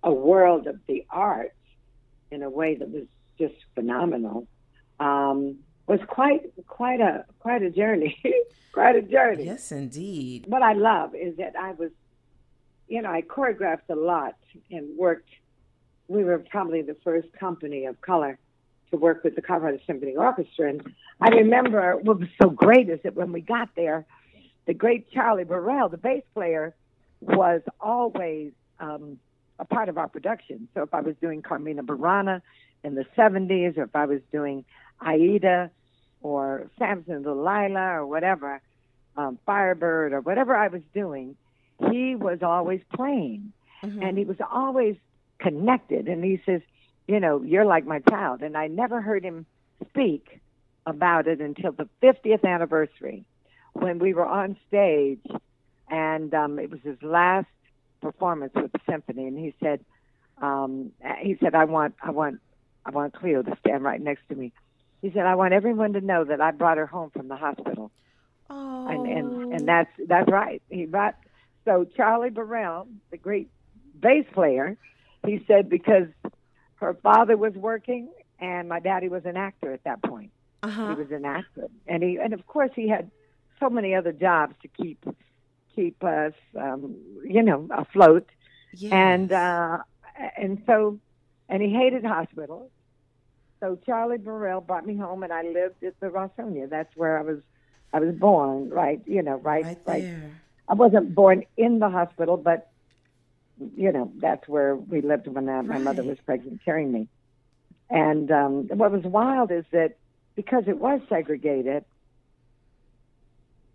a 0.03 0.13
world 0.13 0.67
of 0.67 0.79
the 0.87 1.05
arts 1.09 1.53
in 2.31 2.43
a 2.43 2.49
way 2.49 2.75
that 2.75 2.89
was 2.89 3.05
just 3.37 3.55
phenomenal. 3.75 4.47
Um, 4.99 5.59
was 5.87 5.99
quite 6.07 6.41
quite 6.67 7.01
a 7.01 7.25
quite 7.39 7.63
a 7.63 7.69
journey, 7.71 8.21
quite 8.73 8.95
a 8.95 9.01
journey 9.01 9.45
yes, 9.45 9.71
indeed. 9.71 10.45
what 10.47 10.61
I 10.61 10.73
love 10.73 11.15
is 11.15 11.37
that 11.37 11.55
I 11.57 11.71
was, 11.71 11.89
you 12.87 13.01
know, 13.01 13.09
I 13.09 13.23
choreographed 13.23 13.89
a 13.89 13.95
lot 13.95 14.35
and 14.69 14.97
worked. 14.97 15.29
We 16.07 16.23
were 16.23 16.39
probably 16.39 16.81
the 16.81 16.95
first 17.03 17.31
company 17.33 17.85
of 17.85 17.99
color 18.01 18.37
to 18.91 18.97
work 18.97 19.23
with 19.23 19.35
the 19.35 19.41
Colorado 19.41 19.79
Symphony 19.85 20.15
Orchestra. 20.15 20.69
And 20.69 20.93
I 21.21 21.29
remember 21.29 21.97
what 21.97 22.19
was 22.19 22.29
so 22.41 22.49
great 22.49 22.89
is 22.89 22.99
that 23.03 23.15
when 23.15 23.31
we 23.31 23.41
got 23.41 23.69
there, 23.75 24.05
the 24.65 24.73
great 24.73 25.11
Charlie 25.11 25.43
Burrell, 25.43 25.89
the 25.89 25.97
bass 25.97 26.23
player, 26.33 26.75
was 27.21 27.61
always 27.79 28.51
um, 28.79 29.19
a 29.59 29.65
part 29.65 29.89
of 29.89 29.97
our 29.97 30.07
production. 30.07 30.67
So 30.73 30.81
if 30.83 30.93
I 30.93 31.01
was 31.01 31.15
doing 31.21 31.41
Carmina 31.41 31.83
Burana 31.83 32.41
in 32.83 32.95
the 32.95 33.05
70s, 33.17 33.77
or 33.77 33.83
if 33.83 33.95
I 33.95 34.05
was 34.05 34.21
doing 34.31 34.65
Aida 35.01 35.69
or 36.21 36.69
Samson 36.79 37.15
and 37.15 37.23
Delilah 37.23 37.99
or 37.99 38.07
whatever, 38.07 38.61
um, 39.17 39.37
Firebird 39.45 40.13
or 40.13 40.21
whatever 40.21 40.55
I 40.55 40.69
was 40.69 40.81
doing, 40.93 41.35
he 41.91 42.15
was 42.15 42.41
always 42.41 42.81
playing 42.93 43.51
Mhm. 43.83 44.03
and 44.03 44.17
he 44.17 44.25
was 44.25 44.37
always 44.51 44.95
connected. 45.39 46.07
And 46.07 46.23
he 46.23 46.41
says, 46.45 46.61
You 47.07 47.19
know, 47.19 47.41
you're 47.41 47.65
like 47.65 47.85
my 47.87 47.99
child. 48.01 48.43
And 48.43 48.55
I 48.55 48.67
never 48.67 49.01
heard 49.01 49.23
him 49.23 49.47
speak 49.89 50.39
about 50.85 51.27
it 51.27 51.41
until 51.41 51.71
the 51.71 51.89
50th 52.01 52.45
anniversary 52.45 53.25
when 53.73 53.97
we 53.97 54.13
were 54.13 54.25
on 54.27 54.55
stage 54.67 55.25
and 55.89 56.33
um, 56.35 56.59
it 56.59 56.69
was 56.69 56.79
his 56.81 57.01
last 57.01 57.47
performance 58.01 58.53
with 58.55 58.71
the 58.71 58.79
symphony. 58.89 59.27
And 59.27 59.37
he 59.37 59.53
said, 59.61 59.83
um, 60.41 60.91
he 61.21 61.37
said, 61.41 61.55
I 61.55 61.65
want, 61.65 61.95
I 62.01 62.11
want, 62.11 62.39
I 62.85 62.91
want 62.91 63.13
Cleo 63.13 63.41
to 63.41 63.57
stand 63.59 63.83
right 63.83 64.01
next 64.01 64.21
to 64.29 64.35
me. 64.35 64.53
He 65.01 65.11
said, 65.11 65.25
I 65.25 65.35
want 65.35 65.53
everyone 65.53 65.93
to 65.93 66.01
know 66.01 66.23
that 66.25 66.41
I 66.41 66.51
brought 66.51 66.77
her 66.77 66.85
home 66.85 67.11
from 67.11 67.27
the 67.27 67.35
hospital 67.35 67.91
oh. 68.49 68.87
and 68.87 69.07
and 69.07 69.53
and 69.53 69.67
that's 69.67 69.91
that's 70.07 70.29
right. 70.29 70.61
He 70.69 70.85
brought 70.85 71.15
so 71.65 71.85
Charlie 71.95 72.29
Burrell, 72.29 72.87
the 73.11 73.17
great 73.17 73.49
bass 73.99 74.25
player, 74.33 74.77
he 75.25 75.43
said 75.47 75.69
because 75.69 76.07
her 76.75 76.93
father 76.95 77.37
was 77.37 77.53
working 77.53 78.09
and 78.39 78.69
my 78.69 78.79
daddy 78.79 79.09
was 79.09 79.25
an 79.25 79.37
actor 79.37 79.73
at 79.73 79.83
that 79.83 80.01
point. 80.01 80.31
uh-huh. 80.63 80.95
He 80.95 81.01
was 81.01 81.11
an 81.11 81.25
actor, 81.25 81.67
and 81.87 82.03
he 82.03 82.17
and 82.17 82.33
of 82.33 82.45
course 82.47 82.71
he 82.75 82.87
had 82.87 83.11
so 83.59 83.69
many 83.69 83.93
other 83.95 84.11
jobs 84.11 84.55
to 84.61 84.67
keep 84.67 85.03
keep 85.75 86.03
us, 86.03 86.33
um, 86.59 86.95
you 87.23 87.41
know, 87.43 87.67
afloat. 87.71 88.27
yes. 88.73 88.91
And 88.93 89.31
uh, 89.31 89.79
and 90.37 90.61
so 90.65 90.99
and 91.49 91.61
he 91.61 91.69
hated 91.69 92.03
hospitals. 92.03 92.71
so 93.59 93.77
Charlie 93.85 94.17
Burrell 94.17 94.61
brought 94.61 94.85
me 94.85 94.95
home, 94.95 95.23
and 95.23 95.33
I 95.33 95.43
lived 95.43 95.83
at 95.83 95.99
the 95.99 96.07
Rossonian. 96.07 96.69
That's 96.69 96.95
where 96.95 97.17
I 97.17 97.21
was. 97.21 97.39
I 97.91 97.99
was 97.99 98.13
born, 98.15 98.69
right? 98.69 99.01
You 99.05 99.23
know, 99.23 99.37
right, 99.37 99.65
Right 99.65 99.77
right. 99.85 100.05
I 100.67 100.75
wasn't 100.75 101.15
born 101.15 101.43
in 101.57 101.79
the 101.79 101.89
hospital, 101.89 102.37
but 102.37 102.69
you 103.75 103.91
know, 103.91 104.11
that's 104.17 104.47
where 104.47 104.75
we 104.75 105.01
lived 105.01 105.27
when 105.27 105.49
uh, 105.49 105.63
my 105.63 105.79
mother 105.79 106.03
was 106.03 106.17
pregnant, 106.25 106.61
carrying 106.63 106.91
me. 106.91 107.07
And 107.89 108.31
um, 108.31 108.67
what 108.69 108.91
was 108.91 109.03
wild 109.03 109.51
is 109.51 109.65
that 109.71 109.97
because 110.35 110.63
it 110.67 110.77
was 110.77 111.01
segregated, 111.09 111.83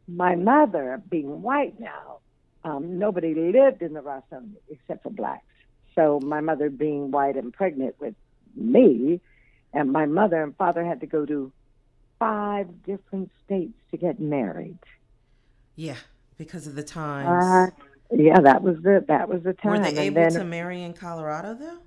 my 0.08 0.34
mother, 0.34 1.02
being 1.08 1.42
white 1.42 1.78
now, 1.80 2.18
um, 2.64 2.98
nobody 2.98 3.34
lived 3.34 3.82
in 3.82 3.92
the 3.92 4.00
Rossonian 4.00 4.56
except 4.70 5.02
for 5.02 5.10
blacks. 5.10 5.44
So 5.94 6.20
my 6.20 6.40
mother, 6.40 6.70
being 6.70 7.10
white 7.10 7.36
and 7.36 7.52
pregnant 7.52 7.94
with 8.00 8.14
me, 8.56 9.20
and 9.72 9.92
my 9.92 10.06
mother 10.06 10.42
and 10.42 10.56
father 10.56 10.84
had 10.84 11.00
to 11.00 11.06
go 11.06 11.24
to 11.26 11.52
five 12.18 12.82
different 12.84 13.30
states 13.44 13.74
to 13.90 13.96
get 13.96 14.18
married. 14.20 14.78
Yeah, 15.76 15.96
because 16.38 16.66
of 16.66 16.74
the 16.74 16.82
times. 16.82 17.44
Uh, 17.44 18.14
yeah, 18.16 18.40
that 18.40 18.62
was 18.62 18.76
the 18.82 19.04
that 19.08 19.28
was 19.28 19.42
the 19.42 19.52
time. 19.52 19.72
Were 19.72 19.90
they 19.90 20.06
able 20.06 20.14
then, 20.22 20.32
to 20.32 20.44
marry 20.44 20.82
in 20.82 20.94
Colorado 20.94 21.54
though? 21.54 21.78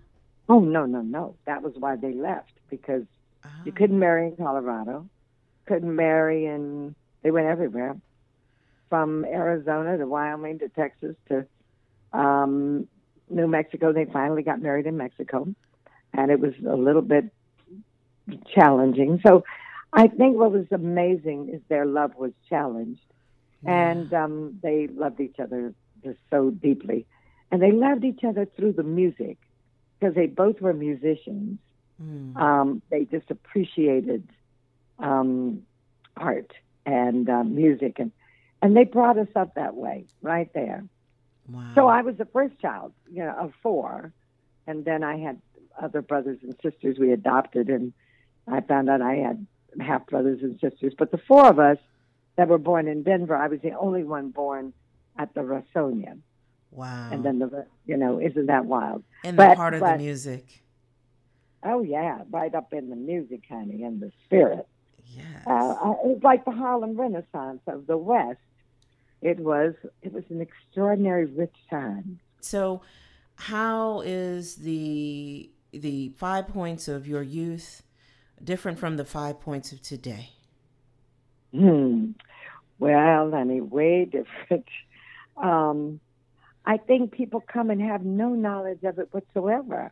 Oh 0.50 0.60
no, 0.60 0.86
no, 0.86 1.02
no. 1.02 1.36
That 1.46 1.62
was 1.62 1.74
why 1.78 1.96
they 1.96 2.14
left 2.14 2.52
because 2.70 3.04
you 3.66 3.72
Oh. 3.72 3.76
couldn't 3.76 4.00
marry 4.00 4.28
in 4.28 4.36
Colorado, 4.36 5.08
couldn't 5.66 5.96
marry 5.96 6.46
in. 6.46 6.96
They 7.28 7.32
went 7.32 7.48
everywhere, 7.48 7.98
from 8.88 9.26
Arizona 9.26 9.98
to 9.98 10.08
Wyoming 10.08 10.60
to 10.60 10.70
Texas 10.70 11.14
to 11.28 11.46
um, 12.14 12.88
New 13.30 13.48
Mexico. 13.48 13.92
They 13.92 14.06
finally 14.06 14.44
got 14.44 14.62
married 14.62 14.86
in 14.86 14.96
Mexico, 14.96 15.46
and 16.14 16.32
it 16.32 16.40
was 16.40 16.54
a 16.66 16.78
little 16.78 17.02
bit 17.02 17.26
challenging. 18.56 19.20
So, 19.28 19.44
I 19.92 20.08
think 20.08 20.38
what 20.38 20.54
was 20.54 20.68
amazing 20.72 21.50
is 21.50 21.60
their 21.68 21.86
love 21.86 22.16
was 22.16 22.32
challenged, 22.48 23.02
and 23.66 24.14
um, 24.14 24.58
they 24.64 24.88
loved 24.88 25.20
each 25.20 25.38
other 25.38 25.74
just 26.06 26.20
so 26.32 26.50
deeply, 26.52 27.06
and 27.52 27.62
they 27.62 27.74
loved 27.74 28.06
each 28.06 28.24
other 28.24 28.46
through 28.46 28.72
the 28.72 28.84
music 28.84 29.36
because 30.00 30.16
they 30.16 30.28
both 30.28 30.62
were 30.62 30.72
musicians 30.72 31.60
Mm. 32.00 32.38
um, 32.38 32.82
they 32.92 33.06
just 33.06 33.32
appreciated 33.32 34.22
um, 35.00 35.64
art 36.16 36.54
and 36.88 37.30
uh, 37.30 37.44
music, 37.44 38.00
and 38.00 38.12
and 38.62 38.76
they 38.76 38.86
brought 38.86 39.20
us 39.20 39.28
up 39.36 39.54
that 39.56 39.76
way, 39.76 40.06
right 40.24 40.52
there. 40.54 40.86
Wow. 41.48 41.72
So 41.76 41.88
I 41.88 42.02
was 42.02 42.16
the 42.18 42.26
first 42.26 42.58
child, 42.60 42.94
you 43.12 43.24
know, 43.24 43.36
of 43.38 43.54
four, 43.62 44.12
and 44.66 44.84
then 44.84 45.04
I 45.04 45.18
had 45.18 45.40
other 45.80 46.02
brothers 46.02 46.40
and 46.42 46.56
sisters 46.64 46.98
we 46.98 47.12
adopted, 47.12 47.70
and 47.70 47.94
I 48.48 48.62
found 48.62 48.90
out 48.90 49.02
I 49.02 49.16
had 49.16 49.46
half 49.80 50.08
brothers 50.08 50.40
and 50.42 50.60
sisters. 50.60 50.94
But 50.98 51.12
the 51.12 51.20
four 51.28 51.48
of 51.48 51.60
us 51.60 51.78
that 52.38 52.48
were 52.48 52.58
born 52.58 52.88
in 52.88 53.04
Denver, 53.04 53.36
I 53.36 53.48
was 53.48 53.60
the 53.62 53.74
only 53.74 54.04
one 54.04 54.30
born 54.30 54.74
at 55.20 55.34
the 55.36 55.42
Rossonian, 55.42 56.20
wow. 56.72 57.10
and 57.12 57.24
then 57.24 57.40
the, 57.40 57.68
you 57.86 57.98
know, 57.98 58.20
isn't 58.20 58.48
that 58.48 58.66
wild? 58.66 59.04
and 59.24 59.38
the 59.38 59.54
part 59.56 59.74
of 59.74 59.82
but- 59.82 59.98
the 59.98 60.04
music. 60.04 60.64
Oh 61.64 61.82
yeah, 61.82 62.20
right 62.30 62.54
up 62.54 62.72
in 62.72 62.90
the 62.90 62.96
music, 62.96 63.42
honey, 63.50 63.84
in 63.84 64.00
the 64.00 64.12
spirit. 64.26 64.68
Yes. 65.16 65.44
uh, 65.48 65.52
uh, 65.52 65.92
it 66.04 66.08
was 66.08 66.20
like 66.24 66.46
the 66.46 66.52
Harlem 66.52 67.00
Renaissance 67.00 67.62
of 67.68 67.88
the 67.88 67.98
West. 67.98 68.40
It 69.22 69.40
was 69.40 69.74
it 70.02 70.14
was 70.14 70.24
an 70.30 70.42
extraordinary 70.42 71.26
rich 71.26 71.56
time. 71.70 72.20
So, 72.42 72.82
how 73.36 74.02
is 74.02 74.56
the 74.58 75.50
the 75.72 76.10
five 76.18 76.48
points 76.48 76.88
of 76.88 77.08
your 77.08 77.24
youth 77.24 77.84
different 78.44 78.78
from 78.80 78.98
the 78.98 79.06
five 79.06 79.40
points 79.40 79.72
of 79.72 79.82
today? 79.82 80.30
Hmm. 81.52 82.12
Well, 82.80 83.32
honey, 83.32 83.62
way 83.62 84.06
different. 84.12 84.68
Um, 85.36 86.00
I 86.66 86.78
think 86.78 87.12
people 87.12 87.42
come 87.42 87.70
and 87.70 87.82
have 87.82 88.04
no 88.04 88.30
knowledge 88.30 88.84
of 88.84 89.00
it 89.00 89.08
whatsoever. 89.12 89.92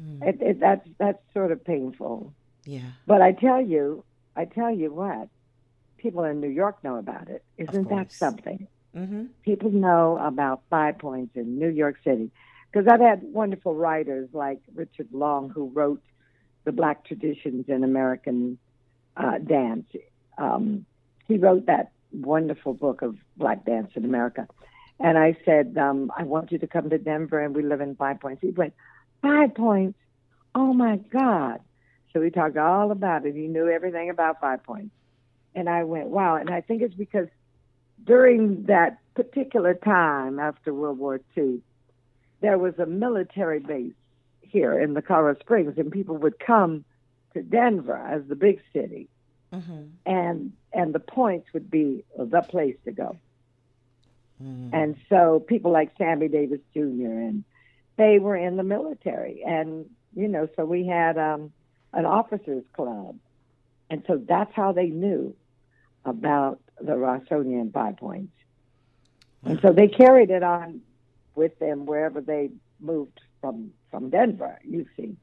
Mm, 0.00 0.26
It, 0.26 0.38
it, 0.40 0.60
that's 0.60 0.88
that's 0.98 1.22
sort 1.34 1.52
of 1.52 1.64
painful. 1.64 2.32
yeah. 2.64 2.92
But 3.06 3.20
I 3.20 3.32
tell 3.32 3.60
you, 3.60 4.02
I 4.36 4.44
tell 4.44 4.70
you 4.70 4.92
what, 4.92 5.28
people 5.98 6.24
in 6.24 6.40
New 6.40 6.48
York 6.48 6.82
know 6.82 6.96
about 6.96 7.28
it. 7.28 7.44
Isn't 7.58 7.88
that 7.88 8.12
something? 8.12 8.66
Mm-hmm. 8.96 9.26
people 9.44 9.70
know 9.70 10.18
about 10.20 10.62
Five 10.68 10.98
Points 10.98 11.36
in 11.36 11.60
New 11.60 11.68
York 11.68 11.98
City 12.02 12.32
because 12.72 12.88
I've 12.88 13.00
had 13.00 13.22
wonderful 13.22 13.72
writers 13.72 14.28
like 14.32 14.58
Richard 14.74 15.06
Long 15.12 15.48
who 15.48 15.68
wrote 15.68 16.02
the 16.64 16.72
Black 16.72 17.04
Traditions 17.04 17.66
in 17.68 17.84
American 17.84 18.58
uh, 19.16 19.38
Dance. 19.38 19.86
Um, 20.38 20.86
he 21.28 21.36
wrote 21.36 21.66
that 21.66 21.92
wonderful 22.12 22.74
book 22.74 23.02
of 23.02 23.16
Black 23.36 23.64
Dance 23.64 23.92
in 23.94 24.04
America. 24.04 24.48
And 24.98 25.16
I 25.16 25.36
said, 25.44 25.78
um, 25.78 26.10
I 26.16 26.24
want 26.24 26.50
you 26.50 26.58
to 26.58 26.66
come 26.66 26.90
to 26.90 26.98
Denver 26.98 27.38
and 27.38 27.54
we 27.54 27.62
live 27.62 27.80
in 27.80 27.94
Five 27.94 28.20
Points. 28.20 28.42
He 28.42 28.50
went, 28.50 28.74
Five 29.22 29.54
Points? 29.54 29.98
Oh 30.54 30.72
my 30.72 30.96
God. 30.96 31.60
So 32.12 32.20
we 32.20 32.30
talked 32.30 32.56
all 32.56 32.90
about 32.90 33.24
it. 33.24 33.34
He 33.34 33.46
knew 33.46 33.68
everything 33.68 34.10
about 34.10 34.40
Five 34.40 34.62
Points. 34.64 34.94
And 35.54 35.68
I 35.68 35.84
went, 35.84 36.08
wow. 36.08 36.36
And 36.36 36.50
I 36.50 36.60
think 36.60 36.82
it's 36.82 36.94
because 36.94 37.28
during 38.04 38.64
that 38.64 38.98
particular 39.14 39.74
time 39.74 40.38
after 40.38 40.72
World 40.72 40.98
War 40.98 41.20
II, 41.36 41.60
there 42.40 42.58
was 42.58 42.78
a 42.78 42.86
military 42.86 43.58
base 43.58 43.92
here 44.40 44.78
in 44.78 44.94
the 44.94 45.02
Colorado 45.02 45.38
Springs, 45.40 45.74
and 45.76 45.92
people 45.92 46.16
would 46.16 46.38
come 46.38 46.84
to 47.34 47.42
Denver 47.42 47.96
as 47.96 48.22
the 48.28 48.36
big 48.36 48.60
city, 48.72 49.08
Mm-hmm. 49.52 49.82
and 50.06 50.52
and 50.72 50.94
the 50.94 51.00
points 51.00 51.48
would 51.52 51.68
be 51.72 52.04
the 52.16 52.40
place 52.40 52.76
to 52.84 52.92
go. 52.92 53.16
Mm. 54.40 54.70
And 54.72 54.96
so 55.08 55.40
people 55.40 55.72
like 55.72 55.90
Sammy 55.98 56.28
Davis 56.28 56.60
Jr. 56.72 56.78
and 56.78 57.42
they 57.96 58.20
were 58.20 58.36
in 58.36 58.56
the 58.56 58.62
military, 58.62 59.42
and 59.44 59.90
you 60.14 60.28
know, 60.28 60.48
so 60.54 60.64
we 60.64 60.86
had 60.86 61.18
um, 61.18 61.52
an 61.92 62.06
officers 62.06 62.64
club, 62.72 63.16
and 63.88 64.04
so 64.06 64.20
that's 64.26 64.52
how 64.54 64.72
they 64.72 64.86
knew 64.86 65.34
about 66.04 66.60
the 66.80 66.92
Rossonian 66.92 67.72
Five 67.72 67.96
Points, 67.96 68.32
and 69.44 69.60
so 69.60 69.72
they 69.72 69.88
carried 69.88 70.30
it 70.30 70.42
on 70.42 70.80
with 71.34 71.58
them 71.58 71.86
wherever 71.86 72.20
they 72.20 72.50
moved 72.80 73.20
from 73.40 73.72
from 73.90 74.10
Denver. 74.10 74.58
You 74.64 74.86
see, 74.96 75.16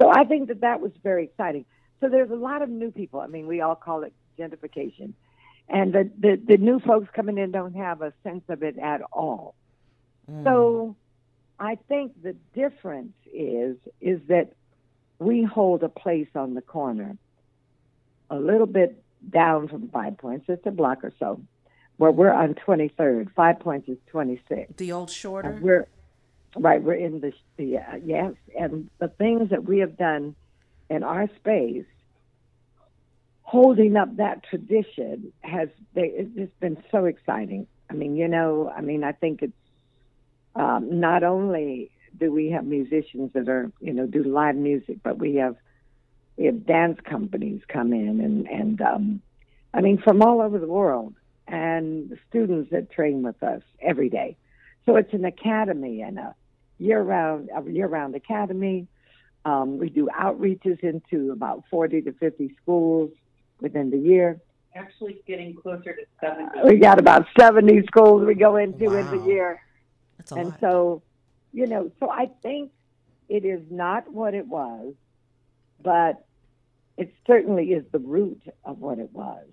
so 0.00 0.10
I 0.10 0.24
think 0.24 0.48
that 0.48 0.60
that 0.60 0.80
was 0.80 0.92
very 1.02 1.24
exciting. 1.24 1.64
So 2.00 2.08
there's 2.08 2.30
a 2.30 2.36
lot 2.36 2.62
of 2.62 2.68
new 2.68 2.90
people. 2.90 3.20
I 3.20 3.26
mean, 3.26 3.46
we 3.46 3.60
all 3.60 3.74
call 3.74 4.02
it 4.02 4.12
gentrification, 4.38 5.12
and 5.68 5.92
the 5.92 6.10
the, 6.18 6.40
the 6.44 6.56
new 6.56 6.80
folks 6.80 7.08
coming 7.14 7.38
in 7.38 7.50
don't 7.50 7.74
have 7.74 8.02
a 8.02 8.12
sense 8.22 8.44
of 8.48 8.62
it 8.62 8.78
at 8.78 9.02
all. 9.12 9.54
Mm. 10.30 10.44
So 10.44 10.96
I 11.58 11.76
think 11.88 12.22
the 12.22 12.34
difference 12.54 13.14
is 13.32 13.76
is 14.00 14.20
that 14.28 14.52
we 15.24 15.42
hold 15.42 15.82
a 15.82 15.88
place 15.88 16.28
on 16.34 16.54
the 16.54 16.62
corner, 16.62 17.16
a 18.30 18.36
little 18.36 18.66
bit 18.66 19.02
down 19.28 19.68
from 19.68 19.88
Five 19.88 20.18
Points, 20.18 20.46
just 20.46 20.66
a 20.66 20.70
block 20.70 21.04
or 21.04 21.12
so, 21.18 21.40
where 21.96 22.10
we're 22.10 22.32
on 22.32 22.54
23rd. 22.54 23.32
Five 23.34 23.60
Points 23.60 23.88
is 23.88 23.98
26. 24.08 24.74
the 24.76 24.92
old 24.92 25.10
shorter. 25.10 25.50
And 25.50 25.62
we're 25.62 25.88
right. 26.56 26.82
We're 26.82 26.94
in 26.94 27.20
the 27.20 27.32
yeah, 27.58 27.96
yes, 28.04 28.34
and 28.58 28.90
the 28.98 29.08
things 29.08 29.50
that 29.50 29.64
we 29.64 29.78
have 29.78 29.96
done 29.96 30.34
in 30.90 31.02
our 31.02 31.28
space, 31.36 31.86
holding 33.42 33.96
up 33.96 34.16
that 34.16 34.44
tradition 34.44 35.32
has 35.40 35.68
they, 35.94 36.12
it's 36.14 36.52
been 36.60 36.82
so 36.90 37.06
exciting. 37.06 37.66
I 37.90 37.94
mean, 37.94 38.16
you 38.16 38.28
know, 38.28 38.72
I 38.74 38.80
mean, 38.80 39.04
I 39.04 39.12
think 39.12 39.42
it's 39.42 39.52
um, 40.54 41.00
not 41.00 41.22
only 41.22 41.90
do 42.18 42.32
we 42.32 42.50
have 42.50 42.64
musicians 42.64 43.32
that 43.34 43.48
are 43.48 43.70
you 43.80 43.92
know 43.92 44.06
do 44.06 44.22
live 44.22 44.56
music, 44.56 44.98
but 45.02 45.18
we 45.18 45.36
have 45.36 45.56
we 46.36 46.46
have 46.46 46.66
dance 46.66 46.98
companies 47.04 47.62
come 47.68 47.92
in 47.92 48.20
and 48.20 48.46
and 48.48 48.80
um, 48.80 49.22
I 49.72 49.80
mean 49.80 49.98
from 49.98 50.22
all 50.22 50.40
over 50.40 50.58
the 50.58 50.66
world 50.66 51.14
and 51.46 52.18
students 52.28 52.70
that 52.70 52.90
train 52.90 53.22
with 53.22 53.42
us 53.42 53.62
every 53.80 54.08
day. 54.08 54.36
So 54.86 54.96
it's 54.96 55.12
an 55.12 55.24
academy 55.24 56.02
and 56.02 56.18
a 56.18 56.34
year-round 56.78 57.50
a 57.54 57.70
year-round 57.70 58.14
academy. 58.14 58.86
Um, 59.44 59.78
we 59.78 59.90
do 59.90 60.08
outreaches 60.18 60.80
into 60.80 61.32
about 61.32 61.64
40 61.70 62.02
to 62.02 62.12
50 62.12 62.54
schools 62.62 63.10
within 63.60 63.90
the 63.90 63.98
year. 63.98 64.40
Actually, 64.74 65.20
getting 65.26 65.54
closer 65.54 65.94
to 65.94 66.02
70. 66.20 66.60
We 66.64 66.76
got 66.78 66.98
about 66.98 67.26
70 67.38 67.82
schools 67.86 68.24
we 68.24 68.34
go 68.34 68.56
into 68.56 68.96
in 68.96 69.10
the 69.10 69.24
year. 69.26 69.60
That's 70.18 70.32
a 70.32 70.34
and 70.36 70.48
lot. 70.48 70.60
so, 70.60 71.02
you 71.54 71.68
know, 71.68 71.90
so 72.00 72.10
I 72.10 72.30
think 72.42 72.72
it 73.28 73.44
is 73.44 73.62
not 73.70 74.12
what 74.12 74.34
it 74.34 74.46
was, 74.48 74.94
but 75.82 76.26
it 76.98 77.14
certainly 77.26 77.72
is 77.72 77.84
the 77.92 78.00
root 78.00 78.42
of 78.64 78.80
what 78.80 78.98
it 78.98 79.10
was. 79.12 79.46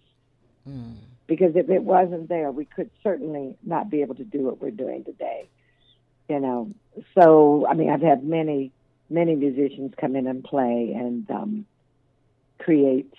Mm. 0.68 0.96
Because 1.28 1.56
if 1.56 1.70
it 1.70 1.84
wasn't 1.84 2.28
there, 2.28 2.52
we 2.52 2.66
could 2.66 2.90
certainly 3.04 3.56
not 3.64 3.90
be 3.90 4.02
able 4.02 4.16
to 4.16 4.24
do 4.24 4.40
what 4.40 4.60
we're 4.60 4.72
doing 4.72 5.06
today. 5.06 5.48
You 6.28 6.40
know, 6.40 6.72
so 7.14 7.68
I 7.70 7.74
mean, 7.74 7.90
I've 7.90 8.02
had 8.02 8.24
many, 8.24 8.72
many 9.10 9.36
musicians 9.36 9.94
come 10.00 10.16
in 10.16 10.28
and 10.28 10.44
play, 10.44 10.94
and 10.96 11.30
um, 11.30 11.66
create 12.58 13.14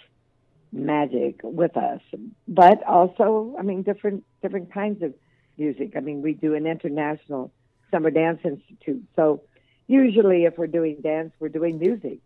magic 0.72 1.40
with 1.42 1.76
us. 1.76 2.00
But 2.48 2.82
also, 2.84 3.54
I 3.58 3.62
mean, 3.62 3.82
different 3.82 4.24
different 4.42 4.72
kinds 4.72 5.02
of 5.02 5.14
music. 5.56 5.92
I 5.96 6.00
mean, 6.00 6.22
we 6.22 6.32
do 6.32 6.54
an 6.54 6.66
international 6.66 7.52
summer 7.92 8.10
dance 8.10 8.40
institute. 8.42 9.04
So 9.14 9.42
usually, 9.86 10.44
if 10.44 10.58
we're 10.58 10.66
doing 10.66 10.96
dance, 11.02 11.32
we're 11.38 11.48
doing 11.48 11.78
music 11.78 12.18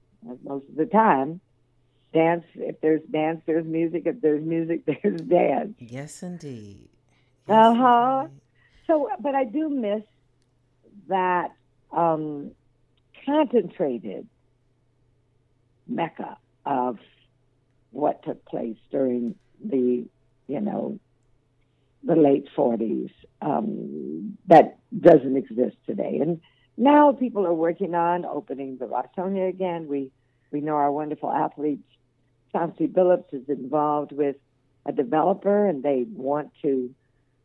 most 0.45 0.67
of 0.69 0.77
the 0.77 0.87
time. 0.87 1.41
Dance, 2.15 2.45
if 2.55 2.81
there's 2.81 3.03
dance, 3.11 3.43
there's 3.47 3.67
music. 3.67 4.05
If 4.07 4.23
there's 4.23 4.43
music, 4.43 4.85
there's 4.87 5.21
dance. 5.21 5.75
Yes, 5.79 6.23
indeed. 6.23 6.89
Yes, 7.47 7.57
uh 7.57 7.75
huh. 7.75 8.27
So, 8.87 9.11
but 9.21 9.35
I 9.35 9.45
do 9.45 9.69
miss 9.69 10.03
that 11.09 11.53
um, 11.93 12.53
concentrated 13.25 14.27
mecca 15.87 16.39
of 16.65 16.99
what 17.91 18.23
took 18.25 18.45
place 18.45 18.77
during 18.91 19.35
the, 19.65 20.05
you 20.47 20.61
know, 20.61 20.99
the 22.07 22.15
late 22.17 22.49
40s 22.57 23.11
um, 23.43 24.39
that 24.47 24.79
doesn't 24.99 25.37
exist 25.37 25.77
today. 25.87 26.19
And 26.21 26.41
now 26.77 27.13
people 27.13 27.47
are 27.47 27.55
working 27.55 27.95
on 27.95 28.25
opening 28.25 28.79
the 28.79 28.87
Rossonian 28.87 29.49
again. 29.49 29.89
We 29.89 30.11
we 30.53 30.61
know 30.61 30.75
our 30.75 30.93
wonderful 30.93 31.31
athletes. 31.31 31.83
Chauncey 32.53 32.87
Billups 32.87 33.35
is 33.35 33.49
involved 33.49 34.13
with 34.13 34.37
a 34.87 34.93
developer, 34.93 35.67
and 35.67 35.83
they 35.83 36.07
want 36.09 36.51
to. 36.63 36.95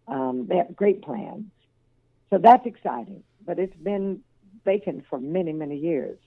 Um, 0.08 0.46
they 0.48 0.58
have 0.58 0.76
great 0.76 1.02
plans, 1.02 1.46
so 2.30 2.38
that's 2.38 2.66
exciting. 2.66 3.24
But 3.46 3.58
it's 3.58 3.76
been 3.76 4.22
vacant 4.64 5.06
for 5.10 5.20
many 5.20 5.54
many 5.54 5.78
years. 5.78 6.20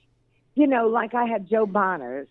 You 0.57 0.67
know, 0.67 0.89
like 0.89 1.15
I 1.15 1.27
had 1.27 1.49
Joe 1.49 1.67
Bonner's. 1.67 2.29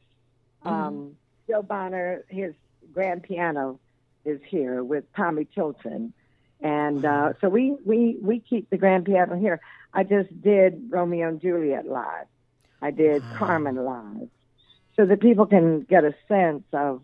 Mm-hmm. 0.66 0.70
Um, 0.70 1.16
Joe 1.48 1.62
Bonner, 1.62 2.24
his 2.30 2.54
grand 2.94 3.24
piano 3.24 3.80
is 4.26 4.40
here 4.48 4.84
with 4.84 5.04
Tommy 5.16 5.46
Chilton. 5.46 6.14
And 6.62 7.04
uh, 7.06 7.34
so 7.42 7.50
we, 7.50 7.76
we, 7.86 8.18
we 8.22 8.40
keep 8.40 8.70
the 8.70 8.78
grand 8.78 9.06
piano 9.06 9.36
here. 9.36 9.60
I 9.94 10.04
just 10.04 10.42
did 10.42 10.88
Romeo 10.90 11.28
and 11.28 11.42
Juliet 11.42 11.86
live. 11.86 12.28
I 12.82 12.92
did 12.92 13.22
wow. 13.22 13.36
Carmen 13.36 13.76
live. 13.76 14.30
So 14.96 15.06
that 15.06 15.20
people 15.20 15.46
can 15.46 15.82
get 15.82 16.04
a 16.04 16.14
sense 16.28 16.64
of 16.72 17.02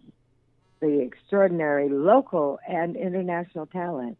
the 0.79 1.01
extraordinary 1.01 1.89
local 1.89 2.59
and 2.67 2.95
international 2.95 3.65
talent 3.65 4.17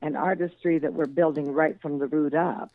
and 0.00 0.16
artistry 0.16 0.78
that 0.78 0.94
we're 0.94 1.06
building 1.06 1.52
right 1.52 1.80
from 1.80 1.98
the 1.98 2.06
root 2.06 2.34
up. 2.34 2.70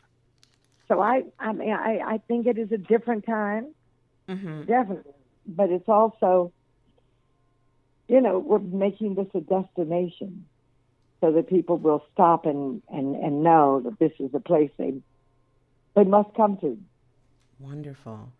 So 0.87 1.01
I, 1.01 1.23
I 1.39 1.53
mean, 1.53 1.71
I, 1.71 1.99
I 2.05 2.17
think 2.27 2.45
it 2.47 2.57
is 2.57 2.71
a 2.71 2.77
different 2.77 3.25
time, 3.25 3.73
mm-hmm. 4.27 4.63
definitely, 4.63 5.13
but 5.47 5.69
it's 5.69 5.87
also 5.87 6.51
you 8.07 8.21
know, 8.21 8.39
we're 8.39 8.59
making 8.59 9.15
this 9.15 9.27
a 9.33 9.41
destination 9.41 10.45
so 11.21 11.31
that 11.31 11.47
people 11.47 11.77
will 11.77 12.03
stop 12.13 12.45
and, 12.45 12.81
and, 12.91 13.15
and 13.15 13.43
know 13.43 13.81
that 13.81 13.97
this 13.99 14.11
is 14.19 14.29
a 14.33 14.39
place 14.39 14.71
they 14.77 14.93
they 15.95 16.03
must 16.03 16.33
come 16.35 16.57
to. 16.57 16.77
Wonderful. 17.59 18.33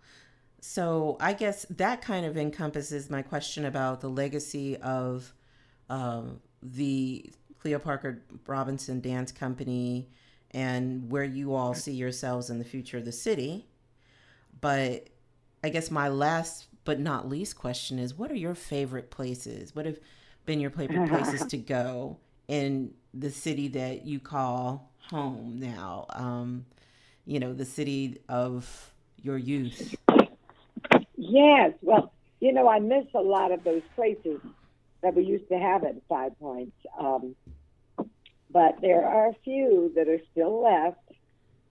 So 0.60 1.18
I 1.20 1.34
guess 1.34 1.66
that 1.70 2.02
kind 2.02 2.26
of 2.26 2.36
encompasses 2.36 3.10
my 3.10 3.22
question 3.22 3.66
about 3.66 4.02
the 4.02 4.10
legacy 4.10 4.76
of 4.78 5.34
um, 5.90 6.40
the 6.62 7.30
Cleo 7.60 7.80
Parker 7.80 8.24
Robinson 8.48 9.02
Dance 9.02 9.32
Company 9.32 10.10
and 10.52 11.10
where 11.10 11.24
you 11.24 11.54
all 11.54 11.74
see 11.74 11.94
yourselves 11.94 12.50
in 12.50 12.60
the 12.60 12.66
future 12.66 12.98
of 12.98 13.06
the 13.06 13.12
city. 13.12 13.68
But 14.62 15.10
I 15.64 15.70
guess 15.70 15.92
my 15.92 16.10
last 16.10 16.68
but 16.86 17.00
not 17.00 17.30
least 17.30 17.58
question 17.58 18.00
is 18.00 18.14
what 18.14 18.32
are 18.32 18.36
your 18.36 18.56
favorite 18.56 19.10
places? 19.10 19.76
What 19.76 19.86
have 19.86 20.00
been 20.46 20.60
your 20.60 20.70
favorite 20.70 21.10
places 21.10 21.46
to 21.50 21.58
go 21.58 22.18
in 22.48 22.94
the 23.14 23.30
city 23.30 23.68
that 23.70 24.06
you 24.06 24.20
call 24.20 24.92
home 25.10 25.60
now? 25.60 26.06
Um, 26.10 26.66
you 27.26 27.40
know, 27.40 27.54
the 27.54 27.66
city 27.66 28.20
of 28.28 28.94
your 29.22 29.38
youth. 29.38 29.96
Yes. 31.16 31.72
Well, 31.82 32.12
you 32.40 32.52
know, 32.52 32.68
I 32.68 32.80
miss 32.80 33.06
a 33.16 33.22
lot 33.22 33.52
of 33.52 33.64
those 33.64 33.84
places 33.96 34.42
that 35.02 35.16
we 35.16 35.24
used 35.24 35.48
to 35.50 35.58
have 35.58 35.84
at 35.84 35.96
Five 36.10 36.38
Points. 36.40 36.76
Um, 37.00 37.36
but 38.52 38.82
there 38.82 39.06
are 39.06 39.30
a 39.30 39.34
few 39.44 39.92
that 39.96 40.08
are 40.08 40.20
still 40.32 40.62
left. 40.62 40.98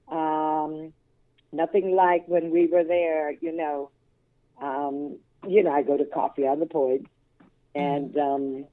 Um, 0.08 0.92
nothing 1.52 1.94
like 1.94 2.26
when 2.26 2.50
we 2.50 2.66
were 2.66 2.84
there, 2.84 3.30
you 3.30 3.52
know, 3.52 3.90
um, 4.62 5.18
you 5.46 5.62
know, 5.62 5.72
I 5.72 5.82
go 5.82 5.96
to 5.96 6.04
Coffee 6.04 6.46
on 6.46 6.60
the 6.60 6.66
Point, 6.66 7.06
and 7.74 8.16
um, 8.16 8.64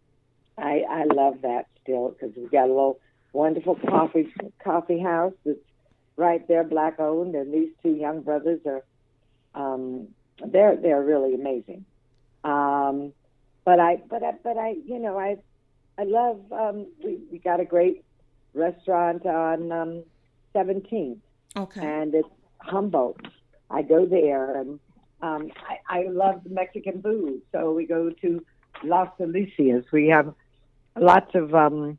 I 0.57 0.83
I 0.89 1.03
love 1.05 1.41
that 1.41 1.67
still 1.81 2.09
because 2.09 2.35
we've 2.35 2.51
got 2.51 2.65
a 2.65 2.73
little 2.73 2.99
wonderful 3.33 3.75
coffee 3.75 4.31
coffee 4.63 4.99
house 4.99 5.33
that's 5.45 5.59
right 6.15 6.47
there, 6.47 6.63
black 6.63 6.99
owned, 6.99 7.35
and 7.35 7.53
these 7.53 7.69
two 7.81 7.95
young 7.95 8.21
brothers 8.21 8.59
are 8.65 8.83
um, 9.55 10.07
they're 10.45 10.75
they're 10.75 11.03
really 11.03 11.33
amazing. 11.33 11.85
Um, 12.43 13.13
but 13.65 13.79
I 13.79 14.01
but 14.09 14.23
I 14.23 14.33
but 14.43 14.57
I 14.57 14.75
you 14.85 14.99
know 14.99 15.17
I 15.17 15.37
I 15.97 16.03
love 16.03 16.39
um, 16.51 16.87
we 17.03 17.19
we 17.31 17.39
got 17.39 17.59
a 17.59 17.65
great 17.65 18.03
restaurant 18.53 19.25
on 19.25 19.71
um, 19.71 20.03
17th. 20.55 21.17
Okay. 21.55 21.81
And 21.81 22.13
it's 22.13 22.27
Humboldt. 22.59 23.19
I 23.69 23.81
go 23.81 24.05
there 24.05 24.59
and 24.59 24.79
um, 25.21 25.51
I, 25.89 25.99
I 25.99 26.03
love 26.07 26.41
Mexican 26.49 27.01
food, 27.01 27.41
so 27.51 27.73
we 27.73 27.85
go 27.85 28.09
to 28.21 28.45
Las 28.83 29.09
Delicias. 29.19 29.85
We 29.91 30.07
have 30.07 30.33
lots 30.95 31.35
of 31.35 31.53
um, 31.53 31.97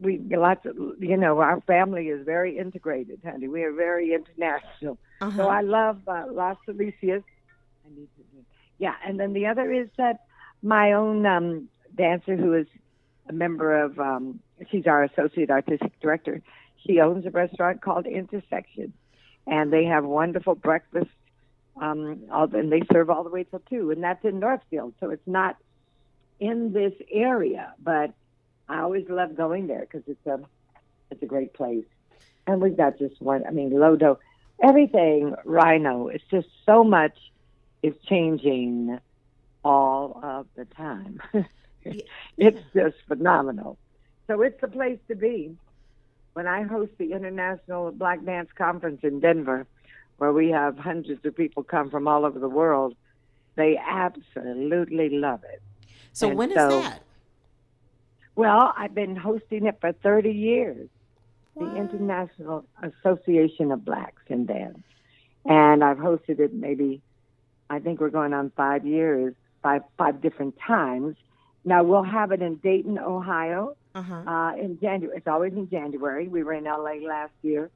we 0.00 0.18
lots 0.18 0.66
of 0.66 0.76
you 0.98 1.16
know 1.16 1.38
our 1.38 1.60
family 1.62 2.08
is 2.08 2.24
very 2.24 2.58
integrated, 2.58 3.20
honey. 3.24 3.48
We 3.48 3.62
are 3.62 3.72
very 3.72 4.12
international. 4.12 4.98
Uh-huh. 5.20 5.36
So 5.36 5.48
I 5.48 5.62
love 5.62 6.00
uh, 6.06 6.24
Las 6.30 6.56
Delicias. 6.68 7.22
I 7.86 7.88
need 7.94 8.08
to 8.16 8.24
yeah, 8.78 8.94
and 9.06 9.18
then 9.18 9.32
the 9.32 9.46
other 9.46 9.72
is 9.72 9.88
that 9.98 10.20
my 10.62 10.92
own 10.92 11.24
um, 11.26 11.68
dancer 11.96 12.36
who 12.36 12.54
is 12.54 12.66
a 13.28 13.32
member 13.32 13.82
of 13.82 13.98
um, 13.98 14.40
she's 14.70 14.86
our 14.86 15.04
associate 15.04 15.50
artistic 15.50 15.98
director. 16.00 16.42
She 16.86 17.00
owns 17.00 17.24
a 17.24 17.30
restaurant 17.30 17.80
called 17.80 18.06
Intersection, 18.06 18.92
and 19.46 19.72
they 19.72 19.84
have 19.84 20.04
wonderful 20.04 20.54
breakfast 20.54 21.10
um, 21.80 22.22
all, 22.30 22.54
and 22.54 22.70
they 22.70 22.82
serve 22.92 23.10
all 23.10 23.24
the 23.24 23.30
way 23.30 23.44
till 23.44 23.62
two, 23.70 23.90
and 23.90 24.02
that's 24.02 24.24
in 24.24 24.38
Northfield, 24.38 24.94
so 25.00 25.10
it's 25.10 25.26
not 25.26 25.56
in 26.40 26.72
this 26.72 26.94
area. 27.10 27.72
But 27.82 28.12
I 28.68 28.80
always 28.80 29.08
love 29.08 29.36
going 29.36 29.66
there 29.66 29.80
because 29.80 30.02
it's 30.06 30.26
a 30.26 30.40
it's 31.10 31.22
a 31.22 31.26
great 31.26 31.52
place, 31.52 31.84
and 32.46 32.60
we've 32.60 32.76
got 32.76 32.98
just 32.98 33.20
one. 33.20 33.44
I 33.46 33.50
mean, 33.50 33.70
Lodo, 33.70 34.18
everything 34.62 35.34
Rhino. 35.44 36.08
It's 36.08 36.24
just 36.30 36.48
so 36.64 36.84
much 36.84 37.16
is 37.82 37.94
changing 38.08 38.98
all 39.64 40.20
of 40.22 40.46
the 40.54 40.64
time. 40.64 41.20
it's 42.36 42.60
just 42.74 42.96
phenomenal. 43.08 43.78
So 44.26 44.40
it's 44.42 44.60
the 44.60 44.68
place 44.68 44.98
to 45.08 45.14
be. 45.14 45.56
When 46.32 46.46
I 46.46 46.62
host 46.62 46.92
the 46.98 47.12
International 47.12 47.92
Black 47.92 48.24
Dance 48.24 48.50
Conference 48.56 49.00
in 49.02 49.20
Denver, 49.20 49.66
where 50.18 50.32
we 50.32 50.50
have 50.50 50.78
hundreds 50.78 51.24
of 51.24 51.36
people 51.36 51.62
come 51.62 51.90
from 51.90 52.06
all 52.06 52.24
over 52.24 52.38
the 52.38 52.48
world, 52.48 52.94
they 53.56 53.78
absolutely 53.78 55.10
love 55.10 55.42
it. 55.44 55.62
So 56.12 56.28
and 56.28 56.38
when 56.38 56.50
is 56.50 56.56
so, 56.56 56.68
that? 56.80 57.02
Well, 58.36 58.72
I've 58.76 58.94
been 58.94 59.16
hosting 59.16 59.66
it 59.66 59.78
for 59.80 59.92
30 59.92 60.30
years. 60.30 60.88
The 61.56 61.76
International 61.76 62.64
Association 62.82 63.70
of 63.70 63.84
Blacks 63.84 64.22
in 64.26 64.46
Dance. 64.46 64.82
And 65.44 65.84
I've 65.84 65.98
hosted 65.98 66.40
it 66.40 66.52
maybe, 66.52 67.00
I 67.70 67.78
think 67.78 68.00
we're 68.00 68.10
going 68.10 68.32
on 68.32 68.50
five 68.56 68.84
years, 68.84 69.34
five, 69.62 69.82
five 69.96 70.20
different 70.20 70.56
times. 70.58 71.16
Now 71.64 71.84
we'll 71.84 72.02
have 72.02 72.32
it 72.32 72.42
in 72.42 72.56
Dayton, 72.56 72.98
Ohio, 72.98 73.76
uh-huh. 73.94 74.14
uh, 74.14 74.56
in 74.56 74.80
January. 74.80 75.16
It's 75.16 75.28
always 75.28 75.52
in 75.52 75.70
January. 75.70 76.26
We 76.26 76.42
were 76.42 76.54
in 76.54 76.64
LA 76.64 76.94
last 77.06 77.34
year 77.42 77.70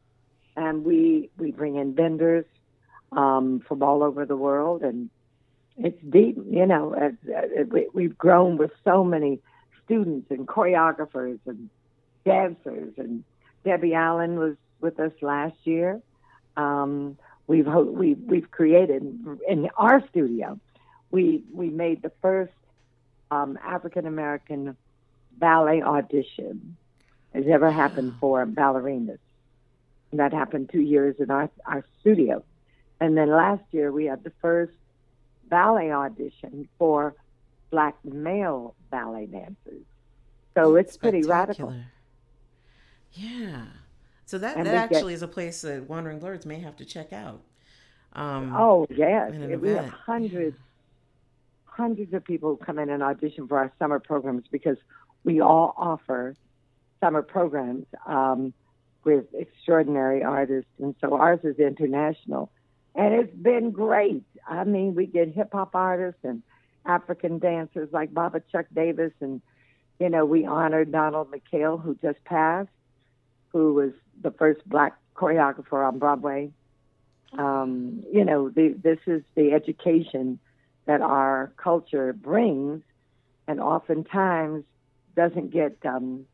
and 0.58 0.84
we 0.84 1.30
we 1.38 1.52
bring 1.52 1.76
in 1.76 1.94
vendors 1.94 2.44
um, 3.12 3.60
from 3.66 3.82
all 3.82 4.02
over 4.02 4.26
the 4.26 4.36
world, 4.36 4.82
and 4.82 5.08
it's 5.76 6.02
deep. 6.02 6.36
You 6.50 6.66
know, 6.66 6.94
as, 6.94 7.12
as 7.32 7.68
we, 7.68 7.86
we've 7.94 8.18
grown 8.18 8.58
with 8.58 8.72
so 8.84 9.04
many 9.04 9.40
students 9.84 10.30
and 10.30 10.46
choreographers 10.46 11.38
and 11.46 11.70
dancers, 12.24 12.92
and 12.96 13.22
Debbie 13.64 13.94
Allen 13.94 14.38
was 14.38 14.56
with 14.80 14.98
us 14.98 15.12
last 15.22 15.56
year. 15.62 16.00
Um, 16.56 17.16
we've 17.46 17.66
we've 17.66 18.20
we've 18.26 18.50
created 18.50 19.02
in 19.48 19.68
our 19.76 20.06
studio. 20.08 20.58
We 21.12 21.44
we 21.52 21.70
made 21.70 22.02
the 22.02 22.12
first 22.20 22.52
um, 23.30 23.58
African 23.64 24.06
American 24.06 24.76
ballet 25.38 25.82
audition 25.82 26.76
has 27.32 27.44
ever 27.48 27.70
happened 27.70 28.14
for 28.18 28.44
ballerinas. 28.44 29.18
And 30.10 30.20
that 30.20 30.32
happened 30.32 30.70
two 30.72 30.80
years 30.80 31.16
in 31.18 31.30
our, 31.30 31.50
our 31.66 31.84
studio. 32.00 32.44
And 33.00 33.16
then 33.16 33.30
last 33.30 33.62
year 33.70 33.92
we 33.92 34.06
had 34.06 34.24
the 34.24 34.32
first 34.40 34.72
ballet 35.48 35.92
audition 35.92 36.68
for 36.78 37.14
black 37.70 37.96
male 38.04 38.74
ballet 38.90 39.26
dancers. 39.26 39.84
So 40.54 40.76
it's 40.76 40.96
pretty 40.96 41.22
radical. 41.22 41.74
Yeah. 43.12 43.64
So 44.26 44.38
that, 44.38 44.56
that 44.56 44.66
actually 44.66 45.12
get, 45.12 45.16
is 45.16 45.22
a 45.22 45.28
place 45.28 45.62
that 45.62 45.88
Wandering 45.88 46.18
Blurs 46.18 46.44
may 46.44 46.60
have 46.60 46.76
to 46.76 46.84
check 46.84 47.12
out. 47.12 47.40
Um, 48.14 48.54
oh 48.56 48.86
yes, 48.90 49.32
we 49.32 49.70
have 49.70 49.88
hundreds, 49.88 50.56
hundreds 51.64 52.12
of 52.12 52.24
people 52.24 52.56
come 52.56 52.78
in 52.78 52.90
and 52.90 53.02
audition 53.02 53.46
for 53.46 53.58
our 53.58 53.72
summer 53.78 54.00
programs 54.00 54.44
because 54.50 54.76
we 55.24 55.40
all 55.40 55.74
offer 55.76 56.34
summer 57.00 57.22
programs 57.22 57.86
um, 58.06 58.52
with 59.08 59.24
extraordinary 59.32 60.22
artists, 60.22 60.70
and 60.78 60.94
so 61.00 61.14
ours 61.14 61.40
is 61.42 61.58
international, 61.58 62.50
and 62.94 63.14
it's 63.14 63.34
been 63.34 63.70
great. 63.70 64.22
I 64.46 64.64
mean, 64.64 64.94
we 64.94 65.06
get 65.06 65.32
hip 65.32 65.48
hop 65.52 65.74
artists 65.74 66.20
and 66.24 66.42
African 66.84 67.38
dancers 67.38 67.88
like 67.90 68.12
Baba 68.12 68.42
Chuck 68.52 68.66
Davis, 68.74 69.12
and 69.20 69.40
you 69.98 70.10
know, 70.10 70.26
we 70.26 70.44
honored 70.44 70.92
Donald 70.92 71.32
McKayle, 71.32 71.82
who 71.82 71.94
just 72.02 72.22
passed, 72.24 72.68
who 73.48 73.72
was 73.72 73.92
the 74.20 74.30
first 74.30 74.60
black 74.68 74.98
choreographer 75.16 75.88
on 75.88 75.98
Broadway. 75.98 76.50
Um, 77.32 78.04
you 78.12 78.26
know, 78.26 78.50
the, 78.50 78.74
this 78.82 78.98
is 79.06 79.22
the 79.36 79.52
education 79.52 80.38
that 80.84 81.00
our 81.00 81.50
culture 81.56 82.12
brings, 82.12 82.82
and 83.46 83.58
oftentimes 83.58 84.64
doesn't 85.16 85.50
get 85.50 85.78
um, 85.86 86.26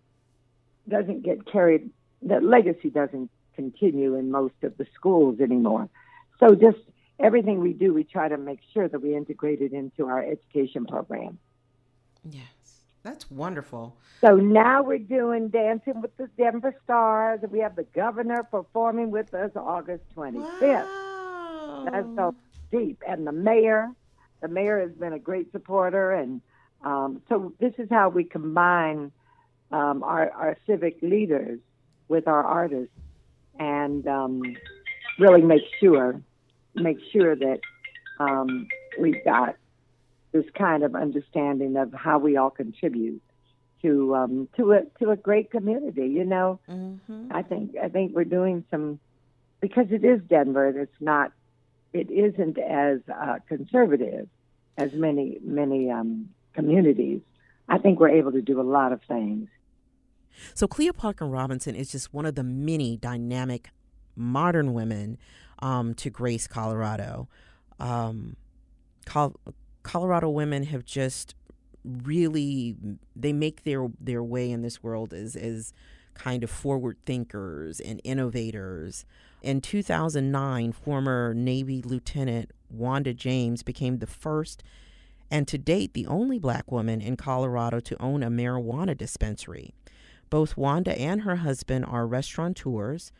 doesn't 0.89 1.23
get 1.23 1.47
carried. 1.47 1.91
That 2.25 2.43
legacy 2.43 2.91
doesn't 2.91 3.31
continue 3.55 4.17
in 4.17 4.31
most 4.31 4.55
of 4.63 4.77
the 4.77 4.87
schools 4.95 5.41
anymore. 5.41 5.89
So 6.41 6.55
just 6.55 6.79
everything 7.19 7.61
we 7.61 7.73
do, 7.73 7.95
we 7.95 8.05
try 8.05 8.29
to 8.29 8.37
make 8.37 8.61
sure 8.73 8.89
that 8.89 9.01
we 9.01 9.15
integrate 9.15 9.61
it 9.61 9.73
into 9.73 10.07
our 10.07 10.23
education 10.23 10.87
program. 10.87 11.39
Yes, 12.29 12.83
that's 13.03 13.31
wonderful. 13.31 13.97
So 14.21 14.37
now 14.37 14.83
we're 14.83 14.99
doing 14.99 15.49
Dancing 15.49 16.01
with 16.01 16.17
the 16.17 16.29
Denver 16.39 16.75
Stars, 16.85 17.41
and 17.43 17.53
we 17.53 17.61
have 17.61 17.77
the 17.77 17.85
governor 17.95 18.43
performing 18.43 19.11
with 19.11 19.33
us 19.35 19.51
August 19.55 20.05
25th. 20.17 20.63
Wow. 20.63 21.89
That's 21.91 22.09
so 22.17 22.35
deep. 22.71 23.03
And 23.07 23.27
the 23.27 23.33
mayor, 23.33 23.91
the 24.41 24.49
mayor 24.49 24.81
has 24.81 24.93
been 24.93 25.13
a 25.13 25.19
great 25.19 25.53
supporter. 25.53 26.13
And 26.13 26.41
um, 26.83 27.23
so 27.29 27.53
this 27.61 27.75
is 27.79 27.89
how 27.91 28.09
we 28.09 28.25
combine 28.25 29.13
um, 29.71 30.03
our, 30.03 30.31
our 30.31 30.57
civic 30.67 30.99
leaders 31.03 31.61
with 32.09 32.29
our 32.29 32.43
artists 32.43 32.95
and 33.59 34.07
um, 34.07 34.43
really 35.19 35.43
make 35.43 35.63
sure 35.81 36.21
make 36.75 36.99
sure 37.13 37.37
that 37.37 37.61
um, 38.19 38.67
we've 38.99 39.25
got 39.25 39.57
this 40.33 40.45
kind 40.59 40.83
of 40.83 40.95
understanding 40.95 41.77
of 41.77 41.93
how 41.93 42.19
we 42.19 42.37
all 42.37 42.51
contribute 42.51 43.23
to 43.83 44.15
um, 44.15 44.49
to 44.57 44.73
a 44.73 44.83
to 44.99 45.11
a 45.11 45.17
great 45.17 45.51
community. 45.51 46.09
You 46.09 46.25
know, 46.25 46.59
mm-hmm. 46.69 47.29
I 47.31 47.43
think 47.43 47.77
I 47.83 47.89
think 47.89 48.15
we're 48.15 48.25
doing 48.25 48.65
some 48.71 48.99
because 49.61 49.87
it 49.91 50.05
is 50.05 50.21
Denver. 50.29 50.69
It's 50.69 51.01
not. 51.01 51.33
It 51.93 52.11
isn't 52.11 52.59
as 52.59 53.01
uh, 53.09 53.39
conservative 53.49 54.29
as 54.77 54.93
many 54.93 55.39
many 55.43 55.91
um, 55.91 56.31
communities. 56.55 57.21
I 57.69 57.79
think 57.79 58.01
we're 58.01 58.09
able 58.11 58.33
to 58.33 58.43
do 58.43 58.61
a 58.61 58.63
lot 58.63 58.93
of 58.93 59.01
things. 59.07 59.49
So 60.55 60.67
Cleo 60.67 60.93
Parker 60.93 61.27
Robinson 61.27 61.75
is 61.75 61.91
just 61.91 62.13
one 62.13 62.27
of 62.27 62.35
the 62.35 62.43
many 62.43 62.97
dynamic 62.97 63.71
modern 64.17 64.73
women 64.73 65.19
um, 65.61 65.95
to 65.95 66.11
grace 66.11 66.47
Colorado. 66.47 67.29
Um, 67.79 68.37
Col- 69.07 69.37
Colorado 69.83 70.29
women 70.29 70.65
have 70.65 70.85
just 70.85 71.35
really 71.85 72.77
they 73.15 73.33
make 73.33 73.65
their 73.65 73.89
their 74.01 74.23
way 74.23 74.51
in 74.51 74.63
this 74.63 74.83
world 74.83 75.13
as 75.13 75.37
as 75.37 75.73
kind 76.15 76.45
of 76.45 76.51
forward 76.51 76.97
thinkers 77.05 77.81
and 77.81 78.01
innovators. 78.05 79.05
In 79.43 79.61
2009, 79.61 80.73
former 80.73 81.35
Navy 81.35 81.83
Lieutenant 81.83 82.53
Wanda 82.71 83.13
James 83.13 83.63
became 83.63 83.99
the 83.99 84.07
first 84.07 84.63
and 85.31 85.49
to 85.49 85.59
date 85.59 85.95
the 85.95 86.07
only 86.07 86.39
black 86.39 86.71
woman 86.71 87.01
in 87.01 87.17
Colorado 87.17 87.81
to 87.81 88.01
own 88.01 88.23
a 88.23 88.31
marijuana 88.31 88.97
dispensary. 88.97 89.75
Both 90.35 90.57
Wanda 90.57 90.99
and 90.99 91.21
her 91.21 91.37
husband 91.37 91.85
are 91.85 92.09
restaurateurs 92.09 93.13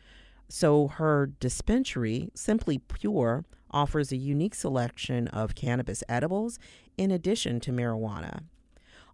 so 0.49 0.89
her 0.89 1.27
dispensary, 1.39 2.29
Simply 2.35 2.79
Pure, 2.79 3.45
offers 3.71 4.11
a 4.11 4.17
unique 4.17 4.53
selection 4.53 5.29
of 5.29 5.55
cannabis 5.55 6.03
edibles 6.09 6.59
in 6.97 7.11
addition 7.11 7.61
to 7.61 7.71
marijuana. 7.71 8.43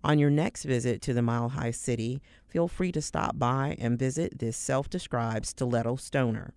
On 0.04 0.18
your 0.18 0.32
next 0.32 0.64
visit 0.64 1.00
to 1.04 1.14
the 1.14 1.22
Mile 1.22 1.50
High 1.50 1.70
City, 1.70 2.24
feel 2.48 2.68
free 2.68 2.92
to 2.92 3.04
stop 3.04 3.38
by 3.38 3.78
and 3.78 4.00
visit 4.00 4.40
this 4.40 4.58
self 4.58 4.90
described 4.90 5.46
stiletto 5.46 5.96
stoner. 5.96 6.56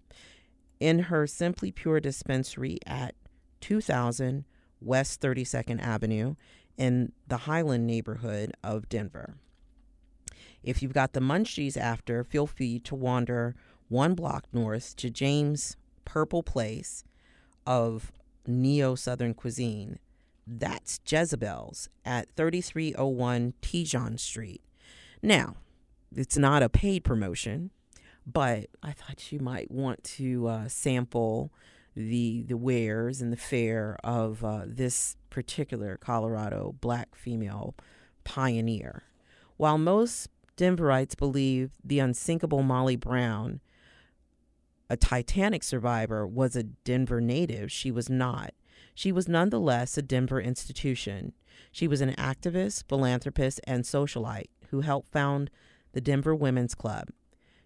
In 0.80 0.98
her 0.98 1.26
Simply 1.26 1.70
Pure 1.70 2.00
dispensary 2.00 2.78
at 2.86 3.14
2000 3.60 4.46
West 4.80 5.20
32nd 5.20 5.82
Avenue 5.82 6.36
in 6.78 7.12
the 7.28 7.36
Highland 7.36 7.86
neighborhood 7.86 8.54
of 8.64 8.88
Denver. 8.88 9.34
If 10.64 10.82
you've 10.82 10.94
got 10.94 11.12
the 11.12 11.20
munchies 11.20 11.76
after, 11.76 12.24
feel 12.24 12.46
free 12.46 12.78
to 12.80 12.94
wander 12.94 13.54
one 13.88 14.14
block 14.14 14.46
north 14.52 14.96
to 14.96 15.10
James 15.10 15.76
Purple 16.04 16.42
Place 16.42 17.04
of 17.66 18.10
Neo 18.46 18.94
Southern 18.94 19.34
Cuisine. 19.34 19.98
That's 20.46 21.00
Jezebel's 21.06 21.88
at 22.04 22.28
3301 22.36 23.54
Tejon 23.62 24.18
Street. 24.18 24.62
Now, 25.22 25.56
it's 26.14 26.36
not 26.36 26.62
a 26.62 26.68
paid 26.68 27.04
promotion, 27.04 27.70
but 28.26 28.66
I 28.82 28.92
thought 28.92 29.32
you 29.32 29.40
might 29.40 29.70
want 29.70 30.02
to 30.04 30.46
uh, 30.46 30.68
sample 30.68 31.52
the 31.96 32.42
the 32.48 32.56
wares 32.56 33.20
and 33.22 33.32
the 33.32 33.36
fare 33.36 33.96
of 34.02 34.44
uh, 34.44 34.62
this 34.66 35.16
particular 35.30 35.96
Colorado 35.96 36.74
black 36.80 37.14
female 37.14 37.74
pioneer. 38.24 39.04
While 39.56 39.78
most 39.78 40.28
Denverites 40.56 41.16
believe 41.16 41.72
the 41.82 41.98
unsinkable 41.98 42.62
Molly 42.62 42.96
Brown 42.96 43.60
a 44.90 44.96
Titanic 44.96 45.62
survivor, 45.62 46.26
was 46.26 46.54
a 46.54 46.62
Denver 46.62 47.20
native, 47.20 47.72
she 47.72 47.90
was 47.90 48.10
not. 48.10 48.54
She 48.94 49.10
was 49.10 49.28
nonetheless 49.28 49.96
a 49.96 50.02
Denver 50.02 50.40
institution. 50.40 51.32
She 51.72 51.88
was 51.88 52.00
an 52.00 52.14
activist, 52.14 52.84
philanthropist, 52.88 53.60
and 53.64 53.84
socialite 53.84 54.50
who 54.70 54.82
helped 54.82 55.10
found 55.10 55.50
the 55.92 56.00
Denver 56.00 56.34
Women's 56.34 56.74
Club. 56.74 57.08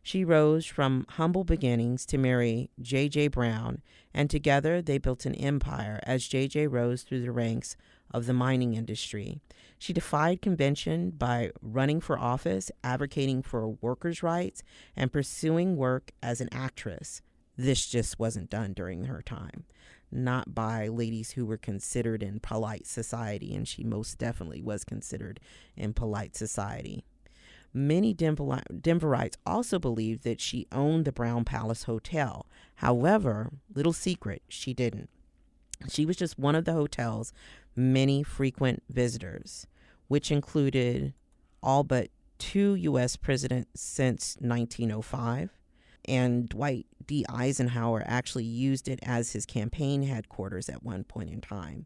She 0.03 0.24
rose 0.24 0.64
from 0.64 1.05
humble 1.11 1.45
beginnings 1.45 2.07
to 2.07 2.18
marry 2.18 2.70
J.J. 2.80 3.28
Brown, 3.28 3.82
and 4.14 4.30
together 4.30 4.80
they 4.80 4.97
built 4.97 5.26
an 5.26 5.34
empire 5.34 6.01
as 6.05 6.26
J.J. 6.26 6.68
rose 6.68 7.03
through 7.03 7.20
the 7.20 7.32
ranks 7.32 7.76
of 8.11 8.24
the 8.24 8.32
mining 8.32 8.74
industry. 8.74 9.43
She 9.79 9.93
defied 9.93 10.43
convention 10.43 11.11
by 11.11 11.53
running 11.62 12.01
for 12.01 12.18
office, 12.18 12.70
advocating 12.83 13.43
for 13.43 13.68
workers' 13.68 14.22
rights, 14.22 14.62
and 14.97 15.12
pursuing 15.12 15.76
work 15.76 16.11
as 16.22 16.41
an 16.41 16.49
actress. 16.51 17.22
This 17.57 17.87
just 17.87 18.18
wasn't 18.18 18.51
done 18.51 18.72
during 18.72 19.05
her 19.05 19.22
time. 19.22 19.64
Not 20.11 20.55
by 20.55 20.89
ladies 20.89 21.33
who 21.33 21.45
were 21.45 21.57
considered 21.57 22.22
in 22.22 22.41
polite 22.41 22.87
society, 22.87 23.55
and 23.55 23.68
she 23.68 23.85
most 23.85 24.18
definitely 24.18 24.62
was 24.62 24.85
considered 24.85 25.39
in 25.76 25.93
polite 25.93 26.35
society. 26.35 27.05
Many 27.74 28.14
Denverites 28.14 29.37
also 29.45 29.79
believed 29.79 30.24
that 30.24 30.41
she 30.41 30.66
owned 30.72 31.05
the 31.05 31.12
Brown 31.12 31.45
Palace 31.45 31.85
Hotel. 31.85 32.47
However, 32.76 33.53
little 33.74 33.93
secret, 33.93 34.43
she 34.49 34.72
didn't. 34.72 35.11
She 35.89 36.07
was 36.07 36.16
just 36.16 36.39
one 36.39 36.55
of 36.55 36.64
the 36.64 36.72
hotel's 36.72 37.33
many 37.77 38.23
frequent 38.23 38.83
visitors, 38.89 39.66
which 40.09 40.31
included 40.31 41.14
all 41.62 41.85
but 41.85 42.11
two 42.39 42.75
U.S. 42.75 43.16
presidents 43.16 43.81
since 43.81 44.37
1905. 44.41 45.51
And 46.07 46.49
Dwight 46.49 46.87
D. 47.07 47.25
Eisenhower 47.29 48.03
actually 48.07 48.45
used 48.45 48.89
it 48.89 48.99
as 49.03 49.33
his 49.33 49.45
campaign 49.45 50.05
headquarters 50.05 50.69
at 50.69 50.83
one 50.83 51.05
point 51.05 51.29
in 51.31 51.41
time. 51.43 51.85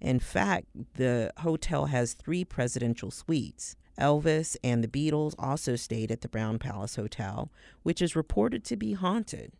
In 0.00 0.18
fact, 0.18 0.66
the 0.96 1.32
hotel 1.38 1.86
has 1.86 2.12
three 2.12 2.44
presidential 2.44 3.10
suites. 3.10 3.76
Elvis 3.98 4.56
and 4.64 4.82
the 4.82 4.88
Beatles 4.88 5.34
also 5.38 5.76
stayed 5.76 6.10
at 6.10 6.22
the 6.22 6.28
Brown 6.28 6.58
Palace 6.58 6.96
Hotel, 6.96 7.50
which 7.82 8.02
is 8.02 8.16
reported 8.16 8.64
to 8.64 8.76
be 8.76 8.94
haunted. 8.94 9.52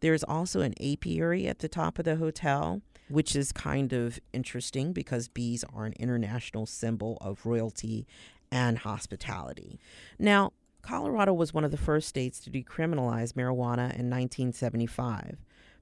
There's 0.00 0.24
also 0.24 0.60
an 0.60 0.74
apiary 0.80 1.46
at 1.46 1.60
the 1.60 1.68
top 1.68 1.98
of 1.98 2.04
the 2.04 2.16
hotel, 2.16 2.82
which 3.12 3.36
is 3.36 3.52
kind 3.52 3.92
of 3.92 4.18
interesting 4.32 4.92
because 4.92 5.28
bees 5.28 5.64
are 5.74 5.84
an 5.84 5.92
international 5.98 6.64
symbol 6.64 7.18
of 7.20 7.44
royalty 7.44 8.06
and 8.50 8.78
hospitality. 8.78 9.78
Now, 10.18 10.52
Colorado 10.80 11.32
was 11.34 11.52
one 11.52 11.64
of 11.64 11.70
the 11.70 11.76
first 11.76 12.08
states 12.08 12.40
to 12.40 12.50
decriminalize 12.50 13.34
marijuana 13.34 13.92
in 13.94 14.10
1975. 14.10 15.36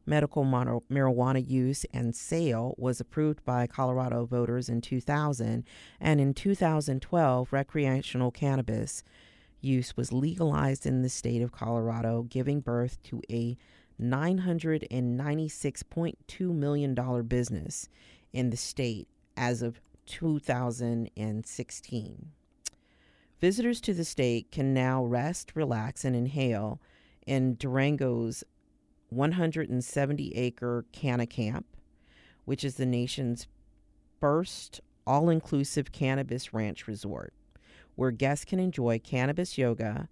Medical 0.07 0.45
marijuana 0.45 1.49
use 1.49 1.87
and 1.93 2.17
sale 2.17 2.75
was 2.77 3.01
approved 3.01 3.45
by 3.45 3.67
Colorado 3.67 4.27
voters 4.27 4.69
in 4.69 4.81
2000, 4.81 5.65
and 6.01 6.21
in 6.21 6.35
2012, 6.35 7.53
recreational 7.53 8.31
cannabis 8.31 9.05
use 9.61 9.97
was 9.97 10.13
legalized 10.13 10.85
in 10.85 11.03
the 11.03 11.09
state 11.09 11.43
of 11.43 11.53
Colorado, 11.53 12.23
giving 12.23 12.61
birth 12.61 13.01
to 13.05 13.23
a 13.31 13.57
$996.2 14.01 16.55
million 16.55 16.95
business 17.25 17.89
in 18.33 18.51
the 18.51 18.57
state 18.57 19.09
as 19.37 19.63
of 19.63 19.81
2016. 20.07 22.33
Visitors 23.41 23.81
to 23.81 23.95
the 23.95 24.05
state 24.05 24.53
can 24.53 24.75
now 24.75 25.05
rest, 25.05 25.53
relax, 25.55 26.05
and 26.05 26.15
inhale 26.15 26.81
in 27.27 27.55
Durango's 27.55 28.45
170 29.09 30.37
acre 30.37 30.85
Canna 30.93 31.27
Camp, 31.27 31.67
which 32.45 32.65
is 32.65 32.75
the 32.75 32.87
nation's 32.87 33.47
first 34.21 34.81
all 35.07 35.31
inclusive 35.31 35.93
cannabis 35.93 36.53
ranch 36.53 36.87
resort, 36.87 37.33
where 37.97 38.11
guests 38.11 38.45
can 38.45 38.61
enjoy 38.61 38.99
cannabis 38.99 39.57
yoga, 39.57 40.09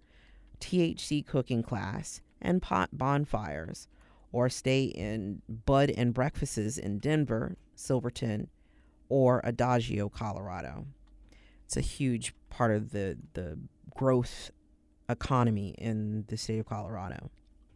THC 0.59 1.25
cooking 1.25 1.63
class, 1.63 2.21
and 2.41 2.61
pot 2.61 2.89
bonfires, 2.93 3.87
or 4.31 4.49
stay 4.49 4.83
in 4.85 5.41
bud 5.65 5.91
and 5.97 6.13
breakfasts 6.13 6.77
in 6.77 6.99
Denver, 6.99 7.57
Silverton, 7.75 8.49
or 9.09 9.41
Adagio, 9.43 10.09
Colorado. 10.09 10.85
It's 11.65 11.77
a 11.77 11.81
huge 11.81 12.33
part 12.49 12.71
of 12.71 12.91
the, 12.91 13.17
the 13.33 13.57
growth 13.95 14.51
economy 15.07 15.75
in 15.77 16.25
the 16.27 16.37
state 16.37 16.59
of 16.59 16.65
Colorado. 16.65 17.29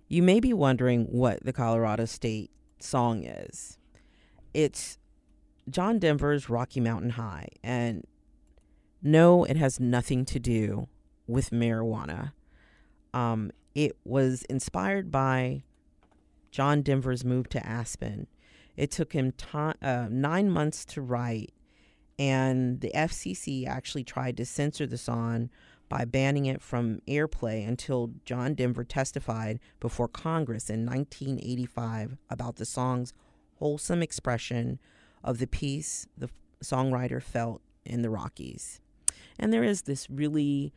You 0.08 0.22
may 0.22 0.40
be 0.40 0.54
wondering 0.54 1.06
what 1.06 1.44
the 1.44 1.54
Colorado 1.54 2.06
State 2.06 2.52
song 2.80 3.24
is. 3.24 3.78
It's 4.54 5.00
John 5.70 5.98
Denver's 5.98 6.50
Rocky 6.50 6.80
Mountain 6.80 7.12
High. 7.12 7.48
And 7.64 8.06
no, 9.02 9.44
it 9.44 9.58
has 9.58 9.80
nothing 9.80 10.26
to 10.26 10.40
do 10.40 10.88
with 11.28 11.50
marijuana. 11.50 12.34
Um, 13.14 13.52
it 13.76 13.98
was 14.04 14.44
inspired 14.44 15.12
by 15.12 15.64
John 16.52 16.82
Denver's 16.82 17.26
move 17.26 17.50
to 17.50 17.66
Aspen. 17.66 18.28
It 18.76 18.92
took 18.92 19.14
him 19.14 19.32
t- 19.32 19.48
uh, 19.82 20.08
nine 20.10 20.50
months 20.50 20.86
to 20.86 21.02
write, 21.02 21.54
and 22.18 22.82
the 22.82 22.92
FCC 22.94 23.68
actually 23.68 24.04
tried 24.04 24.38
to 24.38 24.46
censor 24.46 24.86
the 24.86 24.98
song 24.98 25.50
by 25.90 26.06
banning 26.06 26.46
it 26.46 26.62
from 26.62 27.00
airplay 27.08 27.68
until 27.68 28.12
John 28.26 28.56
Denver 28.56 28.84
testified 28.84 29.60
before 29.80 30.08
Congress 30.08 30.70
in 30.70 30.86
1985 30.86 32.18
about 32.30 32.56
the 32.56 32.66
song's 32.66 33.14
wholesome 33.58 34.02
expression 34.02 34.80
of 35.24 35.38
the 35.38 35.48
peace 35.48 36.08
the 36.18 36.30
songwriter 36.64 37.22
felt 37.22 37.62
in 37.86 38.02
the 38.02 38.10
Rockies. 38.10 38.82
And 39.38 39.54
there 39.54 39.64
is 39.64 39.84
this 39.84 40.10
really 40.10 40.74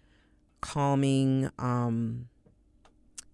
calming, 0.61 1.51
um, 1.59 2.29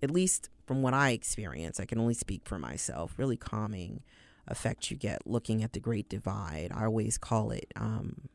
at 0.03 0.11
least 0.11 0.51
from 0.67 0.83
what 0.83 0.95
I 0.95 1.11
experience, 1.11 1.79
I 1.81 1.85
can 1.85 1.99
only 1.99 2.15
speak 2.15 2.43
for 2.45 2.59
myself, 2.59 3.15
really 3.17 3.37
calming 3.37 4.03
effect 4.49 4.91
you 4.91 4.97
get 4.97 5.27
looking 5.27 5.63
at 5.63 5.73
the 5.73 5.81
Great 5.81 6.09
Divide. 6.09 6.73
I 6.75 6.85
always 6.85 7.17
call 7.17 7.53
it 7.53 7.73
um, 7.77 8.29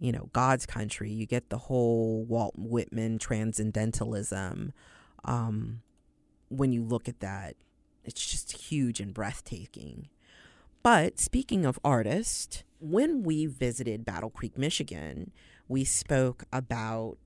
you 0.00 0.10
know, 0.10 0.30
God's 0.32 0.66
country. 0.66 1.10
You 1.10 1.26
get 1.26 1.50
the 1.50 1.58
whole 1.58 2.24
Walt 2.24 2.54
Whitman 2.56 3.18
transcendentalism. 3.18 4.72
Um, 5.24 5.82
when 6.48 6.72
you 6.72 6.82
look 6.82 7.08
at 7.08 7.20
that, 7.20 7.54
it's 8.04 8.26
just 8.26 8.52
huge 8.52 8.98
and 8.98 9.12
breathtaking. 9.12 10.08
But 10.82 11.20
speaking 11.20 11.66
of 11.66 11.78
artists, 11.84 12.64
when 12.80 13.22
we 13.22 13.44
visited 13.44 14.06
Battle 14.06 14.30
Creek, 14.30 14.56
Michigan, 14.56 15.32
we 15.68 15.84
spoke 15.84 16.44
about 16.50 17.18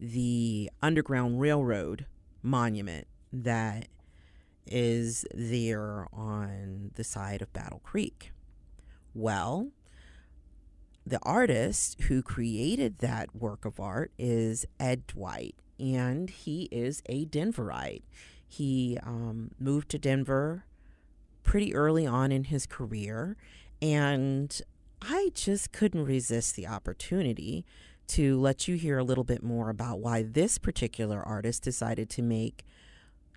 the 0.00 0.70
Underground 0.82 1.38
Railroad 1.38 2.06
monument 2.42 3.06
that 3.32 3.88
is 4.66 5.24
there 5.34 6.06
on 6.12 6.90
the 6.94 7.04
side 7.04 7.42
of 7.42 7.52
Battle 7.52 7.80
Creek. 7.84 8.32
Well, 9.14 9.68
the 11.06 11.20
artist 11.22 12.00
who 12.02 12.22
created 12.22 12.98
that 12.98 13.34
work 13.34 13.64
of 13.64 13.78
art 13.78 14.10
is 14.18 14.66
Ed 14.80 15.06
Dwight, 15.06 15.54
and 15.78 16.28
he 16.28 16.68
is 16.72 17.02
a 17.06 17.24
Denverite. 17.26 18.02
He 18.48 18.98
um, 19.02 19.52
moved 19.58 19.88
to 19.90 19.98
Denver 19.98 20.64
pretty 21.44 21.74
early 21.74 22.06
on 22.06 22.32
in 22.32 22.44
his 22.44 22.66
career, 22.66 23.36
and 23.80 24.60
I 25.00 25.30
just 25.34 25.72
couldn't 25.72 26.04
resist 26.04 26.56
the 26.56 26.66
opportunity 26.66 27.64
to 28.08 28.38
let 28.38 28.68
you 28.68 28.76
hear 28.76 28.98
a 28.98 29.04
little 29.04 29.24
bit 29.24 29.42
more 29.42 29.70
about 29.70 30.00
why 30.00 30.22
this 30.22 30.58
particular 30.58 31.22
artist 31.22 31.62
decided 31.62 32.08
to 32.10 32.22
make 32.22 32.64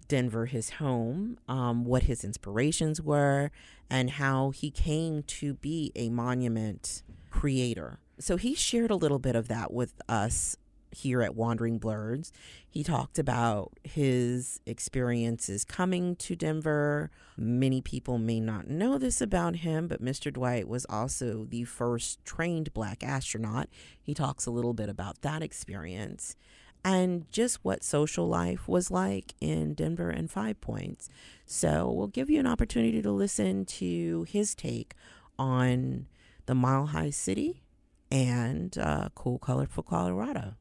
Denver 0.08 0.48
his 0.48 0.72
home, 0.72 1.38
um, 1.48 1.86
what 1.86 2.04
his 2.04 2.24
inspirations 2.24 3.02
were, 3.02 3.52
and 3.90 4.12
how 4.12 4.50
he 4.50 4.72
came 4.72 5.24
to 5.24 5.54
be 5.56 5.92
a 5.96 6.10
monument 6.10 7.04
creator. 7.30 8.00
So 8.20 8.36
he 8.36 8.56
shared 8.56 8.92
a 8.92 8.96
little 8.96 9.20
bit 9.20 9.36
of 9.36 9.48
that 9.48 9.72
with 9.72 9.94
us 10.10 10.58
here 10.92 11.22
at 11.22 11.36
Wandering 11.36 11.80
Blurs. 11.80 12.32
He 12.68 12.84
talked 12.84 13.20
about 13.20 13.72
his 13.84 14.60
experiences 14.66 15.64
coming 15.64 16.16
to 16.18 16.36
Denver. 16.36 17.12
Many 17.38 17.82
people 17.82 18.18
may 18.18 18.40
not 18.40 18.68
know 18.68 18.98
this 18.98 19.22
about 19.22 19.58
him, 19.58 19.88
but 19.88 20.04
Mr. 20.04 20.32
Dwight 20.32 20.68
was 20.68 20.86
also 20.90 21.46
the 21.46 21.64
first 21.64 22.24
trained 22.26 22.74
black 22.74 23.04
astronaut. 23.04 23.70
He 24.02 24.14
talks 24.14 24.46
a 24.46 24.52
little 24.52 24.74
bit 24.74 24.90
about 24.90 25.22
that 25.22 25.42
experience 25.42 26.36
and 26.84 27.30
just 27.32 27.64
what 27.64 27.84
social 27.84 28.28
life 28.28 28.68
was 28.68 28.90
like 28.90 29.34
in 29.42 29.74
Denver 29.74 30.10
and 30.10 30.32
Five 30.32 30.62
Points. 30.62 31.10
So 31.46 31.92
we'll 31.92 32.08
give 32.08 32.30
you 32.30 32.40
an 32.40 32.48
opportunity 32.48 33.02
to 33.02 33.12
listen 33.12 33.66
to 33.66 34.26
his 34.30 34.56
take 34.56 34.94
on 35.38 36.08
the 36.46 36.56
Mile 36.56 36.88
High 36.88 37.10
City 37.10 37.64
and 38.12 38.78
uh, 38.78 39.10
Cool 39.16 39.40
Colorful 39.40 39.84
Colorado. 39.84 40.56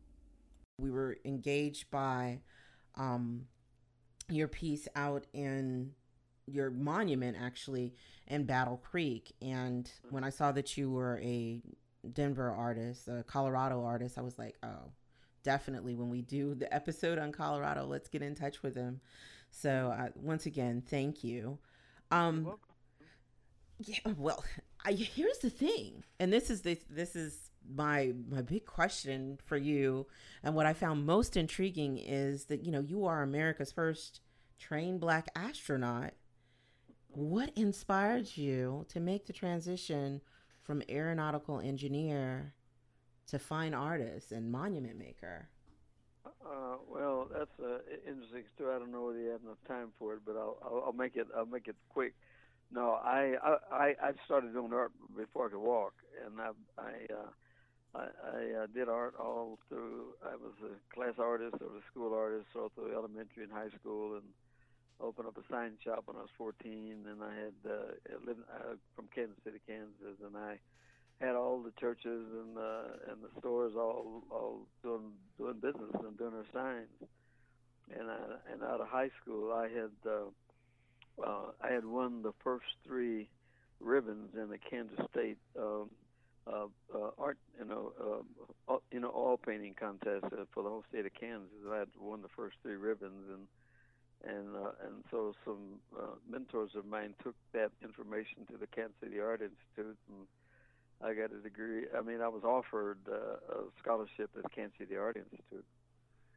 We 0.78 0.90
were 0.90 1.18
engaged 1.24 1.90
by 1.90 2.40
um, 2.96 3.46
your 4.28 4.48
piece 4.48 4.88
out 4.94 5.26
in 5.32 5.92
your 6.46 6.70
monument 6.70 7.36
actually 7.40 7.94
in 8.26 8.44
Battle 8.44 8.78
Creek. 8.78 9.34
And 9.42 9.90
when 10.10 10.24
I 10.24 10.30
saw 10.30 10.52
that 10.52 10.76
you 10.76 10.90
were 10.90 11.20
a 11.22 11.60
Denver 12.12 12.50
artist, 12.50 13.08
a 13.08 13.24
Colorado 13.26 13.84
artist, 13.84 14.18
I 14.18 14.22
was 14.22 14.38
like, 14.38 14.56
oh, 14.62 14.92
definitely 15.42 15.94
when 15.94 16.10
we 16.10 16.22
do 16.22 16.54
the 16.54 16.72
episode 16.72 17.18
on 17.18 17.32
Colorado, 17.32 17.86
let's 17.86 18.08
get 18.08 18.22
in 18.22 18.34
touch 18.34 18.62
with 18.62 18.74
them. 18.74 19.00
So 19.50 19.94
uh, 19.98 20.08
once 20.14 20.46
again, 20.46 20.82
thank 20.86 21.24
you. 21.24 21.58
Um, 22.10 22.54
yeah, 23.78 23.98
well, 24.16 24.44
I, 24.84 24.92
here's 24.92 25.38
the 25.38 25.50
thing, 25.50 26.04
and 26.18 26.32
this 26.32 26.50
is 26.50 26.62
the 26.62 26.78
this 26.90 27.14
is 27.14 27.47
my 27.74 28.12
my 28.28 28.42
big 28.42 28.66
question 28.66 29.38
for 29.44 29.56
you, 29.56 30.06
and 30.42 30.54
what 30.54 30.66
I 30.66 30.72
found 30.72 31.06
most 31.06 31.36
intriguing 31.36 31.98
is 31.98 32.46
that 32.46 32.64
you 32.64 32.72
know 32.72 32.80
you 32.80 33.04
are 33.06 33.22
America's 33.22 33.72
first 33.72 34.20
trained 34.58 35.00
black 35.00 35.28
astronaut. 35.36 36.12
What 37.08 37.50
inspired 37.56 38.36
you 38.36 38.86
to 38.88 39.00
make 39.00 39.26
the 39.26 39.32
transition 39.32 40.20
from 40.62 40.82
aeronautical 40.88 41.60
engineer 41.60 42.54
to 43.28 43.38
fine 43.38 43.74
artist 43.74 44.32
and 44.32 44.50
monument 44.50 44.98
maker? 44.98 45.48
Uh, 46.26 46.76
well, 46.88 47.28
that's 47.32 47.50
an 47.58 47.80
interesting 48.06 48.44
story. 48.54 48.74
I 48.74 48.78
don't 48.78 48.92
know 48.92 49.04
whether 49.06 49.18
you 49.18 49.30
have 49.30 49.42
enough 49.42 49.62
time 49.66 49.88
for 49.98 50.14
it, 50.14 50.20
but 50.26 50.36
I'll, 50.36 50.58
I'll, 50.62 50.82
I'll 50.86 50.92
make 50.92 51.16
it. 51.16 51.26
I'll 51.36 51.46
make 51.46 51.68
it 51.68 51.76
quick. 51.88 52.14
No, 52.70 52.92
I, 53.02 53.34
I 53.72 53.94
I 54.02 54.12
started 54.26 54.52
doing 54.52 54.72
art 54.72 54.92
before 55.16 55.46
I 55.46 55.50
could 55.50 55.60
walk, 55.60 55.94
and 56.24 56.40
I 56.40 56.50
I 56.78 56.90
uh, 57.12 57.30
I, 57.98 58.06
I 58.06 58.62
uh, 58.62 58.66
did 58.72 58.88
art 58.88 59.14
all 59.18 59.58
through. 59.68 60.14
I 60.22 60.36
was 60.36 60.54
a 60.62 60.94
class 60.94 61.14
artist, 61.18 61.56
I 61.60 61.64
was 61.64 61.82
a 61.82 61.90
school 61.90 62.14
artist, 62.14 62.46
all 62.54 62.70
through 62.74 62.94
elementary 62.94 63.42
and 63.42 63.52
high 63.52 63.74
school, 63.80 64.14
and 64.14 64.24
opened 65.00 65.28
up 65.28 65.36
a 65.36 65.52
sign 65.52 65.72
shop 65.84 66.04
when 66.06 66.16
I 66.16 66.20
was 66.20 66.34
14. 66.38 67.06
And 67.10 67.22
I 67.22 67.34
had 67.34 67.58
uh, 67.66 68.18
lived 68.24 68.40
uh, 68.52 68.74
from 68.94 69.08
Kansas 69.14 69.36
City, 69.44 69.58
Kansas, 69.66 70.18
and 70.24 70.36
I 70.36 70.58
had 71.20 71.34
all 71.34 71.60
the 71.60 71.72
churches 71.80 72.26
and 72.30 72.56
uh, 72.56 73.10
and 73.10 73.18
the 73.22 73.40
stores 73.40 73.72
all 73.76 74.22
all 74.30 74.60
doing 74.82 75.12
doing 75.36 75.54
business 75.54 75.90
and 75.94 76.16
doing 76.16 76.32
their 76.32 76.52
signs. 76.52 77.10
And 77.90 78.10
I, 78.10 78.52
and 78.52 78.62
out 78.62 78.80
of 78.80 78.88
high 78.88 79.10
school, 79.22 79.52
I 79.52 79.68
had 79.68 79.90
uh, 80.06 81.24
uh, 81.24 81.50
I 81.60 81.72
had 81.72 81.84
won 81.84 82.22
the 82.22 82.32
first 82.44 82.66
three 82.86 83.28
ribbons 83.80 84.30
in 84.34 84.48
the 84.48 84.58
Kansas 84.58 84.98
State 85.10 85.38
um, 85.58 85.90
uh, 86.48 86.66
uh, 86.94 87.10
art, 87.18 87.38
you 87.58 87.64
know, 87.64 87.92
uh, 88.68 88.76
you 88.90 89.00
know, 89.00 89.08
all 89.08 89.36
painting 89.36 89.74
contest 89.78 90.24
uh, 90.24 90.44
for 90.52 90.62
the 90.62 90.68
whole 90.68 90.84
state 90.88 91.06
of 91.06 91.14
Kansas. 91.14 91.48
I 91.70 91.78
had 91.78 91.88
won 92.00 92.22
the 92.22 92.28
first 92.36 92.56
three 92.62 92.76
ribbons, 92.76 93.28
and 93.28 93.46
and 94.24 94.56
uh, 94.56 94.72
and 94.84 95.04
so 95.10 95.34
some 95.44 95.80
uh, 95.96 96.16
mentors 96.28 96.70
of 96.74 96.86
mine 96.86 97.14
took 97.22 97.34
that 97.52 97.70
information 97.82 98.46
to 98.50 98.56
the 98.58 98.66
Kansas 98.66 98.96
City 99.02 99.20
Art 99.20 99.42
Institute, 99.42 99.96
and 100.08 100.26
I 101.02 101.14
got 101.14 101.32
a 101.32 101.42
degree. 101.42 101.84
I 101.96 102.02
mean, 102.02 102.20
I 102.20 102.28
was 102.28 102.42
offered 102.44 102.98
uh, 103.08 103.54
a 103.54 103.62
scholarship 103.80 104.30
at 104.36 104.50
Kansas 104.52 104.78
City 104.78 104.96
Art 104.96 105.16
Institute, 105.16 105.64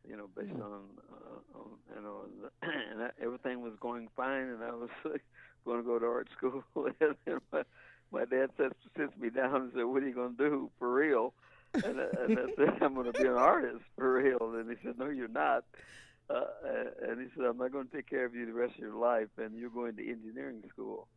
you 0.07 0.17
know, 0.17 0.29
based 0.35 0.53
mm. 0.53 0.63
on, 0.63 0.83
uh, 1.11 1.59
on 1.59 1.67
you 1.95 2.01
know, 2.01 2.25
and 2.91 3.01
that, 3.01 3.15
everything 3.21 3.61
was 3.61 3.73
going 3.79 4.09
fine, 4.15 4.49
and 4.49 4.63
I 4.63 4.71
was 4.71 4.89
going 5.65 5.79
to 5.79 5.85
go 5.85 5.97
to 5.99 6.05
art 6.05 6.27
school, 6.37 6.63
and 6.99 7.41
my 7.51 7.63
my 8.11 8.25
dad 8.25 8.49
sits 8.57 8.75
sits 8.97 9.17
me 9.17 9.29
down 9.29 9.55
and 9.55 9.71
said, 9.73 9.83
"What 9.85 10.03
are 10.03 10.07
you 10.07 10.13
going 10.13 10.35
to 10.35 10.49
do 10.49 10.71
for 10.79 10.93
real?" 10.93 11.33
And, 11.73 11.85
and 11.85 12.39
I 12.39 12.45
said, 12.55 12.81
"I'm 12.81 12.93
going 12.93 13.11
to 13.11 13.19
be 13.19 13.27
an 13.27 13.33
artist 13.33 13.83
for 13.95 14.13
real." 14.15 14.53
And 14.55 14.69
he 14.69 14.75
said, 14.83 14.97
"No, 14.97 15.09
you're 15.09 15.27
not." 15.27 15.63
Uh, 16.29 16.45
and 17.09 17.19
he 17.19 17.27
said, 17.35 17.45
I'm 17.45 17.57
not 17.57 17.71
going 17.71 17.87
to 17.87 17.95
take 17.95 18.09
care 18.09 18.25
of 18.25 18.33
you 18.33 18.45
the 18.45 18.53
rest 18.53 18.75
of 18.75 18.79
your 18.79 18.95
life, 18.95 19.27
and 19.37 19.57
you're 19.57 19.69
going 19.69 19.95
to 19.97 20.09
engineering 20.09 20.63
school. 20.69 21.07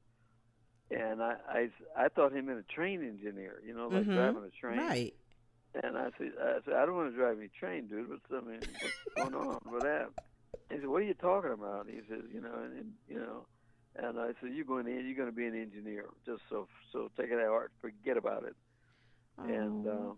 And 0.91 1.23
I, 1.23 1.37
I, 1.49 1.69
I 1.97 2.09
thought 2.09 2.33
him 2.33 2.49
in 2.49 2.59
a 2.59 2.63
train 2.63 3.03
engineer, 3.03 3.61
you 3.67 3.75
know, 3.75 3.89
like 3.89 4.03
mm-hmm. 4.03 4.15
driving 4.15 4.45
a 4.45 4.61
train. 4.61 4.79
Right. 4.79 5.15
And 5.83 5.97
I 5.97 6.11
said, 6.19 6.33
I 6.41 6.59
said, 6.65 6.75
I 6.75 6.87
don't 6.87 6.97
want 6.97 7.11
to 7.13 7.17
drive 7.17 7.39
any 7.39 7.49
train, 7.49 7.87
dude. 7.87 8.09
What's 8.09 8.23
I 8.31 8.47
mean, 8.47 8.61
what's 8.81 9.31
going 9.33 9.35
on 9.35 9.61
with 9.73 9.83
that? 9.83 10.09
He 10.71 10.77
said, 10.77 10.87
What 10.87 11.03
are 11.03 11.07
you 11.07 11.15
talking 11.15 11.53
about? 11.53 11.87
He 11.89 12.01
said, 12.09 12.23
you 12.33 12.41
know, 12.41 12.55
and, 12.63 12.73
and 12.79 12.93
you 13.09 13.17
know, 13.17 13.47
and 13.97 14.19
I 14.19 14.29
said, 14.41 14.51
You're 14.55 14.65
going 14.65 14.87
to, 14.87 14.91
you're 14.91 15.17
going 15.17 15.31
to 15.31 15.37
be 15.37 15.47
an 15.47 15.61
engineer. 15.61 16.07
Just 16.27 16.43
so, 16.51 16.69
so 16.93 17.11
take 17.17 17.31
it 17.31 17.39
out, 17.39 17.69
forget 17.81 18.17
about 18.17 18.45
it. 18.45 18.57
Oh. 19.39 19.45
And, 19.45 19.87
um, 19.89 20.17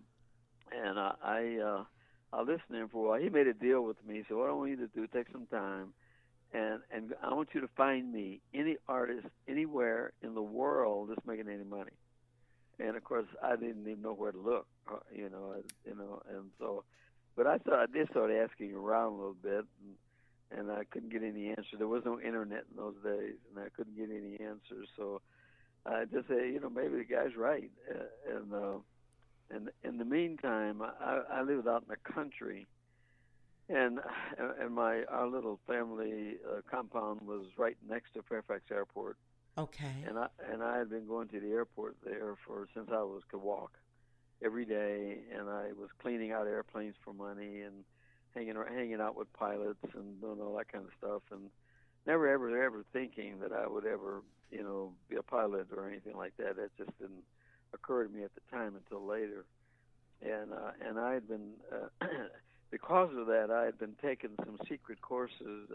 and 0.73 0.99
I, 0.99 1.15
I 1.23 1.63
uh, 1.65 1.85
I 2.33 2.41
listened 2.41 2.61
to 2.73 2.77
him 2.77 2.89
for 2.89 3.07
a 3.07 3.09
while. 3.11 3.21
He 3.21 3.29
made 3.29 3.47
a 3.47 3.55
deal 3.55 3.83
with 3.83 3.97
me. 4.07 4.17
He 4.17 4.23
said, 4.29 4.37
"What 4.37 4.51
I 4.51 4.53
want 4.53 4.71
you 4.71 4.77
to 4.77 4.89
do, 4.89 5.07
take 5.07 5.27
some 5.33 5.47
time, 5.47 5.93
and 6.53 6.81
and 6.93 7.15
I 7.23 7.35
want 7.35 7.51
you 7.55 7.61
to 7.61 7.69
find 7.77 8.13
me 8.13 8.41
any 8.55 8.77
artist 8.89 9.27
anywhere 9.49 10.13
in 10.23 10.35
the 10.35 10.43
world 10.43 11.11
that's 11.11 11.27
making 11.27 11.49
any 11.49 11.65
money." 11.65 11.93
And 12.79 12.97
of 12.97 13.05
course, 13.05 13.27
I 13.43 13.57
didn't 13.57 13.89
even 13.89 14.03
know 14.03 14.13
where 14.13 14.33
to 14.33 14.39
look, 14.39 14.67
uh, 14.91 14.97
you 15.15 15.31
know, 15.31 15.55
you 15.87 15.95
know, 15.95 16.21
and 16.29 16.51
so, 16.59 16.85
but 17.35 17.47
I 17.47 17.59
thought 17.59 17.79
I 17.79 17.87
did 17.87 18.11
start 18.11 18.31
asking 18.31 18.75
around 18.75 19.13
a 19.13 19.17
little 19.17 19.37
bit, 19.43 19.65
and, 19.83 19.95
and 20.51 20.71
I 20.71 20.85
couldn't 20.85 21.11
get 21.11 21.23
any 21.23 21.49
answer. 21.49 21.77
There 21.79 21.89
was 21.89 22.05
no 22.05 22.21
internet 22.21 22.65
in 22.71 22.77
those 22.77 22.97
days, 23.03 23.37
and 23.51 23.65
I 23.65 23.69
couldn't 23.77 23.97
get 23.97 24.11
any 24.11 24.39
answers. 24.41 24.89
So 24.97 25.21
I 25.85 26.05
just 26.05 26.29
said, 26.29 26.53
you 26.53 26.61
know, 26.61 26.71
maybe 26.71 26.97
the 26.99 27.05
guy's 27.05 27.37
right, 27.37 27.71
uh, 27.91 28.35
and. 28.37 28.53
uh 28.53 28.79
and 29.51 29.71
in 29.85 29.99
the 29.99 30.05
meantime, 30.05 30.83
I, 30.83 31.21
I 31.31 31.43
lived 31.43 31.69
out 31.69 31.83
in 31.83 31.89
the 31.89 32.13
country, 32.13 32.67
and 33.69 34.01
and 34.61 34.75
my 34.75 35.05
our 35.05 35.29
little 35.29 35.61
family 35.67 36.37
uh, 36.49 36.63
compound 36.71 37.21
was 37.23 37.47
right 37.57 37.77
next 37.89 38.15
to 38.15 38.23
Fairfax 38.23 38.63
Airport. 38.71 39.17
Okay. 39.59 40.05
And 40.07 40.19
I 40.19 40.27
and 40.53 40.63
I 40.63 40.79
had 40.79 40.91
been 40.91 41.07
going 41.07 41.29
to 41.29 41.41
the 41.41 41.51
airport 41.51 41.97
there 42.05 42.35
for 42.47 42.69
since 42.75 42.89
I 42.93 43.03
was 43.03 43.23
could 43.31 43.41
walk 43.41 43.73
every 44.45 44.65
day, 44.65 45.19
and 45.33 45.49
I 45.49 45.73
was 45.79 45.91
cleaning 46.03 46.33
out 46.33 46.47
airplanes 46.47 46.97
for 47.05 47.15
money 47.15 47.61
and 47.61 47.85
hanging 48.37 48.57
hanging 48.69 49.01
out 49.01 49.17
with 49.17 49.33
pilots 49.33 49.83
and 49.95 50.21
doing 50.21 50.41
all 50.41 50.57
that 50.57 50.71
kind 50.71 50.85
of 50.85 50.91
stuff, 50.99 51.23
and 51.33 51.51
never 52.07 52.29
ever 52.29 52.63
ever 52.63 52.85
thinking 52.93 53.41
that 53.41 53.53
I 53.53 53.67
would 53.67 53.87
ever 53.87 54.23
you 54.51 54.63
know 54.63 54.93
be 55.09 55.17
a 55.17 55.23
pilot 55.23 55.69
or 55.75 55.89
anything 55.89 56.17
like 56.17 56.37
that. 56.37 56.57
That 56.57 56.77
just 56.77 56.97
didn't 56.99 57.25
occur 57.75 58.05
to 58.05 58.13
me 58.13 58.23
at 58.23 58.31
the 58.35 58.57
time 58.57 58.75
until 58.77 59.05
later. 59.07 59.45
And 60.23 60.53
uh, 60.53 60.73
and 60.87 60.99
I 60.99 61.15
had 61.15 61.29
been 61.29 61.53
uh, 61.73 62.07
because 62.71 63.11
of 63.17 63.27
that 63.27 63.51
I 63.51 63.65
had 63.65 63.79
been 63.79 63.97
taking 64.03 64.31
some 64.45 64.59
secret 64.69 65.01
courses. 65.01 65.71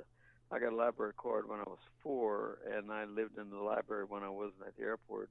I 0.54 0.60
got 0.60 0.74
a 0.74 0.76
library 0.76 1.14
card 1.16 1.48
when 1.48 1.60
I 1.60 1.64
was 1.66 1.80
four, 2.04 2.58
and 2.76 2.92
I 2.92 3.06
lived 3.06 3.38
in 3.38 3.50
the 3.50 3.58
library 3.58 4.04
when 4.08 4.22
I 4.22 4.30
wasn't 4.30 4.68
at 4.68 4.76
the 4.76 4.84
airport. 4.84 5.30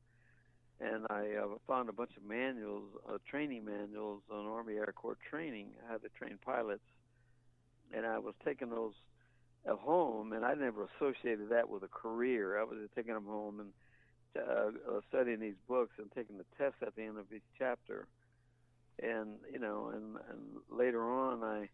And 0.80 1.04
I 1.10 1.34
uh, 1.42 1.58
found 1.68 1.90
a 1.90 1.92
bunch 1.92 2.12
of 2.16 2.24
manuals, 2.24 2.84
uh, 3.06 3.18
training 3.28 3.66
manuals 3.66 4.22
on 4.32 4.46
Army 4.46 4.76
Air 4.76 4.94
Corps 4.96 5.18
training, 5.28 5.66
how 5.86 5.98
to 5.98 6.08
train 6.18 6.38
pilots. 6.42 6.80
And 7.94 8.06
I 8.06 8.18
was 8.18 8.34
taking 8.44 8.70
those 8.70 8.92
at 9.66 9.76
home, 9.76 10.32
and 10.32 10.44
I 10.44 10.54
never 10.54 10.88
associated 10.96 11.50
that 11.50 11.68
with 11.68 11.82
a 11.82 11.88
career. 11.88 12.58
I 12.58 12.64
was 12.64 12.78
taking 12.94 13.14
them 13.14 13.26
home 13.26 13.60
and 13.60 13.70
uh, 14.36 14.70
uh, 14.88 15.00
studying 15.08 15.40
these 15.40 15.58
books 15.68 15.92
and 15.98 16.10
taking 16.12 16.38
the 16.38 16.44
test 16.56 16.76
at 16.86 16.94
the 16.94 17.02
end 17.02 17.18
of 17.18 17.26
each 17.34 17.42
chapter. 17.58 18.06
And 19.02 19.36
you 19.52 19.58
know, 19.58 19.90
and 19.94 20.16
and 20.30 20.40
later 20.70 21.02
on, 21.02 21.42
I 21.42 21.68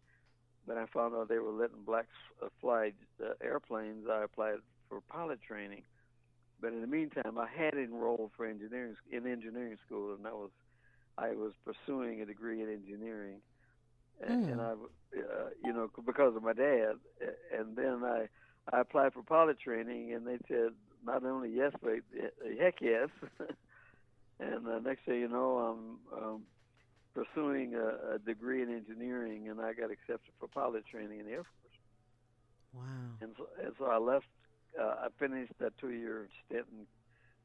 when 0.65 0.77
I 0.77 0.85
found 0.93 1.15
out 1.15 1.29
they 1.29 1.39
were 1.39 1.51
letting 1.51 1.83
blacks 1.85 2.07
fly 2.61 2.93
uh, 3.23 3.33
airplanes, 3.41 4.05
I 4.09 4.23
applied 4.23 4.57
for 4.89 5.01
pilot 5.01 5.39
training. 5.41 5.83
But 6.59 6.73
in 6.73 6.81
the 6.81 6.87
meantime, 6.87 7.37
I 7.37 7.47
had 7.47 7.75
enrolled 7.75 8.31
for 8.35 8.45
engineering 8.45 8.95
in 9.11 9.27
engineering 9.27 9.77
school, 9.85 10.15
and 10.15 10.25
I 10.25 10.33
was 10.33 10.49
I 11.17 11.29
was 11.31 11.53
pursuing 11.65 12.21
a 12.21 12.25
degree 12.25 12.61
in 12.61 12.69
engineering, 12.69 13.39
mm. 14.23 14.51
and 14.51 14.61
I, 14.61 14.71
uh, 14.71 15.49
you 15.63 15.73
know, 15.73 15.89
because 16.05 16.35
of 16.35 16.43
my 16.43 16.53
dad. 16.53 16.93
And 17.57 17.75
then 17.75 18.03
I 18.03 18.27
I 18.71 18.81
applied 18.81 19.13
for 19.13 19.23
pilot 19.23 19.59
training, 19.59 20.13
and 20.13 20.27
they 20.27 20.37
said 20.47 20.71
not 21.05 21.23
only 21.23 21.49
yes, 21.49 21.71
but 21.81 21.99
heck 22.59 22.81
yes. 22.81 23.09
and 24.39 24.65
the 24.65 24.81
next 24.83 25.05
thing 25.05 25.19
you 25.21 25.29
know, 25.29 25.57
I'm 26.13 26.17
um, 26.17 26.41
pursuing 27.13 27.75
a, 27.75 28.15
a 28.15 28.19
degree 28.19 28.61
in 28.61 28.69
engineering, 28.69 29.47
and 29.49 29.61
I 29.61 29.73
got 29.73 29.91
accepted 29.91 30.33
for 30.39 30.47
pilot 30.47 30.85
training 30.85 31.19
in 31.19 31.25
the 31.25 31.31
Air 31.31 31.45
Force. 31.45 31.77
Wow! 32.73 32.81
And 33.21 33.31
so, 33.37 33.47
and 33.63 33.73
so 33.79 33.85
I 33.85 33.97
left. 33.97 34.25
Uh, 34.79 34.83
I 34.83 35.07
finished 35.17 35.53
that 35.59 35.77
two-year 35.79 36.27
stint 36.45 36.65
in 36.71 36.85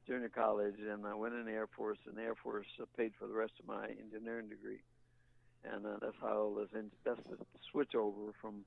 junior 0.07 0.29
college, 0.29 0.75
and 0.79 1.07
I 1.07 1.15
went 1.15 1.35
in 1.35 1.45
the 1.45 1.53
Air 1.53 1.69
Force, 1.69 1.99
and 2.07 2.17
the 2.17 2.23
Air 2.23 2.35
Force 2.35 2.67
uh, 2.81 2.85
paid 2.97 3.13
for 3.19 3.29
the 3.29 3.35
rest 3.35 3.53
of 3.61 3.67
my 3.67 3.87
engineering 3.87 4.49
degree. 4.49 4.81
And 5.65 5.87
uh, 5.87 5.97
that's 6.01 6.17
how 6.21 6.57
this. 6.73 6.85
That's 7.05 7.21
the 7.31 7.37
switch 7.71 7.95
over 7.95 8.33
from 8.41 8.65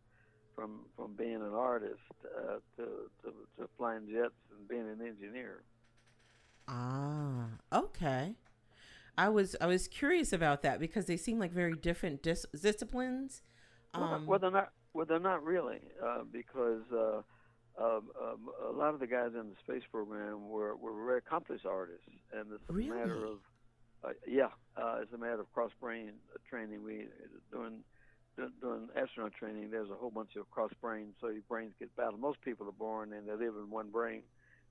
from 0.56 0.82
from 0.96 1.14
being 1.14 1.36
an 1.36 1.54
artist 1.54 2.00
uh, 2.26 2.58
to, 2.78 2.84
to 3.24 3.34
to 3.58 3.70
flying 3.78 4.08
jets 4.12 4.34
and 4.58 4.68
being 4.68 4.88
an 4.88 5.06
engineer. 5.06 5.64
Ah, 6.68 7.48
okay. 7.74 8.36
I 9.18 9.30
was 9.30 9.56
I 9.62 9.68
was 9.68 9.88
curious 9.88 10.34
about 10.34 10.62
that 10.64 10.80
because 10.80 11.06
they 11.06 11.18
seem 11.18 11.40
like 11.40 11.52
very 11.52 11.76
different 11.76 12.22
dis- 12.22 12.46
disciplines. 12.62 13.42
Um, 13.94 14.26
well, 14.26 14.40
they're 14.40 14.52
not. 14.52 14.72
Well, 14.94 15.06
they're 15.06 15.20
not 15.20 15.44
really 15.44 15.80
uh, 16.04 16.24
because 16.32 16.84
uh, 16.92 17.22
um, 17.78 18.10
um, 18.22 18.50
a 18.68 18.72
lot 18.72 18.94
of 18.94 19.00
the 19.00 19.08
guys 19.08 19.32
in 19.34 19.50
the 19.50 19.56
space 19.64 19.84
program 19.92 20.50
were 20.50 20.76
were 20.76 21.06
very 21.06 21.20
accomplished 21.20 21.66
artists, 21.66 22.08
and 22.34 22.52
it's 22.54 22.64
a 22.70 22.74
really? 22.74 22.90
matter 22.90 23.26
of 23.26 23.40
uh, 24.06 24.14
yeah, 24.28 24.50
uh, 24.78 24.98
it's 25.02 25.14
a 25.14 25.18
matter 25.18 25.42
of 25.42 25.54
cross 25.54 25.72
brain 25.80 26.14
training. 26.50 26.84
We 26.84 27.08
doing 27.52 27.84
doing 28.62 28.90
astronaut 28.96 29.34
training, 29.34 29.72
there's 29.72 29.90
a 29.90 29.96
whole 29.96 30.10
bunch 30.10 30.36
of 30.36 30.50
cross 30.52 30.72
brains, 30.82 31.14
so 31.22 31.30
your 31.30 31.42
brains 31.48 31.74
get 31.80 31.96
battled. 31.96 32.20
Most 32.20 32.42
people 32.42 32.68
are 32.68 32.74
born 32.74 33.14
and 33.14 33.28
they 33.28 33.32
live 33.32 33.56
in 33.56 33.70
one 33.70 33.90
brain, 33.90 34.24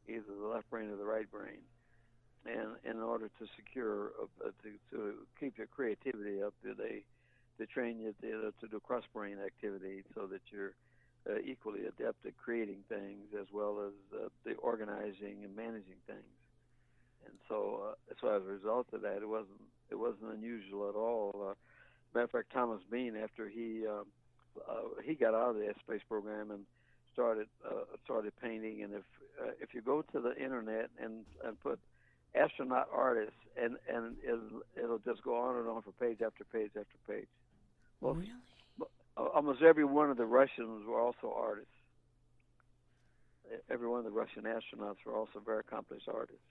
either 0.09 0.23
the 0.39 0.47
left 0.47 0.69
brain 0.71 0.91
or 0.91 0.97
the 0.97 1.05
right 1.05 1.31
brain. 1.31 1.59
And 2.45 2.77
in 2.85 3.01
order 3.01 3.29
to 3.39 3.47
secure, 3.57 4.11
uh, 4.45 4.51
to, 4.63 4.97
to 4.97 5.15
keep 5.41 5.57
your 5.57 5.67
creativity 5.67 6.43
up, 6.43 6.53
they 6.63 7.05
they 7.59 7.67
train 7.67 8.01
you 8.01 8.15
to, 8.21 8.53
to 8.61 8.69
do 8.69 8.81
cross 8.81 9.05
brain 9.15 9.39
activity 9.45 10.03
so 10.15 10.27
that 10.27 10.41
you're 10.51 10.75
uh, 11.31 11.39
equally 11.45 11.87
adept 11.87 12.27
at 12.27 12.37
creating 12.37 12.79
things 12.89 13.33
as 13.41 13.47
well 13.53 13.81
as 13.87 13.93
uh, 14.19 14.29
the 14.45 14.55
organizing 14.55 15.45
and 15.45 15.55
managing 15.57 15.97
things. 16.07 16.44
And 17.27 17.39
so, 17.49 17.81
uh, 17.91 18.15
so 18.21 18.29
as 18.29 18.43
a 18.43 18.53
result 18.53 18.87
of 18.93 19.03
that, 19.03 19.19
it 19.23 19.29
wasn't 19.29 19.61
it 19.91 19.97
wasn't 19.97 20.33
unusual 20.33 20.89
at 20.89 20.95
all. 20.95 21.33
Uh, 21.51 21.55
matter 22.15 22.25
of 22.25 22.31
fact, 22.31 22.53
Thomas 22.53 22.81
Bean, 22.91 23.17
after 23.17 23.49
he 23.49 23.85
uh, 23.87 24.03
uh, 24.69 25.03
he 25.05 25.15
got 25.15 25.35
out 25.35 25.51
of 25.51 25.57
the 25.57 25.73
space 25.87 26.03
program 26.09 26.51
and 26.51 26.65
started 27.13 27.47
uh, 27.65 27.85
started 28.05 28.33
painting, 28.43 28.83
and 28.83 28.95
if 28.95 29.03
uh, 29.43 29.51
if 29.61 29.75
you 29.75 29.81
go 29.81 30.03
to 30.13 30.21
the 30.21 30.37
internet 30.37 30.91
and 31.03 31.25
and 31.45 31.61
put 31.61 31.79
astronaut 32.35 32.89
artists, 32.93 33.37
and 33.61 33.77
and 33.93 34.17
it'll, 34.23 34.63
it'll 34.77 34.99
just 34.99 35.23
go 35.23 35.37
on 35.37 35.57
and 35.57 35.69
on 35.69 35.83
for 35.83 35.93
page 35.93 36.21
after 36.25 36.45
page 36.45 36.71
after 36.71 36.99
page. 37.09 37.29
Well, 38.01 38.15
really? 38.15 38.31
Almost 39.17 39.63
every 39.63 39.85
one 39.85 40.11
of 40.11 40.17
the 40.17 40.27
Russians 40.27 40.87
were 40.87 41.01
also 41.01 41.33
artists. 41.37 41.71
Every 43.71 43.87
one 43.87 43.99
of 43.99 44.05
the 44.05 44.11
Russian 44.11 44.43
astronauts 44.43 44.97
were 45.07 45.15
also 45.15 45.41
very 45.45 45.61
accomplished 45.61 46.09
artists. 46.09 46.43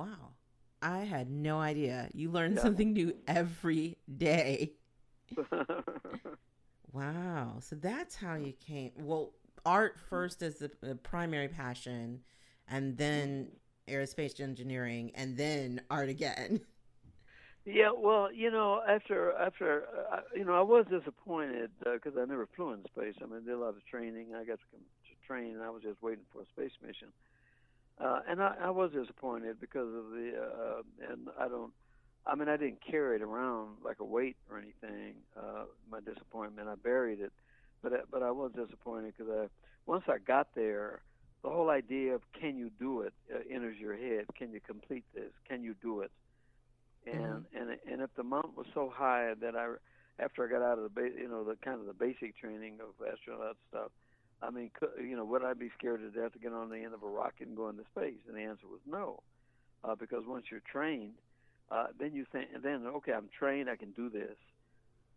Wow. 0.00 0.32
I 0.80 1.00
had 1.00 1.30
no 1.30 1.60
idea. 1.60 2.08
You 2.14 2.30
learn 2.30 2.54
yeah. 2.54 2.62
something 2.62 2.94
new 2.94 3.14
every 3.28 3.98
day. 4.16 4.72
wow. 6.92 7.58
So 7.60 7.76
that's 7.76 8.16
how 8.16 8.36
you 8.36 8.54
came. 8.66 8.92
Well, 8.96 9.34
art 9.66 9.98
first 10.08 10.42
as 10.42 10.54
the, 10.54 10.70
the 10.80 10.94
primary 10.94 11.48
passion, 11.48 12.20
and 12.66 12.96
then 12.96 13.48
aerospace 13.88 14.40
engineering, 14.40 15.12
and 15.14 15.36
then 15.36 15.82
art 15.90 16.08
again. 16.08 16.60
Yeah, 17.66 17.90
well, 17.94 18.32
you 18.32 18.50
know, 18.50 18.80
after 18.88 19.32
after 19.32 19.84
uh, 20.10 20.20
you 20.34 20.46
know, 20.46 20.54
I 20.54 20.62
was 20.62 20.86
disappointed 20.88 21.70
because 21.84 22.16
uh, 22.16 22.22
I 22.22 22.24
never 22.24 22.48
flew 22.56 22.72
in 22.72 22.82
space. 22.86 23.16
I 23.20 23.26
mean, 23.26 23.42
I 23.42 23.44
did 23.44 23.52
a 23.52 23.58
lot 23.58 23.76
of 23.76 23.84
training. 23.84 24.28
I 24.34 24.44
got 24.44 24.60
to, 24.60 24.66
come 24.72 24.80
to 24.80 25.26
train, 25.26 25.52
and 25.52 25.62
I 25.62 25.68
was 25.68 25.82
just 25.82 26.02
waiting 26.02 26.24
for 26.32 26.40
a 26.40 26.46
space 26.46 26.72
mission. 26.82 27.08
Uh, 28.02 28.20
and 28.28 28.42
I, 28.42 28.54
I 28.62 28.70
was 28.70 28.92
disappointed 28.92 29.60
because 29.60 29.88
of 29.88 30.10
the, 30.10 30.32
uh, 30.36 31.12
and 31.12 31.28
I 31.38 31.48
don't, 31.48 31.72
I 32.26 32.34
mean, 32.34 32.48
I 32.48 32.56
didn't 32.56 32.78
carry 32.88 33.16
it 33.16 33.22
around 33.22 33.76
like 33.84 34.00
a 34.00 34.04
weight 34.04 34.36
or 34.50 34.58
anything. 34.58 35.16
Uh, 35.36 35.64
my 35.90 36.00
disappointment, 36.00 36.68
I 36.68 36.76
buried 36.76 37.20
it, 37.20 37.32
but 37.82 37.92
but 38.10 38.22
I 38.22 38.30
was 38.30 38.52
disappointed 38.52 39.14
because 39.16 39.32
I, 39.32 39.46
once 39.86 40.04
I 40.08 40.18
got 40.18 40.48
there, 40.54 41.02
the 41.42 41.50
whole 41.50 41.70
idea 41.70 42.14
of 42.14 42.22
can 42.38 42.56
you 42.56 42.70
do 42.78 43.02
it 43.02 43.12
uh, 43.34 43.38
enters 43.52 43.76
your 43.78 43.96
head. 43.96 44.26
Can 44.36 44.52
you 44.52 44.60
complete 44.60 45.04
this? 45.14 45.32
Can 45.48 45.62
you 45.62 45.74
do 45.82 46.00
it? 46.00 46.10
And 47.06 47.16
mm-hmm. 47.16 47.56
and 47.56 47.78
and 47.90 48.02
if 48.02 48.14
the 48.16 48.22
mountain 48.22 48.52
was 48.56 48.66
so 48.74 48.92
high 48.94 49.32
that 49.40 49.56
I, 49.56 49.74
after 50.22 50.46
I 50.46 50.50
got 50.50 50.62
out 50.62 50.78
of 50.78 50.84
the, 50.84 51.00
ba- 51.00 51.18
you 51.18 51.28
know, 51.28 51.44
the 51.44 51.56
kind 51.64 51.80
of 51.80 51.86
the 51.86 51.94
basic 51.94 52.36
training 52.38 52.78
of 52.80 52.94
astronaut 53.06 53.56
stuff 53.68 53.90
I 54.42 54.50
mean, 54.50 54.70
you 54.98 55.16
know, 55.16 55.24
would 55.24 55.44
I 55.44 55.54
be 55.54 55.70
scared 55.78 56.00
to 56.00 56.10
death 56.10 56.32
to 56.32 56.38
get 56.38 56.52
on 56.52 56.70
the 56.70 56.76
end 56.76 56.94
of 56.94 57.02
a 57.02 57.08
rocket 57.08 57.46
and 57.46 57.56
go 57.56 57.68
into 57.68 57.84
space? 57.94 58.20
And 58.26 58.36
the 58.36 58.42
answer 58.42 58.66
was 58.66 58.80
no, 58.86 59.22
uh, 59.84 59.94
because 59.94 60.22
once 60.26 60.46
you're 60.50 60.62
trained, 60.70 61.14
uh, 61.70 61.88
then 61.98 62.14
you 62.14 62.24
think, 62.32 62.48
and 62.54 62.62
then 62.62 62.86
okay, 62.86 63.12
I'm 63.12 63.28
trained, 63.38 63.68
I 63.68 63.76
can 63.76 63.90
do 63.92 64.08
this, 64.08 64.36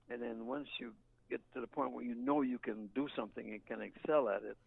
and 0.10 0.22
then 0.22 0.46
once 0.46 0.68
you 0.80 0.94
get 1.30 1.42
to 1.54 1.62
the 1.62 1.68
point 1.68 1.94
where 1.94 2.04
you 2.04 2.16
know 2.16 2.42
you 2.42 2.60
can 2.60 2.90
do 2.94 3.08
something 3.16 3.50
and 3.50 3.66
can 3.66 3.82
excel 3.82 4.28
at 4.30 4.44
it, 4.44 4.58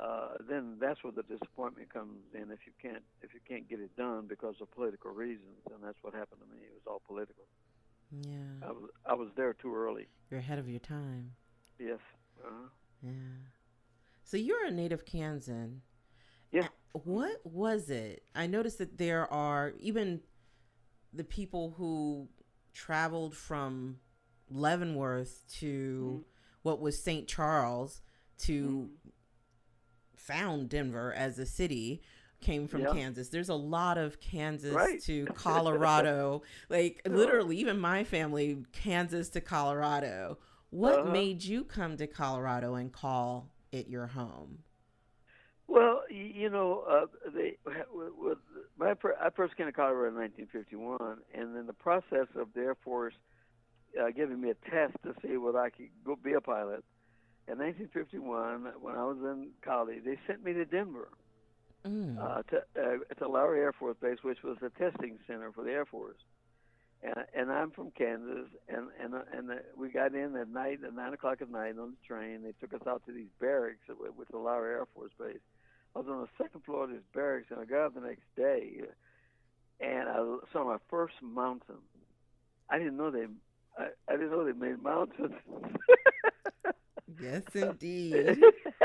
uh, 0.00 0.34
then 0.48 0.76
that's 0.80 1.02
where 1.04 1.12
the 1.12 1.22
disappointment 1.22 1.92
comes 1.92 2.18
in 2.34 2.50
if 2.50 2.58
you 2.66 2.72
can't 2.82 3.02
if 3.22 3.32
you 3.34 3.40
can't 3.48 3.68
get 3.68 3.78
it 3.78 3.96
done 3.96 4.26
because 4.28 4.56
of 4.60 4.70
political 4.72 5.12
reasons, 5.12 5.62
and 5.72 5.82
that's 5.82 5.98
what 6.02 6.12
happened 6.12 6.40
to 6.40 6.54
me. 6.54 6.60
It 6.62 6.72
was 6.74 6.82
all 6.86 7.02
political. 7.06 7.44
Yeah. 8.10 8.66
I 8.68 8.72
was 8.72 8.90
I 9.06 9.14
was 9.14 9.28
there 9.36 9.54
too 9.54 9.74
early. 9.74 10.08
You're 10.30 10.40
ahead 10.40 10.58
of 10.58 10.68
your 10.68 10.80
time. 10.80 11.32
Yes. 11.78 11.98
Uh-huh. 12.44 12.68
Yeah. 13.02 13.12
So 14.32 14.38
you're 14.38 14.64
a 14.64 14.70
native 14.70 15.04
Kansan. 15.04 15.82
Yeah. 16.50 16.68
What 16.92 17.42
was 17.44 17.90
it? 17.90 18.22
I 18.34 18.46
noticed 18.46 18.78
that 18.78 18.96
there 18.96 19.30
are 19.30 19.74
even 19.78 20.22
the 21.12 21.22
people 21.22 21.74
who 21.76 22.30
traveled 22.72 23.36
from 23.36 23.98
Leavenworth 24.50 25.44
to 25.58 26.12
mm-hmm. 26.14 26.22
what 26.62 26.80
was 26.80 26.98
St. 26.98 27.28
Charles 27.28 28.00
to 28.38 28.62
mm-hmm. 28.62 29.10
found 30.16 30.70
Denver 30.70 31.12
as 31.12 31.38
a 31.38 31.44
city 31.44 32.00
came 32.40 32.66
from 32.66 32.80
yeah. 32.80 32.92
Kansas. 32.94 33.28
There's 33.28 33.50
a 33.50 33.54
lot 33.54 33.98
of 33.98 34.18
Kansas 34.18 34.72
right. 34.72 34.98
to 35.02 35.26
Colorado. 35.34 36.40
like 36.70 37.02
literally 37.04 37.58
even 37.58 37.78
my 37.78 38.02
family 38.02 38.64
Kansas 38.72 39.28
to 39.28 39.42
Colorado. 39.42 40.38
What 40.70 41.00
uh-huh. 41.00 41.12
made 41.12 41.44
you 41.44 41.64
come 41.64 41.98
to 41.98 42.06
Colorado 42.06 42.76
and 42.76 42.90
call 42.90 43.51
at 43.72 43.88
your 43.88 44.06
home? 44.06 44.58
Well, 45.68 46.02
you 46.10 46.50
know, 46.50 46.84
uh, 46.88 47.30
they 47.34 47.56
with 47.92 48.38
my 48.78 48.94
I 49.20 49.30
first 49.30 49.56
came 49.56 49.66
to 49.66 49.72
Colorado 49.72 50.08
in 50.08 50.14
1951, 50.14 51.18
and 51.34 51.56
in 51.56 51.66
the 51.66 51.72
process 51.72 52.26
of 52.36 52.48
the 52.54 52.60
Air 52.60 52.74
Force 52.74 53.14
uh, 54.00 54.10
giving 54.14 54.40
me 54.40 54.50
a 54.50 54.70
test 54.70 54.96
to 55.04 55.14
see 55.22 55.36
whether 55.36 55.58
I 55.58 55.70
could 55.70 55.88
go 56.04 56.16
be 56.16 56.32
a 56.32 56.40
pilot, 56.40 56.84
in 57.48 57.58
1951, 57.58 58.72
when 58.80 58.94
I 58.94 59.04
was 59.04 59.18
in 59.18 59.48
college, 59.64 60.04
they 60.04 60.18
sent 60.26 60.44
me 60.44 60.52
to 60.52 60.64
Denver, 60.64 61.08
mm. 61.84 62.18
uh, 62.18 62.42
to 62.42 62.56
uh, 62.80 63.14
to 63.18 63.28
Lowry 63.28 63.60
Air 63.60 63.72
Force 63.72 63.96
Base, 64.00 64.18
which 64.22 64.42
was 64.42 64.56
the 64.60 64.70
testing 64.70 65.18
center 65.26 65.50
for 65.52 65.64
the 65.64 65.72
Air 65.72 65.84
Force 65.84 66.18
and 67.02 67.14
and 67.34 67.50
I'm 67.52 67.70
from 67.70 67.90
Kansas, 67.90 68.48
and 68.68 68.88
and 69.02 69.14
and 69.32 69.48
the, 69.48 69.62
we 69.76 69.90
got 69.90 70.14
in 70.14 70.36
at 70.36 70.48
night 70.48 70.80
at 70.86 70.94
nine 70.94 71.12
o'clock 71.12 71.42
at 71.42 71.50
night 71.50 71.78
on 71.78 71.92
the 71.92 72.06
train. 72.06 72.42
They 72.42 72.52
took 72.60 72.72
us 72.74 72.86
out 72.86 73.04
to 73.06 73.12
these 73.12 73.30
barracks 73.40 73.88
with 73.88 74.28
the 74.28 74.38
Lowry 74.38 74.74
Air 74.74 74.86
Force 74.94 75.12
Base. 75.18 75.38
I 75.94 75.98
was 75.98 76.08
on 76.08 76.20
the 76.22 76.28
second 76.42 76.64
floor 76.64 76.84
of 76.84 76.90
these 76.90 77.00
barracks, 77.12 77.48
and 77.50 77.60
I 77.60 77.64
got 77.64 77.86
up 77.86 77.94
the 77.94 78.00
next 78.00 78.24
day, 78.36 78.82
and 79.80 80.08
I 80.08 80.36
saw 80.52 80.64
my 80.64 80.78
first 80.88 81.14
mountain. 81.22 81.76
I 82.70 82.78
didn't 82.78 82.96
know 82.96 83.10
they, 83.10 83.26
I, 83.76 83.88
I 84.08 84.12
didn't 84.12 84.30
know 84.30 84.44
they 84.44 84.52
made 84.52 84.82
mountains. 84.82 85.34
yes, 87.20 87.42
indeed. 87.54 88.38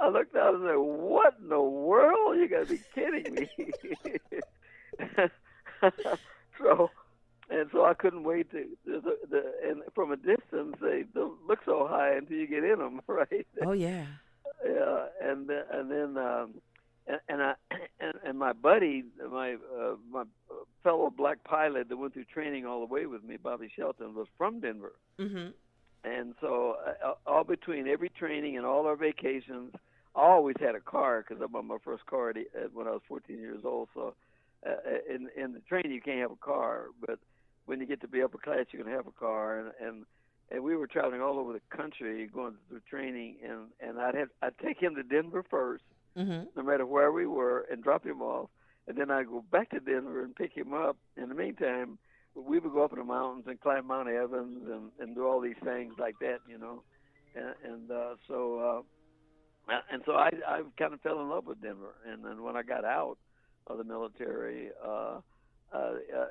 I 0.00 0.08
looked 0.08 0.36
out 0.36 0.54
and 0.54 0.64
said, 0.64 0.76
"What 0.76 1.34
in 1.40 1.48
the 1.48 1.60
world? 1.60 2.36
You 2.36 2.48
got 2.48 2.68
to 2.68 2.74
be 2.74 2.80
kidding 2.94 3.34
me!" 3.34 3.48
so 6.58 6.90
and 7.50 7.68
so 7.72 7.84
I 7.84 7.94
couldn't 7.94 8.24
wait 8.24 8.50
to 8.52 8.64
the, 8.86 9.00
the 9.30 9.52
and 9.68 9.82
from 9.94 10.12
a 10.12 10.16
distance 10.16 10.76
they 10.80 11.04
don't 11.14 11.46
look 11.46 11.60
so 11.64 11.86
high 11.88 12.14
until 12.14 12.36
you 12.36 12.46
get 12.46 12.64
in 12.64 12.78
them, 12.78 13.00
right? 13.06 13.46
Oh 13.64 13.72
yeah. 13.72 14.06
Yeah, 14.64 15.06
and 15.22 15.50
and 15.50 15.90
then 15.90 16.16
um, 16.16 16.54
and, 17.06 17.20
and 17.28 17.42
I 17.42 17.54
and, 18.00 18.14
and 18.24 18.38
my 18.38 18.52
buddy, 18.52 19.04
my 19.30 19.54
uh, 19.54 19.96
my 20.10 20.24
fellow 20.82 21.12
black 21.14 21.44
pilot 21.44 21.88
that 21.88 21.96
went 21.96 22.14
through 22.14 22.24
training 22.24 22.66
all 22.66 22.80
the 22.80 22.92
way 22.92 23.06
with 23.06 23.24
me, 23.24 23.36
Bobby 23.36 23.70
Shelton, 23.74 24.14
was 24.14 24.26
from 24.36 24.60
Denver. 24.60 24.92
Mm-hmm. 25.18 25.48
And 26.04 26.34
so 26.40 26.76
uh, 27.04 27.14
all 27.26 27.44
between 27.44 27.88
every 27.88 28.10
training 28.10 28.58
and 28.58 28.66
all 28.66 28.86
our 28.86 28.96
vacations, 28.96 29.72
I 30.14 30.20
always 30.20 30.56
had 30.60 30.74
a 30.74 30.80
car 30.80 31.24
because 31.26 31.42
I 31.42 31.46
bought 31.46 31.64
my 31.64 31.78
first 31.82 32.04
car 32.04 32.30
at, 32.30 32.36
when 32.74 32.86
I 32.86 32.90
was 32.90 33.00
14 33.08 33.38
years 33.38 33.62
old. 33.64 33.88
So 33.94 34.14
uh, 34.66 35.14
in 35.14 35.28
in 35.36 35.52
the 35.52 35.60
train 35.60 35.90
you 35.90 36.00
can't 36.00 36.20
have 36.20 36.30
a 36.32 36.36
car, 36.36 36.86
but 37.00 37.18
when 37.66 37.80
you 37.80 37.86
get 37.86 38.00
to 38.02 38.08
be 38.08 38.22
upper 38.22 38.38
class, 38.38 38.66
you 38.70 38.82
can 38.82 38.92
have 38.92 39.06
a 39.06 39.12
car. 39.12 39.58
And 39.58 39.72
and 39.80 40.06
and 40.50 40.62
we 40.62 40.76
were 40.76 40.86
traveling 40.86 41.20
all 41.20 41.38
over 41.38 41.52
the 41.52 41.76
country, 41.76 42.28
going 42.32 42.54
through 42.68 42.80
training, 42.88 43.36
and 43.44 43.68
and 43.80 44.00
I'd 44.00 44.14
have 44.14 44.28
I'd 44.42 44.58
take 44.58 44.80
him 44.80 44.94
to 44.96 45.02
Denver 45.02 45.44
1st 45.50 45.78
mm-hmm. 46.18 46.44
no 46.56 46.62
matter 46.62 46.86
where 46.86 47.12
we 47.12 47.26
were, 47.26 47.66
and 47.70 47.82
drop 47.82 48.04
him 48.04 48.22
off, 48.22 48.50
and 48.86 48.96
then 48.96 49.10
I'd 49.10 49.28
go 49.28 49.44
back 49.50 49.70
to 49.70 49.80
Denver 49.80 50.22
and 50.22 50.34
pick 50.34 50.54
him 50.54 50.72
up. 50.72 50.96
In 51.16 51.28
the 51.28 51.34
meantime, 51.34 51.98
we 52.34 52.58
would 52.58 52.72
go 52.72 52.84
up 52.84 52.92
in 52.92 52.98
the 52.98 53.04
mountains 53.04 53.44
and 53.46 53.60
climb 53.60 53.86
Mount 53.86 54.08
Evans 54.08 54.68
and 54.70 54.90
and 55.00 55.14
do 55.14 55.26
all 55.26 55.40
these 55.40 55.60
things 55.64 55.94
like 55.98 56.18
that, 56.20 56.38
you 56.48 56.58
know, 56.58 56.82
and 57.34 57.54
and 57.64 57.90
uh, 57.90 58.14
so. 58.28 58.58
uh 58.58 58.82
and 59.90 60.02
so 60.04 60.12
I 60.12 60.28
I 60.46 60.60
kind 60.78 60.92
of 60.92 61.00
fell 61.00 61.22
in 61.22 61.30
love 61.30 61.46
with 61.46 61.62
Denver, 61.62 61.94
and 62.06 62.22
then 62.22 62.42
when 62.42 62.54
I 62.54 62.62
got 62.62 62.84
out, 62.84 63.16
of 63.66 63.78
the 63.78 63.84
military, 63.84 64.68
uh, 64.84 65.20
uh, 65.74 65.76
uh, 65.76 66.26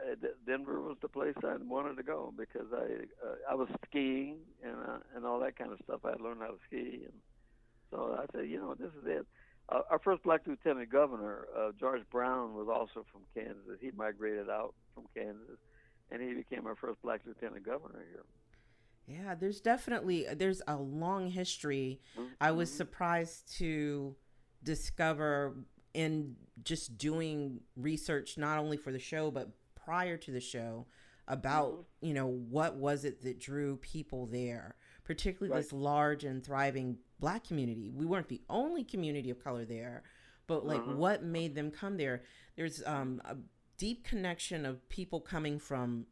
Denver 0.48 0.82
was 0.82 0.98
the 1.02 1.08
place 1.08 1.36
I 1.44 1.56
wanted 1.58 1.98
to 1.98 2.04
go 2.04 2.34
because 2.38 2.68
I 2.74 2.86
uh, 3.26 3.36
I 3.52 3.56
was 3.56 3.68
skiing 3.88 4.38
and 4.64 4.76
uh, 4.76 4.98
and 5.16 5.26
all 5.26 5.40
that 5.42 5.58
kind 5.58 5.72
of 5.72 5.80
stuff. 5.84 6.02
I 6.06 6.12
had 6.12 6.22
learned 6.22 6.42
how 6.42 6.48
to 6.48 6.60
ski, 6.68 7.02
and 7.04 7.14
so 7.92 8.18
I 8.18 8.26
said, 8.34 8.50
you 8.50 8.58
know, 8.58 8.74
this 8.74 8.92
is 8.92 9.06
it. 9.06 9.26
Uh, 9.70 9.82
our 9.90 10.00
first 10.00 10.24
black 10.24 10.42
lieutenant 10.46 10.90
governor, 10.90 11.48
uh, 11.58 11.72
George 11.80 12.02
Brown, 12.12 12.54
was 12.54 12.68
also 12.70 13.06
from 13.12 13.22
Kansas. 13.34 13.80
He 13.82 13.92
migrated 13.96 14.50
out 14.50 14.74
from 14.94 15.06
Kansas, 15.16 15.58
and 16.12 16.22
he 16.22 16.34
became 16.34 16.66
our 16.66 16.76
first 16.76 17.02
black 17.02 17.22
lieutenant 17.26 17.66
governor 17.66 18.04
here. 18.12 18.24
Yeah, 19.08 19.36
there's 19.36 19.60
definitely 19.60 20.26
there's 20.36 20.62
a 20.68 20.78
long 20.78 21.30
history. 21.30 22.00
Mm-hmm. 22.18 22.30
I 22.40 22.52
was 22.52 22.70
mm-hmm. 22.70 22.78
surprised 22.78 23.58
to 23.58 24.16
discover 24.64 25.56
in 25.94 26.36
just 26.64 26.98
doing 26.98 27.60
research 27.76 28.38
not 28.38 28.58
only 28.58 28.78
for 28.78 28.92
the 28.92 29.00
show 29.00 29.32
but 29.32 29.50
prior 29.76 30.18
to 30.18 30.32
the 30.32 30.40
show 30.40 30.86
about 31.28 31.72
mm-hmm. 31.72 32.08
you 32.08 32.14
know 32.14 32.28
what 32.28 32.76
was 32.76 33.06
it 33.06 33.22
that 33.22 33.40
drew 33.40 33.78
people 33.78 34.26
there 34.26 34.76
particularly 35.04 35.52
right. 35.52 35.62
this 35.62 35.74
large 35.74 36.24
and 36.24 36.44
thriving 36.44 36.98
black 37.20 37.44
community 37.46 37.90
we 37.94 38.06
weren't 38.06 38.28
the 38.28 38.42
only 38.50 38.84
community 38.84 39.30
of 39.30 39.44
color 39.44 39.66
there 39.66 40.04
but 40.48 40.66
like 40.66 40.82
uh-huh. 40.82 40.96
what 40.96 41.24
made 41.24 41.56
them 41.56 41.72
come 41.72 41.98
there 41.98 42.24
there's 42.56 42.84
um, 42.86 43.22
a 43.26 43.36
deep 43.78 44.04
connection 44.04 44.66
of 44.66 44.88
people 44.90 45.20
coming 45.20 45.58
from 45.60 46.06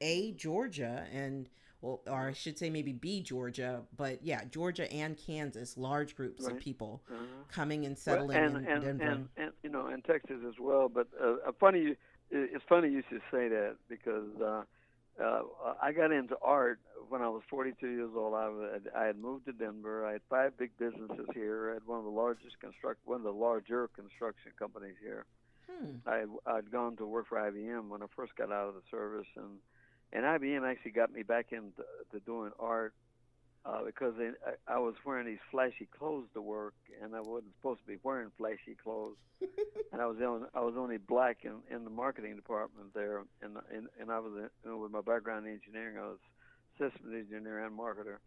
a 0.00 0.32
georgia 0.32 1.06
and 1.12 1.48
well, 1.84 2.00
or 2.06 2.28
I 2.28 2.32
should 2.32 2.58
say 2.58 2.70
maybe 2.70 2.92
B 2.92 3.20
Georgia, 3.20 3.82
but 3.94 4.24
yeah, 4.24 4.44
Georgia 4.50 4.90
and 4.90 5.18
Kansas, 5.18 5.76
large 5.76 6.16
groups 6.16 6.44
right. 6.44 6.54
of 6.54 6.58
people 6.58 7.02
uh-huh. 7.12 7.24
coming 7.48 7.84
and 7.84 7.96
settling 7.98 8.38
well, 8.38 8.56
and, 8.56 8.56
in 8.56 8.72
and, 8.72 8.82
Denver. 8.82 9.04
And, 9.04 9.28
and, 9.36 9.52
you 9.62 9.68
know, 9.68 9.88
in 9.88 10.00
Texas 10.00 10.38
as 10.48 10.54
well. 10.58 10.88
But 10.88 11.08
uh, 11.22 11.52
funny, 11.60 11.94
it's 12.30 12.64
funny 12.70 12.88
you 12.88 13.02
should 13.10 13.20
say 13.30 13.48
that 13.48 13.76
because 13.86 14.30
uh, 14.40 14.62
uh, 15.22 15.42
I 15.82 15.92
got 15.92 16.10
into 16.10 16.36
art 16.40 16.80
when 17.10 17.20
I 17.20 17.28
was 17.28 17.42
42 17.50 17.86
years 17.86 18.10
old. 18.16 18.32
I, 18.32 18.48
I 18.98 19.04
had 19.04 19.18
moved 19.18 19.44
to 19.44 19.52
Denver. 19.52 20.06
I 20.06 20.12
had 20.12 20.22
five 20.30 20.56
big 20.56 20.70
businesses 20.78 21.26
here. 21.34 21.70
I 21.70 21.74
had 21.74 21.86
one 21.86 21.98
of 21.98 22.04
the 22.04 22.10
largest 22.10 22.58
construct, 22.60 23.00
one 23.04 23.18
of 23.18 23.24
the 23.24 23.30
larger 23.30 23.88
construction 23.88 24.52
companies 24.58 24.96
here. 25.02 25.26
Hmm. 25.70 25.96
I 26.06 26.24
I'd 26.46 26.70
gone 26.70 26.96
to 26.96 27.06
work 27.06 27.28
for 27.28 27.38
IBM 27.38 27.88
when 27.88 28.02
I 28.02 28.06
first 28.16 28.36
got 28.36 28.50
out 28.52 28.68
of 28.68 28.74
the 28.74 28.82
service 28.90 29.26
and 29.36 29.58
and 30.14 30.24
IBM 30.24 30.68
actually 30.68 30.92
got 30.92 31.12
me 31.12 31.22
back 31.22 31.52
into 31.52 31.72
doing 32.24 32.52
art 32.60 32.94
uh, 33.66 33.82
because 33.84 34.14
they, 34.16 34.30
I, 34.46 34.76
I 34.76 34.78
was 34.78 34.94
wearing 35.04 35.26
these 35.26 35.42
flashy 35.50 35.88
clothes 35.98 36.26
to 36.34 36.40
work, 36.40 36.74
and 37.02 37.14
I 37.14 37.20
wasn't 37.20 37.54
supposed 37.58 37.80
to 37.80 37.86
be 37.86 37.98
wearing 38.02 38.30
flashy 38.38 38.76
clothes. 38.82 39.16
and 39.92 40.00
I 40.00 40.06
was 40.06 40.16
on, 40.18 40.46
I 40.54 40.60
was 40.60 40.74
only 40.78 40.98
black 40.98 41.38
in, 41.42 41.56
in 41.74 41.84
the 41.84 41.90
marketing 41.90 42.36
department 42.36 42.94
there, 42.94 43.24
and 43.42 43.56
and, 43.74 43.88
and 44.00 44.10
I 44.10 44.20
was 44.20 44.32
in, 44.36 44.48
you 44.64 44.70
know, 44.70 44.78
with 44.78 44.92
my 44.92 45.00
background 45.00 45.46
in 45.46 45.54
engineering, 45.54 45.96
I 45.98 46.06
was 46.06 46.18
systems 46.78 47.12
engineer 47.12 47.64
and 47.64 47.76
marketer. 47.76 48.18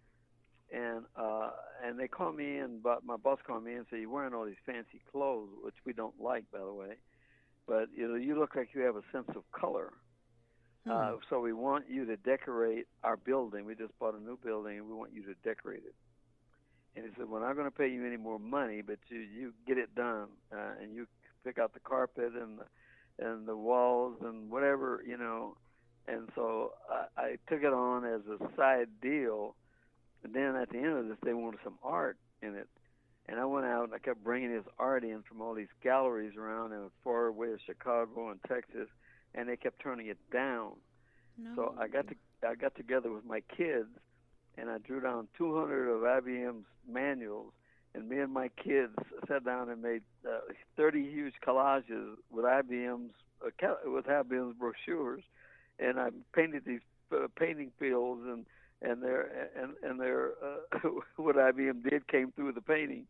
And 0.73 1.05
uh, 1.15 1.51
and 1.85 1.97
they 1.97 2.09
called 2.09 2.35
me 2.35 2.57
in, 2.57 2.79
but 2.83 3.05
my 3.05 3.15
boss 3.15 3.39
called 3.47 3.63
me 3.63 3.71
in 3.71 3.77
and 3.77 3.87
said, 3.89 3.99
"You're 3.99 4.09
wearing 4.09 4.33
all 4.33 4.45
these 4.45 4.55
fancy 4.65 4.99
clothes, 5.13 5.47
which 5.63 5.75
we 5.85 5.93
don't 5.93 6.19
like, 6.19 6.43
by 6.51 6.59
the 6.59 6.73
way, 6.73 6.95
but 7.65 7.87
you 7.95 8.05
know 8.05 8.15
you 8.15 8.37
look 8.37 8.53
like 8.53 8.69
you 8.73 8.81
have 8.81 8.97
a 8.97 9.03
sense 9.13 9.29
of 9.29 9.49
color." 9.53 9.93
Hmm. 10.87 10.93
Uh, 10.93 11.11
so 11.29 11.39
we 11.41 11.53
want 11.53 11.85
you 11.89 12.05
to 12.05 12.15
decorate 12.17 12.87
our 13.03 13.17
building. 13.17 13.65
We 13.65 13.75
just 13.75 13.97
bought 13.99 14.15
a 14.15 14.19
new 14.19 14.37
building, 14.43 14.77
and 14.77 14.87
we 14.87 14.93
want 14.93 15.11
you 15.13 15.23
to 15.23 15.33
decorate 15.43 15.83
it. 15.85 15.95
And 16.95 17.05
he 17.05 17.11
said, 17.17 17.29
"We're 17.29 17.45
not 17.45 17.55
going 17.55 17.69
to 17.69 17.77
pay 17.77 17.89
you 17.89 18.05
any 18.05 18.17
more 18.17 18.39
money, 18.39 18.81
but 18.81 18.99
you 19.09 19.19
you 19.19 19.53
get 19.67 19.77
it 19.77 19.93
done, 19.95 20.29
uh, 20.51 20.81
and 20.81 20.95
you 20.95 21.07
pick 21.43 21.59
out 21.59 21.73
the 21.73 21.79
carpet 21.81 22.33
and 22.33 22.59
the, 22.59 23.25
and 23.25 23.47
the 23.47 23.55
walls 23.55 24.15
and 24.21 24.49
whatever 24.49 25.03
you 25.05 25.17
know." 25.17 25.57
And 26.07 26.29
so 26.35 26.71
I, 26.89 27.21
I 27.21 27.29
took 27.49 27.63
it 27.63 27.73
on 27.73 28.05
as 28.05 28.21
a 28.27 28.55
side 28.55 28.87
deal. 29.01 29.55
And 30.23 30.33
then 30.33 30.55
at 30.55 30.69
the 30.69 30.77
end 30.77 30.97
of 30.97 31.07
this, 31.09 31.17
they 31.21 31.33
wanted 31.33 31.59
some 31.63 31.77
art 31.83 32.17
in 32.41 32.55
it. 32.55 32.69
And 33.27 33.39
I 33.39 33.45
went 33.45 33.65
out 33.65 33.83
and 33.83 33.93
I 33.93 33.99
kept 33.99 34.23
bringing 34.23 34.53
this 34.53 34.65
art 34.79 35.03
in 35.03 35.21
from 35.27 35.41
all 35.41 35.53
these 35.53 35.67
galleries 35.83 36.37
around 36.37 36.71
in 36.71 36.89
far 37.03 37.25
away 37.25 37.49
Chicago 37.65 38.29
and 38.29 38.39
Texas 38.47 38.87
and 39.35 39.47
they 39.47 39.57
kept 39.57 39.79
turning 39.81 40.07
it 40.07 40.17
down. 40.31 40.73
No. 41.37 41.51
So 41.55 41.75
I 41.79 41.87
got 41.87 42.07
to 42.07 42.15
I 42.47 42.55
got 42.55 42.75
together 42.75 43.11
with 43.11 43.25
my 43.25 43.41
kids, 43.55 43.89
and 44.57 44.69
I 44.69 44.77
drew 44.77 45.01
down 45.01 45.27
200 45.37 45.89
of 45.89 46.01
IBM's 46.01 46.65
manuals, 46.87 47.53
and 47.93 48.07
me 48.07 48.19
and 48.19 48.33
my 48.33 48.49
kids 48.49 48.93
sat 49.27 49.43
down 49.43 49.69
and 49.69 49.81
made 49.81 50.03
uh, 50.27 50.39
30 50.75 51.01
huge 51.01 51.33
collages 51.45 52.15
with 52.31 52.45
IBM's 52.45 53.13
uh, 53.45 53.49
with 53.85 54.05
IBM's 54.05 54.55
brochures, 54.57 55.23
and 55.79 55.99
I 55.99 56.09
painted 56.33 56.63
these 56.65 56.81
uh, 57.11 57.27
painting 57.37 57.71
fields 57.79 58.21
and 58.25 58.45
and 58.81 59.01
their 59.01 59.49
and 59.55 59.73
and 59.83 59.99
their 59.99 60.31
uh, 60.43 60.89
what 61.17 61.35
IBM 61.35 61.89
did 61.89 62.07
came 62.07 62.31
through 62.31 62.53
the 62.53 62.61
painting. 62.61 63.05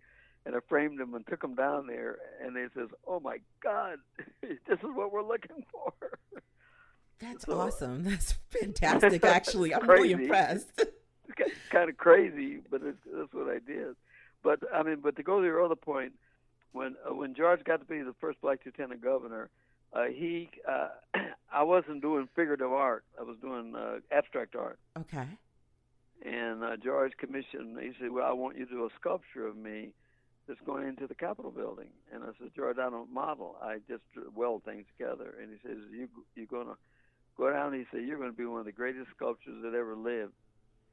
And 0.47 0.55
I 0.55 0.59
framed 0.69 0.97
them 0.97 1.13
and 1.13 1.27
took 1.27 1.41
them 1.41 1.55
down 1.55 1.87
there, 1.87 2.19
and 2.41 2.55
they 2.55 2.67
says, 2.73 2.87
"Oh 3.05 3.19
my 3.19 3.39
God, 3.61 3.97
this 4.41 4.79
is 4.79 4.89
what 4.95 5.11
we're 5.11 5.21
looking 5.21 5.65
for." 5.73 5.91
That's 7.19 7.45
So- 7.45 7.59
awesome. 7.59 8.03
That's 8.09 8.31
fantastic. 8.49 9.25
Actually, 9.25 9.73
I'm 9.75 9.85
really 9.89 10.13
impressed. 10.13 10.71
it's 10.77 11.51
kind 11.69 11.89
of 11.89 11.97
crazy, 11.97 12.59
but 12.71 12.81
it's, 12.81 12.97
that's 13.13 13.33
what 13.33 13.49
I 13.49 13.59
did. 13.59 13.95
But 14.41 14.59
I 14.73 14.83
mean, 14.83 14.99
but 15.03 15.17
to 15.17 15.23
go 15.23 15.41
to 15.41 15.45
your 15.45 15.61
other 15.65 15.75
point, 15.75 16.13
when 16.71 16.95
uh, 17.05 17.13
when 17.13 17.33
George 17.35 17.61
got 17.65 17.79
to 17.81 17.85
be 17.85 17.99
the 18.01 18.15
first 18.21 18.39
black 18.39 18.59
lieutenant 18.65 19.01
governor, 19.03 19.49
uh, 19.91 20.05
he 20.05 20.49
uh, 20.65 20.89
I 21.51 21.63
wasn't 21.63 22.01
doing 22.01 22.29
figurative 22.37 22.71
art. 22.71 23.03
I 23.19 23.23
was 23.23 23.35
doing 23.41 23.75
uh, 23.75 23.97
abstract 24.11 24.55
art. 24.55 24.79
Okay. 24.97 25.27
And 26.25 26.63
uh, 26.63 26.77
George 26.77 27.13
commissioned. 27.17 27.77
He 27.81 27.91
said, 27.99 28.11
"Well, 28.11 28.25
I 28.25 28.31
want 28.33 28.57
you 28.57 28.65
to 28.65 28.71
do 28.71 28.85
a 28.85 28.89
sculpture 28.97 29.45
of 29.45 29.57
me 29.57 29.91
that's 30.47 30.59
going 30.65 30.87
into 30.87 31.07
the 31.07 31.15
Capitol 31.15 31.51
building." 31.51 31.89
And 32.11 32.23
I 32.23 32.27
said, 32.39 32.51
"George, 32.55 32.77
I 32.77 32.89
don't 32.89 33.11
model. 33.11 33.57
I 33.61 33.79
just 33.87 34.03
weld 34.33 34.63
things 34.63 34.85
together." 34.97 35.35
And 35.41 35.51
he 35.51 35.59
says, 35.67 35.77
"You 35.91 36.07
you're 36.35 36.45
gonna 36.45 36.77
go 37.35 37.51
down." 37.51 37.73
He 37.73 37.85
said, 37.91 38.05
"You're 38.05 38.17
going 38.17 38.31
to 38.31 38.37
be 38.37 38.45
one 38.45 38.59
of 38.59 38.65
the 38.65 38.71
greatest 38.71 39.09
sculptors 39.15 39.61
that 39.63 39.73
ever 39.73 39.95
lived." 39.95 40.33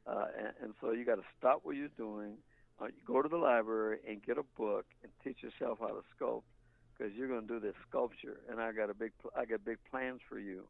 Uh, 0.07 0.27
and, 0.37 0.53
and 0.63 0.75
so 0.81 0.93
you 0.93 1.05
got 1.05 1.17
to 1.17 1.25
stop 1.39 1.61
what 1.63 1.77
you're 1.77 1.89
doing. 1.97 2.37
Uh, 2.81 2.87
you 2.87 3.03
go 3.07 3.23
to 3.23 3.29
the 3.29 3.37
library 3.37 3.99
and 4.09 4.23
get 4.23 4.37
a 4.37 4.43
book 4.59 4.85
and 5.03 5.11
teach 5.23 5.43
yourself 5.43 5.79
how 5.81 5.89
to 5.89 6.03
sculpt 6.19 6.43
because 6.97 7.15
you're 7.15 7.29
going 7.29 7.47
to 7.47 7.47
do 7.47 7.61
this 7.61 7.75
sculpture. 7.89 8.41
And 8.51 8.61
I 8.61 8.73
got 8.73 8.91
a 8.91 8.95
big, 8.95 9.13
pl- 9.21 9.33
I 9.37 9.45
got 9.45 9.65
big 9.65 9.79
plans 9.91 10.21
for 10.29 10.39
you. 10.39 10.65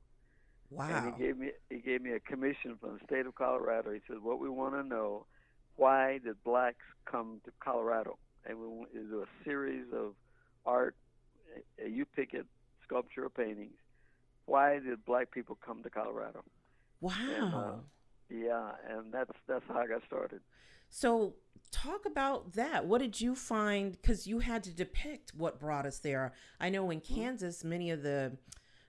Wow. 0.71 0.89
And 0.89 1.15
he 1.15 1.23
gave 1.23 1.37
me 1.37 1.51
he 1.71 1.79
gave 1.79 2.03
me 2.03 2.13
a 2.13 2.21
commission 2.21 2.77
from 2.81 2.99
the 2.99 3.05
state 3.05 3.27
of 3.27 3.35
Colorado. 3.35 3.93
He 3.93 4.01
said, 4.09 4.23
"What 4.23 4.41
we 4.41 4.49
want 4.49 4.75
to 4.75 4.83
know, 4.83 5.27
why 5.77 6.19
did 6.19 6.43
blacks 6.43 6.85
come 7.05 7.41
to 7.45 7.53
Colorado?" 7.61 8.19
And 8.47 8.59
we 8.59 8.87
do 8.93 9.23
a 9.23 9.45
series 9.45 9.87
of 9.93 10.15
art. 10.67 10.97
You 11.85 12.05
pick 12.05 12.35
it, 12.35 12.47
sculpture 12.85 13.25
or 13.25 13.31
paintings. 13.31 13.77
Why 14.47 14.79
did 14.79 15.05
black 15.05 15.31
people 15.31 15.57
come 15.65 15.83
to 15.83 15.91
Colorado? 15.91 16.45
wow. 17.01 17.15
And, 17.19 17.55
uh, 17.55 17.75
yeah, 18.31 18.71
and 18.89 19.13
that's 19.13 19.33
that's 19.47 19.65
how 19.69 19.79
I 19.79 19.87
got 19.87 20.03
started. 20.07 20.41
So, 20.91 21.35
talk 21.73 22.07
about 22.07 22.53
that. 22.55 22.87
What 22.87 23.01
did 23.01 23.21
you 23.21 23.35
find? 23.35 23.93
Because 23.93 24.27
you 24.27 24.41
had 24.41 24.63
to 24.65 24.71
depict 24.75 25.33
what 25.35 25.59
brought 25.59 25.87
us 25.87 25.99
there. 25.99 26.33
I 26.61 26.69
know 26.71 26.91
in 26.91 27.01
Mm-hmm. 27.11 27.15
Kansas, 27.15 27.65
many 27.65 27.91
of 27.91 28.03
the 28.03 28.39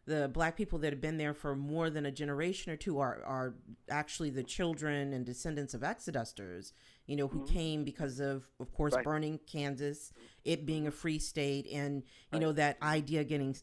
the 0.05 0.29
black 0.31 0.55
people 0.55 0.77
that 0.79 0.93
have 0.93 1.01
been 1.01 1.17
there 1.17 1.33
for 1.33 1.55
more 1.55 1.89
than 1.89 2.05
a 2.05 2.11
generation 2.11 2.71
or 2.71 2.75
two 2.77 2.99
are 2.99 3.23
are 3.23 3.55
actually 3.89 4.29
the 4.29 4.43
children 4.43 5.13
and 5.13 5.25
descendants 5.25 5.73
of 5.73 5.81
exodusters. 5.81 6.73
You 7.07 7.15
know, 7.15 7.27
who 7.27 7.45
came 7.45 7.83
because 7.83 8.19
of, 8.19 8.49
of 8.59 8.73
course, 8.73 8.93
Mm-hmm. 8.93 8.97
Right. 8.97 9.03
burning 9.03 9.39
Kansas, 9.45 10.11
it 10.43 10.65
being 10.65 10.87
a 10.87 10.91
free 10.91 11.19
state, 11.19 11.67
and 11.71 12.03
you 12.31 12.39
know 12.39 12.51
that 12.53 12.77
idea 12.81 13.23
getting 13.23 13.55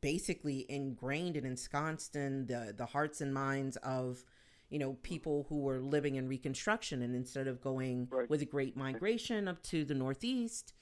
basically 0.00 0.66
ingrained 0.68 1.36
and 1.36 1.46
ensconced 1.46 2.16
in 2.16 2.46
the 2.46 2.74
the 2.76 2.86
hearts 2.86 3.20
and 3.20 3.32
minds 3.34 3.76
of 3.78 4.24
you 4.70 4.78
know 4.78 4.94
people 5.02 5.46
who 5.48 5.60
were 5.60 5.80
living 5.80 6.14
in 6.16 6.28
reconstruction 6.28 7.02
and 7.02 7.14
instead 7.16 7.46
of 7.48 7.60
going 7.60 8.08
Right. 8.10 8.28
with 8.30 8.42
a 8.42 8.46
great 8.46 8.76
migration 8.76 9.48
up 9.48 9.62
to 9.64 9.84
the 9.84 9.94
northeast 9.94 10.72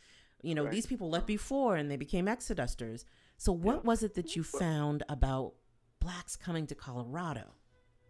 you 0.43 0.55
know 0.55 0.65
Right. 0.65 0.73
these 0.73 0.87
people 0.87 1.09
left 1.11 1.27
before 1.27 1.77
and 1.77 1.91
they 1.91 1.97
became 1.97 2.27
exodusters 2.27 3.05
so 3.39 3.53
what 3.53 3.85
was 3.85 4.03
it 4.03 4.15
that 4.15 4.37
you 4.37 4.43
found 4.43 5.03
about 5.09 5.55
blacks 5.99 6.37
coming 6.37 6.67
to 6.67 6.75
colorado 6.75 7.55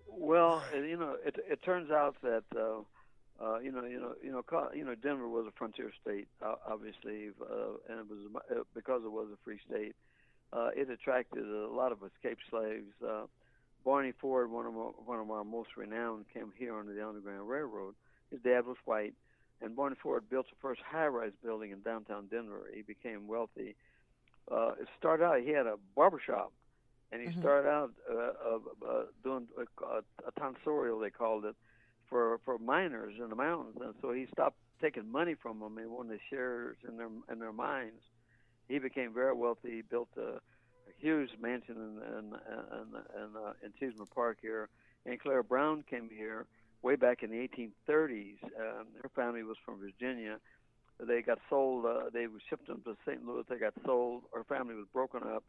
Well, 0.09 0.62
you 0.74 0.97
know, 0.97 1.16
it 1.24 1.36
it 1.48 1.62
turns 1.62 1.90
out 1.90 2.16
that 2.22 2.44
uh, 2.56 2.82
uh, 3.41 3.59
you 3.59 3.73
know, 3.73 3.85
you 3.85 3.99
know, 3.99 4.15
you 4.23 4.31
know, 4.31 4.43
you 4.75 4.85
know, 4.85 4.95
Denver 4.95 5.29
was 5.29 5.47
a 5.47 5.53
frontier 5.53 5.93
state, 6.03 6.29
uh, 6.45 6.57
obviously, 6.69 7.31
uh, 7.41 7.79
and 7.89 8.01
it 8.01 8.07
was 8.09 8.19
uh, 8.51 8.62
because 8.75 9.03
it 9.05 9.11
was 9.11 9.29
a 9.33 9.39
free 9.45 9.59
state. 9.69 9.95
Uh, 10.53 10.71
it 10.77 10.91
attracted 10.91 11.45
a 11.47 11.69
lot 11.69 11.93
of 11.93 11.99
escaped 12.03 12.43
slaves. 12.51 12.93
Uh, 13.07 13.27
Barney 13.85 14.12
Ford, 14.21 14.51
one 14.51 14.67
of 14.67 14.77
our, 14.77 14.91
one 15.07 15.21
of 15.21 15.31
our 15.31 15.45
most 15.45 15.71
renowned, 15.77 16.27
came 16.35 16.53
here 16.59 16.75
on 16.75 16.87
the 16.87 17.07
Underground 17.07 17.49
Railroad. 17.49 17.95
His 18.31 18.41
dad 18.43 18.67
was 18.67 18.77
white, 18.85 19.15
and 19.62 19.75
Barney 19.75 19.97
Ford 20.03 20.29
built 20.29 20.47
the 20.51 20.57
first 20.61 20.81
high-rise 20.83 21.33
building 21.43 21.71
in 21.71 21.81
downtown 21.81 22.27
Denver. 22.31 22.69
He 22.75 22.83
became 22.83 23.27
wealthy. 23.27 23.75
Uh, 24.51 24.73
it 24.81 24.89
started 24.99 25.25
out 25.25 25.41
he 25.41 25.51
had 25.51 25.67
a 25.67 25.77
barber 25.97 26.21
shop, 26.25 26.53
and 27.11 27.23
he 27.23 27.29
Mhm. 27.29 27.41
started 27.41 27.69
out 27.69 27.93
uh, 28.11 28.15
uh, 28.15 28.59
uh, 28.87 29.05
doing 29.23 29.49
a, 29.57 29.85
a, 29.85 30.03
a 30.27 30.33
tonsorial, 30.39 31.01
they 31.01 31.11
called 31.11 31.45
it, 31.45 31.57
for 32.11 32.41
for 32.45 32.59
miners 32.59 33.15
in 33.19 33.31
the 33.31 33.37
mountains. 33.37 33.77
And 33.81 33.95
so 34.03 34.12
he 34.12 34.27
stopped 34.32 34.57
taking 34.82 35.11
money 35.11 35.35
from 35.41 35.61
them 35.61 35.78
and 35.78 35.91
wanted 35.91 36.20
shares 36.28 36.77
in 36.87 36.97
their 36.97 37.09
in 37.31 37.39
their 37.39 37.53
mines. 37.53 38.03
He 38.69 38.78
became 38.78 39.15
very 39.15 39.35
wealthy. 39.35 39.70
He 39.77 39.82
built 39.82 40.09
a, 40.16 40.37
a 40.37 40.93
huge 40.99 41.31
mansion 41.41 41.77
in 41.77 42.19
in 42.19 42.24
in, 42.24 43.23
in, 43.23 43.37
uh, 43.37 43.53
in 43.65 43.73
Cheeseman 43.78 44.09
Park 44.15 44.39
here. 44.43 44.69
And 45.07 45.19
Clara 45.19 45.43
Brown 45.43 45.85
came 45.89 46.11
here 46.15 46.47
way 46.82 46.97
back 46.97 47.23
in 47.23 47.31
the 47.31 47.37
1830s. 47.37 48.43
Um, 48.45 48.87
her 49.03 49.11
family 49.15 49.43
was 49.43 49.57
from 49.65 49.78
Virginia. 49.78 50.39
They 50.99 51.23
got 51.23 51.39
sold. 51.49 51.87
Uh, 51.87 52.11
they 52.12 52.27
shipped 52.49 52.66
them 52.66 52.82
to 52.85 52.97
St. 53.07 53.24
Louis. 53.27 53.45
They 53.49 53.57
got 53.57 53.74
sold. 53.85 54.24
Her 54.35 54.45
family 54.45 54.74
was 54.74 54.87
broken 54.93 55.23
up. 55.23 55.45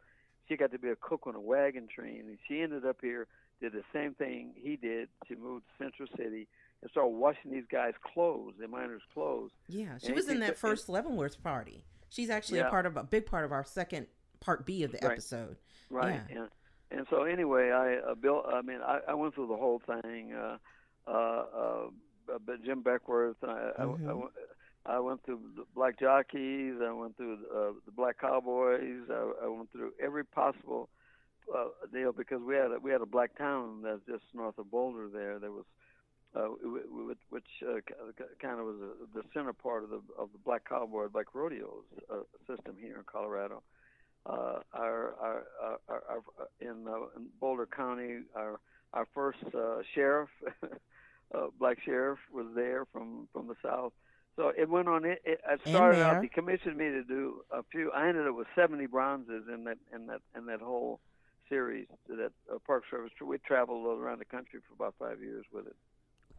She 0.48 0.56
got 0.56 0.72
to 0.72 0.78
be 0.78 0.88
a 0.88 0.96
cook 0.96 1.26
on 1.26 1.34
a 1.34 1.40
wagon 1.40 1.88
train, 1.94 2.24
and 2.26 2.38
she 2.48 2.60
ended 2.60 2.84
up 2.84 2.98
here. 3.00 3.26
Did 3.62 3.72
the 3.72 3.84
same 3.92 4.12
thing 4.14 4.50
he 4.56 4.76
did. 4.76 5.08
to 5.28 5.36
move 5.36 5.62
to 5.62 5.84
Central 5.84 6.08
City 6.16 6.48
and 6.82 6.90
started 6.90 7.10
washing 7.10 7.52
these 7.52 7.64
guys' 7.70 7.94
clothes, 8.12 8.54
the 8.58 8.66
miners' 8.68 9.02
clothes. 9.14 9.52
yeah 9.68 9.96
she 9.98 10.08
And 10.08 10.16
was 10.16 10.28
in 10.28 10.40
that 10.40 10.58
first 10.58 10.88
leavenworth 10.88 11.40
party 11.42 11.84
she's 12.08 12.28
actually 12.28 12.58
a 12.58 12.68
part 12.68 12.84
of 12.86 12.96
a 12.96 13.04
big 13.04 13.24
part 13.24 13.44
of 13.44 13.52
our 13.52 13.64
second 13.64 14.06
part 14.40 14.66
b 14.66 14.82
of 14.82 14.90
the 14.92 14.98
Right. 15.00 15.12
episode 15.12 15.56
Right. 15.90 16.20
Yeah. 16.28 16.38
And 16.42 16.48
and 16.90 17.06
so 17.08 17.22
anyway, 17.22 17.70
I 17.70 17.96
uh, 18.10 18.14
built. 18.14 18.44
I 18.52 18.60
mean, 18.60 18.80
I, 18.82 18.98
I 19.08 19.14
went 19.14 19.34
through 19.34 19.46
the 19.46 19.56
whole 19.56 19.80
thing. 19.80 20.34
Uh, 20.34 20.58
uh, 21.06 21.10
uh, 21.10 22.38
but 22.46 22.62
Jim 22.64 22.82
Beckwourth. 22.82 23.36
I, 23.42 23.46
I, 23.78 23.82
I, 23.82 23.86
Mhm. 23.86 24.16
went- 24.20 24.32
I 24.84 24.98
went 24.98 25.24
through 25.24 25.40
the 25.56 25.64
Black 25.74 25.98
Jockeys. 25.98 26.74
I 26.82 26.92
went 26.92 27.16
through 27.16 27.34
uh, 27.54 27.72
the 27.86 27.92
Black 27.92 28.18
Cowboys. 28.18 29.08
I, 29.10 29.32
I 29.44 29.48
went 29.48 29.70
through 29.72 29.92
every 30.02 30.24
possible 30.24 30.88
uh, 31.54 31.68
deal 31.92 32.12
because 32.12 32.40
we 32.42 32.54
had 32.54 32.72
a, 32.72 32.78
we 32.82 32.90
had 32.90 33.00
a 33.00 33.06
black 33.06 33.36
town 33.36 33.82
that's 33.82 34.04
just 34.08 34.24
north 34.34 34.58
of 34.58 34.70
Boulder. 34.70 35.08
There, 35.12 35.38
there 35.38 35.52
was. 35.52 35.64
Uh, 36.34 36.48
wh- 36.64 36.88
wh- 37.12 37.32
which 37.32 37.44
uh, 37.62 37.74
kind 38.40 38.58
of 38.58 38.64
was 38.64 38.76
a, 38.80 39.18
the 39.18 39.22
center 39.34 39.52
part 39.52 39.84
of 39.84 39.90
the 39.90 40.00
of 40.18 40.30
the 40.32 40.38
black 40.46 40.66
cowboy, 40.66 41.06
black 41.06 41.34
rodeos 41.34 41.84
uh, 42.10 42.20
system 42.48 42.74
here 42.80 42.96
in 42.96 43.02
Colorado 43.04 43.62
uh, 44.26 44.60
our, 44.72 45.14
our, 45.20 45.44
our, 45.60 45.80
our, 45.88 46.02
our 46.08 46.22
in, 46.60 46.86
uh, 46.86 46.96
in 47.16 47.26
Boulder 47.40 47.66
County, 47.66 48.20
our 48.36 48.60
our 48.92 49.06
first 49.14 49.38
uh, 49.54 49.78
sheriff, 49.94 50.28
uh, 51.34 51.46
black 51.58 51.78
sheriff, 51.84 52.18
was 52.32 52.46
there 52.54 52.84
from 52.92 53.28
from 53.32 53.48
the 53.48 53.56
South. 53.64 53.92
So 54.36 54.52
it 54.56 54.68
went 54.68 54.88
on. 54.88 55.04
It, 55.04 55.22
it 55.24 55.40
I 55.46 55.56
started 55.68 55.98
out. 56.02 56.22
They 56.22 56.28
commissioned 56.28 56.76
me 56.76 56.84
to 56.90 57.02
do 57.02 57.42
a 57.50 57.62
few. 57.70 57.90
I 57.90 58.08
ended 58.08 58.26
up 58.26 58.36
with 58.36 58.46
70 58.54 58.86
bronzes 58.86 59.44
in 59.52 59.64
that 59.64 59.78
in 59.94 60.06
that 60.06 60.20
in 60.36 60.46
that 60.46 60.60
whole 60.60 61.00
series. 61.52 61.86
That 62.08 62.32
uh, 62.50 62.58
Park 62.66 62.84
Service. 62.90 63.12
We 63.20 63.38
traveled 63.38 63.86
all 63.86 63.98
around 63.98 64.20
the 64.20 64.24
country 64.36 64.60
for 64.66 64.72
about 64.74 64.94
five 64.98 65.20
years 65.20 65.44
with 65.52 65.66
it. 65.66 65.76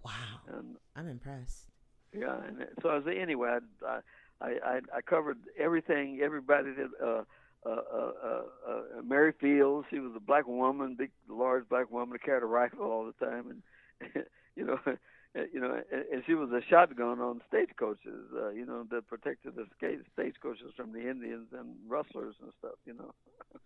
Wow. 0.04 0.12
And 0.48 0.76
I'm 0.96 1.08
impressed. 1.08 1.70
yeah, 2.14 2.38
and 2.48 2.62
it- 2.62 2.74
so 2.82 2.90
I 2.90 2.96
was 2.98 3.06
anyway. 3.08 3.50
I 3.86 4.00
I 4.42 4.50
I, 4.74 4.76
I 4.98 5.02
covered 5.02 5.38
everything. 5.58 6.20
Everybody 6.22 6.74
did. 6.76 6.90
Uh, 7.02 7.24
uh, 7.66 7.70
uh, 8.00 8.12
uh, 8.30 8.42
uh, 8.70 9.02
Mary 9.14 9.32
Fields. 9.40 9.88
She 9.90 10.00
was 10.00 10.12
a 10.18 10.20
black 10.20 10.46
woman, 10.48 10.96
big, 11.00 11.12
large 11.30 11.66
black 11.70 11.90
woman, 11.90 12.18
carried 12.26 12.44
a 12.44 12.46
rifle 12.62 12.82
all 12.92 13.06
the 13.12 13.26
time, 13.26 13.46
and 13.52 14.26
you 14.58 14.66
know, 14.66 14.78
you 15.54 15.62
know, 15.62 15.82
and, 15.90 16.04
and 16.12 16.24
she 16.28 16.34
was 16.34 16.50
a 16.52 16.62
shotgun 16.70 17.22
on 17.22 17.42
stagecoaches. 17.48 18.22
Uh, 18.36 18.50
you 18.50 18.66
know, 18.66 18.84
that 18.92 19.08
protected 19.08 19.56
the 19.56 19.66
skate, 19.78 20.02
stagecoaches 20.12 20.72
from 20.76 20.92
the 20.92 21.10
Indians 21.10 21.48
and 21.58 21.68
rustlers 21.88 22.36
and 22.42 22.52
stuff. 22.60 22.78
You 22.86 22.96
know, 23.00 23.12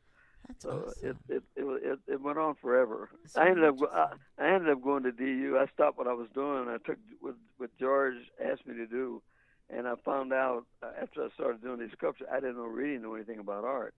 That's 0.48 0.64
so 0.64 0.86
awesome. 0.88 1.18
it, 1.30 1.36
it 1.36 1.44
it 1.58 2.00
it 2.08 2.22
went 2.22 2.38
on 2.38 2.56
forever. 2.56 3.10
That's 3.24 3.38
I 3.38 3.50
ended 3.50 3.66
up 3.66 3.76
I, 3.94 4.08
I 4.38 4.54
ended 4.54 4.70
up 4.70 4.82
going 4.82 5.04
to 5.04 5.12
DU. 5.12 5.58
I 5.60 5.66
stopped 5.74 5.98
what 5.98 6.08
I 6.08 6.14
was 6.14 6.28
doing. 6.34 6.68
I 6.70 6.78
took 6.86 6.98
what 7.20 7.36
what 7.58 7.70
George 7.80 8.16
asked 8.44 8.66
me 8.66 8.76
to 8.76 8.88
do, 8.88 9.22
and 9.70 9.88
I 9.88 9.96
found 10.06 10.34
out 10.34 10.66
uh, 10.82 10.92
after 11.02 11.24
I 11.24 11.30
started 11.34 11.62
doing 11.62 11.80
these 11.80 11.92
sculptures, 11.98 12.28
I 12.32 12.40
didn't 12.40 12.58
know, 12.58 12.66
really 12.66 12.98
know 12.98 13.16
anything 13.16 13.40
about 13.40 13.64
art. 13.64 13.94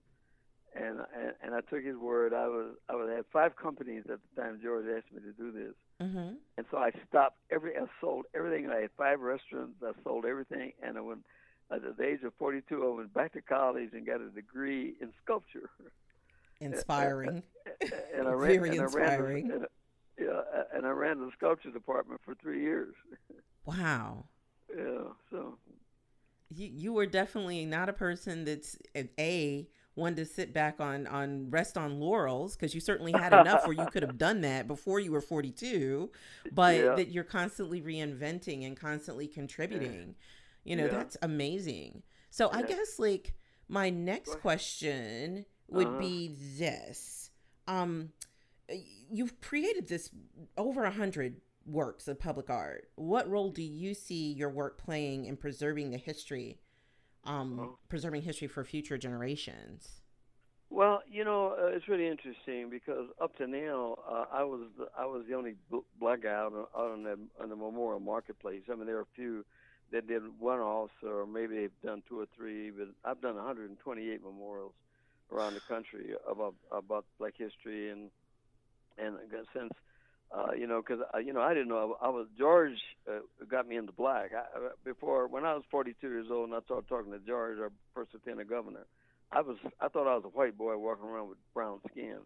And, 0.74 1.00
and 1.16 1.32
and 1.42 1.54
I 1.54 1.60
took 1.62 1.84
his 1.84 1.96
word. 1.96 2.32
I 2.32 2.46
was 2.46 2.74
I 2.88 2.94
was 2.94 3.10
had 3.14 3.24
five 3.32 3.56
companies 3.56 4.04
at 4.10 4.18
the 4.20 4.40
time. 4.40 4.60
George 4.62 4.86
asked 4.96 5.12
me 5.12 5.20
to 5.20 5.32
do 5.32 5.50
this, 5.50 5.74
mm-hmm. 6.00 6.34
and 6.56 6.66
so 6.70 6.78
I 6.78 6.90
stopped 7.08 7.38
every. 7.50 7.76
I 7.76 7.86
sold 8.00 8.26
everything. 8.34 8.70
I 8.70 8.82
had 8.82 8.90
five 8.96 9.20
restaurants. 9.20 9.82
I 9.82 9.92
sold 10.04 10.26
everything, 10.26 10.72
and 10.80 10.96
I 10.96 11.00
went 11.00 11.24
at 11.72 11.96
the 11.96 12.04
age 12.04 12.22
of 12.24 12.34
42. 12.38 12.84
I 12.84 12.96
went 12.96 13.14
back 13.14 13.32
to 13.32 13.42
college 13.42 13.90
and 13.92 14.06
got 14.06 14.20
a 14.20 14.28
degree 14.28 14.94
in 15.00 15.12
sculpture. 15.22 15.70
Inspiring. 16.60 17.42
and 18.14 18.28
I 18.28 18.32
ran, 18.32 18.60
Very 18.60 18.68
and 18.70 18.80
I 18.80 18.84
ran 18.84 18.84
the- 18.84 18.84
inspiring. 18.84 19.50
and, 19.52 19.66
yeah, 20.18 20.40
and 20.74 20.86
I 20.86 20.90
ran 20.90 21.18
the 21.18 21.30
sculpture 21.36 21.70
department 21.70 22.20
for 22.24 22.34
three 22.34 22.60
years. 22.62 22.94
Wow. 23.64 24.26
Yeah, 24.76 25.04
so 25.30 25.58
You 26.50 26.66
you 26.68 26.92
were 26.92 27.06
definitely 27.06 27.64
not 27.64 27.88
a 27.88 27.92
person 27.92 28.44
that's 28.44 28.76
uh, 28.96 29.02
a 29.18 29.68
wanted 29.96 30.16
to 30.16 30.24
sit 30.24 30.52
back 30.54 30.80
on 30.80 31.06
on 31.06 31.50
rest 31.50 31.76
on 31.76 31.98
laurels 32.00 32.56
because 32.56 32.74
you 32.74 32.80
certainly 32.80 33.12
had 33.12 33.32
enough 33.32 33.66
where 33.66 33.74
you 33.74 33.86
could 33.86 34.02
have 34.02 34.16
done 34.18 34.40
that 34.42 34.66
before 34.68 35.00
you 35.00 35.10
were 35.12 35.20
42 35.20 36.10
but 36.52 36.76
Yeah. 36.76 36.94
that 36.94 37.08
you're 37.08 37.24
constantly 37.24 37.82
reinventing 37.82 38.64
and 38.64 38.76
constantly 38.76 39.26
contributing 39.26 40.14
you 40.64 40.76
know 40.76 40.84
Yeah. 40.86 40.90
that's 40.92 41.16
amazing 41.22 42.02
so 42.30 42.48
i 42.52 42.62
guess 42.62 42.98
like 42.98 43.34
my 43.68 43.90
next 43.90 44.36
question 44.40 45.44
would 45.70 45.86
Uh-huh. 45.88 45.98
be 45.98 46.36
this 46.58 47.30
um 47.68 48.12
you've 49.10 49.40
created 49.40 49.88
this 49.88 50.10
over 50.56 50.84
a 50.84 50.90
hundred 50.90 51.40
works 51.66 52.08
of 52.08 52.18
public 52.18 52.48
art 52.50 52.88
what 52.96 53.28
role 53.28 53.50
do 53.50 53.62
you 53.62 53.94
see 53.94 54.32
your 54.32 54.48
work 54.50 54.78
playing 54.78 55.24
in 55.26 55.36
preserving 55.36 55.90
the 55.90 55.98
history 55.98 56.58
um 57.24 57.58
Oh. 57.60 57.78
preserving 57.88 58.22
history 58.22 58.48
for 58.48 58.64
future 58.64 58.96
generations 58.98 60.00
Well, 60.70 61.02
you 61.10 61.24
know, 61.24 61.56
uh, 61.60 61.66
it's 61.74 61.88
really 61.88 62.06
interesting 62.06 62.70
because 62.70 63.08
up 63.20 63.36
to 63.38 63.46
now, 63.48 63.96
uh, 64.08 64.26
I 64.32 64.44
was 64.44 64.68
the, 64.78 64.86
I 64.96 65.04
was 65.04 65.24
the 65.28 65.34
only 65.34 65.54
bl- 65.68 65.88
black 65.98 66.22
guy 66.22 66.30
out 66.32 66.52
on, 66.52 66.66
out 66.78 66.90
on 66.92 67.02
the 67.02 67.18
on 67.42 67.48
the 67.50 67.56
Memorial 67.56 67.98
Marketplace. 67.98 68.62
I 68.70 68.76
mean, 68.76 68.86
there 68.86 68.98
are 68.98 69.02
a 69.02 69.14
few 69.16 69.44
that 69.90 70.06
did 70.06 70.22
one-offs, 70.38 70.92
or 71.02 71.26
maybe 71.26 71.56
they've 71.56 71.80
done 71.84 72.04
two 72.08 72.20
or 72.20 72.26
three, 72.36 72.70
but 72.70 72.86
I've 73.04 73.20
done 73.20 73.34
128 73.34 74.22
memorials 74.22 74.72
around 75.32 75.54
the 75.54 75.60
country 75.68 76.12
about 76.30 76.54
about 76.70 77.04
Black 77.18 77.34
history 77.36 77.90
and 77.90 78.10
and 78.98 79.16
since. 79.54 79.72
Uh, 80.32 80.52
you 80.56 80.68
know, 80.68 80.80
because 80.80 81.04
uh, 81.12 81.18
you 81.18 81.32
know, 81.32 81.40
I 81.40 81.54
didn't 81.54 81.68
know 81.68 81.96
I, 82.00 82.06
I 82.06 82.08
was 82.08 82.28
George 82.38 82.78
uh, 83.08 83.18
got 83.50 83.66
me 83.66 83.74
into 83.76 83.90
black. 83.90 84.30
I, 84.32 84.42
uh, 84.56 84.68
before 84.84 85.26
when 85.26 85.44
I 85.44 85.54
was 85.54 85.64
42 85.72 86.06
years 86.06 86.26
old, 86.30 86.48
and 86.48 86.54
I 86.54 86.60
started 86.60 86.88
talking 86.88 87.10
to 87.10 87.18
George, 87.18 87.58
our 87.58 87.72
first 87.94 88.14
lieutenant 88.14 88.48
governor, 88.48 88.86
I 89.32 89.40
was 89.40 89.56
I 89.80 89.88
thought 89.88 90.06
I 90.06 90.14
was 90.14 90.24
a 90.24 90.28
white 90.28 90.56
boy 90.56 90.76
walking 90.76 91.06
around 91.06 91.30
with 91.30 91.38
brown 91.52 91.80
skin, 91.90 92.18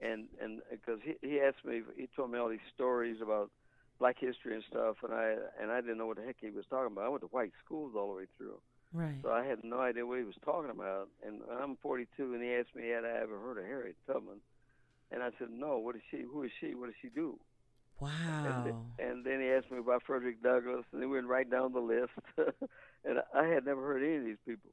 and 0.00 0.26
and 0.40 0.62
because 0.70 0.98
he 1.04 1.14
he 1.26 1.40
asked 1.40 1.64
me 1.64 1.82
he 1.96 2.08
told 2.16 2.32
me 2.32 2.38
all 2.38 2.48
these 2.48 2.58
stories 2.74 3.18
about 3.22 3.50
black 3.98 4.16
history 4.18 4.54
and 4.54 4.64
stuff, 4.68 4.96
and 5.04 5.12
I 5.14 5.36
and 5.60 5.70
I 5.70 5.80
didn't 5.80 5.98
know 5.98 6.06
what 6.06 6.16
the 6.16 6.24
heck 6.24 6.36
he 6.40 6.50
was 6.50 6.64
talking 6.70 6.92
about. 6.92 7.04
I 7.04 7.08
went 7.08 7.22
to 7.22 7.28
white 7.28 7.52
schools 7.64 7.92
all 7.96 8.08
the 8.10 8.18
way 8.18 8.26
through, 8.36 8.58
right 8.92 9.16
so 9.22 9.30
I 9.30 9.44
had 9.44 9.64
no 9.64 9.80
idea 9.80 10.06
what 10.06 10.18
he 10.18 10.24
was 10.24 10.34
talking 10.44 10.70
about. 10.70 11.08
And 11.26 11.40
I'm 11.60 11.76
42, 11.76 12.34
and 12.34 12.42
he 12.42 12.50
asked 12.54 12.74
me 12.74 12.88
had 12.88 13.04
I 13.04 13.22
ever 13.22 13.38
heard 13.38 13.58
of 13.58 13.64
Harriet 13.64 13.96
Tubman, 14.06 14.40
and 15.10 15.22
I 15.22 15.30
said 15.38 15.48
no. 15.50 15.78
What 15.78 15.96
is 15.96 16.02
she? 16.10 16.22
Who 16.22 16.42
is 16.42 16.50
she? 16.60 16.74
What 16.74 16.86
does 16.86 16.94
she 17.00 17.08
do? 17.08 17.38
And, 18.00 18.08
wow 18.08 18.62
th- 18.64 18.74
and 18.98 19.24
then 19.24 19.40
he 19.40 19.48
asked 19.48 19.70
me 19.70 19.78
about 19.78 20.02
Frederick 20.06 20.42
Douglass, 20.42 20.84
and 20.92 21.00
then 21.00 21.08
we 21.10 21.16
went 21.16 21.28
right 21.28 21.48
down 21.48 21.72
the 21.72 21.80
list. 21.80 22.12
and 23.04 23.18
I 23.34 23.44
had 23.44 23.64
never 23.64 23.80
heard 23.80 24.02
any 24.02 24.16
of 24.16 24.24
these 24.24 24.42
people. 24.46 24.70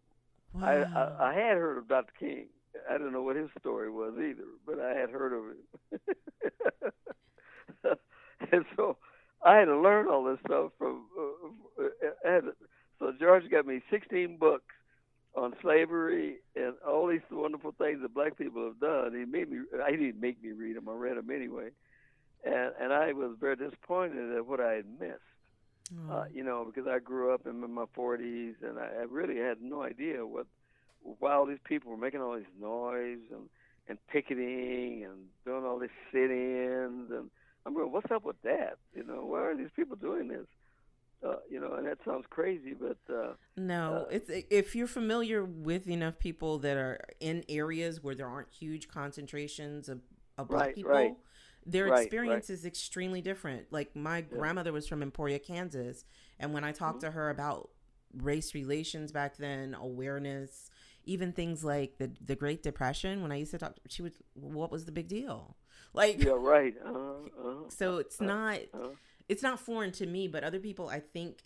wow 0.53 0.67
I, 0.67 0.83
I 0.99 1.31
I 1.31 1.33
had 1.33 1.57
heard 1.57 1.77
of 1.77 1.87
Dr. 1.87 2.13
King. 2.19 2.47
I 2.89 2.93
didn't 2.93 3.13
know 3.13 3.23
what 3.23 3.35
his 3.35 3.49
story 3.59 3.89
was 3.89 4.13
either, 4.17 4.45
but 4.65 4.79
I 4.79 4.93
had 4.95 5.09
heard 5.09 5.33
of 5.33 5.43
him. 5.49 5.57
and 8.51 8.65
so 8.75 8.97
I 9.43 9.57
had 9.57 9.65
to 9.65 9.77
learn 9.77 10.07
all 10.07 10.23
this 10.23 10.39
stuff 10.45 10.71
from. 10.77 11.05
Uh, 11.17 11.83
uh, 11.83 11.87
and 12.25 12.51
so 12.99 13.13
George 13.19 13.49
got 13.49 13.65
me 13.65 13.81
16 13.89 14.37
books 14.37 14.73
on 15.35 15.53
slavery 15.61 16.37
and 16.55 16.73
all 16.87 17.07
these 17.07 17.21
wonderful 17.31 17.73
things 17.77 18.01
that 18.01 18.13
black 18.13 18.37
people 18.37 18.65
have 18.65 18.79
done. 18.79 19.13
He 19.13 19.25
made 19.25 19.49
me. 19.49 19.59
He 19.89 19.97
didn't 19.97 20.21
make 20.21 20.43
me 20.43 20.51
read 20.51 20.75
them. 20.75 20.89
I 20.89 20.93
read 20.93 21.17
them 21.17 21.29
anyway, 21.29 21.69
and 22.43 22.71
and 22.79 22.93
I 22.93 23.13
was 23.13 23.35
very 23.39 23.55
disappointed 23.55 24.35
at 24.35 24.45
what 24.45 24.59
I 24.59 24.73
had 24.73 24.85
missed 24.99 25.21
Oh, 25.91 26.13
uh, 26.13 26.25
you 26.31 26.43
know, 26.43 26.65
because 26.65 26.87
I 26.87 26.99
grew 26.99 27.33
up 27.33 27.47
in 27.47 27.73
my 27.73 27.85
40s 27.97 28.55
and 28.61 28.77
I, 28.77 29.01
I 29.01 29.05
really 29.09 29.37
had 29.37 29.61
no 29.61 29.81
idea 29.81 30.25
what 30.25 30.45
why 31.01 31.33
all 31.33 31.45
these 31.45 31.63
people 31.63 31.91
were 31.91 31.97
making 31.97 32.21
all 32.21 32.35
this 32.35 32.45
noise 32.59 33.19
and 33.31 33.49
and 33.87 33.97
picketing 34.07 35.05
and 35.05 35.25
doing 35.45 35.65
all 35.65 35.79
these 35.79 35.89
sit-ins 36.11 37.09
and 37.09 37.31
I'm 37.65 37.73
going, 37.73 37.91
what's 37.91 38.11
up 38.11 38.23
with 38.23 38.41
that? 38.43 38.77
You 38.95 39.03
know, 39.03 39.25
why 39.25 39.39
are 39.39 39.55
these 39.55 39.71
people 39.75 39.95
doing 39.95 40.27
this? 40.27 40.45
Uh, 41.25 41.35
you 41.49 41.59
know, 41.59 41.73
and 41.73 41.85
that 41.87 41.97
sounds 42.05 42.25
crazy, 42.29 42.73
but 42.73 42.97
uh, 43.13 43.33
No, 43.57 44.05
Uh, 44.05 44.05
it's 44.09 44.29
if 44.29 44.73
you're 44.75 44.87
familiar 44.87 45.43
with 45.43 45.87
enough 45.87 46.17
people 46.17 46.59
that 46.59 46.77
are 46.77 47.01
in 47.19 47.43
areas 47.49 48.01
where 48.01 48.15
there 48.15 48.27
aren't 48.27 48.49
huge 48.51 48.87
concentrations 48.87 49.89
of, 49.89 49.99
of 50.37 50.49
black 50.49 50.71
Right, 50.71 50.75
people, 50.75 51.17
right. 51.17 51.17
their 51.65 51.85
Right, 51.85 52.13
experience 52.25 52.49
is 52.49 52.65
extremely 52.65 53.21
different. 53.21 53.67
Like 53.71 53.93
my 53.95 54.21
grandmother 54.21 54.71
was 54.71 54.87
from 54.87 55.01
Emporia, 55.03 55.39
Kansas, 55.39 56.05
and 56.39 56.53
when 56.53 56.63
I 56.63 56.71
talked 56.71 57.01
Mm-hmm. 57.01 57.01
to 57.01 57.11
her 57.11 57.29
about 57.29 57.69
race 58.15 58.53
relations 58.55 59.11
back 59.11 59.35
then, 59.35 59.73
awareness, 59.73 60.71
even 61.03 61.33
things 61.33 61.61
like 61.61 61.97
the 61.97 62.11
the 62.25 62.37
Great 62.37 62.63
Depression, 62.63 63.21
when 63.21 63.33
I 63.33 63.37
used 63.37 63.51
to 63.51 63.57
talk, 63.57 63.75
she 63.89 64.01
would, 64.03 64.13
what 64.35 64.71
was 64.71 64.85
the 64.85 64.93
big 64.93 65.09
deal? 65.09 65.57
Like, 65.93 66.23
yeah, 66.23 66.33
right. 66.37 66.75
Uh, 66.85 66.89
uh, 67.43 67.63
so 67.67 67.97
it's 67.97 68.19
not 68.21 68.59
uh, 68.73 68.89
it's 69.29 69.43
not 69.43 69.59
foreign 69.59 69.91
to 69.93 70.05
me, 70.05 70.27
but 70.27 70.43
other 70.43 70.59
people 70.59 70.89
I 70.89 70.99
think 70.99 71.43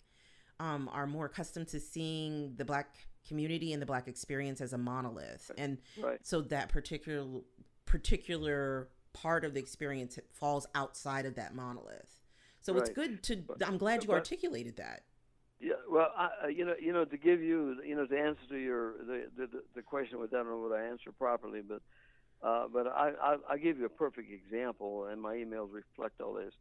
um, 0.58 0.88
are 0.92 1.06
more 1.06 1.26
accustomed 1.26 1.68
to 1.68 1.80
seeing 1.80 2.54
the 2.56 2.64
black 2.64 2.96
community 3.28 3.72
and 3.72 3.80
the 3.80 3.86
black 3.86 4.08
experience 4.08 4.60
as 4.60 4.72
a 4.72 4.78
monolith, 4.78 5.50
and 5.56 5.78
right. 6.02 6.18
so 6.22 6.40
that 6.40 6.70
particular 6.70 7.42
particular 7.86 8.88
part 9.12 9.44
of 9.44 9.54
the 9.54 9.60
experience 9.60 10.18
falls 10.32 10.66
outside 10.74 11.26
of 11.26 11.36
that 11.36 11.54
monolith. 11.54 12.20
So 12.60 12.76
it's 12.78 12.90
good 12.90 13.22
to. 13.24 13.42
I'm 13.64 13.76
glad 13.76 14.04
you 14.04 14.10
articulated 14.10 14.76
that. 14.78 15.02
Yeah, 15.60 15.74
well, 15.90 16.10
I, 16.16 16.28
I- 16.44 16.48
you 16.48 16.64
know, 16.64 16.74
you 16.80 16.92
know, 16.92 17.04
to 17.04 17.16
give 17.16 17.42
you, 17.42 17.76
you 17.84 17.94
know, 17.94 18.06
to 18.06 18.18
answer 18.18 18.40
to 18.48 18.58
your 18.58 18.94
the 19.04 19.26
the, 19.36 19.48
the- 19.74 19.82
question 19.82 20.18
without 20.18 20.40
I 20.40 20.42
don't 20.44 20.52
know 20.52 20.68
whether 20.68 20.82
I 20.82 20.88
answer 20.88 21.12
properly, 21.12 21.60
but 21.60 21.82
uh, 22.42 22.66
but 22.72 22.86
I, 22.86 23.12
I 23.22 23.36
I'll 23.50 23.58
give 23.58 23.78
you 23.78 23.84
a 23.84 23.90
perfect 23.90 24.30
example, 24.32 25.06
and 25.06 25.20
my 25.20 25.34
emails 25.34 25.72
reflect 25.72 26.20
all 26.20 26.32
this. 26.32 26.54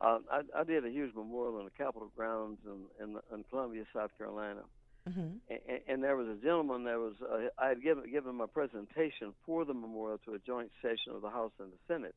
Um, 0.00 0.24
I, 0.32 0.40
I 0.56 0.64
did 0.64 0.86
a 0.86 0.90
huge 0.90 1.14
memorial 1.14 1.58
on 1.58 1.64
the 1.64 1.70
Capitol 1.70 2.10
grounds 2.16 2.58
in 2.64 3.04
in, 3.04 3.18
in 3.32 3.44
Columbia, 3.50 3.84
South 3.94 4.10
Carolina, 4.16 4.62
hmm 5.06 5.36
and, 5.48 5.80
and 5.88 6.02
there 6.02 6.16
was 6.16 6.28
a 6.28 6.42
gentleman 6.42 6.84
that 6.84 6.98
was 6.98 7.14
uh, 7.22 7.48
I 7.58 7.68
had 7.68 7.82
given 7.82 8.10
given 8.10 8.34
my 8.34 8.46
presentation 8.46 9.34
for 9.44 9.64
the 9.64 9.74
memorial 9.74 10.18
to 10.24 10.34
a 10.34 10.38
joint 10.38 10.70
session 10.80 11.12
of 11.14 11.22
the 11.22 11.30
House 11.30 11.52
and 11.58 11.70
the 11.70 11.78
Senate. 11.86 12.14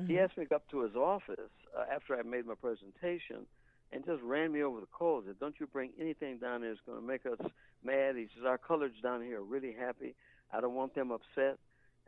Mm-hmm. 0.00 0.12
He 0.12 0.18
asked 0.18 0.38
me 0.38 0.46
to 0.46 0.54
up 0.54 0.68
to 0.70 0.82
his 0.82 0.94
office 0.94 1.50
uh, 1.76 1.84
after 1.92 2.16
I 2.16 2.22
made 2.22 2.46
my 2.46 2.54
presentation 2.54 3.46
and 3.90 4.04
just 4.04 4.22
ran 4.22 4.52
me 4.52 4.62
over 4.62 4.80
the 4.80 4.86
coals. 4.92 5.24
He 5.24 5.30
said, 5.30 5.40
"Don't 5.40 5.58
you 5.58 5.66
bring 5.66 5.90
anything 6.00 6.38
down 6.38 6.60
there 6.60 6.70
that's 6.70 6.80
going 6.86 7.00
to 7.00 7.06
make 7.06 7.26
us 7.26 7.38
mad." 7.82 8.14
He 8.14 8.28
says, 8.36 8.44
"Our 8.46 8.58
colors 8.58 8.92
down 9.02 9.22
here 9.22 9.40
are 9.40 9.44
really 9.44 9.74
happy. 9.76 10.14
I 10.52 10.60
don't 10.60 10.74
want 10.74 10.94
them 10.94 11.10
upset." 11.10 11.58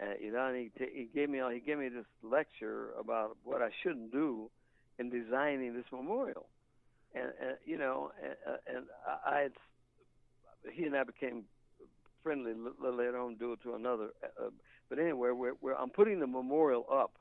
Uh, 0.00 0.14
you 0.18 0.32
know, 0.32 0.46
and 0.46 0.56
he, 0.56 0.70
t- 0.78 0.92
he 0.94 1.08
gave 1.14 1.28
me 1.28 1.40
all, 1.40 1.50
he 1.50 1.60
gave 1.60 1.76
me 1.76 1.88
this 1.90 2.06
lecture 2.22 2.90
about 2.98 3.36
what 3.44 3.60
I 3.60 3.68
shouldn't 3.82 4.12
do 4.12 4.50
in 5.00 5.08
designing 5.08 5.74
this 5.74 5.86
memorial. 5.90 6.46
and, 7.14 7.32
and 7.40 7.56
you 7.64 7.78
know, 7.78 8.12
and, 8.22 8.76
and 8.76 8.84
I, 9.26 9.40
had, 9.40 9.52
he 10.70 10.84
and 10.84 10.94
I 10.94 11.04
became 11.04 11.44
friendly 12.22 12.52
later 12.80 13.18
on 13.18 13.36
due 13.36 13.56
to 13.62 13.74
another. 13.74 14.10
Uh, 14.22 14.50
but 14.90 14.98
anyway, 14.98 15.30
we're, 15.30 15.54
we're, 15.60 15.74
I'm 15.74 15.90
putting 15.90 16.20
the 16.20 16.26
memorial 16.26 16.84
up, 16.92 17.12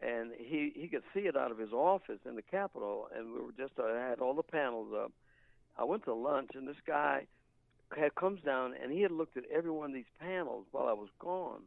and 0.00 0.30
he 0.38 0.72
he 0.74 0.88
could 0.88 1.02
see 1.12 1.20
it 1.20 1.36
out 1.36 1.50
of 1.50 1.58
his 1.58 1.72
office 1.72 2.20
in 2.24 2.36
the 2.36 2.42
Capitol, 2.42 3.08
and 3.14 3.32
we 3.32 3.40
were 3.40 3.52
just 3.52 3.72
I 3.78 4.08
had 4.08 4.20
all 4.20 4.34
the 4.34 4.42
panels 4.42 4.88
up. 4.96 5.12
I 5.76 5.84
went 5.84 6.04
to 6.04 6.14
lunch, 6.14 6.50
and 6.54 6.66
this 6.66 6.76
guy 6.86 7.26
had 7.96 8.14
comes 8.14 8.40
down, 8.42 8.74
and 8.82 8.90
he 8.92 9.02
had 9.02 9.12
looked 9.12 9.36
at 9.36 9.44
every 9.54 9.70
one 9.70 9.90
of 9.90 9.94
these 9.94 10.12
panels 10.20 10.66
while 10.72 10.86
I 10.88 10.92
was 10.92 11.08
gone, 11.18 11.62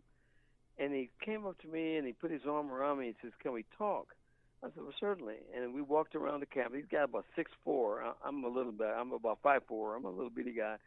and 0.79 0.93
he 0.93 1.09
came 1.23 1.45
up 1.45 1.61
to 1.61 1.67
me 1.67 1.97
and 1.97 2.07
he 2.07 2.13
put 2.13 2.31
his 2.31 2.41
arm 2.49 2.71
around 2.71 2.99
me 2.99 3.07
and 3.07 3.15
says, 3.21 3.31
"Can 3.41 3.51
we 3.51 3.65
talk?" 3.77 4.15
I 4.63 4.67
said, 4.67 4.83
"Well, 4.83 4.93
certainly." 4.99 5.37
And 5.55 5.73
we 5.73 5.81
walked 5.81 6.15
around 6.15 6.41
the 6.41 6.45
campus. 6.45 6.77
He's 6.77 6.91
got 6.91 7.05
about 7.05 7.25
six 7.35 7.51
four. 7.63 8.03
I'm 8.23 8.43
a 8.43 8.47
little 8.47 8.71
bit. 8.71 8.87
I'm 8.87 9.11
about 9.11 9.39
five 9.41 9.63
four. 9.67 9.95
I'm 9.95 10.05
a 10.05 10.09
little 10.09 10.29
bitty 10.29 10.53
guy. 10.53 10.77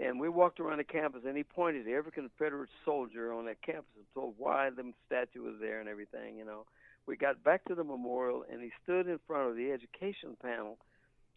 And 0.00 0.20
we 0.20 0.28
walked 0.28 0.60
around 0.60 0.78
the 0.78 0.84
campus, 0.84 1.22
and 1.26 1.36
he 1.36 1.42
pointed 1.42 1.84
to 1.86 1.92
every 1.92 2.12
Confederate 2.12 2.70
soldier 2.84 3.32
on 3.32 3.46
that 3.46 3.60
campus 3.62 3.90
and 3.96 4.04
told 4.14 4.34
why 4.38 4.70
the 4.70 4.92
statue 5.06 5.42
was 5.42 5.56
there 5.60 5.80
and 5.80 5.88
everything. 5.88 6.36
You 6.36 6.44
know, 6.44 6.66
we 7.06 7.16
got 7.16 7.42
back 7.42 7.64
to 7.64 7.74
the 7.74 7.82
memorial, 7.82 8.44
and 8.50 8.62
he 8.62 8.70
stood 8.84 9.08
in 9.08 9.18
front 9.26 9.50
of 9.50 9.56
the 9.56 9.72
education 9.72 10.36
panel, 10.40 10.78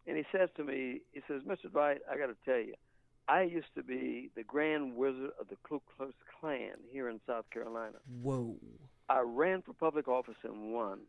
and 0.05 0.15
he 0.15 0.23
says 0.31 0.49
to 0.57 0.63
me, 0.63 1.01
he 1.11 1.21
says, 1.27 1.41
"Mr. 1.43 1.71
Dwight, 1.71 2.01
I 2.11 2.17
got 2.17 2.27
to 2.27 2.35
tell 2.45 2.59
you, 2.59 2.75
I 3.27 3.43
used 3.43 3.73
to 3.75 3.83
be 3.83 4.29
the 4.35 4.43
Grand 4.43 4.95
Wizard 4.95 5.31
of 5.39 5.47
the 5.47 5.55
Ku 5.63 5.81
Klux 5.95 6.13
Klan 6.39 6.75
here 6.91 7.09
in 7.09 7.19
South 7.25 7.49
Carolina. 7.49 7.97
Whoa! 8.21 8.55
I 9.09 9.21
ran 9.21 9.61
for 9.61 9.73
public 9.73 10.07
office 10.07 10.37
and 10.43 10.73
won, 10.73 10.99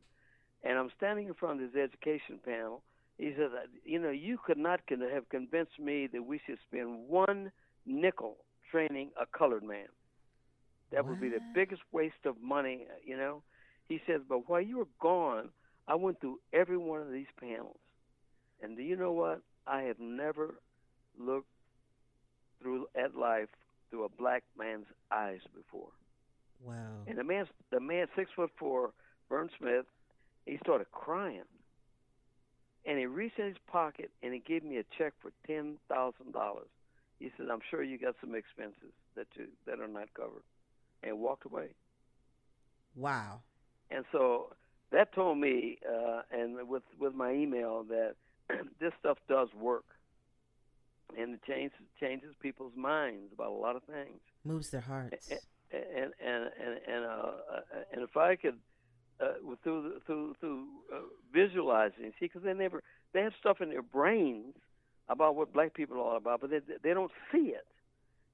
and 0.63 0.79
I'm 0.79 0.91
standing 0.97 1.29
in 1.29 1.35
front 1.35 1.63
of 1.63 1.73
this 1.73 1.83
education 1.83 2.39
panel." 2.45 2.83
He 3.19 3.33
said, 3.37 3.51
uh, 3.53 3.67
"You 3.85 3.99
know, 3.99 4.11
you 4.11 4.39
could 4.39 4.59
not 4.59 4.81
have 4.89 5.29
convinced 5.29 5.79
me 5.79 6.07
that 6.09 6.23
we 6.23 6.41
should 6.47 6.59
spend 6.67 7.09
one 7.09 7.53
nickel 7.87 8.39
training 8.71 9.11
a 9.21 9.27
colored 9.27 9.63
man. 9.63 9.89
That 10.91 11.05
what? 11.05 11.11
would 11.11 11.21
be 11.21 11.29
the 11.29 11.43
biggest 11.55 11.83
waste 11.93 12.25
of 12.25 12.41
money. 12.41 12.87
Uh, 12.89 12.95
you 13.05 13.17
know." 13.17 13.43
He 13.89 14.01
says, 14.07 14.23
"But 14.27 14.49
while 14.49 14.61
you 14.61 14.79
were 14.79 14.89
gone, 15.01 15.51
I 15.87 15.97
went 15.97 16.21
through 16.21 16.41
every 16.53 16.79
one 16.79 17.03
of 17.03 17.11
these 17.11 17.31
panels, 17.39 17.81
and 18.63 18.77
do 18.77 18.83
you 18.83 18.97
know 18.97 19.13
what? 19.13 19.43
I 19.67 19.83
have 19.83 19.99
never 19.99 20.55
looked 21.19 21.49
through 22.61 22.87
at 22.95 23.15
life 23.15 23.49
through 23.91 24.05
a 24.05 24.09
black 24.09 24.43
man's 24.57 24.87
eyes 25.11 25.41
before. 25.55 25.91
Wow. 26.65 27.05
And 27.07 27.19
the 27.19 27.25
man, 27.25 27.47
the 27.71 27.81
man, 27.81 28.07
six 28.17 28.31
foot 28.35 28.51
four, 28.59 28.93
Vern 29.29 29.51
Smith, 29.59 29.87
he 30.47 30.59
started 30.59 30.91
crying 30.93 31.45
and 32.85 32.99
he 32.99 33.07
reached 33.07 33.39
in 33.39 33.47
his 33.47 33.57
pocket 33.67 34.11
and 34.23 34.33
he 34.33 34.41
gave 34.41 34.65
me 34.65 34.79
a 34.79 34.85
check 34.99 35.13
for 35.21 35.33
ten 35.47 35.79
thousand 35.89 36.33
dollars. 36.33 36.69
He 37.19 37.31
said, 37.37 37.47
"I'm 37.51 37.61
sure 37.71 37.83
you 37.83 37.99
got 37.99 38.17
some 38.21 38.35
expenses 38.35 38.93
that 39.15 39.27
you 39.37 39.47
that 39.67 39.81
are 39.81 39.89
not 39.89 40.13
covered," 40.15 40.43
and 41.03 41.19
walked 41.19 41.45
away. 41.45 41.69
Wow. 42.97 43.41
And 43.91 44.05
so 44.11 44.55
that 44.91 45.15
told 45.15 45.39
me, 45.39 45.79
uh, 45.89 46.23
and 46.33 46.69
with 46.69 46.83
with 46.99 47.15
my 47.15 47.33
email, 47.33 47.85
that 47.85 48.15
this 48.81 48.93
stuff 48.99 49.19
does 49.29 49.49
work, 49.55 49.85
and 51.17 51.35
it 51.35 51.43
changes 51.47 51.79
changes 52.01 52.35
people's 52.41 52.77
minds 52.77 53.33
about 53.33 53.51
a 53.51 53.55
lot 53.55 53.77
of 53.77 53.83
things. 53.85 54.21
Moves 54.45 54.71
their 54.71 54.81
hearts. 54.81 55.29
And 55.31 55.41
and 55.73 56.13
and 56.25 56.45
and 56.61 56.81
and, 56.89 57.05
uh, 57.05 57.31
and 57.93 58.03
if 58.03 58.17
I 58.17 58.37
could 58.37 58.59
uh, 59.23 59.55
through 59.63 60.01
through 60.07 60.35
through 60.41 60.65
uh, 60.93 61.01
visualizing. 61.33 62.13
See, 62.19 62.27
because 62.27 62.43
they 62.43 62.55
never 62.55 62.83
they 63.13 63.23
have 63.23 63.33
stuff 63.39 63.61
in 63.61 63.71
their 63.71 63.83
brains 63.83 64.55
about 65.09 65.37
what 65.37 65.53
black 65.53 65.75
people 65.75 65.97
are 65.97 66.01
all 66.01 66.17
about, 66.17 66.41
but 66.41 66.51
they 66.51 66.61
they 66.83 66.95
don't 66.95 67.13
see 67.31 67.55
it. 67.55 67.67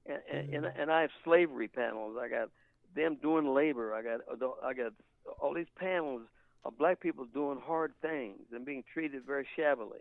And 0.05 0.21
mm-hmm. 0.31 0.55
and, 0.55 0.65
and 0.65 0.91
I 0.91 1.01
have 1.01 1.11
slavery 1.23 1.67
panels. 1.67 2.17
I 2.19 2.27
got 2.27 2.49
them 2.95 3.17
doing 3.21 3.53
labor. 3.53 3.93
I 3.93 4.01
got 4.01 4.21
I 4.63 4.73
got 4.73 4.93
all 5.41 5.53
these 5.53 5.71
panels 5.77 6.21
of 6.65 6.77
black 6.77 6.99
people 6.99 7.25
doing 7.25 7.59
hard 7.63 7.93
things 8.01 8.39
and 8.51 8.65
being 8.65 8.83
treated 8.93 9.25
very 9.25 9.47
shabbily. 9.55 9.99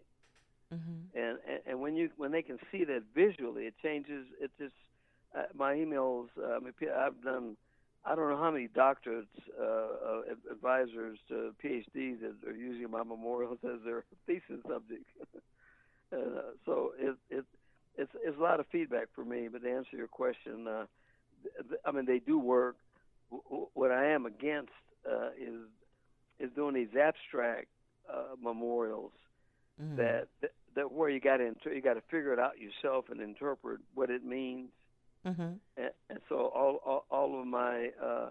Mm-hmm. 0.73 1.19
And, 1.19 1.39
and 1.49 1.61
and 1.67 1.81
when 1.81 1.97
you 1.97 2.11
when 2.17 2.33
they 2.33 2.43
can 2.43 2.59
see 2.71 2.85
that 2.85 3.03
visually, 3.15 3.65
it 3.65 3.75
changes. 3.83 4.27
It 4.41 4.51
just 4.59 4.75
uh, 5.37 5.45
my 5.55 5.75
emails. 5.75 6.29
Uh, 6.37 6.59
I've 6.97 7.23
done 7.23 7.57
I 8.05 8.15
don't 8.15 8.31
know 8.31 8.39
how 8.39 8.51
many 8.51 8.69
doctorates, 8.69 9.27
uh, 9.61 9.65
uh, 9.65 10.23
advisors 10.51 11.19
to 11.29 11.55
PhDs 11.63 12.21
that 12.21 12.49
are 12.49 12.57
using 12.57 12.91
my 12.91 13.03
memorials 13.03 13.59
as 13.65 13.81
their 13.85 14.05
thesis 14.27 14.63
subject. 14.67 15.05
uh, 16.13 16.53
so 16.65 16.93
it, 16.99 17.17
it, 17.31 17.45
it's, 17.97 18.11
it's 18.25 18.39
a 18.39 18.43
lot 18.43 18.61
of 18.61 18.67
feedback 18.71 19.09
for 19.15 19.25
me. 19.25 19.49
But 19.51 19.63
to 19.63 19.71
answer 19.71 19.97
your 19.97 20.09
question, 20.09 20.67
uh, 20.67 20.87
th- 21.69 21.81
I 21.85 21.91
mean 21.91 22.07
they 22.07 22.21
do 22.21 22.39
work. 22.39 22.77
W- 23.31 23.67
what 23.75 23.91
I 23.91 24.07
am 24.11 24.27
against 24.27 24.73
uh, 25.11 25.31
is 25.39 25.61
is 26.39 26.51
doing 26.55 26.75
these 26.75 26.97
abstract 26.97 27.67
uh, 28.13 28.37
memorials 28.41 29.13
mm. 29.83 29.97
that, 29.97 30.29
that 30.41 30.53
that 30.77 30.93
where 30.93 31.11
you 31.11 31.21
got 31.21 31.39
to 31.39 31.53
you 31.75 31.83
got 31.83 31.95
to 31.95 32.03
figure 32.03 32.33
it 32.33 32.39
out 32.39 32.53
yourself 32.59 33.07
and 33.11 33.21
interpret 33.21 33.81
what 33.95 34.11
it 34.11 34.25
means 34.25 34.71
Mm-hmm. 35.27 35.43
And, 35.77 35.91
and, 36.11 36.19
so 36.29 36.37
all, 36.55 36.81
all, 36.85 37.05
all 37.11 37.41
of 37.41 37.47
my 37.47 37.91
uh, 38.03 38.31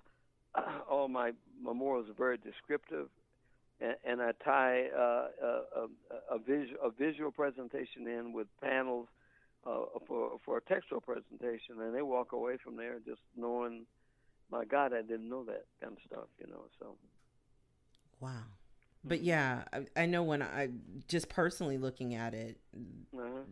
all 0.89 1.07
my 1.07 1.31
memorials 1.61 2.09
are 2.09 2.13
very 2.13 2.37
descriptive, 2.37 3.07
and, 3.81 3.95
and 4.05 4.21
I 4.21 4.31
tie 4.43 4.85
uh, 4.95 5.27
a, 5.41 5.47
a, 5.75 6.35
a, 6.35 6.39
visual, 6.39 6.79
a 6.83 6.89
visual 6.91 7.31
presentation 7.31 8.07
in 8.07 8.33
with 8.33 8.47
panels 8.61 9.07
uh, 9.65 9.99
for 10.07 10.39
for 10.45 10.57
a 10.57 10.61
textual 10.61 11.01
presentation, 11.01 11.81
and 11.81 11.93
they 11.93 12.01
walk 12.01 12.31
away 12.31 12.57
from 12.63 12.77
there 12.77 12.99
just 13.05 13.21
knowing, 13.35 13.85
my 14.51 14.65
God, 14.65 14.93
I 14.93 15.01
didn't 15.01 15.29
know 15.29 15.43
that 15.45 15.65
kind 15.81 15.93
of 15.93 15.99
stuff, 16.05 16.27
you 16.39 16.47
know. 16.47 16.65
So, 16.79 16.95
wow. 18.19 18.43
But 19.03 19.19
mm-hmm. 19.19 19.27
yeah, 19.27 19.63
I, 19.73 20.03
I 20.03 20.05
know 20.05 20.23
when 20.23 20.41
I 20.41 20.69
just 21.07 21.29
personally 21.29 21.77
looking 21.77 22.15
at 22.15 22.33
it, 22.33 22.57
uh-huh. 23.15 23.43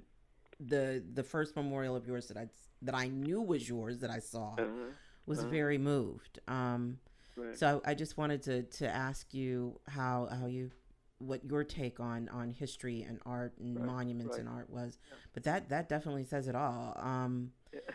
The 0.60 1.04
the 1.14 1.24
first 1.24 1.56
memorial 1.56 1.96
of 1.96 2.08
yours 2.08 2.28
that 2.28 2.38
I 2.38 2.48
that 2.82 2.96
I 2.96 3.08
knew 3.08 3.42
was 3.42 3.68
yours 3.68 4.00
that 4.00 4.10
I 4.10 4.20
saw 4.20 4.54
uh-huh. 4.54 4.66
was 5.26 5.40
uh-huh. 5.40 5.50
very 5.50 5.78
moved. 5.78 6.40
Um, 6.48 7.00
right. 7.36 7.58
So 7.58 7.82
I, 7.86 7.92
I, 7.92 7.94
just 7.94 8.18
wanted 8.18 8.44
to 8.44 8.64
to 8.64 8.88
ask 8.88 9.34
you 9.34 9.80
how 9.88 10.30
how 10.40 10.48
you 10.48 10.72
what 11.20 11.44
your 11.46 11.64
take 11.64 12.00
on 12.00 12.30
on 12.30 12.52
history 12.52 13.02
and 13.04 13.20
art 13.26 13.54
and 13.60 13.78
right. 13.78 13.86
monuments 13.86 14.34
right. 14.34 14.42
and 14.42 14.50
art 14.50 14.70
was. 14.70 15.00
Yeah. 15.10 15.18
But 15.34 15.44
that 15.44 15.70
that 15.70 15.90
definitely 15.90 16.26
says 16.26 16.48
it 16.48 16.56
all. 16.56 16.98
Um, 17.02 17.52
yeah. 17.74 17.80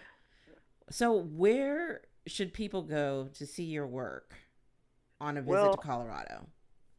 So 0.93 1.21
where 1.21 2.01
should 2.27 2.53
people 2.53 2.83
go 2.83 3.29
to 3.35 3.47
see 3.47 3.63
your 3.63 3.87
work 3.87 4.35
on 5.21 5.37
a 5.37 5.41
visit 5.41 5.53
well, 5.53 5.71
to 5.71 5.77
Colorado? 5.79 6.47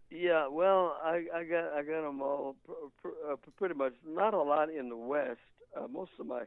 Yeah, 0.09 0.47
well, 0.47 0.97
I, 1.03 1.25
I 1.33 1.43
got 1.45 1.73
I 1.73 1.83
got 1.83 2.01
them 2.01 2.21
all 2.21 2.57
pr- 2.65 2.71
pr- 3.01 3.31
uh, 3.31 3.35
pretty 3.55 3.75
much. 3.75 3.93
Not 4.05 4.33
a 4.33 4.41
lot 4.41 4.69
in 4.69 4.89
the 4.89 4.97
West. 4.97 5.39
Uh, 5.75 5.87
most 5.87 6.11
of 6.19 6.25
my 6.25 6.43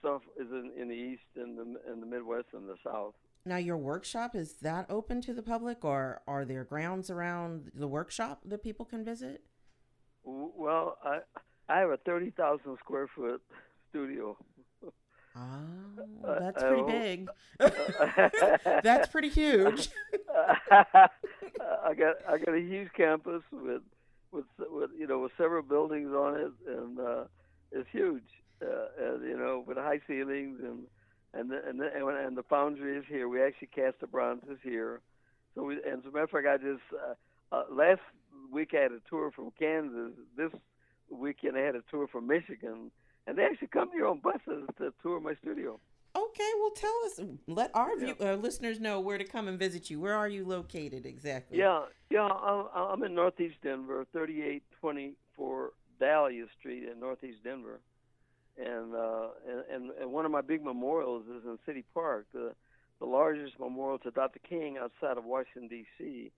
stuff 0.00 0.22
is 0.38 0.50
in, 0.50 0.72
in 0.76 0.88
the 0.88 0.94
east 0.94 1.22
and 1.36 1.56
the 1.56 1.92
in 1.92 2.00
the 2.00 2.06
Midwest 2.06 2.48
and 2.52 2.68
the 2.68 2.76
South. 2.84 3.14
Now, 3.46 3.56
your 3.56 3.76
workshop 3.76 4.34
is 4.34 4.54
that 4.62 4.86
open 4.88 5.20
to 5.22 5.34
the 5.34 5.42
public, 5.42 5.84
or 5.84 6.22
are 6.26 6.44
there 6.44 6.64
grounds 6.64 7.10
around 7.10 7.70
the 7.74 7.86
workshop 7.86 8.40
that 8.46 8.62
people 8.62 8.86
can 8.86 9.04
visit? 9.04 9.42
Well, 10.24 10.98
I 11.04 11.18
I 11.68 11.80
have 11.80 11.90
a 11.90 11.98
thirty 11.98 12.30
thousand 12.30 12.78
square 12.78 13.08
foot 13.14 13.42
studio. 13.90 14.36
Oh, 15.36 16.36
that's 16.38 16.62
pretty 16.62 16.82
big. 16.82 17.28
that's 18.82 19.08
pretty 19.08 19.28
huge. 19.28 19.88
I 20.30 21.08
got 21.96 22.16
I 22.28 22.38
got 22.38 22.54
a 22.54 22.60
huge 22.60 22.92
campus 22.96 23.42
with 23.50 23.82
with 24.30 24.44
with 24.58 24.90
you 24.98 25.06
know 25.06 25.18
with 25.18 25.32
several 25.36 25.62
buildings 25.62 26.12
on 26.12 26.40
it, 26.40 26.52
and 26.68 26.98
uh, 26.98 27.24
it's 27.72 27.88
huge 27.90 28.22
uh, 28.62 29.14
and, 29.14 29.28
you 29.28 29.36
know, 29.36 29.64
with 29.66 29.76
high 29.76 30.00
ceilings 30.06 30.60
and 30.62 30.84
and 31.34 31.50
the, 31.50 31.60
and 31.68 31.80
the, 31.80 31.88
and 32.26 32.36
the 32.36 32.42
foundry 32.44 32.96
is 32.96 33.04
here. 33.08 33.28
We 33.28 33.42
actually 33.42 33.68
cast 33.74 34.00
the 34.00 34.06
bronzes 34.06 34.58
here. 34.62 35.00
So 35.54 35.64
we, 35.64 35.74
and 35.74 35.98
as 35.98 36.04
a 36.04 36.10
matter 36.10 36.24
of 36.24 36.30
fact, 36.30 36.46
I 36.46 36.56
just 36.56 36.82
uh, 36.92 37.54
uh, 37.54 37.64
last 37.70 38.00
week 38.50 38.70
I 38.72 38.82
had 38.82 38.92
a 38.92 39.00
tour 39.08 39.30
from 39.30 39.50
Kansas. 39.58 40.12
This 40.36 40.50
weekend 41.10 41.56
I 41.56 41.60
had 41.60 41.74
a 41.74 41.82
tour 41.90 42.06
from 42.06 42.26
Michigan, 42.26 42.90
and 43.26 43.38
they 43.38 43.44
actually 43.44 43.68
come 43.68 43.90
here 43.92 44.06
on 44.06 44.20
buses 44.20 44.68
to 44.78 44.92
tour 45.02 45.20
my 45.20 45.34
studio. 45.42 45.78
Okay, 46.16 46.50
well, 46.60 46.70
tell 46.70 47.00
us. 47.06 47.20
Let 47.48 47.72
our 47.74 47.98
view, 47.98 48.14
uh, 48.20 48.34
listeners 48.34 48.78
know 48.78 49.00
where 49.00 49.18
to 49.18 49.24
come 49.24 49.48
and 49.48 49.58
visit 49.58 49.90
you. 49.90 50.00
Where 50.00 50.14
are 50.14 50.28
you 50.28 50.44
located 50.44 51.06
exactly? 51.06 51.58
Yeah, 51.58 51.82
yeah, 52.08 52.28
I'm 52.28 53.02
in 53.02 53.16
Northeast 53.16 53.56
Denver, 53.64 54.06
3824 54.12 55.72
Dahlia 55.98 56.44
Street 56.56 56.84
in 56.84 57.00
Northeast 57.00 57.38
Denver 57.42 57.80
and, 58.58 58.94
uh, 58.94 59.28
and 59.72 59.90
and 60.00 60.12
one 60.12 60.24
of 60.24 60.30
my 60.32 60.40
big 60.40 60.62
memorials 60.62 61.24
is 61.26 61.44
in 61.44 61.58
City 61.66 61.84
Park. 61.94 62.26
The 62.32 62.52
the 63.00 63.06
largest 63.06 63.58
memorial 63.58 63.98
to 64.00 64.10
Dr. 64.10 64.38
King 64.48 64.78
outside 64.78 65.18
of 65.18 65.24
Washington 65.24 65.68
D.C. 65.68 66.30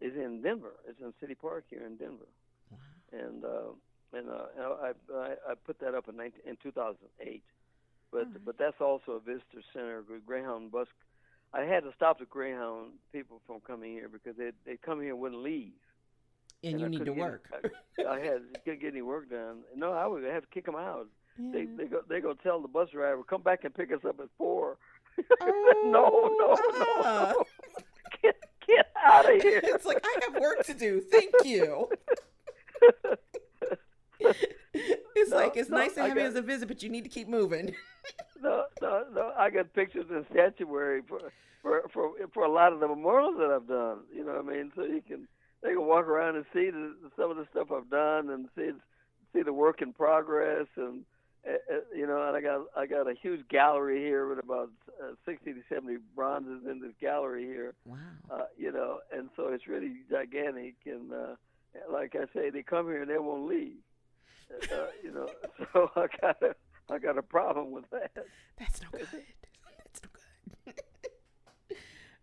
is 0.00 0.12
in 0.16 0.42
Denver. 0.42 0.74
It's 0.88 1.00
in 1.00 1.12
City 1.20 1.34
Park 1.34 1.64
here 1.70 1.86
in 1.86 1.96
Denver, 1.96 2.26
wow. 2.70 2.78
and 3.12 3.44
uh, 3.44 3.72
and, 4.12 4.28
uh, 4.28 4.46
I, 4.82 4.92
I 5.14 5.28
I 5.50 5.54
put 5.64 5.78
that 5.80 5.94
up 5.94 6.08
in 6.08 6.16
19, 6.16 6.40
in 6.44 6.56
2008. 6.62 7.42
But 8.10 8.18
Alright. 8.18 8.44
but 8.44 8.58
that's 8.58 8.80
also 8.80 9.12
a 9.12 9.20
visitor 9.20 9.62
center. 9.72 10.02
Greyhound 10.26 10.70
bus. 10.72 10.88
I 11.54 11.62
had 11.62 11.84
to 11.84 11.92
stop 11.94 12.18
the 12.18 12.24
Greyhound 12.24 12.92
people 13.12 13.40
from 13.46 13.60
coming 13.60 13.92
here 13.92 14.08
because 14.08 14.36
they 14.36 14.50
they 14.66 14.76
come 14.76 15.00
here 15.00 15.10
and 15.12 15.20
wouldn't 15.20 15.42
leave. 15.42 15.72
And, 16.64 16.74
And 16.74 16.80
you 16.80 16.86
I 16.86 16.88
need 16.90 16.98
to 17.06 17.14
get- 17.14 17.16
work. 17.16 17.44
I 18.08 18.18
had 18.20 18.42
couldn't 18.64 18.80
get 18.80 18.92
any 18.92 19.02
work 19.02 19.30
done. 19.30 19.58
No, 19.76 19.92
I 19.92 20.06
would 20.06 20.24
have 20.24 20.42
to 20.42 20.48
kick 20.48 20.66
them 20.66 20.76
out. 20.76 21.06
They 21.38 21.60
Yeah. 21.60 21.66
they 21.76 21.84
go 21.86 22.00
they 22.08 22.20
go 22.20 22.34
tell 22.34 22.60
the 22.60 22.68
bus 22.68 22.90
driver 22.90 23.22
come 23.24 23.42
back 23.42 23.64
and 23.64 23.74
pick 23.74 23.92
us 23.92 24.04
up 24.06 24.20
at 24.20 24.28
four. 24.38 24.76
Oh, 25.40 25.82
no 25.86 26.10
no 26.38 26.54
no 26.54 26.78
no. 26.78 26.86
Oh. 27.04 27.44
Get 28.22 28.36
get 28.66 28.86
out 29.04 29.24
of 29.34 29.42
here. 29.42 29.60
it's 29.64 29.84
like 29.84 30.04
I 30.04 30.18
have 30.30 30.40
work 30.40 30.64
to 30.66 30.74
do. 30.74 31.00
Thank 31.00 31.32
you. 31.44 31.88
It's 34.74 35.30
No, 35.30 35.36
like 35.36 35.56
it's 35.56 35.68
no, 35.68 35.76
nice 35.76 35.94
to 35.94 36.02
I 36.02 36.08
have 36.08 36.16
you 36.16 36.22
as 36.24 36.34
a 36.36 36.42
visit, 36.42 36.66
but 36.68 36.82
you 36.82 36.88
need 36.88 37.04
to 37.04 37.10
keep 37.10 37.28
moving. 37.28 37.74
no, 38.40 38.64
no, 38.80 39.04
no. 39.12 39.32
I 39.36 39.50
got 39.50 39.72
pictures 39.74 40.06
in 40.10 40.24
statuary 40.30 41.02
for 41.08 41.18
for 41.62 41.82
for 41.92 42.12
for 42.32 42.44
a 42.44 42.50
lot 42.50 42.72
of 42.72 42.80
the 42.80 42.88
memorials 42.88 43.36
that 43.38 43.50
I've 43.50 43.66
done. 43.68 44.00
You 44.14 44.24
know 44.24 44.32
what 44.40 44.52
I 44.52 44.56
mean? 44.56 44.72
So 44.74 44.82
you 44.84 45.02
can 45.06 45.28
they 45.62 45.70
can 45.74 45.86
walk 45.86 46.06
around 46.06 46.36
and 46.36 46.44
see 46.52 46.70
the, 46.70 46.94
some 47.16 47.30
of 47.30 47.36
the 47.36 47.46
stuff 47.50 47.68
I've 47.70 47.90
done 47.90 48.30
and 48.30 48.48
see 48.56 48.70
see 49.34 49.42
the 49.42 49.52
work 49.52 49.82
in 49.82 49.92
progress 49.92 50.66
and 50.76 51.04
you 51.94 52.06
know. 52.06 52.26
And 52.26 52.36
I 52.36 52.40
got 52.40 52.66
I 52.76 52.86
got 52.86 53.10
a 53.10 53.14
huge 53.14 53.46
gallery 53.48 53.98
here 53.98 54.28
with 54.28 54.38
about 54.38 54.70
uh, 55.02 55.12
sixty 55.26 55.52
to 55.52 55.60
seventy 55.68 55.96
bronzes 56.14 56.62
in 56.70 56.80
this 56.80 56.92
gallery 57.00 57.44
here. 57.44 57.74
Wow. 57.84 57.96
Uh, 58.30 58.44
you 58.56 58.72
know, 58.72 58.98
and 59.12 59.28
so 59.36 59.48
it's 59.48 59.66
really 59.66 59.96
gigantic. 60.10 60.74
And 60.86 61.12
uh, 61.12 61.34
like 61.90 62.14
I 62.14 62.26
say, 62.34 62.50
they 62.50 62.62
come 62.62 62.86
here 62.86 63.02
and 63.02 63.10
they 63.10 63.18
won't 63.18 63.46
leave. 63.46 63.78
Uh, 64.70 64.86
you 65.02 65.12
know, 65.12 65.28
so 65.72 65.90
I 65.96 66.06
got 66.20 66.42
a 66.42 66.54
I 66.90 66.98
got 66.98 67.18
a 67.18 67.22
problem 67.22 67.70
with 67.70 67.88
that. 67.90 68.12
That's 68.58 68.82
no 68.82 68.88
good. 68.92 69.08
That's 69.78 70.02
no 70.02 70.10
good. 70.64 71.76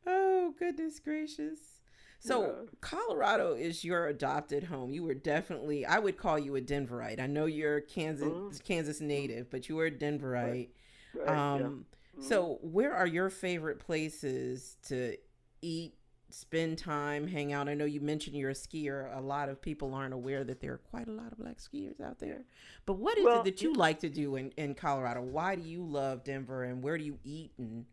oh 0.05 0.53
goodness 0.57 0.99
gracious. 0.99 1.78
So 2.19 2.41
Yeah. 2.45 2.69
Colorado 2.81 3.53
is 3.53 3.83
your 3.83 4.07
adopted 4.07 4.65
home. 4.65 4.91
You 4.91 5.03
were 5.03 5.13
definitely 5.13 5.85
I 5.85 5.99
would 5.99 6.17
call 6.17 6.37
you 6.37 6.55
a 6.57 6.61
Denverite. 6.61 7.19
I 7.19 7.27
know 7.27 7.45
you're 7.45 7.81
Kansas 7.81 8.27
Mhm. 8.27 8.63
Kansas 8.63 8.99
native, 9.01 9.49
but 9.49 9.69
you 9.69 9.75
were 9.77 9.85
a 9.85 9.91
Denverite. 9.91 10.19
Right, 10.33 10.69
yeah. 11.15 11.55
Um 11.63 11.85
Mhm. 12.17 12.23
so 12.23 12.59
where 12.61 12.93
are 12.93 13.07
your 13.07 13.29
favorite 13.29 13.79
places 13.79 14.77
to 14.83 15.15
eat, 15.61 15.95
spend 16.29 16.77
time, 16.77 17.25
hang 17.27 17.53
out? 17.53 17.69
I 17.69 17.73
know 17.73 17.85
you 17.85 18.01
mentioned 18.01 18.35
you're 18.35 18.49
a 18.51 18.53
skier. 18.53 19.15
A 19.17 19.21
lot 19.21 19.47
of 19.49 19.61
people 19.61 19.93
aren't 19.93 20.13
aware 20.13 20.43
that 20.43 20.59
there 20.59 20.73
are 20.73 20.77
quite 20.77 21.07
a 21.07 21.11
lot 21.11 21.31
of 21.31 21.37
black 21.37 21.57
skiers 21.59 22.01
out 22.01 22.19
there. 22.19 22.43
But 22.85 22.95
what 22.95 23.17
is 23.17 23.23
Well, 23.25 23.41
it 23.41 23.45
that 23.45 23.61
you 23.61 23.73
like 23.73 23.99
to 24.01 24.09
do 24.09 24.35
in, 24.35 24.51
in 24.51 24.75
Colorado? 24.75 25.21
Why 25.21 25.55
do 25.55 25.61
you 25.61 25.83
love 25.85 26.23
Denver 26.25 26.63
and 26.63 26.83
where 26.83 26.97
do 26.97 27.03
you 27.05 27.17
eat 27.23 27.53
and 27.57 27.85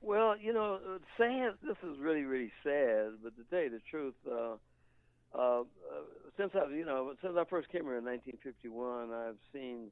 Well, 0.00 0.36
you 0.38 0.52
know, 0.52 0.78
uh, 0.86 0.98
sad. 1.18 1.54
This 1.62 1.76
is 1.82 1.98
really, 1.98 2.22
really 2.22 2.52
sad. 2.62 3.20
But 3.22 3.36
to 3.36 3.44
tell 3.50 3.60
you 3.60 3.70
the 3.70 3.82
truth, 3.90 4.14
uh, 4.30 4.56
uh, 5.34 5.60
uh, 5.60 5.64
since 6.36 6.52
I, 6.54 6.72
you 6.74 6.84
know, 6.84 7.14
since 7.22 7.34
I 7.38 7.44
first 7.44 7.68
came 7.70 7.84
here 7.84 7.98
in 7.98 8.04
1951, 8.04 9.12
I've 9.12 9.36
seen 9.52 9.90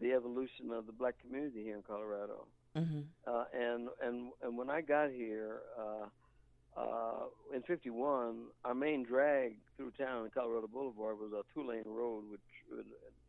the 0.00 0.12
evolution 0.12 0.70
of 0.72 0.86
the 0.86 0.92
black 0.92 1.14
community 1.20 1.62
here 1.62 1.76
in 1.76 1.82
Colorado. 1.82 2.46
mm-hmm. 2.76 3.00
Uh, 3.26 3.44
and 3.52 3.88
and 4.02 4.30
and 4.42 4.56
when 4.56 4.70
I 4.70 4.80
got 4.80 5.10
here 5.10 5.60
uh, 5.78 6.80
uh, 6.80 7.24
in 7.54 7.62
'51, 7.62 8.46
our 8.64 8.74
main 8.74 9.04
drag 9.04 9.56
through 9.76 9.92
town 9.92 10.24
in 10.24 10.30
Colorado 10.30 10.66
Boulevard 10.66 11.18
was 11.18 11.32
a 11.32 11.42
two-lane 11.54 11.84
road 11.86 12.24
with 12.30 12.40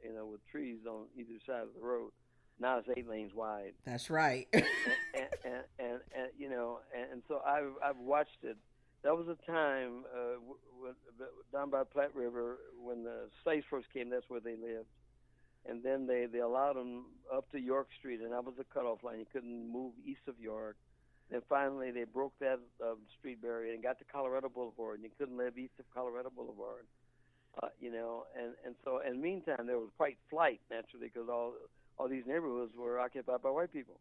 you 0.03 0.13
know 0.13 0.25
with 0.25 0.41
trees 0.51 0.79
on 0.87 1.05
either 1.17 1.39
side 1.45 1.63
of 1.63 1.73
the 1.79 1.85
road. 1.85 2.11
Now 2.59 2.79
it's 2.79 2.87
eight 2.95 3.07
lanes 3.07 3.33
wide 3.33 3.73
That's 3.85 4.09
right. 4.09 4.47
and, 4.53 4.65
and, 5.13 5.63
and, 5.79 5.99
and 6.15 6.29
you 6.37 6.49
know, 6.49 6.79
and, 6.95 7.13
and 7.13 7.21
so 7.27 7.41
I've 7.45 7.73
I've 7.83 7.97
watched 7.97 8.43
it. 8.43 8.57
That 9.03 9.15
was 9.15 9.27
a 9.27 9.37
time 9.51 10.03
uh, 10.11 10.39
w- 10.41 10.59
w- 10.79 11.29
down 11.53 11.69
by 11.69 11.83
Platte 11.83 12.15
River 12.15 12.57
when 12.81 13.03
the 13.03 13.29
slaves 13.43 13.65
first 13.69 13.87
came. 13.93 14.09
That's 14.09 14.25
where 14.29 14.39
they 14.39 14.55
lived, 14.55 14.89
and 15.67 15.83
then 15.83 16.07
they 16.07 16.25
they 16.31 16.39
allowed 16.39 16.75
them 16.75 17.05
up 17.33 17.51
to 17.51 17.59
York 17.59 17.87
Street, 17.99 18.21
and 18.21 18.31
that 18.31 18.43
was 18.43 18.55
the 18.57 18.63
cutoff 18.63 19.03
line. 19.03 19.19
You 19.19 19.27
couldn't 19.31 19.71
move 19.71 19.93
east 20.05 20.27
of 20.27 20.39
York. 20.39 20.77
Then 21.29 21.41
finally 21.49 21.91
they 21.91 22.03
broke 22.03 22.33
that 22.39 22.59
um, 22.83 22.97
street 23.17 23.41
barrier 23.41 23.73
and 23.73 23.81
got 23.81 23.97
to 23.99 24.05
Colorado 24.05 24.47
Boulevard, 24.47 24.95
and 24.95 25.03
you 25.03 25.09
couldn't 25.17 25.37
live 25.37 25.57
east 25.57 25.73
of 25.79 25.85
Colorado 25.93 26.31
Boulevard. 26.35 26.85
Uh, 27.61 27.69
you 27.79 27.91
know, 27.91 28.25
and 28.37 28.53
and 28.65 28.75
so 28.83 29.01
in 29.05 29.17
the 29.17 29.21
meantime 29.21 29.65
there 29.65 29.79
was 29.79 29.89
quite 29.97 30.17
flight 30.29 30.59
naturally 30.69 31.07
because 31.13 31.29
all 31.29 31.53
all 31.97 32.07
these 32.09 32.23
neighborhoods 32.27 32.73
were 32.77 32.99
occupied 32.99 33.41
by 33.41 33.49
white 33.49 33.71
people. 33.73 33.99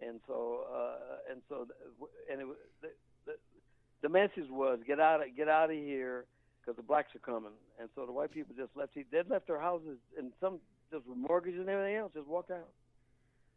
And 0.00 0.20
so 0.26 0.64
uh, 0.72 1.32
and 1.32 1.42
so 1.48 1.66
and 2.30 2.40
it, 2.40 2.46
the, 2.82 2.88
the 3.26 3.32
the 4.02 4.08
message 4.08 4.48
was 4.48 4.78
get 4.86 4.98
out 5.00 5.20
of 5.22 5.36
get 5.36 5.48
out 5.48 5.70
of 5.70 5.76
here 5.76 6.24
because 6.60 6.76
the 6.76 6.82
blacks 6.82 7.14
are 7.14 7.18
coming. 7.18 7.52
And 7.78 7.88
so 7.94 8.06
the 8.06 8.12
white 8.12 8.32
people 8.32 8.54
just 8.56 8.70
left 8.76 8.92
he 8.94 9.04
they 9.10 9.22
left 9.28 9.46
their 9.46 9.60
houses 9.60 9.98
and 10.18 10.32
some 10.40 10.60
just 10.90 11.06
with 11.06 11.18
mortgages 11.18 11.60
and 11.60 11.68
everything 11.68 11.96
else 11.96 12.12
just 12.14 12.26
walked 12.26 12.50
out. 12.50 12.68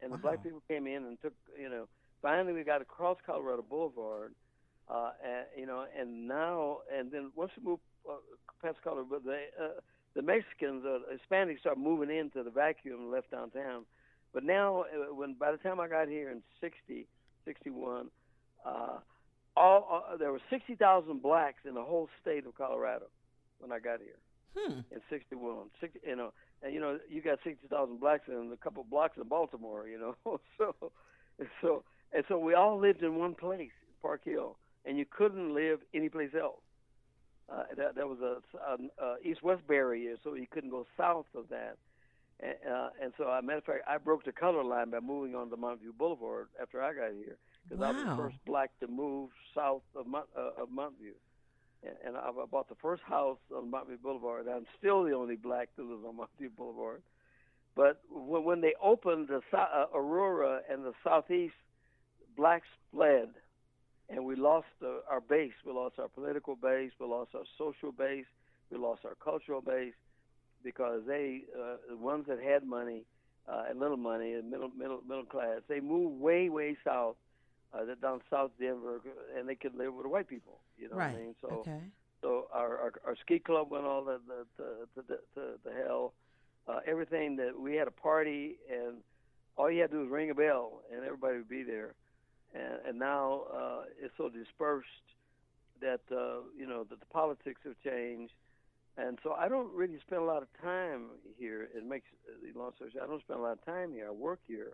And 0.02 0.12
the 0.12 0.18
Wow. 0.18 0.22
black 0.22 0.44
people 0.44 0.62
came 0.68 0.86
in 0.88 1.06
and 1.06 1.18
took 1.22 1.34
you 1.60 1.70
know 1.70 1.88
finally 2.22 2.54
we 2.54 2.64
got 2.64 2.82
across 2.82 3.18
Colorado 3.26 3.62
Boulevard 3.62 4.34
uh, 4.90 5.12
and, 5.24 5.46
you 5.58 5.66
know 5.66 5.86
and 5.98 6.28
now 6.28 6.80
and 6.94 7.10
then 7.12 7.32
once 7.36 7.52
we 7.58 7.64
moved 7.64 7.82
uh, 8.10 8.16
past 8.62 8.78
Colorado 8.84 9.08
but 9.10 9.24
the 9.24 9.38
uh, 9.62 9.80
the 10.16 10.22
Mexicans 10.22 10.84
uh, 10.86 11.00
Hispanics 11.12 11.60
started 11.60 11.82
moving 11.82 12.16
into 12.16 12.44
the 12.44 12.52
vacuum 12.52 13.12
left 13.12 13.32
downtown 13.32 13.86
but 14.34 14.44
now, 14.44 14.82
uh, 14.82 15.14
when 15.14 15.36
by 15.36 15.52
the 15.52 15.58
time 15.58 15.80
I 15.80 15.88
got 15.88 16.08
here 16.08 16.32
in 16.32 16.42
60, 16.60 17.06
61, 17.46 18.08
uh, 18.66 18.98
all 19.56 20.06
uh, 20.12 20.18
there 20.18 20.32
were 20.32 20.42
60,000 20.50 21.22
blacks 21.22 21.60
in 21.66 21.76
the 21.76 21.84
whole 21.84 22.10
state 22.20 22.46
of 22.48 22.58
Colorado 22.58 23.06
when 23.60 23.72
I 23.72 23.78
got 23.78 24.00
here 24.00 24.18
hmm. 24.58 24.80
in 24.92 25.02
61. 25.10 25.68
60, 25.80 26.00
you 26.06 26.16
know, 26.16 26.34
and 26.64 26.74
you 26.74 26.80
know, 26.80 26.98
you 27.08 27.22
got 27.22 27.38
60,000 27.44 28.00
blacks 28.00 28.24
in 28.28 28.52
a 28.52 28.58
couple 28.58 28.84
blocks 28.84 29.18
in 29.18 29.28
Baltimore, 29.28 29.88
you 29.88 30.00
know. 30.00 30.16
so, 30.58 30.92
and 31.38 31.48
so, 31.62 31.84
and 32.12 32.24
so 32.28 32.40
we 32.40 32.56
all 32.56 32.80
lived 32.80 33.04
in 33.04 33.16
one 33.16 33.36
place, 33.36 33.72
Park 34.02 34.22
Hill, 34.26 34.58
and 34.84 34.98
you 34.98 35.06
couldn't 35.06 35.54
live 35.54 35.80
anyplace 35.94 36.32
else. 36.34 36.63
Uh, 37.52 37.64
that 37.76 37.96
that 37.96 38.08
was 38.08 38.20
a, 38.22 38.38
a, 38.58 39.06
a 39.06 39.16
east-west 39.24 39.68
barrier, 39.68 40.16
so 40.24 40.34
you 40.34 40.48
couldn't 40.50 40.70
go 40.70 40.86
south 40.98 41.26
of 41.36 41.50
that. 41.50 41.78
And, 42.40 42.56
uh, 42.70 42.90
and 43.02 43.14
so, 43.18 43.30
as 43.30 43.44
a 43.44 43.46
matter 43.46 43.60
of 43.60 43.64
fact, 43.66 43.84
I 43.88 43.98
broke 43.98 44.26
the 44.26 44.32
color 44.32 44.64
line 44.64 44.90
by 44.90 45.00
moving 45.00 45.36
on 45.36 45.50
to 45.50 45.58
Montview 45.58 45.98
Boulevard 45.98 46.48
after 46.62 46.82
I 46.82 46.94
got 46.94 47.12
here 47.14 47.38
because 47.68 47.84
I 47.84 47.92
was 47.92 48.04
the 48.04 48.16
first 48.16 48.38
black 48.46 48.72
to 48.80 48.88
move 48.88 49.30
south 49.56 49.84
of, 49.96 50.08
Mont, 50.08 50.26
uh, 50.38 50.62
of 50.62 50.70
Montview. 50.70 51.16
And, 51.84 51.96
and 52.06 52.18
I 52.18 52.30
I 52.30 52.46
bought 52.50 52.70
the 52.70 52.76
first 52.82 53.04
house 53.04 53.38
on 53.56 53.72
Montview 53.72 54.02
Boulevard. 54.02 54.48
I'm 54.48 54.66
still 54.78 55.04
the 55.04 55.14
only 55.14 55.36
black 55.36 55.70
that 55.76 55.84
lives 55.84 56.04
on 56.08 56.18
Montview 56.18 56.56
Boulevard. 56.58 57.02
But 57.76 58.02
when, 58.10 58.44
when 58.44 58.62
they 58.62 58.74
opened 58.82 59.30
the 59.30 59.42
uh, 59.58 59.86
Aurora 59.94 60.62
and 60.70 60.84
the 60.84 60.94
southeast, 61.04 61.56
blacks 62.36 62.68
fled, 62.92 63.30
and 64.10 64.26
we 64.26 64.36
lost 64.36 64.68
uh, 64.84 65.00
our 65.10 65.22
base. 65.22 65.54
We 65.66 65.74
lost 65.74 66.00
our 66.00 66.08
political 66.08 66.56
base. 66.56 66.92
We 67.00 67.08
lost 67.08 67.32
our 67.36 67.46
social 67.58 67.92
base. 67.92 68.26
We 68.72 68.78
lost 68.78 69.06
our 69.06 69.16
cultural 69.16 69.62
base 69.62 69.94
because 70.64 71.02
they, 71.08 71.44
uh, 71.58 71.76
the 71.90 71.98
ones 71.98 72.26
that 72.28 72.40
had 72.42 72.66
money 72.66 73.04
uh, 73.48 73.64
and 73.70 73.80
little 73.80 73.98
money 73.98 74.34
and 74.34 74.50
middle 74.50 74.70
middle 74.70 75.02
middle 75.08 75.26
class, 75.26 75.60
they 75.68 75.80
moved 75.80 76.22
way 76.22 76.50
way 76.50 76.78
south, 76.84 77.16
uh, 77.74 77.82
down 78.02 78.22
South 78.30 78.52
Denver, 78.60 79.02
and 79.38 79.48
they 79.48 79.56
could 79.56 79.76
live 79.76 79.94
with 79.94 80.06
the 80.06 80.10
white 80.10 80.30
people. 80.30 80.60
You 80.78 80.90
know 80.90 80.96
right. 80.96 81.14
what 81.14 81.20
I 81.20 81.24
mean? 81.24 81.36
So 81.42 81.48
okay. 81.48 81.80
so 82.22 82.48
our, 82.54 82.78
our 82.78 82.94
our 83.06 83.16
ski 83.22 83.40
club 83.40 83.70
went 83.70 83.86
all 83.86 84.04
the 84.04 84.20
the 84.28 84.46
the, 84.96 85.02
the, 85.02 85.20
the, 85.36 85.48
the 85.66 85.72
hell. 85.86 86.14
Uh, 86.66 86.80
everything 86.88 87.36
that 87.36 87.60
we 87.60 87.76
had 87.76 87.90
a 87.90 87.92
party 87.92 88.56
and 88.72 88.96
all 89.58 89.70
you 89.70 89.82
had 89.82 89.92
to 89.92 89.98
do 89.98 90.02
was 90.04 90.10
ring 90.10 90.30
a 90.30 90.34
bell 90.34 90.82
and 90.94 91.04
everybody 91.04 91.38
would 91.38 91.50
be 91.50 91.64
there. 91.64 91.94
And 92.54 92.80
and 92.88 93.00
now 93.00 93.44
uh, 93.54 93.84
it's 94.02 94.14
so 94.18 94.30
dispersed 94.30 95.08
that 95.82 96.02
uh, 96.12 96.42
you 96.58 96.68
know 96.68 96.84
that 96.90 97.00
the 97.00 97.06
politics 97.08 97.62
have 97.66 97.78
changed. 97.84 98.34
And 98.98 99.18
so 99.24 99.34
I 99.34 99.48
don't 99.48 99.74
really 99.74 99.98
spend 100.06 100.22
a 100.22 100.26
lot 100.26 100.42
of 100.44 100.50
time 100.62 101.10
here. 101.38 101.64
It 101.76 101.86
makes 101.86 102.06
the 102.26 102.58
long 102.58 102.72
story 102.76 102.92
I 103.02 103.06
don't 103.08 103.22
spend 103.22 103.40
a 103.40 103.44
lot 103.44 103.54
of 103.54 103.66
time 103.66 103.92
here. 103.94 104.08
I 104.08 104.12
work 104.12 104.40
here, 104.48 104.74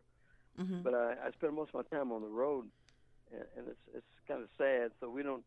hmm 0.58 0.84
but 0.84 0.94
I, 0.94 1.14
I 1.28 1.32
spend 1.32 1.56
most 1.56 1.72
of 1.74 1.84
my 1.84 1.98
time 1.98 2.12
on 2.12 2.22
the 2.22 2.28
road, 2.30 2.66
and, 3.32 3.44
and 3.58 3.68
it's 3.68 3.86
it's 3.96 4.08
kind 4.28 4.42
of 4.42 4.50
sad. 4.58 4.92
So 5.00 5.10
we 5.10 5.24
don't. 5.24 5.44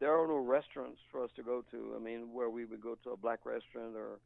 There 0.00 0.12
are 0.12 0.26
no 0.26 0.38
restaurants 0.38 0.98
for 1.10 1.22
us 1.24 1.30
to 1.36 1.42
go 1.42 1.62
to. 1.70 1.94
I 1.96 2.00
mean, 2.02 2.32
where 2.32 2.50
we 2.50 2.64
would 2.64 2.80
go 2.80 2.96
to 3.04 3.10
a 3.10 3.16
black 3.16 3.44
restaurant 3.44 3.94
or 3.96 4.18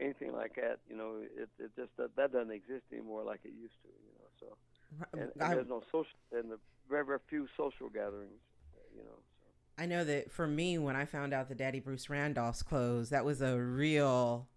anything 0.00 0.32
like 0.32 0.54
that. 0.56 0.78
You 0.88 0.96
know, 0.96 1.20
it 1.22 1.48
it 1.58 1.70
just 1.76 1.90
that, 1.98 2.14
that 2.16 2.32
doesn't 2.32 2.52
exist 2.52 2.84
anymore 2.92 3.24
like 3.24 3.40
it 3.44 3.52
used 3.54 3.78
to. 3.82 3.88
You 3.88 4.14
know, 4.18 4.28
so 4.40 4.46
and, 5.20 5.30
and 5.40 5.50
there's 5.50 5.68
no 5.68 5.82
social 5.90 6.18
and 6.32 6.50
the 6.50 6.58
very 6.90 7.04
very 7.04 7.18
few 7.28 7.46
social 7.56 7.88
gatherings. 7.88 8.40
You 8.94 9.02
know. 9.04 9.16
So. 9.16 9.82
I 9.82 9.86
know 9.86 10.04
that 10.04 10.30
for 10.30 10.46
me, 10.46 10.76
when 10.78 10.96
I 10.96 11.04
found 11.04 11.32
out 11.32 11.48
that 11.48 11.58
Daddy 11.58 11.80
Bruce 11.80 12.10
Randolph's 12.10 12.62
closed, 12.62 13.10
that 13.12 13.24
was 13.24 13.40
a 13.40 13.58
real 13.58 14.48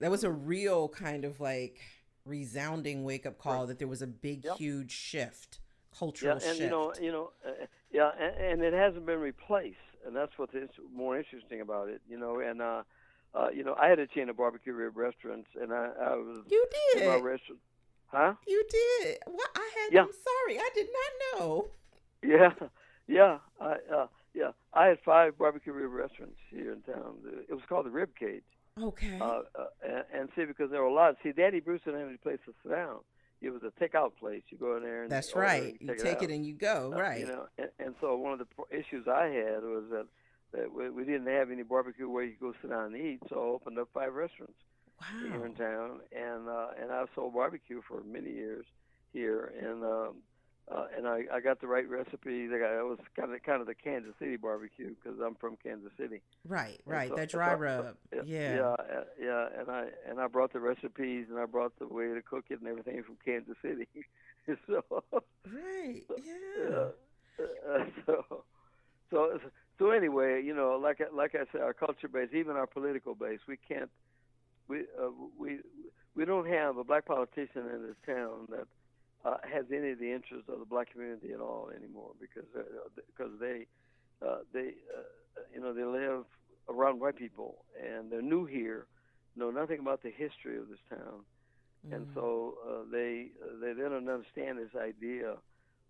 That 0.00 0.10
was 0.12 0.22
a 0.22 0.30
real 0.30 0.88
kind 0.90 1.24
of 1.24 1.40
like 1.40 1.80
resounding 2.24 3.04
wake 3.04 3.26
up 3.26 3.38
call 3.38 3.60
Right. 3.60 3.68
that 3.68 3.78
there 3.78 3.88
was 3.88 4.02
a 4.02 4.06
big, 4.06 4.44
Yep. 4.44 4.56
huge 4.58 4.92
shift, 4.92 5.58
Yeah, 5.60 5.98
cultural 5.98 6.32
and 6.34 6.42
shift. 6.42 6.60
you 6.60 6.68
know, 6.70 6.92
you 7.00 7.10
know, 7.10 7.32
uh, 7.44 7.66
yeah, 7.90 8.10
and, 8.18 8.36
and 8.36 8.62
it 8.62 8.74
hasn't 8.74 9.06
been 9.06 9.18
replaced, 9.18 9.78
and 10.06 10.14
that's 10.14 10.36
what's 10.36 10.54
more 10.92 11.16
interesting 11.18 11.60
about 11.62 11.88
it. 11.88 12.00
You 12.08 12.18
know, 12.18 12.38
and 12.40 12.60
uh, 12.62 12.82
uh, 13.34 13.48
you 13.52 13.64
know, 13.64 13.74
I 13.74 13.88
had 13.88 13.98
a 13.98 14.06
chain 14.06 14.28
of 14.28 14.36
barbecue 14.36 14.72
rib 14.72 14.96
restaurants, 14.96 15.48
and 15.60 15.72
I, 15.72 15.90
I 16.00 16.14
was 16.16 16.44
you 16.50 16.66
in 16.98 17.06
my 17.06 17.16
did. 17.16 17.24
restaurant, 17.24 17.60
huh? 18.08 18.34
You 18.46 18.64
did. 18.70 19.18
What? 19.26 19.50
I 19.54 19.70
had. 19.84 19.92
Yeah. 19.94 20.02
I'm 20.02 20.08
sorry. 20.12 20.58
I 20.58 20.68
did 20.74 20.86
not 20.92 21.40
know. 21.40 21.66
Yeah, 22.22 22.52
yeah, 23.06 23.38
I, 23.60 23.76
uh, 23.94 24.06
yeah. 24.34 24.50
I 24.74 24.86
had 24.86 24.98
five 25.04 25.38
barbecue 25.38 25.72
rib 25.72 25.92
restaurants 25.92 26.36
here 26.50 26.72
in 26.72 26.82
town. 26.82 27.14
It 27.48 27.52
was 27.54 27.62
called 27.68 27.86
the 27.86 27.90
Rib 27.90 28.10
Cage. 28.18 28.42
Okay. 28.80 29.18
Uh, 29.20 29.24
uh, 29.24 29.42
and, 29.86 30.04
and 30.14 30.28
see, 30.36 30.44
because 30.44 30.70
there 30.70 30.80
were 30.82 30.88
a 30.88 30.92
lot. 30.92 31.16
See, 31.22 31.32
Daddy 31.32 31.60
Bruce 31.60 31.80
didn't 31.84 32.00
have 32.00 32.08
any 32.08 32.16
place 32.18 32.38
to 32.46 32.54
sit 32.62 32.70
down. 32.72 32.98
It 33.40 33.50
was 33.50 33.62
a 33.62 33.70
takeout 33.82 34.12
place. 34.18 34.42
You 34.48 34.58
go 34.58 34.76
in 34.76 34.82
there 34.82 35.04
and 35.04 35.12
That's 35.12 35.34
right. 35.36 35.76
and 35.80 35.88
You 35.88 35.94
take 35.96 36.16
out. 36.16 36.22
it 36.24 36.30
and 36.30 36.44
you 36.44 36.54
go. 36.54 36.92
Uh, 36.94 36.98
right. 37.00 37.20
You 37.20 37.26
know, 37.26 37.46
and, 37.56 37.68
and 37.78 37.94
so 38.00 38.16
one 38.16 38.32
of 38.32 38.38
the 38.40 38.76
issues 38.76 39.06
I 39.06 39.26
had 39.26 39.62
was 39.62 39.84
that 39.90 40.06
that 40.52 40.72
we, 40.72 40.88
we 40.90 41.04
didn't 41.04 41.26
have 41.26 41.50
any 41.50 41.62
barbecue 41.62 42.08
where 42.08 42.24
you 42.24 42.32
could 42.32 42.40
go 42.40 42.54
sit 42.62 42.70
down 42.70 42.94
and 42.94 42.96
eat. 42.96 43.20
So 43.28 43.36
I 43.36 43.46
opened 43.54 43.78
up 43.78 43.88
five 43.94 44.12
restaurants 44.14 44.54
here 45.22 45.46
in 45.46 45.54
town, 45.54 46.00
and 46.16 46.48
uh, 46.48 46.68
and 46.80 46.90
I've 46.92 47.08
sold 47.14 47.34
barbecue 47.34 47.80
for 47.86 48.02
many 48.02 48.30
years 48.30 48.66
here, 49.12 49.52
and 49.60 49.82
um, 49.84 50.14
uh, 50.70 50.86
and 50.96 51.06
I, 51.06 51.22
I 51.32 51.40
got 51.40 51.60
the 51.60 51.66
right 51.66 51.88
recipe. 51.88 52.46
That 52.46 52.60
I, 52.62 52.78
it 52.80 52.84
was 52.84 52.98
kind 53.18 53.32
of 53.34 53.42
kind 53.42 53.60
of 53.60 53.66
the 53.66 53.74
Kansas 53.74 54.12
City 54.18 54.36
barbecue 54.36 54.94
because 54.94 55.18
I'm 55.24 55.34
from 55.36 55.56
Kansas 55.62 55.92
City. 55.98 56.20
Right. 56.46 56.80
Right. 56.84 57.08
so- 57.10 57.16
that 57.16 57.30
dry 57.30 57.52
so- 57.54 57.56
rub. 57.58 57.96
yeah, 58.12 58.22
yeah. 58.26 58.54
yeah, 58.56 58.62
uh, 58.64 59.04
yeah, 59.20 59.48
and 59.60 59.70
I 59.70 59.86
and 60.08 60.20
I 60.20 60.26
brought 60.26 60.52
the 60.52 60.60
recipes 60.60 61.26
and 61.30 61.38
I 61.38 61.46
brought 61.46 61.78
the 61.78 61.86
way 61.86 62.06
to 62.06 62.22
cook 62.22 62.46
it 62.50 62.60
and 62.60 62.68
everything 62.68 63.02
from 63.02 63.16
Kansas 63.24 63.56
City. 63.62 63.88
so 64.66 64.82
Right. 65.46 66.02
Yeah. 66.24 66.74
uh, 66.74 67.42
uh, 67.70 67.84
so 68.06 68.44
so 69.10 69.38
so 69.78 69.90
anyway, 69.90 70.42
you 70.42 70.54
know, 70.54 70.78
like 70.82 71.00
I- 71.00 71.14
like 71.14 71.34
I 71.34 71.44
said, 71.52 71.60
our 71.62 71.72
culture 71.72 72.08
base, 72.08 72.30
even 72.34 72.56
our 72.56 72.66
political 72.66 73.14
base, 73.14 73.40
we 73.46 73.56
can't 73.56 73.90
we 74.68 74.80
uh, 75.00 75.10
we 75.38 75.58
we 76.14 76.24
don't 76.24 76.46
have 76.48 76.76
a 76.78 76.84
black 76.84 77.06
politician 77.06 77.66
in 77.74 77.82
this 77.86 77.96
town 78.06 78.46
that 78.50 78.66
uh, 79.24 79.36
has 79.50 79.64
any 79.74 79.90
of 79.92 79.98
the 79.98 80.12
interests 80.12 80.48
of 80.48 80.58
the 80.60 80.66
black 80.66 80.90
community 80.92 81.32
at 81.32 81.40
all 81.40 81.70
anymore 81.76 82.12
because 82.20 82.48
uh, 82.56 82.60
because 82.96 83.32
they 83.40 83.66
uh, 84.26 84.38
they 84.52 84.74
uh, 84.96 85.40
you 85.54 85.60
know 85.60 85.72
they 85.74 85.84
live 85.84 86.24
around 86.68 87.00
white 87.00 87.16
people 87.16 87.64
and 87.82 88.10
they're 88.10 88.22
new 88.22 88.44
here, 88.46 88.86
know 89.36 89.50
nothing 89.50 89.78
about 89.80 90.02
the 90.02 90.10
history 90.10 90.58
of 90.58 90.68
this 90.68 90.78
town, 90.88 91.24
and 91.90 92.06
Mhm. 92.06 92.14
so 92.14 92.54
uh, 92.68 92.82
they 92.90 93.30
uh, 93.42 93.58
they 93.60 93.72
they 93.72 93.82
don't 93.82 94.08
understand 94.08 94.58
this 94.58 94.74
idea 94.80 95.34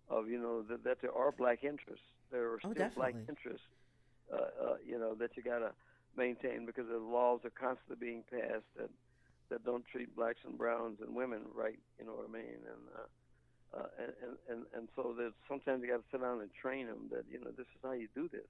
of 0.09 0.27
you 0.27 0.39
know 0.39 0.63
that, 0.63 0.83
that 0.83 0.97
there 1.01 1.13
are 1.13 1.31
black 1.31 1.63
interests. 1.63 2.05
There 2.31 2.51
are 2.51 2.59
Oh, 2.63 2.71
still 2.71 2.89
black 2.95 3.15
interests, 3.29 3.65
uh, 4.33 4.37
uh, 4.37 4.75
you 4.85 4.97
know, 4.99 5.15
that 5.15 5.31
you 5.35 5.43
gotta 5.43 5.71
maintain 6.17 6.65
because 6.65 6.87
the 6.87 6.97
laws 6.97 7.41
are 7.45 7.51
constantly 7.51 7.97
being 7.99 8.23
passed 8.29 8.67
that 8.77 8.89
that 9.49 9.65
don't 9.65 9.83
treat 9.91 10.15
blacks 10.15 10.39
and 10.45 10.57
browns 10.57 10.99
and 11.01 11.15
women 11.15 11.41
right. 11.55 11.79
You 11.99 12.05
know 12.05 12.13
what 12.13 12.29
I 12.29 12.31
mean? 12.31 12.61
And 12.65 12.83
uh, 12.95 13.79
uh, 13.81 13.83
and, 13.99 14.37
and 14.49 14.65
and 14.75 14.89
so 14.95 15.13
there's 15.17 15.33
sometimes 15.47 15.81
you 15.83 15.89
got 15.89 15.97
to 15.97 16.03
sit 16.11 16.21
down 16.21 16.41
and 16.41 16.49
train 16.59 16.87
them 16.87 17.09
that 17.11 17.23
you 17.29 17.39
know 17.39 17.51
this 17.51 17.65
is 17.65 17.81
how 17.83 17.91
you 17.91 18.07
do 18.15 18.27
this. 18.31 18.47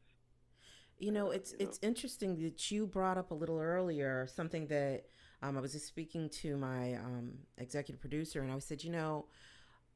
You 0.98 1.12
know, 1.12 1.28
uh, 1.28 1.32
it's 1.32 1.52
know. 1.52 1.58
it's 1.60 1.80
interesting 1.82 2.42
that 2.44 2.72
you 2.72 2.86
brought 2.86 3.18
up 3.18 3.32
a 3.32 3.34
little 3.34 3.60
earlier 3.60 4.28
something 4.28 4.68
that 4.68 5.06
um, 5.42 5.58
I 5.58 5.62
was 5.62 5.74
just 5.74 5.88
speaking 5.88 6.30
to 6.42 6.58
my 6.58 6.96
um, 6.96 7.32
executive 7.58 8.02
producer, 8.02 8.42
and 8.42 8.52
I 8.52 8.60
said, 8.60 8.84
you 8.84 8.92
know, 8.92 9.26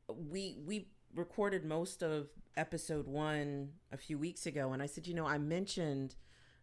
we 0.07 0.57
we 0.65 0.87
recorded 1.15 1.63
most 1.63 2.01
of 2.01 2.27
episode 2.55 3.07
one 3.07 3.69
a 3.91 3.97
few 3.97 4.17
weeks 4.17 4.45
ago, 4.45 4.73
and 4.73 4.81
I 4.81 4.85
said, 4.85 5.07
you 5.07 5.13
know, 5.13 5.25
I 5.25 5.37
mentioned 5.37 6.15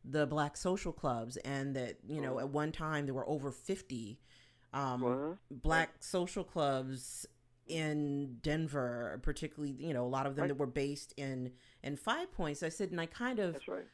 the 0.04 0.26
black 0.26 0.56
social 0.56 0.92
clubs, 0.92 1.36
and 1.38 1.74
that 1.76 1.98
you 2.08 2.20
know 2.20 2.34
Mhm. 2.36 2.40
at 2.40 2.48
one 2.50 2.72
time 2.72 3.04
there 3.06 3.14
were 3.14 3.28
over 3.28 3.50
fifty 3.50 4.18
um, 4.72 5.00
Well, 5.00 5.38
black 5.50 6.02
social 6.02 6.44
clubs 6.44 7.26
in 7.66 8.38
Denver, 8.42 9.20
particularly 9.22 9.72
you 9.72 9.92
know 9.92 10.04
a 10.04 10.08
lot 10.08 10.26
of 10.26 10.36
them 10.36 10.42
Right. 10.42 10.48
that 10.48 10.58
were 10.58 10.66
based 10.66 11.12
in 11.16 11.52
in 11.82 11.96
Five 11.96 12.32
Points. 12.32 12.62
I 12.62 12.68
said, 12.68 12.90
and 12.90 13.00
I 13.00 13.06
kind 13.06 13.38
of 13.38 13.54
right. 13.68 13.86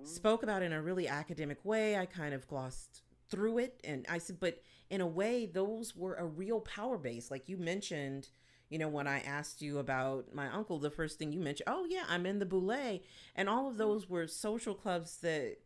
Mhm. 0.00 0.06
spoke 0.06 0.42
about 0.42 0.62
it 0.62 0.66
in 0.66 0.72
a 0.72 0.82
really 0.82 1.06
academic 1.08 1.64
way. 1.64 1.96
I 1.96 2.06
kind 2.06 2.34
of 2.34 2.46
glossed 2.48 3.02
through 3.28 3.58
it. 3.58 3.80
And 3.84 4.04
I 4.08 4.18
said, 4.18 4.38
but 4.38 4.60
in 4.90 5.00
a 5.00 5.06
way, 5.06 5.46
those 5.46 5.96
were 5.96 6.14
a 6.14 6.26
real 6.26 6.60
power 6.60 6.98
base. 6.98 7.30
Like 7.30 7.48
you 7.48 7.56
mentioned, 7.56 8.28
you 8.74 8.78
know, 8.80 8.88
when 8.88 9.06
I 9.06 9.20
asked 9.20 9.62
you 9.62 9.78
about 9.78 10.34
my 10.34 10.48
uncle, 10.48 10.80
the 10.80 10.90
first 10.90 11.16
thing 11.16 11.32
you 11.32 11.38
mentioned, 11.38 11.68
oh, 11.68 11.86
yeah, 11.88 12.02
I'm 12.08 12.26
in 12.26 12.40
the 12.40 12.44
Boule. 12.46 12.98
And 13.36 13.48
all 13.48 13.68
of 13.70 13.76
those 13.76 14.08
were 14.10 14.26
social 14.26 14.74
clubs 14.74 15.18
that 15.18 15.58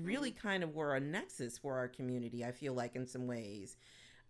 really 0.00 0.30
kind 0.30 0.64
of 0.64 0.74
were 0.74 0.94
a 0.94 1.00
nexus 1.00 1.58
for 1.58 1.76
our 1.76 1.86
community, 1.86 2.42
I 2.46 2.52
feel 2.52 2.72
like, 2.72 2.96
in 2.96 3.06
some 3.06 3.26
ways. 3.26 3.76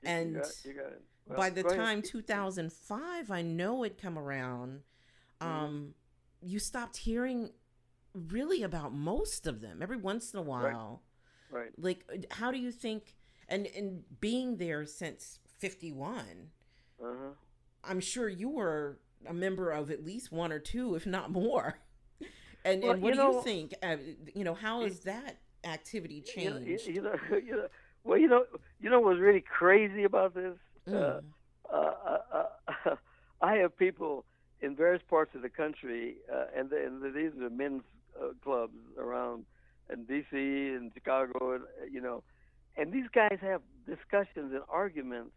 You- 0.03 0.09
you 0.11 0.15
And 0.17 0.35
got- 0.35 0.65
you 0.65 0.73
got. 0.75 0.93
Well, 1.29 1.39
By 1.39 1.51
the 1.51 1.63
go 1.63 1.69
ahead. 1.69 1.81
time 1.81 2.03
2005, 2.03 3.31
I 3.31 3.43
know 3.43 3.85
it 3.85 3.97
come 3.97 4.19
around, 4.19 4.83
Mm-hmm. 5.41 5.47
um, 5.53 5.95
you 6.41 6.59
stopped 6.59 6.97
hearing 6.97 7.53
really 8.13 8.63
about 8.65 8.93
most 8.93 9.47
of 9.47 9.61
them 9.61 9.83
every 9.83 9.99
once 9.99 10.33
in 10.33 10.39
a 10.39 10.43
while 10.43 11.03
right. 11.51 11.71
like 11.79 12.05
uh, 12.13 12.17
how 12.31 12.51
do 12.51 12.59
you 12.59 12.73
think 12.73 13.15
and 13.47 13.67
and 13.77 14.03
being 14.21 14.57
there 14.57 14.87
since 14.87 15.39
51 15.59 16.51
Uh 16.99 17.05
huh. 17.05 17.31
I'm 17.89 18.01
sure 18.01 18.29
you 18.29 18.49
were 18.49 18.99
a 19.29 19.35
member 19.35 19.71
of 19.71 19.91
at 19.91 20.05
least 20.05 20.31
one 20.33 20.53
or 20.53 20.59
two 20.59 20.95
if 20.95 21.07
not 21.07 21.31
more 21.31 21.79
and 22.65 22.83
Well, 22.83 22.93
and 22.93 23.03
what 23.03 23.15
you 23.15 23.21
do 23.21 23.27
you 23.27 23.43
think 23.43 23.75
uh, 23.83 23.97
you 24.35 24.45
know 24.45 24.55
how 24.55 24.83
has 24.83 25.01
that 25.01 25.39
activity 25.65 26.23
You 26.37 26.51
know, 26.51 26.59
you, 26.59 26.79
changed 26.79 27.03
know, 27.03 27.15
you 27.47 27.57
know, 27.57 27.67
well, 28.05 28.19
you 28.19 28.29
know, 28.29 28.45
you 28.81 28.89
know 28.89 29.01
what's 29.01 29.19
really 29.19 29.41
crazy 29.43 30.05
about 30.05 30.35
this? 30.35 30.57
Uh, 30.87 30.91
Mm. 30.93 31.23
uh, 31.73 31.77
uh, 31.77 32.45
uh, 32.85 32.95
I 33.43 33.55
have 33.57 33.77
people 33.77 34.25
in 34.61 34.77
various 34.77 35.03
parts 35.11 35.35
of 35.35 35.43
the 35.43 35.49
country, 35.49 36.15
uh, 36.33 36.45
and, 36.57 36.71
the, 36.71 36.87
and 36.87 37.03
the, 37.03 37.11
these 37.11 37.33
are 37.43 37.51
men's 37.51 37.83
uh, 38.21 38.29
clubs 38.45 38.79
around 38.97 39.45
in 39.93 40.05
D.C. 40.05 40.37
and 40.37 40.93
Chicago, 40.95 41.55
and 41.55 41.65
you 41.93 42.01
know, 42.01 42.23
and 42.77 42.93
these 42.93 43.09
guys 43.13 43.39
have 43.41 43.63
discussions 43.87 44.53
and 44.53 44.63
arguments 44.69 45.33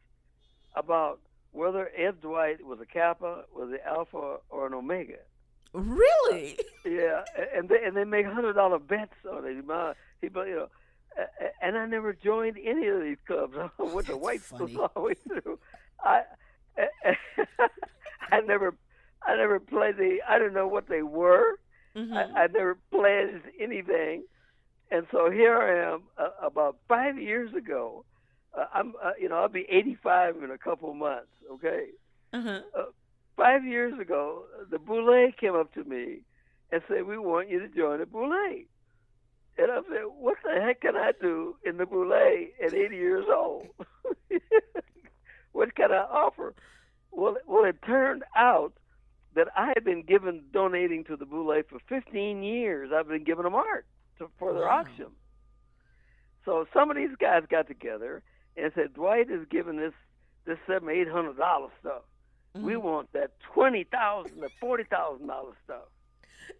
about 0.76 1.20
whether 1.52 1.90
Ed 1.96 2.22
Dwight 2.22 2.66
was 2.66 2.80
a 2.80 2.86
Kappa, 2.86 3.44
was 3.56 3.70
an 3.70 3.80
Alpha, 3.86 4.38
or 4.50 4.68
an 4.68 4.74
Omega. 4.74 5.18
really 5.74 6.58
Yeah, 6.86 7.24
and 7.56 7.70
they 7.70 7.84
and 7.84 7.96
they 7.96 8.04
make 8.06 8.26
hundred 8.26 8.54
dollar 8.54 8.80
bets 8.80 9.14
on 9.32 9.46
it. 9.46 9.50
He, 9.52 9.56
you 9.58 10.34
know, 10.34 10.68
and 11.62 11.78
I 11.78 11.86
never 11.86 12.14
joined 12.14 12.58
any 12.64 12.88
of 12.88 13.02
these 13.02 13.18
clubs. 13.28 13.56
I 13.80 13.84
went 13.84 14.08
to 14.08 14.18
white 14.18 14.42
school 14.42 14.68
funny. 14.68 14.76
all 14.80 14.92
the 14.96 15.02
way 15.02 15.14
through. 15.16 15.60
I, 16.04 16.22
I 18.32 18.42
never, 18.42 18.76
I 19.24 19.36
never 19.36 19.60
played 19.60 19.98
the. 19.98 20.20
I 20.28 20.38
didn't 20.38 20.54
know 20.54 20.68
what 20.68 20.88
they 20.88 21.02
were. 21.02 21.60
Mhm. 21.96 22.16
I, 22.16 22.44
I 22.44 22.48
never 22.48 22.78
pledged 22.92 23.44
anything, 23.60 24.24
and 24.92 25.08
so 25.12 25.30
here 25.32 25.58
I 25.58 25.94
am. 25.94 26.04
Uh, 26.18 26.30
about 26.46 26.78
five 26.88 27.18
years 27.20 27.54
ago, 27.54 28.06
uh, 28.58 28.66
I'm. 28.74 28.94
Uh, 29.04 29.12
you 29.20 29.30
know, 29.30 29.36
I'll 29.36 29.50
be 29.50 29.66
85 29.70 30.44
in 30.44 30.52
a 30.52 30.58
couple 30.58 30.94
months. 30.94 31.28
Okay 31.52 31.88
uh-huh. 32.34 32.62
five 33.36 33.66
years 33.66 34.00
ago, 34.00 34.44
the 34.70 34.80
Boule 34.80 35.32
came 35.40 35.56
up 35.56 35.74
to 35.74 35.84
me 35.84 36.20
and 36.72 36.82
said, 36.88 37.06
"We 37.06 37.18
want 37.18 37.50
you 37.50 37.60
to 37.60 37.68
join 37.68 38.00
the 38.00 38.06
Boule." 38.06 38.32
And 39.58 39.72
I 39.72 39.82
said, 39.90 40.04
"What 40.18 40.38
the 40.44 40.62
heck 40.62 40.82
can 40.82 40.96
I 40.96 41.12
do 41.20 41.56
in 41.66 41.78
the 41.78 41.86
Boule 41.86 42.14
at 42.14 42.74
80 42.74 42.96
years 42.96 43.26
old? 43.30 43.68
what 45.52 45.76
can 45.76 45.92
I 45.92 46.04
offer?" 46.04 46.54
Well, 47.12 47.38
well, 47.48 47.66
it 47.66 47.82
turned 47.86 48.24
out 48.36 48.74
that 49.36 49.48
I 49.56 49.72
had 49.74 49.84
been 49.84 50.04
given 50.04 50.44
donating 50.54 51.04
to 51.06 51.16
the 51.16 51.26
Boule 51.26 51.62
for 51.70 51.80
15 51.88 52.44
years. 52.44 52.92
I've 52.94 53.08
been 53.08 53.24
giving 53.24 53.44
them 53.44 53.56
art 53.56 53.86
to, 54.20 54.30
for 54.38 54.54
their 54.54 54.64
Wow. 54.64 54.82
auction. 54.82 55.08
So 56.46 56.66
some 56.74 56.90
of 56.90 56.98
these 56.98 57.16
guys 57.20 57.44
got 57.50 57.68
together 57.68 58.24
and 58.58 58.72
said, 58.76 58.94
"Dwight 58.94 59.30
is 59.30 59.46
giving 59.50 59.78
this 59.78 59.94
this 60.46 60.58
seven 60.68 60.90
eight 60.90 61.08
hundred 61.10 61.38
dollar 61.38 61.70
stuff." 61.80 62.04
We 62.56 62.74
Mhm. 62.74 62.82
want 62.82 63.14
that 63.14 63.32
twenty 63.54 63.84
thousand 63.84 64.42
to 64.42 64.50
forty 64.60 64.84
thousand 64.84 65.28
dollar 65.28 65.54
stuff. 65.64 65.84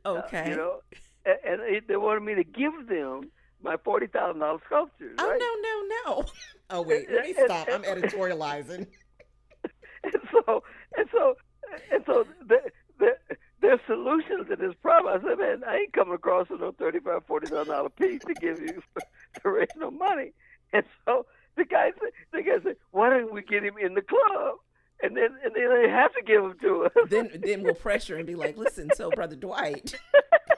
Uh, 0.06 0.22
okay 0.26 0.50
you 0.50 0.56
know, 0.56 0.82
and, 1.26 1.62
and 1.62 1.88
they 1.88 1.98
wanted 1.98 2.22
me 2.22 2.36
to 2.36 2.44
give 2.44 2.88
them 2.88 3.32
my 3.62 3.76
forty 3.84 4.08
thousand 4.08 4.40
dollar 4.40 4.60
sculptures. 4.66 5.16
oh 5.20 5.28
right? 5.30 5.40
no 5.40 5.56
no 5.62 5.88
no 6.22 6.26
oh 6.70 6.82
wait 6.84 7.10
let 7.12 7.26
me 7.26 7.34
stop 7.34 7.68
i'm 7.72 7.84
editorializing 7.84 8.86
And 10.04 10.14
so 10.32 10.64
and 10.98 11.10
so 11.12 11.36
and 11.92 12.04
so 12.06 12.26
the, 12.48 12.58
the, 13.00 13.18
their 13.62 13.80
solution 13.86 14.46
to 14.46 14.56
this 14.56 14.74
problem. 14.82 15.20
I 15.22 15.28
said, 15.28 15.38
man, 15.38 15.64
I 15.68 15.78
ain't 15.80 15.94
coming 15.94 16.14
across 16.14 16.50
with 16.50 16.62
no 16.62 16.72
thirty 16.72 17.00
five 17.00 17.26
forty 17.28 17.48
thousand 17.48 17.68
dollar 17.74 17.90
piece 17.90 18.22
to 18.28 18.34
give 18.36 18.62
you 18.62 18.82
to 19.44 19.50
raise 19.50 19.68
no 19.76 19.92
money. 19.92 20.32
And 20.72 20.86
so 21.06 21.26
the 21.56 21.66
guy 21.66 21.92
said, 22.00 22.12
the 22.32 22.42
guy 22.42 22.64
said, 22.64 22.76
why 22.92 23.10
don't 23.10 23.34
we 23.34 23.42
get 23.42 23.64
him 23.64 23.76
in 23.82 23.94
the 23.94 24.02
club? 24.02 24.56
And 25.02 25.16
then, 25.16 25.30
and 25.44 25.54
then 25.56 25.82
they 25.82 25.90
have 25.90 26.14
to 26.16 26.22
give 26.22 26.44
him 26.44 26.56
to 26.62 26.86
us. 26.86 26.92
Then, 27.10 27.30
then 27.44 27.64
we'll 27.64 27.74
pressure 27.74 28.18
and 28.18 28.28
be 28.28 28.36
like, 28.36 28.58
listen, 28.58 28.90
so 28.96 29.10
brother 29.12 29.36
Dwight, 29.38 29.96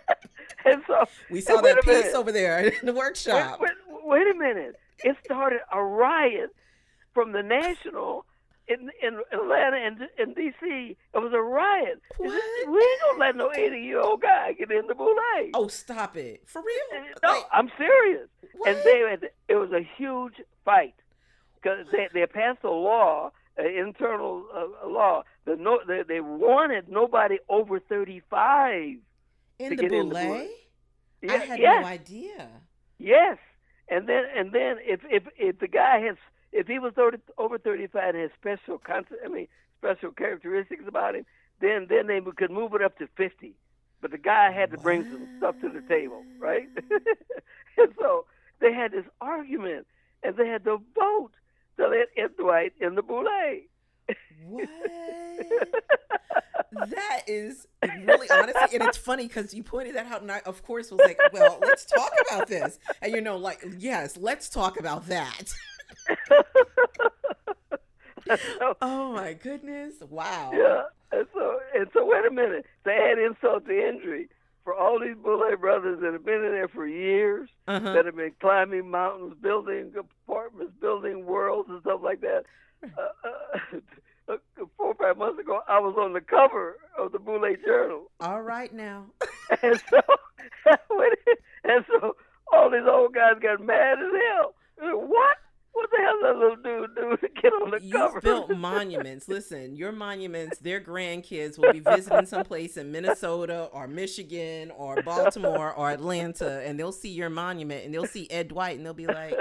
and 0.66 0.82
so 0.88 1.06
we 1.30 1.42
saw 1.42 1.62
that 1.62 1.78
piece 1.82 1.86
minute. 1.86 2.16
over 2.16 2.32
there 2.32 2.60
in 2.68 2.86
the 2.86 2.94
workshop. 2.94 3.60
Wait, 3.62 3.72
wait, 3.88 4.06
wait 4.06 4.36
a 4.36 4.38
minute. 4.38 4.76
It 5.04 5.16
started 5.24 5.60
a 5.72 5.82
riot 5.84 6.56
from 7.14 7.32
the 7.34 7.44
National 7.44 8.26
in 8.68 8.90
in 9.02 9.20
Atlanta 9.32 9.78
and 9.78 10.02
in 10.18 10.34
D.C. 10.34 10.98
It 11.14 11.18
was 11.18 11.34
a 11.34 11.42
riot. 11.42 12.02
What? 12.18 12.32
We 12.70 12.78
ain't 12.80 13.02
gonna 13.02 13.20
let 13.20 13.36
no 13.36 13.52
80 13.54 13.78
year 13.80 14.00
old 14.00 14.22
guy 14.22 14.54
get 14.54 14.72
in 14.72 14.88
the 14.88 14.96
boule. 14.96 15.16
Oh, 15.54 15.68
stop 15.68 16.16
it. 16.18 16.42
For 16.48 16.62
real? 16.62 17.04
No, 17.24 17.30
Like, 17.30 17.44
I'm 17.52 17.70
serious. 17.78 18.28
And 18.66 18.76
what? 18.76 18.84
they 18.84 19.00
had, 19.10 19.30
it 19.48 19.56
was 19.56 19.72
a 19.72 19.88
huge 19.98 20.36
fight 20.64 20.96
because 21.56 21.86
they 21.92 22.08
they 22.14 22.26
passed 22.26 22.64
a 22.64 22.70
law, 22.70 23.32
an 23.58 23.68
internal 23.68 24.46
uh, 24.54 24.88
law 24.88 25.24
that 25.46 25.60
no 25.60 25.80
they, 25.88 26.04
they 26.08 26.22
wanted 26.22 26.90
nobody 26.90 27.38
over 27.50 27.80
35 27.80 28.98
in 29.60 29.70
to 29.70 29.76
the 29.76 29.76
get 29.76 29.92
in 29.92 30.10
the. 30.10 30.50
I 31.30 31.38
had 31.38 31.60
yes, 31.60 31.82
no 31.82 31.88
idea. 31.88 32.48
yes. 32.98 33.38
And 33.90 34.08
then 34.08 34.24
and 34.36 34.52
then 34.52 34.78
if 34.82 35.02
if 35.10 35.24
if 35.38 35.60
the 35.60 35.68
guy 35.68 36.00
has 36.00 36.16
if 36.52 36.68
he 36.68 36.80
was 36.80 36.94
30, 36.96 37.20
over 37.38 37.58
35 37.58 38.16
and 38.16 38.18
has 38.18 38.32
special 38.40 38.78
con- 38.78 39.06
I 39.24 39.28
mean 39.28 39.48
special 39.78 40.12
characteristics 40.12 40.84
about 40.88 41.16
him, 41.16 41.26
then 41.60 41.88
then 41.90 42.08
they 42.08 42.22
could 42.36 42.52
move 42.52 42.74
it 42.74 42.82
up 42.82 42.98
to 43.00 43.08
50. 43.18 43.54
But 44.02 44.12
the 44.12 44.18
guy 44.18 44.52
had 44.52 44.72
to 44.72 44.78
bring 44.78 45.04
some 45.04 45.28
stuff 45.38 45.56
to 45.62 45.70
the 45.70 45.82
table, 45.82 46.24
right? 46.40 46.68
and 47.78 47.94
so 48.00 48.26
they 48.60 48.74
had 48.74 48.92
this 48.92 49.06
argument, 49.20 49.86
and 50.24 50.36
they 50.36 50.48
had 50.48 50.64
to 50.66 50.82
vote 50.98 51.32
to 51.78 51.88
let 51.88 52.08
Ed 52.18 52.38
Dwight 52.38 52.74
in 52.80 52.96
the 52.96 53.02
boule. 53.02 53.26
What? 54.46 54.68
that 56.90 57.22
is 57.28 57.68
really 58.06 58.30
honestly, 58.30 58.78
and 58.78 58.84
it's 58.84 58.98
funny 58.98 59.28
because 59.28 59.54
you 59.54 59.64
pointed 59.64 59.96
that 59.96 60.08
out, 60.08 60.22
and 60.22 60.32
I, 60.32 60.40
of 60.46 60.64
course, 60.64 60.92
was 60.92 61.00
like, 61.00 61.20
"Well, 61.34 61.60
let's 61.62 61.86
talk 61.86 62.12
about 62.30 62.48
this." 62.48 62.80
And 63.02 63.14
you 63.14 63.22
know, 63.22 63.38
like, 63.38 63.64
yes, 63.78 64.18
let's 64.18 64.50
talk 64.50 64.80
about 64.80 65.08
that. 65.08 65.54
so, 68.28 68.76
Oh 68.82 69.14
my 69.14 69.34
goodness! 69.34 69.96
Wow. 70.10 70.52
yeah, 70.54 70.84
and 71.12 71.28
so 71.34 71.60
and 71.76 71.88
so 71.94 72.06
wait 72.06 72.26
a 72.26 72.32
minute. 72.32 72.66
To 72.86 72.92
add 72.92 73.20
insult 73.20 73.66
to 73.68 73.88
injury, 73.88 74.30
for 74.64 74.74
all 74.76 75.00
these 75.00 75.16
boule 75.16 75.44
brothers 75.60 76.00
that 76.02 76.14
have 76.14 76.26
been 76.26 76.44
in 76.44 76.52
there 76.52 76.68
for 76.68 76.86
years, 76.88 77.50
Uh-huh. 77.68 77.94
that 77.94 78.06
have 78.06 78.16
been 78.16 78.34
climbing 78.40 78.90
mountains, 78.92 79.34
building 79.42 79.92
apartments, 79.98 80.74
building 80.80 81.26
worlds 81.26 81.70
and 81.70 81.82
stuff 81.82 82.02
like 82.04 82.22
that. 82.22 82.44
Uh, 84.28 84.34
uh, 84.34 84.66
four 84.78 84.88
or 84.88 84.94
five 84.96 85.18
months 85.18 85.40
ago, 85.40 85.62
I 85.68 85.80
was 85.80 85.96
on 86.00 86.14
the 86.14 86.22
cover 86.22 86.78
of 86.98 87.12
the 87.12 87.20
Boule 87.20 87.54
Journal, 87.66 88.10
All 88.22 88.42
right 88.42 88.72
now. 88.74 89.06
and 89.62 89.82
so 89.90 90.00
and 91.64 91.86
so 91.88 92.16
all 92.52 92.70
these 92.70 92.88
old 92.88 93.14
guys 93.14 93.34
got 93.42 93.60
mad 93.64 93.98
as 94.00 94.12
hell. 94.30 94.54
What? 95.00 95.38
What 95.74 95.90
the 95.90 95.98
hell 95.98 96.20
that 96.24 96.38
little 96.38 96.56
dude 96.58 96.96
do 96.96 97.18
to 97.18 97.42
get 97.42 97.54
on 97.54 97.72
the 97.72 97.80
You've 97.82 97.94
cover? 97.94 98.22
built 98.22 98.50
monuments. 98.52 99.28
Listen, 99.28 99.76
your 99.76 99.92
monuments, 99.92 100.60
their 100.60 100.82
grandkids 100.82 101.58
will 101.58 101.72
be 101.72 101.80
visiting 101.80 102.26
someplace 102.26 102.78
in 102.78 102.92
Minnesota 102.92 103.70
or 103.72 103.88
Michigan 103.88 104.72
or 104.72 105.02
Baltimore 105.02 105.74
or 105.74 105.90
Atlanta, 105.92 106.62
and 106.66 106.80
they'll 106.80 106.92
see 106.92 107.10
your 107.10 107.30
monument 107.30 107.86
and 107.86 107.94
they'll 107.94 108.06
see 108.06 108.30
Ed 108.30 108.50
Dwight 108.50 108.78
and 108.78 108.86
they'll 108.86 108.94
be 108.94 109.08
like, 109.08 109.34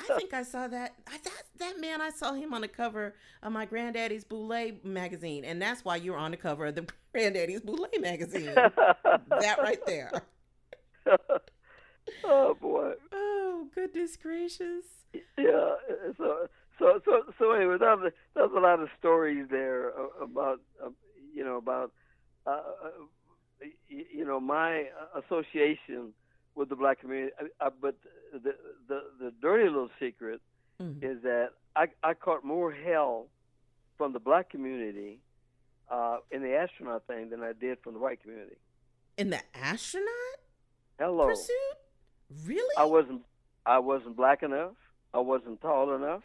I 0.00 0.16
think 0.16 0.32
I 0.32 0.44
saw 0.44 0.68
that. 0.68 0.94
I, 1.08 1.18
that 1.24 1.42
that 1.58 1.80
man. 1.80 2.00
I 2.00 2.10
saw 2.10 2.32
him 2.32 2.54
on 2.54 2.60
the 2.60 2.68
cover 2.68 3.16
of 3.42 3.50
my 3.52 3.64
granddaddy's 3.66 4.22
Boule 4.24 4.70
magazine, 4.84 5.44
and 5.44 5.60
that's 5.60 5.84
why 5.84 5.96
you're 5.96 6.16
on 6.16 6.30
the 6.30 6.36
cover 6.36 6.66
of 6.66 6.76
the 6.76 6.86
granddaddy's 7.12 7.60
Boule 7.62 7.88
magazine. 8.00 8.54
that 8.54 9.56
right 9.60 9.84
there. 9.86 10.12
oh 12.24 12.54
boy. 12.60 12.92
Oh 13.12 13.66
goodness 13.74 14.16
gracious! 14.16 14.84
Yeah. 15.36 15.74
So 16.16 16.48
so 16.78 17.00
so 17.04 17.22
so 17.38 17.52
anyway, 17.52 17.76
that 17.78 17.98
was, 17.98 18.12
that 18.34 18.42
was 18.50 18.52
a 18.56 18.60
lot 18.60 18.80
of 18.80 18.88
stories 18.98 19.46
there 19.50 19.90
about 20.22 20.60
uh, 20.84 20.90
you 21.34 21.44
know 21.44 21.56
about 21.56 21.92
uh, 22.46 22.50
uh, 22.50 22.90
you 23.88 24.24
know 24.24 24.40
my 24.40 24.86
association 25.16 26.12
with 26.54 26.68
the 26.68 26.76
black 26.76 27.00
community. 27.00 27.32
But 27.80 27.96
the 28.32 28.54
the 28.88 29.00
the 29.20 29.32
dirty 29.40 29.64
little 29.68 29.90
secret 30.00 30.40
Mhm. 30.80 31.02
is 31.02 31.22
that 31.22 31.48
I 31.74 31.88
I 32.04 32.14
caught 32.14 32.44
more 32.44 32.70
hell 32.70 33.26
from 33.96 34.12
the 34.12 34.20
black 34.20 34.48
community 34.48 35.18
uh, 35.90 36.18
in 36.30 36.40
the 36.40 36.54
astronaut 36.54 37.04
thing 37.08 37.30
than 37.30 37.42
I 37.42 37.52
did 37.52 37.78
from 37.82 37.94
the 37.94 37.98
white 37.98 38.20
community. 38.22 38.54
In 39.16 39.30
the 39.30 39.40
astronaut 39.54 40.38
Hello. 41.00 41.26
pursuit, 41.26 41.76
really? 42.44 42.74
I 42.76 42.84
wasn't 42.84 43.22
I 43.66 43.78
wasn't 43.78 44.16
black 44.16 44.42
enough. 44.42 44.72
I 45.12 45.18
wasn't 45.18 45.60
tall 45.60 45.94
enough. 45.94 46.22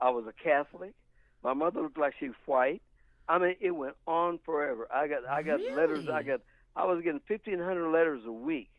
I 0.00 0.10
was 0.10 0.24
a 0.26 0.32
Catholic. 0.32 0.94
My 1.42 1.54
mother 1.54 1.82
looked 1.82 1.98
like 1.98 2.14
she 2.18 2.28
was 2.28 2.36
white. 2.46 2.82
I 3.28 3.38
mean, 3.38 3.56
it 3.60 3.72
went 3.72 3.94
on 4.06 4.38
forever. 4.44 4.88
I 4.92 5.06
got 5.06 5.26
I 5.26 5.42
got 5.42 5.60
letters. 5.60 6.08
I 6.08 6.22
got 6.22 6.40
I 6.74 6.84
was 6.84 7.02
getting 7.02 7.20
fifteen 7.28 7.58
hundred 7.58 7.90
letters 7.90 8.22
a 8.26 8.32
week. 8.32 8.70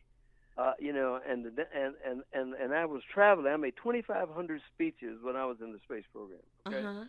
Uh, 0.58 0.72
you 0.78 0.92
know, 0.92 1.20
and 1.26 1.46
and 1.46 1.94
and 2.04 2.22
and 2.32 2.54
and 2.54 2.74
I 2.74 2.84
was 2.84 3.02
traveling. 3.12 3.52
I 3.52 3.56
made 3.56 3.76
twenty 3.76 4.02
five 4.02 4.28
hundred 4.28 4.60
speeches 4.74 5.18
when 5.22 5.36
I 5.36 5.46
was 5.46 5.58
in 5.62 5.72
the 5.72 5.78
space 5.78 6.04
program. 6.12 6.40
Okay? 6.66 6.78
Uh-huh. 6.78 7.04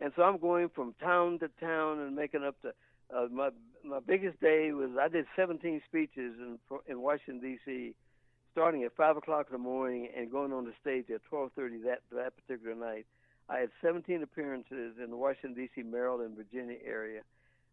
And 0.00 0.12
so 0.16 0.22
I'm 0.22 0.38
going 0.38 0.68
from 0.68 0.94
town 1.00 1.38
to 1.38 1.48
town 1.60 2.00
and 2.00 2.14
making 2.14 2.44
up 2.44 2.56
the. 2.62 2.72
Uh, 3.14 3.26
my 3.30 3.50
my 3.84 4.00
biggest 4.00 4.40
day 4.40 4.72
was 4.72 4.90
I 5.00 5.08
did 5.08 5.26
17 5.36 5.82
speeches 5.86 6.34
in 6.38 6.58
in 6.88 7.00
Washington 7.00 7.40
D.C. 7.40 7.94
starting 8.54 8.84
at 8.84 8.94
five 8.96 9.16
o'clock 9.16 9.46
in 9.50 9.52
the 9.52 9.58
morning 9.58 10.08
and 10.16 10.30
going 10.30 10.52
on 10.52 10.64
the 10.64 10.72
stage 10.80 11.10
at 11.10 11.20
12:30 11.30 11.82
that 11.84 12.02
that 12.12 12.32
particular 12.36 12.74
night. 12.74 13.04
I 13.48 13.58
had 13.58 13.70
17 13.82 14.22
appearances 14.22 14.94
in 15.02 15.10
the 15.10 15.16
Washington 15.16 15.54
D.C., 15.54 15.82
Maryland, 15.82 16.34
Virginia 16.36 16.78
area. 16.82 17.20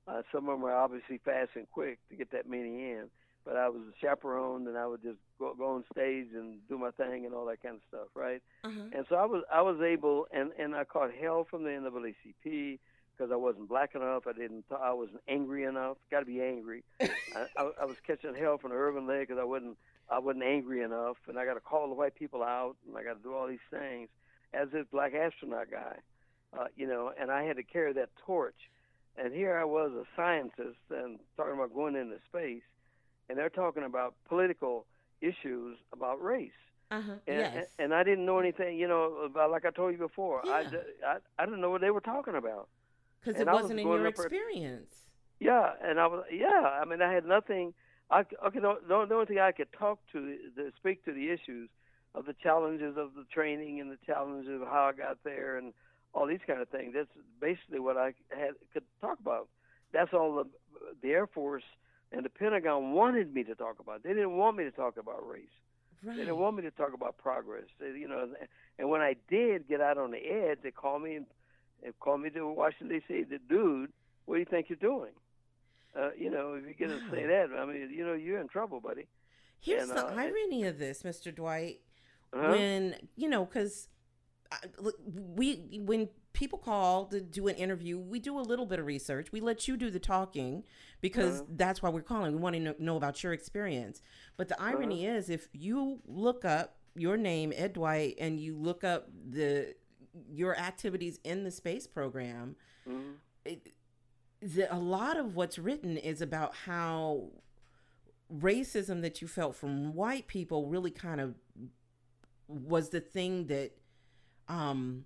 Uh, 0.05 0.21
some 0.31 0.49
of 0.49 0.55
them 0.55 0.61
were 0.61 0.73
obviously 0.73 1.19
fast 1.23 1.51
and 1.55 1.69
quick 1.71 1.99
to 2.09 2.15
get 2.15 2.31
that 2.31 2.49
many 2.49 2.91
in, 2.91 3.05
but 3.45 3.55
I 3.55 3.69
was 3.69 3.81
a 3.83 3.93
chaperone 4.01 4.67
and 4.67 4.77
I 4.77 4.85
would 4.87 5.01
just 5.01 5.19
go, 5.39 5.53
go 5.53 5.75
on 5.75 5.85
stage 5.93 6.27
and 6.33 6.57
do 6.67 6.77
my 6.77 6.91
thing 6.91 7.25
and 7.25 7.33
all 7.33 7.45
that 7.45 7.61
kind 7.61 7.75
of 7.75 7.81
stuff, 7.87 8.07
right? 8.15 8.41
Uh-huh. 8.63 8.81
And 8.91 9.05
so 9.07 9.15
I 9.15 9.25
was 9.25 9.43
I 9.53 9.61
was 9.61 9.79
able, 9.81 10.27
and 10.31 10.51
and 10.59 10.75
I 10.75 10.83
caught 10.83 11.11
hell 11.13 11.45
from 11.49 11.63
the 11.63 11.69
NAACP 11.69 12.79
because 13.15 13.31
I 13.31 13.35
wasn't 13.35 13.69
black 13.69 13.93
enough. 13.93 14.25
I 14.27 14.33
didn't. 14.33 14.65
I 14.71 14.93
wasn't 14.93 15.21
angry 15.27 15.63
enough. 15.63 15.97
Got 16.09 16.21
to 16.21 16.25
be 16.25 16.41
angry. 16.41 16.83
I, 17.01 17.45
I, 17.55 17.71
I 17.81 17.85
was 17.85 17.97
catching 18.05 18.33
hell 18.33 18.57
from 18.57 18.71
the 18.71 18.77
Urban 18.77 19.05
League 19.05 19.27
because 19.27 19.39
I 19.39 19.45
wasn't 19.45 19.77
I 20.11 20.19
wasn't 20.19 20.43
angry 20.43 20.81
enough, 20.83 21.17
and 21.27 21.39
I 21.39 21.45
got 21.45 21.53
to 21.55 21.59
call 21.61 21.87
the 21.87 21.95
white 21.95 22.15
people 22.15 22.43
out, 22.43 22.75
and 22.87 22.97
I 22.97 23.03
got 23.03 23.13
to 23.17 23.23
do 23.23 23.33
all 23.33 23.47
these 23.47 23.65
things 23.71 24.09
as 24.53 24.67
this 24.71 24.85
black 24.91 25.13
astronaut 25.13 25.71
guy, 25.71 25.95
uh, 26.57 26.65
you 26.75 26.85
know. 26.85 27.11
And 27.19 27.31
I 27.31 27.43
had 27.43 27.55
to 27.55 27.63
carry 27.63 27.93
that 27.93 28.09
torch. 28.25 28.55
And 29.17 29.33
here 29.33 29.57
I 29.57 29.63
was, 29.63 29.91
a 29.93 30.03
scientist, 30.15 30.79
and 30.89 31.19
talking 31.37 31.53
about 31.53 31.73
going 31.73 31.95
into 31.95 32.17
space, 32.27 32.63
and 33.29 33.37
they're 33.37 33.49
talking 33.49 33.83
about 33.83 34.13
political 34.27 34.85
issues 35.21 35.77
about 35.93 36.21
race 36.21 36.51
Uh-huh. 36.89 37.11
and, 37.27 37.37
yes. 37.37 37.67
and 37.79 37.93
I 37.93 38.03
didn't 38.03 38.25
know 38.25 38.39
anything, 38.39 38.77
you 38.77 38.87
know, 38.87 39.03
about 39.25 39.51
like 39.51 39.65
I 39.65 39.71
told 39.71 39.91
you 39.93 39.97
before. 39.99 40.41
I, 40.45 40.61
Yeah. 40.61 40.79
I 41.07 41.17
I 41.39 41.45
didn't 41.45 41.61
know 41.61 41.69
what 41.69 41.81
they 41.81 41.91
were 41.91 42.01
talking 42.01 42.35
about. 42.35 42.67
Because 43.23 43.39
it 43.39 43.47
I 43.47 43.53
was 43.53 43.61
wasn't 43.63 43.81
in 43.81 43.87
your 43.87 44.07
experience. 44.07 45.03
Yeah, 45.39 45.73
and 45.83 45.99
I 45.99 46.07
was 46.07 46.25
yeah. 46.31 46.79
I 46.81 46.85
mean, 46.85 47.01
I 47.01 47.13
had 47.13 47.25
nothing. 47.25 47.73
I 48.11 48.19
okay. 48.19 48.59
The, 48.59 48.75
the, 48.87 49.05
the 49.07 49.15
only 49.15 49.25
thing 49.25 49.39
I 49.39 49.51
could 49.51 49.71
talk 49.77 49.99
to, 50.11 50.37
the, 50.55 50.71
speak 50.77 51.03
to 51.05 51.13
the 51.13 51.29
issues 51.29 51.69
of 52.13 52.25
the 52.25 52.35
challenges 52.43 52.97
of 52.97 53.15
the 53.15 53.25
training 53.33 53.79
and 53.79 53.89
the 53.89 53.97
challenges 54.05 54.61
of 54.61 54.67
how 54.67 54.91
I 54.93 54.97
got 54.97 55.17
there 55.23 55.57
and 55.57 55.73
all 56.13 56.27
these 56.27 56.41
kind 56.45 56.61
of 56.61 56.67
things. 56.67 56.93
That's 56.93 57.07
basically 57.39 57.79
what 57.79 57.95
I 57.97 58.13
had 58.29 58.51
could 58.73 58.83
talk 58.99 59.19
about. 59.19 59.47
That's 59.93 60.13
all 60.13 60.35
the 60.35 60.49
the 61.01 61.11
Air 61.11 61.27
Force 61.27 61.63
and 62.11 62.25
the 62.25 62.29
Pentagon 62.29 62.91
wanted 62.91 63.33
me 63.33 63.43
to 63.43 63.55
talk 63.55 63.79
about. 63.79 64.03
They 64.03 64.09
didn't 64.09 64.35
want 64.37 64.57
me 64.57 64.65
to 64.65 64.71
talk 64.71 64.97
about 64.97 65.27
race. 65.27 65.45
Right. 66.03 66.17
They 66.17 66.23
didn't 66.23 66.37
want 66.37 66.57
me 66.57 66.63
to 66.63 66.71
talk 66.71 66.93
about 66.93 67.17
progress. 67.17 67.65
They, 67.79 67.97
you 67.97 68.07
know, 68.07 68.27
and 68.77 68.89
when 68.89 69.01
I 69.01 69.15
did 69.29 69.67
get 69.67 69.81
out 69.81 69.97
on 69.97 70.11
the 70.11 70.17
edge, 70.17 70.59
they 70.63 70.71
called 70.71 71.03
me 71.03 71.15
and 71.15 71.25
they 71.81 71.91
called 71.99 72.21
me 72.21 72.29
to 72.31 72.47
Washington 72.47 72.99
D.C. 72.99 73.23
The 73.23 73.39
dude, 73.49 73.91
what 74.25 74.35
do 74.35 74.39
you 74.39 74.45
think 74.45 74.67
you're 74.69 74.77
doing? 74.77 75.11
Uh, 75.97 76.09
you 76.17 76.29
know, 76.29 76.53
if 76.53 76.63
you're 76.63 76.87
going 76.87 76.99
to 76.99 77.09
say 77.11 77.25
that, 77.25 77.49
I 77.57 77.65
mean, 77.65 77.89
you 77.93 78.05
know, 78.05 78.13
you're 78.13 78.39
in 78.39 78.47
trouble, 78.47 78.79
buddy. 78.79 79.07
Here's 79.59 79.89
and, 79.89 79.97
the 79.97 80.05
uh, 80.07 80.13
irony 80.15 80.63
of 80.65 80.79
this, 80.79 81.03
Mr. 81.03 81.33
Dwight. 81.35 81.81
Uh-huh. 82.33 82.51
When 82.51 82.95
you 83.17 83.27
know, 83.27 83.43
because 83.45 83.89
we 85.35 85.79
when 85.83 86.09
people 86.33 86.57
call 86.59 87.05
to 87.07 87.19
do 87.21 87.47
an 87.47 87.55
interview, 87.55 87.97
we 87.99 88.19
do 88.19 88.39
a 88.39 88.41
little 88.41 88.65
bit 88.65 88.79
of 88.79 88.85
research. 88.85 89.31
We 89.31 89.41
let 89.41 89.67
you 89.67 89.75
do 89.75 89.89
the 89.89 89.99
talking 89.99 90.63
because 91.01 91.41
Uh-huh. 91.41 91.49
that's 91.57 91.81
why 91.81 91.89
we're 91.89 92.01
calling. 92.01 92.31
We 92.33 92.39
want 92.39 92.55
to 92.55 92.59
know, 92.61 92.75
know 92.79 92.95
about 92.97 93.21
your 93.21 93.33
experience. 93.33 94.01
But 94.37 94.47
the 94.47 94.59
irony 94.61 95.05
Uh-huh. 95.07 95.17
is, 95.17 95.29
if 95.29 95.49
you 95.51 96.01
look 96.05 96.45
up 96.45 96.77
your 96.95 97.17
name, 97.17 97.51
Ed 97.55 97.73
Dwight, 97.73 98.15
and 98.19 98.39
you 98.39 98.55
look 98.55 98.83
up 98.83 99.09
the 99.29 99.75
your 100.29 100.57
activities 100.57 101.19
in 101.23 101.43
the 101.43 101.51
space 101.51 101.87
program, 101.87 102.55
Mhm. 102.87 103.15
it, 103.45 103.73
the, 104.41 104.73
a 104.73 104.77
lot 104.77 105.17
of 105.17 105.35
what's 105.35 105.59
written 105.59 105.97
is 105.97 106.21
about 106.21 106.55
how 106.65 107.29
racism 108.33 109.01
that 109.01 109.21
you 109.21 109.27
felt 109.27 109.55
from 109.55 109.93
white 109.93 110.27
people 110.27 110.67
really 110.67 110.91
kind 110.91 111.19
of 111.19 111.35
was 112.47 112.89
the 112.89 113.01
thing 113.01 113.47
that 113.47 113.71
um 114.47 115.05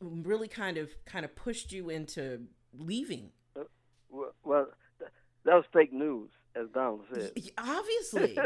really 0.00 0.48
kind 0.48 0.76
of 0.78 0.90
kind 1.04 1.24
of 1.24 1.34
pushed 1.36 1.72
you 1.72 1.90
into 1.90 2.42
leaving. 2.76 3.30
Well, 4.08 4.34
well, 4.44 4.66
that 5.44 5.54
was 5.54 5.64
fake 5.72 5.92
news, 5.92 6.30
as 6.56 6.66
Donald 6.74 7.02
said. 7.12 7.32
Obviously. 7.58 8.38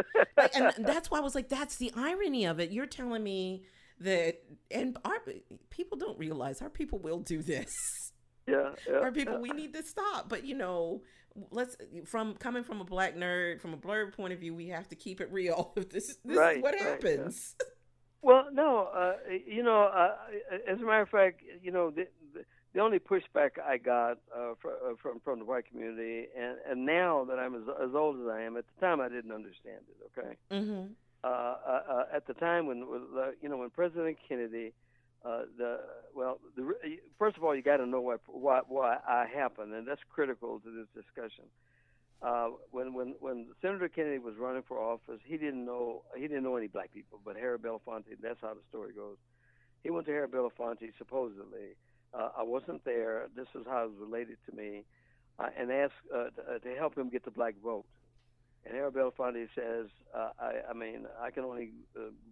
And 0.55 0.73
that's 0.87 1.11
why 1.11 1.19
i 1.19 1.21
was 1.21 1.35
like 1.35 1.49
that's 1.49 1.77
the 1.77 1.93
irony 1.97 2.45
of 2.45 2.61
it. 2.61 2.71
You're 2.71 2.87
telling 2.87 3.23
me 3.23 3.65
that 4.01 4.43
and 4.71 4.99
our 5.05 5.23
people 5.71 5.97
don't 5.97 6.19
realize 6.19 6.61
our 6.61 6.69
people 6.69 6.99
will 6.99 7.21
do 7.21 7.43
this 7.43 7.71
Yeah, 8.47 8.71
yeah. 8.89 8.99
our 8.99 9.12
people 9.12 9.35
yeah. 9.35 9.41
we 9.41 9.51
need 9.51 9.73
to 9.75 9.83
stop 9.83 10.29
but 10.29 10.45
you 10.45 10.55
know 10.55 11.03
let's 11.51 11.77
from 12.05 12.35
coming 12.35 12.62
from 12.62 12.81
a 12.81 12.85
black 12.85 13.16
nerd 13.16 13.61
from 13.61 13.73
a 13.73 13.77
blurred 13.77 14.12
point 14.15 14.33
of 14.33 14.39
view 14.41 14.55
we 14.55 14.69
have 14.69 14.89
to 14.89 14.97
keep 14.97 15.21
it 15.21 15.33
real 15.33 15.73
this, 15.91 16.19
this 16.25 16.37
Right, 16.39 16.59
is 16.59 16.62
what 16.62 16.75
right, 16.75 16.83
yeah. 16.83 16.89
happens 16.91 17.57
Well, 18.23 18.47
no, 18.53 18.89
uh, 18.97 19.16
you 19.47 19.62
know, 19.62 19.83
uh, 19.83 20.15
as 20.66 20.81
a 20.81 20.83
matter 20.83 21.03
of 21.03 21.11
fact, 21.11 21.43
you 21.62 21.71
know, 21.71 21.91
the, 21.91 22.07
the, 22.33 22.43
the 22.73 22.81
only 22.81 22.99
pushback 22.99 23.61
I 23.62 23.77
got 23.77 24.19
uh, 24.35 24.55
fr- 24.61 24.69
uh, 24.71 24.95
from 25.01 25.21
from 25.21 25.41
the 25.41 25.45
white 25.45 25.69
community, 25.69 26.29
and 26.35 26.57
and 26.69 26.87
now 26.87 27.27
that 27.29 27.39
I'm 27.39 27.55
as, 27.55 27.62
as 27.83 27.95
old 27.95 28.16
as 28.21 28.27
I 28.27 28.41
am, 28.41 28.57
at 28.57 28.65
the 28.75 28.81
time 28.81 29.01
I 29.03 29.11
didn't 29.11 29.31
understand 29.31 29.83
it. 29.91 30.19
Okay, 30.19 30.37
mm-hmm. 30.51 30.93
uh, 31.23 31.27
uh, 31.29 31.83
uh, 31.93 32.05
at 32.16 32.27
the 32.27 32.33
time 32.33 32.66
when 32.66 32.79
you 33.43 33.49
know 33.51 33.59
when 33.59 33.69
President 33.69 34.16
Kennedy, 34.27 34.73
uh, 35.24 35.42
the 35.56 35.80
well, 36.14 36.38
the, 36.55 36.74
first 37.18 37.36
of 37.36 37.44
all, 37.44 37.55
you 37.55 37.62
got 37.62 37.78
to 37.78 37.86
know 37.86 38.01
why 38.26 38.60
why 38.68 38.96
I 39.09 39.26
happened, 39.26 39.72
and 39.72 39.86
that's 39.88 40.01
critical 40.12 40.60
to 40.60 40.70
this 40.70 41.05
discussion. 41.05 41.44
Uh, 42.20 42.48
when 42.70 42.92
when 42.92 43.14
when 43.20 43.46
Senator 43.62 43.88
Kennedy 43.88 44.18
was 44.18 44.34
running 44.38 44.62
for 44.68 44.78
office, 44.78 45.20
he 45.24 45.38
didn't 45.38 45.64
know 45.64 46.02
he 46.14 46.22
didn't 46.22 46.42
know 46.42 46.56
any 46.56 46.66
black 46.66 46.92
people, 46.92 47.20
but 47.24 47.36
Harry 47.36 47.59
Belafonte. 47.59 48.05
That's 48.22 48.40
how 48.42 48.52
the 48.55 48.60
story 48.68 48.92
goes. 48.92 49.16
He 49.82 49.90
went 49.90 50.06
to 50.06 50.12
Harry 50.12 50.28
Belafonte 50.28 50.92
supposedly. 50.98 51.76
Uh, 52.12 52.28
I 52.38 52.42
wasn't 52.42 52.84
there. 52.84 53.28
This 53.34 53.48
is 53.55 53.66
how 53.66 53.84
it 53.84 53.90
was 53.90 53.98
related 53.98 54.36
to 54.48 54.56
me, 54.56 54.84
uh, 55.38 55.48
and 55.59 55.72
asked 55.72 55.94
uh, 56.14 56.24
to, 56.36 56.59
to 56.60 56.76
help 56.76 56.96
him 56.96 57.09
get 57.09 57.24
the 57.24 57.30
black 57.30 57.55
vote. 57.62 57.86
And 58.66 58.74
Harry 58.74 58.90
Belafonte 58.90 59.48
says, 59.55 59.88
I, 60.14 60.70
I 60.70 60.72
mean, 60.72 61.05
I 61.20 61.30
can 61.30 61.44
only 61.44 61.72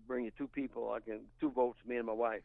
bring 0.06 0.24
you 0.24 0.30
two 0.38 0.46
people. 0.46 0.90
I 0.90 1.00
can 1.00 1.20
two 1.40 1.50
votes, 1.50 1.78
me 1.86 1.96
and 1.96 2.06
my 2.06 2.14
wife, 2.14 2.40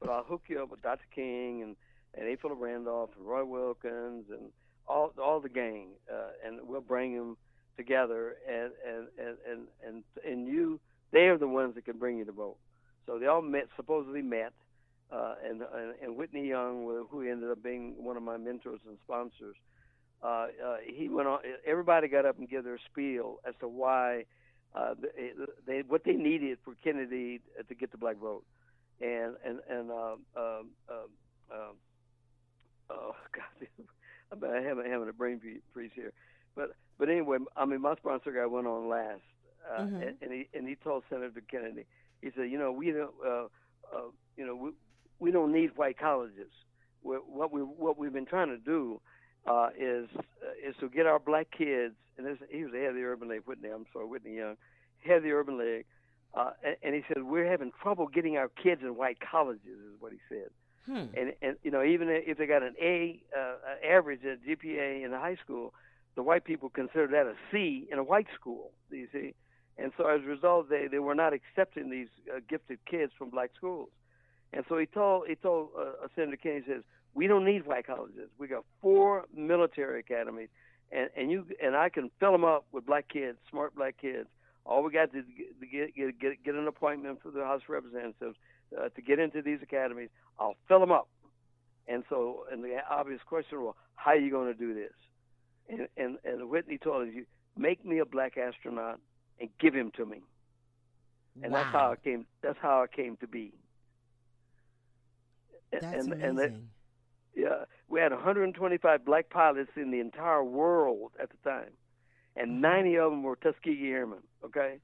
but 0.00 0.10
I'll 0.10 0.24
hook 0.24 0.42
you 0.48 0.62
up 0.62 0.70
with 0.70 0.82
Dr. 0.82 1.04
King 1.14 1.62
and 1.62 1.76
and 2.14 2.26
A. 2.26 2.36
Philip 2.36 2.58
Randolph 2.60 3.10
and 3.16 3.26
Roy 3.26 3.44
Wilkins 3.44 4.24
and 4.30 4.50
all 4.86 5.12
all 5.22 5.40
the 5.40 5.48
gang, 5.48 5.88
uh, 6.12 6.30
and 6.46 6.60
we'll 6.66 6.80
bring 6.80 7.16
them 7.16 7.36
together. 7.76 8.36
And 8.48 8.72
and 8.86 9.36
and 9.46 9.60
and 9.86 10.04
and 10.24 10.48
you, 10.48 10.80
they 11.12 11.28
are 11.28 11.38
the 11.38 11.48
ones 11.48 11.74
that 11.74 11.84
can 11.84 11.98
bring 11.98 12.18
you 12.18 12.24
the 12.24 12.32
vote. 12.32 12.56
So 13.06 13.18
they 13.18 13.26
all 13.26 13.42
met, 13.42 13.68
supposedly 13.76 14.22
met, 14.22 14.52
uh, 15.10 15.34
and, 15.44 15.62
and 15.62 15.94
and 16.02 16.16
Whitney 16.16 16.48
Young, 16.48 17.06
who 17.10 17.22
ended 17.22 17.50
up 17.50 17.62
being 17.62 17.94
one 18.02 18.16
of 18.16 18.22
my 18.22 18.36
mentors 18.36 18.80
and 18.86 18.96
sponsors, 19.04 19.56
uh, 20.22 20.26
uh, 20.26 20.76
he 20.84 21.08
went 21.08 21.28
on. 21.28 21.40
Everybody 21.66 22.08
got 22.08 22.26
up 22.26 22.38
and 22.38 22.48
gave 22.48 22.64
their 22.64 22.78
spiel 22.90 23.38
as 23.46 23.54
to 23.60 23.68
why 23.68 24.24
uh, 24.74 24.94
they, 25.00 25.32
they 25.66 25.82
what 25.86 26.04
they 26.04 26.12
needed 26.12 26.58
for 26.64 26.74
Kennedy 26.82 27.40
to 27.68 27.74
get 27.74 27.92
the 27.92 27.98
black 27.98 28.16
vote, 28.16 28.44
and 29.00 29.34
and 29.44 29.60
and 29.68 29.90
um, 29.90 30.18
um, 30.36 30.66
um, 30.90 31.10
um, 31.52 31.76
oh 32.90 33.12
God, 33.34 33.68
I'm 34.32 34.40
having 34.64 34.90
having 34.90 35.08
a 35.08 35.12
brain 35.12 35.40
freeze 35.72 35.90
here, 35.94 36.12
but 36.54 36.70
but 36.98 37.08
anyway, 37.08 37.38
I 37.56 37.64
mean 37.64 37.80
my 37.80 37.94
sponsor 37.96 38.32
guy 38.32 38.46
went 38.46 38.66
on 38.66 38.88
last, 38.88 39.22
uh, 39.70 39.84
Mhm. 39.84 40.02
and, 40.06 40.16
and 40.22 40.32
he 40.32 40.48
and 40.54 40.66
he 40.68 40.76
told 40.76 41.04
Senator 41.08 41.42
Kennedy, 41.50 41.84
he 42.22 42.30
said, 42.36 42.50
you 42.50 42.58
know 42.58 42.72
we 42.72 42.90
don't, 42.92 43.14
uh, 43.24 43.44
uh, 43.94 44.08
you 44.36 44.46
know 44.46 44.54
we 44.56 44.70
we 45.18 45.30
don't 45.30 45.52
need 45.52 45.70
white 45.76 45.98
colleges. 45.98 46.50
we 47.02 47.16
what 47.16 47.52
we 47.52 47.60
what 47.62 47.98
we've 47.98 48.12
been 48.12 48.26
trying 48.26 48.48
to 48.48 48.58
do 48.58 49.00
uh, 49.46 49.68
is 49.78 50.08
uh, 50.16 50.68
is 50.68 50.74
to 50.80 50.88
get 50.88 51.06
our 51.06 51.18
black 51.18 51.48
kids, 51.56 51.94
and 52.16 52.26
this, 52.26 52.38
he 52.50 52.62
was 52.64 52.72
the 52.72 52.78
head 52.78 52.90
of 52.90 52.94
the 52.96 53.02
Urban 53.04 53.28
League, 53.28 53.42
Whitney. 53.46 53.68
I'm 53.70 53.86
sorry, 53.92 54.06
Whitney 54.06 54.36
Young, 54.36 54.56
head 55.04 55.18
of 55.18 55.22
the 55.22 55.32
Urban 55.32 55.58
League, 55.58 55.86
uh, 56.38 56.50
and, 56.64 56.76
and 56.82 56.94
he 56.94 57.02
said 57.08 57.24
we're 57.24 57.50
having 57.50 57.72
trouble 57.82 58.06
getting 58.06 58.36
our 58.36 58.48
kids 58.48 58.82
in 58.82 58.96
white 58.96 59.18
colleges, 59.20 59.66
is 59.66 60.00
what 60.00 60.12
he 60.12 60.18
said. 60.28 60.48
hmm. 60.86 61.06
And 61.18 61.32
and 61.42 61.56
you 61.62 61.70
know 61.70 61.82
even 61.82 62.08
if 62.08 62.38
they 62.38 62.46
got 62.46 62.62
an 62.62 62.74
A 62.80 63.20
uh, 63.36 63.86
average 63.86 64.20
at 64.24 64.38
GPA 64.44 65.04
in 65.04 65.10
the 65.10 65.18
high 65.18 65.36
school, 65.42 65.74
the 66.14 66.22
white 66.22 66.44
people 66.44 66.68
consider 66.68 67.08
that 67.08 67.26
a 67.26 67.34
C 67.50 67.88
in 67.90 67.98
a 67.98 68.04
white 68.04 68.28
school. 68.34 68.70
Do 68.90 68.96
you 68.96 69.08
see? 69.12 69.34
And 69.76 69.92
so 69.96 70.06
as 70.06 70.22
a 70.22 70.26
result, 70.26 70.68
they 70.70 70.86
they 70.88 71.00
were 71.00 71.14
not 71.14 71.32
accepting 71.32 71.90
these 71.90 72.08
uh, 72.32 72.40
gifted 72.48 72.78
kids 72.84 73.12
from 73.18 73.30
black 73.30 73.50
schools. 73.56 73.88
And 74.52 74.64
so 74.68 74.78
he 74.78 74.86
told 74.86 75.26
he 75.28 75.34
told 75.34 75.70
uh, 75.78 76.06
Senator 76.14 76.36
Kennedy 76.36 76.64
says 76.68 76.82
we 77.14 77.26
don't 77.26 77.44
need 77.44 77.66
white 77.66 77.86
colleges. 77.86 78.30
We 78.38 78.46
got 78.46 78.64
four 78.80 79.24
military 79.34 80.00
academies, 80.00 80.48
and 80.92 81.10
and 81.16 81.30
you 81.30 81.46
and 81.62 81.76
I 81.76 81.88
can 81.88 82.10
fill 82.20 82.32
them 82.32 82.44
up 82.44 82.66
with 82.72 82.86
black 82.86 83.08
kids, 83.08 83.38
smart 83.50 83.74
black 83.74 83.96
kids. 84.00 84.28
All 84.68 84.82
we 84.82 84.92
got 84.92 85.10
to 85.12 85.22
get 85.72 85.96
get 85.96 86.20
get, 86.20 86.44
get 86.44 86.54
an 86.54 86.68
appointment 86.68 87.20
for 87.22 87.30
the 87.30 87.42
House 87.42 87.62
of 87.62 87.70
Representatives 87.70 88.36
uh, 88.78 88.90
to 88.90 89.02
get 89.02 89.18
into 89.18 89.40
these 89.40 89.60
academies. 89.62 90.10
I'll 90.38 90.56
fill 90.68 90.78
them 90.78 90.92
up. 90.92 91.08
And 91.88 92.04
so, 92.10 92.44
and 92.52 92.62
the 92.62 92.76
obvious 92.88 93.20
question 93.26 93.62
was, 93.62 93.74
how 93.96 94.10
are 94.10 94.16
you 94.16 94.30
going 94.30 94.52
to 94.52 94.58
do 94.58 94.74
this? 94.74 94.92
And 95.70 95.88
and 95.96 96.18
and 96.22 96.50
Whitney 96.50 96.76
told 96.76 97.08
us, 97.08 97.14
you 97.14 97.24
make 97.56 97.84
me 97.84 97.98
a 97.98 98.04
black 98.04 98.36
astronaut 98.36 99.00
and 99.40 99.48
give 99.58 99.74
him 99.74 99.90
to 99.96 100.04
me. 100.04 100.20
And 101.42 101.52
wow. 101.52 101.62
that's 101.62 101.72
how 101.72 101.92
it 101.92 102.04
came. 102.04 102.26
That's 102.42 102.58
how 102.60 102.82
it 102.82 102.92
came 102.92 103.16
to 103.16 103.26
be. 103.26 103.54
That's 105.72 105.84
and 105.84 106.12
amazing. 106.12 106.22
and 106.22 106.38
that, 106.38 106.52
yeah, 107.34 107.64
we 107.88 108.00
had 108.00 108.12
125 108.12 109.04
black 109.04 109.30
pilots 109.30 109.70
in 109.76 109.90
the 109.90 110.00
entire 110.00 110.44
world 110.44 111.12
at 111.20 111.30
the 111.30 111.36
time, 111.48 111.70
and 112.38 112.60
90 112.60 112.96
of 112.98 113.10
them 113.10 113.22
were 113.22 113.36
Tuskegee 113.36 113.90
Airmen. 113.90 114.22
Okay, 114.44 114.78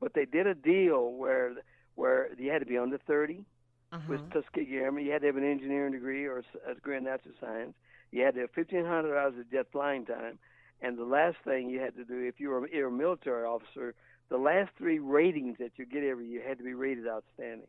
but 0.00 0.14
they 0.14 0.24
did 0.24 0.46
a 0.46 0.54
deal 0.54 1.12
where 1.12 1.54
where 1.94 2.28
you 2.38 2.50
had 2.50 2.60
to 2.60 2.66
be 2.66 2.78
under 2.78 2.98
30 2.98 3.44
uh-huh. 3.90 4.02
with 4.08 4.32
Tuskegee 4.32 4.76
Airmen. 4.76 5.04
You 5.04 5.12
had 5.12 5.22
to 5.22 5.26
have 5.26 5.36
an 5.36 5.50
engineering 5.50 5.92
degree 5.92 6.26
or 6.26 6.44
a 6.68 6.74
degree 6.74 6.96
in 6.96 7.04
natural 7.04 7.34
science. 7.40 7.74
You 8.12 8.24
had 8.24 8.34
to 8.34 8.42
have 8.42 8.50
1,500 8.54 9.18
hours 9.18 9.34
of 9.38 9.50
jet 9.50 9.66
flying 9.72 10.06
time, 10.06 10.38
and 10.80 10.96
the 10.96 11.04
last 11.04 11.36
thing 11.44 11.68
you 11.68 11.80
had 11.80 11.96
to 11.96 12.04
do, 12.04 12.24
if 12.26 12.40
you 12.40 12.50
were, 12.50 12.68
you 12.68 12.82
were 12.82 12.88
a 12.88 12.92
military 12.92 13.44
officer, 13.44 13.94
the 14.30 14.38
last 14.38 14.70
three 14.78 14.98
ratings 14.98 15.56
that 15.58 15.72
you 15.76 15.84
get 15.84 16.04
every 16.04 16.28
year 16.28 16.46
had 16.46 16.58
to 16.58 16.64
be 16.64 16.74
rated 16.74 17.08
outstanding 17.08 17.66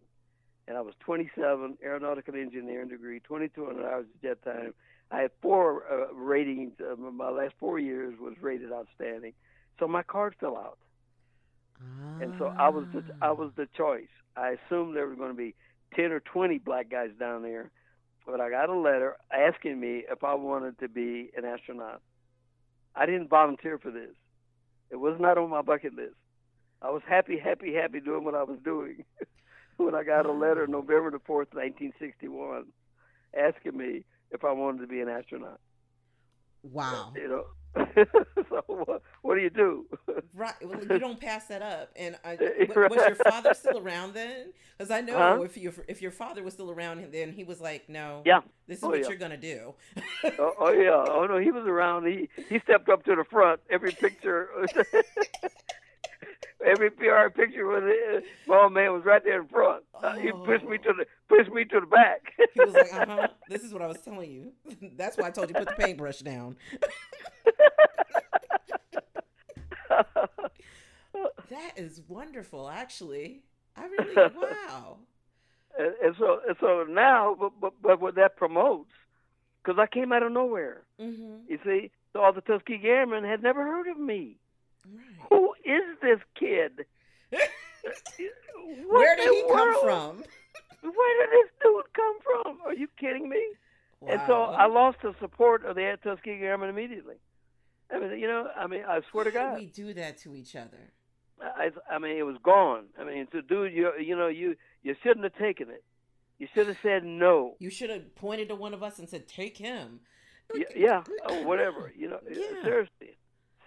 and 0.69 0.77
I 0.77 0.81
was 0.81 0.93
27, 0.99 1.79
aeronautical 1.83 2.35
engineering 2.35 2.89
degree, 2.89 3.19
2,200 3.27 3.83
hours 3.83 4.05
of 4.05 4.21
jet 4.21 4.43
time. 4.43 4.75
I 5.11 5.21
had 5.21 5.31
four 5.41 5.83
uh, 5.91 6.13
ratings. 6.13 6.73
Uh, 6.79 6.95
my 6.95 7.29
last 7.29 7.53
four 7.59 7.79
years 7.79 8.15
was 8.19 8.33
rated 8.41 8.71
outstanding, 8.71 9.33
so 9.79 9.87
my 9.87 10.03
card 10.03 10.35
fell 10.39 10.55
out, 10.55 10.77
and 12.21 12.33
so 12.37 12.51
I 12.57 12.69
was 12.69 12.85
the 12.93 13.03
I 13.21 13.31
was 13.31 13.51
the 13.55 13.67
choice. 13.75 14.09
I 14.35 14.55
assumed 14.67 14.95
there 14.95 15.07
were 15.07 15.15
going 15.15 15.31
to 15.31 15.37
be 15.37 15.55
10 15.95 16.11
or 16.11 16.19
20 16.19 16.59
black 16.59 16.89
guys 16.89 17.09
down 17.19 17.41
there, 17.41 17.71
but 18.25 18.39
I 18.39 18.49
got 18.49 18.69
a 18.69 18.77
letter 18.77 19.17
asking 19.31 19.79
me 19.79 20.03
if 20.09 20.23
I 20.23 20.35
wanted 20.35 20.79
to 20.79 20.87
be 20.87 21.31
an 21.35 21.45
astronaut. 21.45 22.01
I 22.95 23.05
didn't 23.05 23.29
volunteer 23.29 23.77
for 23.77 23.91
this. 23.91 24.11
It 24.89 24.97
was 24.97 25.17
not 25.19 25.37
on 25.37 25.49
my 25.49 25.61
bucket 25.61 25.93
list. 25.95 26.15
I 26.81 26.89
was 26.89 27.01
happy, 27.07 27.37
happy, 27.37 27.73
happy 27.73 27.99
doing 27.99 28.23
what 28.23 28.35
I 28.35 28.43
was 28.43 28.59
doing. 28.63 29.03
when 29.77 29.95
I 29.95 30.03
got 30.03 30.25
a 30.25 30.31
letter 30.31 30.67
November 30.67 31.11
the 31.11 31.17
4th, 31.17 31.53
1961, 31.53 32.65
asking 33.37 33.77
me 33.77 34.05
if 34.31 34.43
I 34.43 34.51
wanted 34.51 34.81
to 34.81 34.87
be 34.87 35.01
an 35.01 35.09
astronaut. 35.09 35.59
wow. 36.63 37.13
You 37.15 37.27
know, 37.27 37.45
so 38.49 38.63
what, 38.67 39.01
what 39.21 39.35
do 39.35 39.41
you 39.41 39.49
do? 39.49 39.85
Right. 40.33 40.53
Well, 40.63 40.81
you 40.81 40.99
don't 40.99 41.19
pass 41.19 41.45
that 41.47 41.61
up. 41.61 41.89
And 41.95 42.15
uh, 42.23 42.29
I, 42.29 42.37
Right. 42.75 42.89
was 42.91 43.05
your 43.07 43.15
father 43.15 43.53
still 43.53 43.77
around 43.79 44.13
then? 44.13 44.53
Because 44.77 44.91
I 44.91 45.01
know 45.01 45.17
Huh? 45.17 45.41
if 45.43 45.55
you 45.57 45.71
if 45.87 46.01
your 46.01 46.11
father 46.11 46.43
was 46.43 46.53
still 46.53 46.71
around 46.71 47.05
then, 47.11 47.31
he 47.31 47.43
was 47.43 47.59
like, 47.61 47.89
"No, 47.89 48.21
Yeah. 48.25 48.41
this 48.67 48.79
is 48.79 48.83
Oh, 48.83 48.89
what 48.89 48.99
yeah. 49.01 49.07
you're 49.09 49.17
gonna 49.17 49.37
do." 49.37 49.73
oh, 50.39 50.53
oh 50.59 50.71
yeah. 50.71 51.03
Oh 51.07 51.25
no, 51.27 51.37
he 51.37 51.51
was 51.51 51.65
around. 51.65 52.05
He 52.07 52.29
he 52.49 52.59
stepped 52.59 52.89
up 52.89 53.03
to 53.05 53.15
the 53.15 53.23
front. 53.25 53.59
Every 53.69 53.91
picture, 53.91 54.49
every 56.65 56.89
PR 56.89 57.29
picture 57.33 57.67
with 57.67 57.83
the 57.83 58.23
small 58.45 58.69
man 58.69 58.93
was 58.93 59.03
right 59.05 59.23
there 59.23 59.41
in 59.41 59.47
front. 59.47 59.83
Uh, 60.01 60.15
he 60.15 60.31
pushed 60.31 60.65
me 60.65 60.77
to 60.77 60.93
the 60.93 61.05
pushed 61.27 61.51
me 61.51 61.65
to 61.65 61.79
the 61.79 61.85
back. 61.85 62.33
He 62.53 62.59
was 62.59 62.73
like, 62.73 62.93
"Uh 62.93 63.05
huh. 63.05 63.27
This 63.47 63.63
is 63.63 63.73
what 63.73 63.81
I 63.81 63.87
was 63.87 63.99
telling 64.01 64.31
you. 64.31 64.51
That's 64.97 65.17
why 65.17 65.27
I 65.27 65.31
told 65.31 65.49
you 65.49 65.55
put 65.55 65.67
the 65.67 65.75
paintbrush 65.75 66.19
down." 66.19 66.55
That 71.49 71.73
is 71.77 72.01
wonderful, 72.07 72.69
actually. 72.69 73.41
I 73.75 73.85
really 73.85 74.15
wow. 74.15 74.97
And, 75.77 75.93
and 76.03 76.15
so 76.17 76.39
and 76.47 76.55
so 76.59 76.85
now, 76.87 77.35
but, 77.39 77.53
but 77.59 77.73
but 77.81 77.99
what 77.99 78.15
that 78.15 78.37
promotes, 78.37 78.91
because 79.63 79.79
I 79.79 79.87
came 79.87 80.13
out 80.13 80.21
of 80.21 80.31
nowhere. 80.31 80.83
Mm-hmm. 81.01 81.37
You 81.47 81.59
see, 81.65 81.91
so 82.13 82.21
all 82.21 82.33
the 82.33 82.41
Tuskegee 82.41 82.87
Airmen 82.87 83.23
had 83.23 83.41
never 83.41 83.63
heard 83.63 83.87
of 83.87 83.99
me. 83.99 84.37
Right. 84.85 85.27
Who 85.29 85.53
is 85.65 85.97
this 86.01 86.19
kid? 86.39 86.85
Where 88.89 89.15
did 89.15 89.33
he 89.33 89.41
the 89.41 89.53
come 89.53 89.81
from? 89.81 90.23
Where 90.81 91.27
did 91.27 91.29
this 91.31 91.51
dude 91.61 91.93
come 91.93 92.17
from? 92.23 92.57
Are 92.65 92.73
you 92.73 92.87
kidding 92.99 93.29
me? 93.29 93.43
And 94.07 94.21
so 94.27 94.43
I 94.43 94.67
lost 94.67 94.99
the 95.03 95.13
support 95.19 95.65
of 95.65 95.75
the 95.75 95.97
Tuskegee 96.03 96.43
Airmen 96.43 96.69
immediately. 96.69 97.15
I 97.93 97.99
mean, 97.99 98.19
you 98.19 98.27
know, 98.27 98.47
I 98.57 98.67
mean, 98.67 98.83
I 98.87 99.01
swear 99.11 99.25
to 99.25 99.29
Why 99.31 99.33
God, 99.33 99.57
we 99.57 99.65
do 99.65 99.93
that 99.95 100.17
to 100.19 100.35
each 100.35 100.55
other. 100.55 100.93
I, 101.41 101.71
I 101.89 101.99
mean, 101.99 102.17
it 102.17 102.23
was 102.23 102.37
gone. 102.43 102.85
I 102.99 103.03
mean, 103.03 103.27
so 103.31 103.41
dude, 103.41 103.73
you, 103.73 103.91
you 103.99 104.15
know, 104.15 104.27
you, 104.27 104.55
you 104.83 104.95
shouldn't 105.03 105.23
have 105.23 105.35
taken 105.35 105.69
it. 105.69 105.83
You 106.37 106.47
should 106.53 106.67
have 106.67 106.77
said 106.81 107.03
no. 107.03 107.55
You 107.59 107.69
should 107.69 107.89
have 107.89 108.15
pointed 108.15 108.47
to 108.49 108.55
one 108.55 108.73
of 108.73 108.81
us 108.81 108.97
and 108.97 109.09
said, 109.09 109.27
"Take 109.27 109.57
him." 109.57 109.99
Y- 110.53 110.63
yeah, 110.75 110.99
or 110.99 111.31
oh, 111.31 111.43
whatever. 111.43 111.91
You 111.97 112.09
know, 112.09 112.19
Yeah. 112.29 112.63
seriously, 112.63 113.17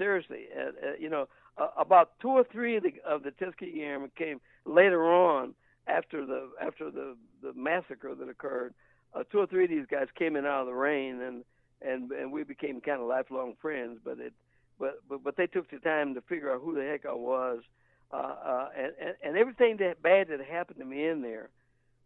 seriously. 0.03 0.47
Uh, 0.57 0.61
uh, 0.62 0.93
you 0.99 1.09
know, 1.09 1.29
uh, 1.57 1.69
about 1.79 2.12
two 2.20 2.31
or 2.31 2.45
three 2.45 2.77
of 2.77 2.83
the 2.83 2.95
of 3.07 3.23
the 3.23 3.31
Tuskegee 3.31 3.83
Airmen 3.83 4.11
came 4.16 4.41
later 4.65 5.05
on 5.05 5.55
after 5.87 6.27
the 6.27 6.51
after 6.61 6.91
the 6.91 7.16
the 7.43 7.53
massacre 7.55 8.15
that 8.15 8.29
occurred. 8.29 8.74
Uh, 9.15 9.23
two 9.31 9.39
or 9.39 9.47
three 9.47 9.65
of 9.65 9.70
these 9.70 9.87
guys 9.91 10.09
came 10.19 10.37
in 10.37 10.47
out 10.47 10.62
of 10.62 10.66
the 10.66 10.74
rain, 10.74 11.20
and 11.20 11.45
and 11.81 12.11
and 12.11 12.33
we 12.33 12.43
became 12.43 12.81
kind 12.81 13.01
of 13.01 13.07
lifelong 13.07 13.55
friends. 13.61 13.99
But 14.05 14.19
it, 14.19 14.33
but 14.79 15.01
but 15.09 15.23
but 15.23 15.37
they 15.37 15.47
took 15.47 15.70
the 15.70 15.79
time 15.79 16.15
to 16.15 16.20
figure 16.23 16.53
out 16.53 16.62
who 16.62 16.74
the 16.74 16.83
heck 16.83 17.07
I 17.07 17.15
was, 17.15 17.61
uh, 18.12 18.16
uh, 18.16 18.69
and, 18.77 18.93
and 19.01 19.15
and 19.23 19.37
everything 19.37 19.77
that 19.79 20.03
bad 20.03 20.29
that 20.29 20.41
happened 20.45 20.79
to 20.79 20.85
me 20.85 21.07
in 21.07 21.23
there, 21.23 21.51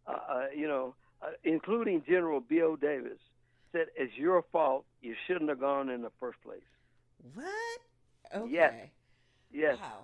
uh, 0.05 0.11
uh, 0.11 0.45
you 0.55 0.67
know, 0.67 0.93
uh, 1.21 1.31
including 1.43 2.03
General 2.07 2.41
B.O. 2.41 2.75
Davis, 2.75 3.19
said 3.71 3.87
it's 3.95 4.13
your 4.17 4.43
fault. 4.51 4.85
You 5.01 5.15
shouldn't 5.25 5.49
have 5.49 5.59
gone 5.59 5.89
in 5.89 6.01
the 6.01 6.11
first 6.19 6.41
place. 6.43 6.59
What? 7.33 7.79
Okay. 8.33 8.49
Yes. 8.51 8.89
Yes, 9.51 9.77
Wow. 9.79 10.03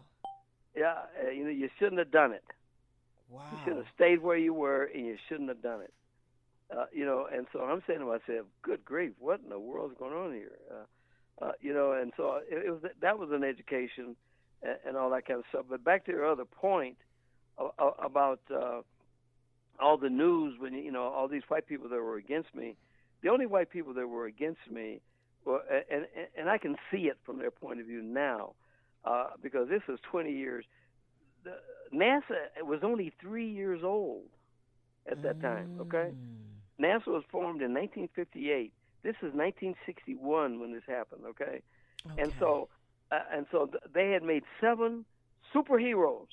yeah, 0.76 0.96
uh, 1.26 1.30
you 1.30 1.44
know, 1.44 1.50
you 1.50 1.70
shouldn't 1.78 2.00
have 2.00 2.12
done 2.12 2.32
it. 2.32 2.44
Wow. 3.30 3.42
You 3.52 3.58
should 3.64 3.78
have 3.78 3.86
stayed 3.94 4.22
where 4.22 4.38
you 4.38 4.54
were, 4.54 4.86
and 4.86 5.06
you 5.06 5.18
shouldn't 5.28 5.50
have 5.50 5.62
done 5.62 5.82
it. 5.82 5.94
Uh, 6.76 6.86
you 6.92 7.06
know, 7.06 7.28
and 7.32 7.46
so 7.52 7.60
I'm 7.60 7.84
saying 7.86 8.00
to 8.00 8.06
myself, 8.06 8.48
"Good 8.62 8.84
grief, 8.86 9.14
what 9.20 9.42
in 9.42 9.50
the 9.50 9.60
world's 9.60 9.98
going 9.98 10.14
on 10.14 10.34
here?" 10.34 10.52
Uh, 10.72 11.46
uh, 11.46 11.52
you 11.62 11.74
know, 11.74 11.92
and 11.92 12.14
so 12.18 12.40
it, 12.50 12.66
it 12.68 12.72
was 12.72 12.82
that 13.02 13.20
was 13.20 13.30
an 13.32 13.44
education 13.44 14.16
and, 14.64 14.78
and 14.88 14.98
all 14.98 15.10
that 15.12 15.26
kind 15.28 15.40
of 15.40 15.46
stuff. 15.50 15.66
But 15.70 15.84
back 15.84 16.06
to 16.06 16.12
your 16.12 16.26
other 16.30 16.46
point 16.46 16.98
about 17.58 18.40
uh, 18.54 18.82
all 19.80 19.98
the 19.98 20.10
news 20.10 20.56
when 20.60 20.74
you 20.74 20.92
know 20.92 21.04
all 21.04 21.28
these 21.28 21.44
white 21.48 21.68
people 21.68 21.90
that 21.90 21.98
were 22.02 22.18
against 22.18 22.54
me. 22.56 22.76
The 23.22 23.30
only 23.30 23.46
white 23.46 23.70
people 23.70 23.94
that 23.94 24.08
were 24.08 24.26
against 24.26 24.60
me, 24.70 25.02
were, 25.46 25.62
and 25.92 26.06
and, 26.16 26.28
and 26.38 26.50
I 26.50 26.58
can 26.58 26.76
see 26.92 27.04
it 27.08 27.18
from 27.26 27.38
their 27.40 27.52
point 27.52 27.80
of 27.80 27.86
view 27.88 28.02
now, 28.02 28.54
uh, 29.06 29.28
because 29.42 29.70
this 29.70 29.82
is 29.88 30.00
20 30.12 30.32
years. 30.32 30.66
The, 31.44 31.52
NASA 31.94 32.64
was 32.66 32.80
only 32.84 33.12
three 33.22 33.50
years 33.52 33.82
old 33.84 34.24
at 35.10 35.22
that 35.24 35.42
time. 35.42 35.78
Okay, 35.82 36.12
Mm. 36.80 36.84
NASA 36.84 37.08
was 37.08 37.24
formed 37.32 37.62
in 37.62 37.74
1958. 37.74 38.74
This 39.04 39.16
is 39.22 39.34
1961 39.34 40.60
when 40.60 40.74
this 40.74 40.84
happened. 40.88 41.22
Okay, 41.30 41.62
and 42.18 42.34
so 42.40 42.70
uh, 43.12 43.20
and 43.32 43.46
so 43.52 43.68
th- 43.68 43.84
they 43.94 44.12
had 44.12 44.24
made 44.24 44.44
seven 44.60 45.06
superheroes. 45.54 46.28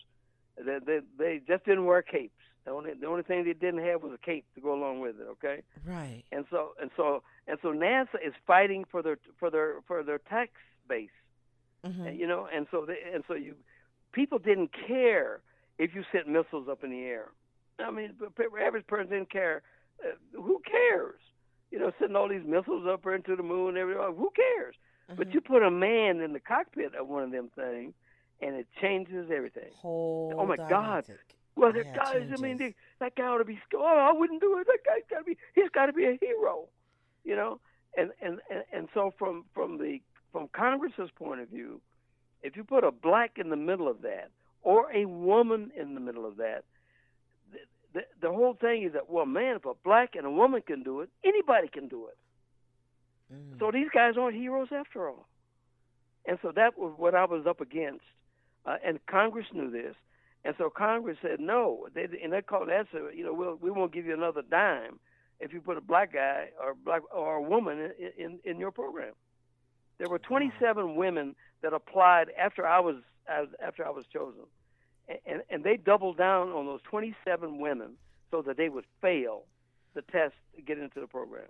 They, 0.57 0.79
they 0.85 1.01
they 1.19 1.41
just 1.47 1.65
didn't 1.65 1.85
wear 1.85 2.03
capes. 2.03 2.40
The 2.65 2.71
only 2.71 2.93
the 2.95 3.07
only 3.07 3.23
thing 3.23 3.45
they 3.45 3.53
didn't 3.55 3.85
have 3.85 4.03
was 4.03 4.13
a 4.13 4.19
cape 4.19 4.45
to 4.55 4.61
go 4.61 4.75
along 4.75 5.01
with 5.01 5.17
it. 5.19 5.27
Okay, 5.33 5.63
right. 5.87 6.23
and 6.31 6.45
so 6.51 6.73
and 6.81 6.91
so 6.97 7.23
and 7.49 7.59
so 7.63 7.69
NASA 7.73 8.17
is 8.25 8.35
fighting 8.47 8.85
for 8.91 9.03
their 9.03 9.19
for 9.39 9.51
their 9.51 9.81
for 9.87 10.03
their 10.03 10.19
tax 10.19 10.53
base. 10.89 11.09
Mhm. 11.87 12.09
And, 12.09 12.21
you 12.21 12.27
know, 12.27 12.47
and 12.53 12.67
so 12.71 12.85
they, 12.85 12.99
and 13.15 13.25
so 13.27 13.35
you 13.35 13.55
people 14.13 14.39
didn't 14.39 14.71
care 14.87 15.41
if 15.79 15.95
you 15.95 16.05
sent 16.13 16.29
missiles 16.29 16.69
up 16.69 16.85
in 16.85 16.91
the 16.91 17.03
air. 17.05 17.31
I 17.79 17.91
mean, 17.91 18.15
the 18.19 18.31
average 18.61 18.87
person 18.87 19.09
didn't 19.09 19.31
care. 19.31 19.63
Uh, 20.05 20.09
who 20.35 20.61
cares? 20.71 21.21
You 21.71 21.79
know, 21.79 21.93
sending 21.99 22.17
all 22.17 22.29
these 22.29 22.45
missiles 22.45 22.87
up 22.87 23.07
into 23.07 23.35
the 23.37 23.43
moon 23.43 23.71
and 23.71 23.79
everything. 23.79 24.03
Who 24.17 24.31
cares? 24.37 24.75
But 25.17 25.29
Mhm. 25.29 25.35
you 25.35 25.41
put 25.41 25.63
a 25.63 25.71
man 25.71 26.21
in 26.21 26.35
the 26.35 26.41
cockpit 26.41 26.95
of 26.95 27.09
one 27.09 27.23
of 27.23 27.31
them 27.31 27.49
things, 27.51 27.95
and 28.43 28.55
it 28.57 28.67
changes 28.81 29.31
everything. 29.31 29.73
whole. 29.73 30.35
oh 30.37 30.45
my 30.45 30.57
God. 30.57 31.07
Well, 31.57 31.73
that 31.73 31.87
Yeah, 31.87 31.97
guy, 31.97 32.27
I 32.33 32.37
mean, 32.41 32.59
they, 32.59 32.75
that 33.01 33.15
guy 33.17 33.25
ought 33.25 33.39
to 33.39 33.45
be. 33.45 33.59
Oh, 33.75 33.85
I 33.85 34.13
wouldn't 34.13 34.41
do 34.41 34.59
it. 34.59 34.67
That 34.67 34.79
guy's 34.85 35.03
got 35.11 35.19
to 35.19 35.25
be. 35.25 35.37
He's 35.55 35.71
got 35.71 35.87
to 35.87 35.93
be 35.93 36.07
a 36.07 36.17
hero, 36.21 36.69
you 37.25 37.37
know. 37.37 37.61
And, 37.97 38.13
and 38.23 38.41
and 38.51 38.65
and 38.73 38.89
so 38.95 39.13
from 39.19 39.45
from 39.53 39.79
the 39.79 40.01
from 40.33 40.49
Congress's 40.53 41.11
point 41.17 41.41
of 41.41 41.49
view, 41.49 41.81
if 42.43 42.57
you 42.57 42.65
put 42.65 42.85
a 42.85 42.93
black 42.93 43.33
in 43.37 43.51
the 43.51 43.57
middle 43.57 43.89
of 43.89 44.03
that 44.03 44.31
or 44.63 44.91
a 44.93 45.05
woman 45.07 45.73
in 45.77 45.95
the 45.95 46.01
middle 46.01 46.25
of 46.25 46.37
that, 46.37 46.65
the, 47.53 47.59
the, 47.95 48.01
the 48.23 48.29
whole 48.33 48.55
thing 48.55 48.85
is 48.85 48.93
that 48.93 49.11
well, 49.11 49.27
man, 49.27 49.57
if 49.57 49.65
a 49.65 49.75
black 49.85 50.15
and 50.15 50.25
a 50.25 50.31
woman 50.31 50.63
can 50.65 50.83
do 50.83 51.01
it, 51.01 51.11
anybody 51.25 51.69
can 51.69 51.89
do 51.89 52.07
it. 52.07 52.17
Mm. 53.35 53.59
So 53.59 53.71
these 53.73 53.89
guys 53.93 54.15
aren't 54.17 54.37
heroes 54.37 54.69
after 54.73 55.09
all. 55.09 55.27
And 56.27 56.39
so 56.43 56.53
that 56.55 56.79
was 56.79 56.95
what 56.97 57.15
I 57.15 57.25
was 57.25 57.47
up 57.47 57.61
against. 57.61 58.05
Uh, 58.67 58.77
and 58.85 58.99
Congress 59.07 59.47
knew 59.53 59.71
this. 59.71 59.95
And 60.45 60.55
so 60.57 60.71
Congress 60.71 61.19
said 61.21 61.39
no. 61.41 61.87
They, 61.95 62.07
and 62.23 62.33
they 62.33 62.41
called 62.43 62.69
that, 62.69 62.87
said, 62.93 63.03
you 63.15 63.25
know, 63.25 63.35
we'll, 63.35 63.57
we 63.57 63.71
won't 63.71 63.93
give 63.93 64.07
you 64.07 64.15
another 64.15 64.43
dime 64.43 64.99
if 65.39 65.53
you 65.53 65.61
put 65.61 65.77
a 65.77 65.81
black 65.83 66.13
guy 66.13 66.49
or 66.63 66.75
black 66.75 67.03
or 67.15 67.37
a 67.37 67.43
woman 67.43 67.91
in, 67.99 68.25
in, 68.25 68.39
in 68.45 68.59
your 68.59 68.71
program. 68.71 69.13
There 69.99 70.09
were 70.09 70.19
27 70.19 70.97
women 70.97 71.35
that 71.63 71.75
applied 71.75 72.29
after 72.39 72.67
I 72.67 72.81
was 72.81 72.97
as- 73.29 73.55
after 73.63 73.87
I 73.87 73.91
was 73.91 74.07
chosen, 74.07 74.45
and 75.27 75.43
and 75.51 75.63
they 75.63 75.77
doubled 75.77 76.17
down 76.17 76.49
on 76.51 76.65
those 76.67 76.81
27 76.83 77.59
women 77.59 77.97
so 78.31 78.41
that 78.43 78.57
they 78.57 78.71
would 78.71 78.87
fail 79.03 79.45
the 79.95 80.03
test 80.03 80.35
to 80.57 80.63
get 80.63 80.79
into 80.79 81.01
the 81.01 81.07
program. 81.07 81.49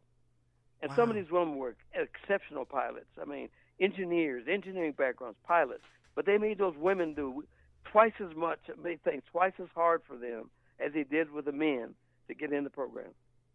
And 0.83 0.91
some 0.93 1.11
of 1.11 1.15
these 1.15 1.31
women 1.31 1.57
were 1.59 1.77
exceptional 1.95 2.65
pilots. 2.65 3.11
I 3.21 3.27
mean, 3.27 3.51
engineers, 3.79 4.45
engineering 4.49 4.95
backgrounds, 4.97 5.39
pilots. 5.47 5.85
But 6.15 6.27
they 6.27 6.39
made 6.39 6.59
those 6.59 6.75
women 6.77 7.15
do 7.15 7.45
twice 7.85 8.13
as 8.21 8.35
much, 8.37 8.59
made 8.83 9.03
things 9.03 9.23
twice 9.31 9.53
as 9.61 9.69
hard 9.75 10.03
for 10.07 10.17
them 10.17 10.51
as 10.79 10.93
they 10.93 11.05
did 11.05 11.31
with 11.31 11.45
the 11.45 11.53
men 11.53 11.95
to 12.29 12.35
get 12.35 12.53
in 12.53 12.65
the 12.65 12.71
program. 12.71 13.11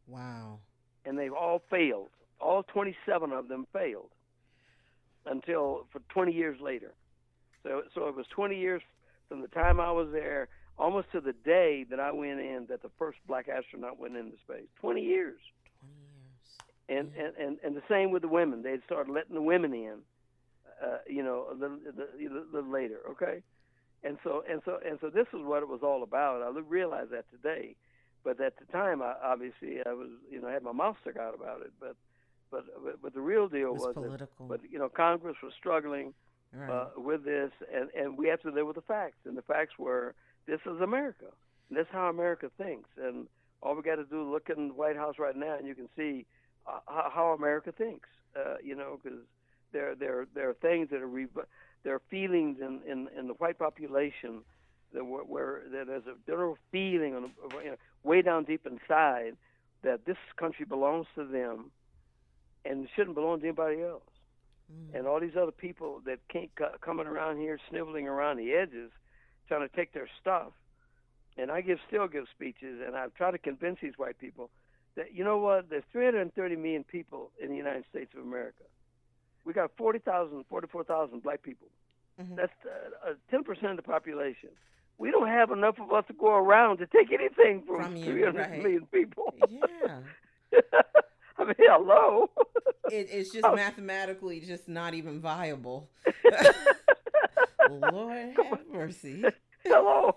Wow. 0.08 0.60
And 1.06 1.18
they've 1.18 1.34
all 1.34 1.62
failed. 1.70 2.10
All 2.40 2.64
27 2.64 3.32
of 3.32 3.48
them 3.48 3.66
failed 3.74 4.10
until 5.26 5.88
for 5.92 6.00
20 6.10 6.32
years 6.32 6.60
later. 6.62 6.94
So, 7.64 7.84
so 7.94 8.08
it 8.08 8.16
was 8.16 8.26
20 8.30 8.56
years 8.58 8.82
from 9.30 9.42
the 9.42 9.48
time 9.48 9.80
I 9.80 9.92
was 9.92 10.10
there, 10.12 10.50
almost 10.78 11.12
to 11.14 11.22
the 11.22 11.34
day 11.34 11.86
that 11.90 12.00
I 12.00 12.12
went 12.12 12.40
in, 12.40 12.66
that 12.70 12.84
the 12.84 12.92
first 13.00 13.18
black 13.28 13.48
astronaut 13.50 13.98
went 14.00 14.16
into 14.16 14.38
space. 14.46 14.68
20 14.82 15.02
years. 15.02 15.40
Twenty 15.80 15.96
years. 15.96 17.08
and, 17.08 17.12
Yeah. 17.16 17.24
and, 17.26 17.36
and, 17.38 17.58
and 17.64 17.76
the 17.76 17.82
same 17.90 18.12
with 18.12 18.22
the 18.22 18.28
women. 18.28 18.62
They 18.62 18.78
started 18.86 19.12
letting 19.12 19.34
the 19.34 19.42
women 19.42 19.74
in, 19.74 19.96
uh, 20.84 20.98
you 21.08 21.24
know, 21.24 21.48
a 21.52 21.56
little, 21.56 21.78
the, 21.86 22.08
the, 22.18 22.46
the 22.54 22.62
later, 22.62 23.00
okay? 23.12 23.42
And 24.06 24.18
so 24.24 24.44
and 24.50 24.62
so 24.66 24.78
and 24.88 25.00
so 25.02 25.10
this 25.10 25.28
is 25.34 25.42
what 25.44 25.64
it 25.64 25.68
was 25.68 25.82
all 25.82 26.04
about. 26.04 26.44
I 26.44 26.60
realize 26.60 27.08
that 27.12 27.26
today, 27.32 27.76
but 28.24 28.40
at 28.40 28.54
the 28.60 28.66
time, 28.72 29.02
I, 29.02 29.16
obviously, 29.24 29.80
I 29.86 29.94
was, 29.94 30.10
you 30.30 30.40
know, 30.40 30.48
I 30.48 30.54
had 30.54 30.62
my 30.64 30.74
mouth 30.74 30.98
stuck 31.02 31.18
out 31.18 31.34
about 31.34 31.62
it. 31.62 31.74
But 31.80 31.96
but 32.52 32.66
but, 32.84 33.02
but 33.02 33.14
the 33.16 33.22
real 33.22 33.48
deal 33.48 33.70
It 33.70 33.74
was 33.74 33.82
was, 33.82 33.96
that, 33.96 34.02
political. 34.02 34.46
but 34.48 34.60
you 34.72 34.78
know, 34.78 34.90
Congress 34.90 35.38
was 35.42 35.54
struggling 35.58 36.14
right. 36.54 36.70
uh, 36.70 36.88
with 36.98 37.26
this, 37.26 37.52
and 37.74 37.90
and 38.00 38.16
we 38.16 38.28
have 38.28 38.42
to 38.42 38.52
live 38.52 38.68
with 38.68 38.76
the 38.76 38.84
facts. 38.84 39.18
And 39.26 39.36
the 39.36 39.42
facts 39.42 39.74
were, 39.80 40.14
this 40.46 40.60
is 40.68 40.80
America. 40.82 41.32
And 41.70 41.78
that's 41.78 41.90
how 41.92 42.08
America 42.08 42.52
thinks. 42.60 42.90
And 43.02 43.28
all 43.64 43.76
we 43.76 43.82
got 43.82 43.96
to 43.96 44.06
do 44.06 44.22
is 44.22 44.28
look 44.28 44.50
in 44.56 44.68
the 44.68 44.74
White 44.76 44.96
House 44.96 45.16
right 45.18 45.36
now, 45.36 45.58
and 45.58 45.68
you 45.68 45.74
can 45.74 45.90
see 45.98 46.28
uh, 46.68 46.80
how, 46.88 47.12
how 47.12 47.26
America 47.34 47.72
thinks. 47.72 48.08
Uh, 48.36 48.58
you 48.64 48.76
know, 48.76 49.00
because 49.02 49.20
there 49.72 49.96
there 49.96 50.28
there 50.36 50.50
are 50.50 50.54
things 50.54 50.90
that 50.92 51.02
are 51.02 51.08
re- 51.08 51.28
there 51.86 51.96
are 51.96 52.02
feelings 52.12 52.58
in, 52.60 52.82
in 52.86 53.08
in 53.18 53.28
the 53.28 53.34
white 53.36 53.58
population 53.58 54.42
that 54.94 55.06
where, 55.06 55.24
where 55.24 55.62
that 55.72 55.88
there's 55.88 56.08
a 56.08 56.16
general 56.30 56.58
feeling 56.72 57.16
on 57.16 57.32
you 57.64 57.72
know, 57.72 57.76
way 58.04 58.22
down 58.22 58.44
deep 58.44 58.68
inside 58.68 59.38
that 59.84 60.06
this 60.06 60.18
country 60.36 60.66
belongs 60.66 61.08
to 61.16 61.24
them 61.26 61.72
and 62.66 62.90
shouldn't 62.96 63.16
belong 63.16 63.40
to 63.40 63.48
anybody 63.48 63.82
else 63.82 64.04
Mm. 64.72 64.98
and 64.98 65.08
all 65.08 65.20
these 65.20 65.36
other 65.40 65.52
people 65.52 66.02
that 66.06 66.18
can't 66.28 66.50
co- 66.56 66.76
coming 66.82 67.06
around 67.06 67.38
here 67.38 67.60
sniveling 67.70 68.08
around 68.08 68.38
the 68.38 68.54
edges, 68.54 68.90
trying 69.48 69.62
to 69.68 69.76
take 69.76 69.94
their 69.94 70.10
stuff. 70.20 70.54
And 71.38 71.52
I 71.52 71.62
give 71.62 71.78
still 71.88 72.08
give 72.08 72.26
speeches, 72.34 72.82
and 72.86 72.96
I 72.96 73.08
try 73.16 73.30
to 73.30 73.38
convince 73.38 73.78
these 73.82 73.94
white 73.98 74.18
people 74.18 74.50
that 74.96 75.14
you 75.14 75.24
know 75.24 75.38
what? 75.38 75.70
There's 75.70 75.84
330 75.92 76.56
million 76.56 76.84
people 76.84 77.32
in 77.40 77.50
the 77.50 77.56
United 77.58 77.84
States 77.90 78.12
of 78.18 78.24
America. 78.24 78.64
We 79.46 79.54
got 79.54 79.72
40,000, 79.78 80.44
44,000 80.50 81.22
black 81.24 81.42
people. 81.44 81.68
Mhm. 82.20 82.36
That's 82.36 82.52
uh, 82.66 83.10
uh, 83.12 83.14
10% 83.32 83.72
of 83.72 83.76
the 83.78 83.84
population. 83.84 84.50
we 84.98 85.12
don't 85.12 85.28
have 85.28 85.52
enough 85.52 85.78
of 85.80 85.92
us 85.92 86.06
to 86.08 86.14
go 86.14 86.34
around 86.36 86.78
to 86.78 86.88
take 86.88 87.12
anything 87.12 87.62
from, 87.68 87.82
From 87.84 87.96
you, 87.98 88.06
300 88.06 88.40
right. 88.40 88.64
million 88.64 88.86
people. 88.88 89.34
Yeah. 89.50 90.00
I 91.38 91.44
mean, 91.44 91.56
hello. 91.60 92.30
It, 92.90 93.10
it's 93.12 93.30
just 93.32 93.44
Oh. 93.50 93.54
mathematically 93.56 94.40
just 94.40 94.70
not 94.70 94.94
even 94.94 95.20
viable. 95.20 95.90
Lord 97.70 98.36
have 98.38 98.60
mercy. 98.72 99.24
hello. 99.64 100.16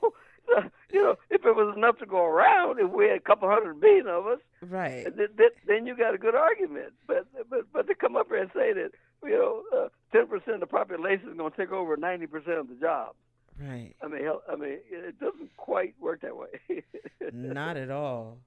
You 0.93 1.03
know, 1.03 1.17
if 1.31 1.45
it 1.45 1.55
was 1.57 1.75
enough 1.77 1.99
to 1.99 2.07
go 2.07 2.25
around, 2.25 2.79
if 2.81 2.91
we 2.91 3.07
had 3.09 3.17
a 3.17 3.21
couple 3.21 3.49
hundred 3.49 3.81
million 3.81 4.07
of 4.07 4.27
us, 4.27 4.39
Right. 4.63 5.05
th- 5.15 5.31
th- 5.37 5.53
then 5.67 5.87
you 5.87 5.95
got 5.97 6.15
a 6.15 6.19
good 6.19 6.35
argument. 6.35 6.93
But 7.07 7.27
but 7.51 7.65
but 7.73 7.87
to 7.89 7.95
come 7.95 8.17
up 8.17 8.29
here 8.29 8.39
and 8.39 8.51
say 8.55 8.73
that 8.73 8.93
you 9.23 9.31
know 9.31 9.63
uh, 9.77 9.89
ten 10.13 10.27
percent 10.27 10.55
of 10.55 10.61
the 10.61 10.67
population 10.67 11.31
is 11.31 11.37
going 11.37 11.51
to 11.51 11.57
take 11.57 11.73
over 11.73 11.97
ninety 11.97 12.27
percent 12.27 12.59
of 12.59 12.69
the 12.69 12.75
jobs. 12.75 13.17
Right. 13.61 13.95
I 14.03 14.07
mean, 14.07 14.21
I 14.51 14.57
mean, 14.57 14.79
it 14.91 15.19
doesn't 15.19 15.57
quite 15.57 15.95
work 16.01 16.21
that 16.21 16.37
way. 16.37 16.85
Not 17.33 17.77
at 17.77 17.91
all. 17.91 18.39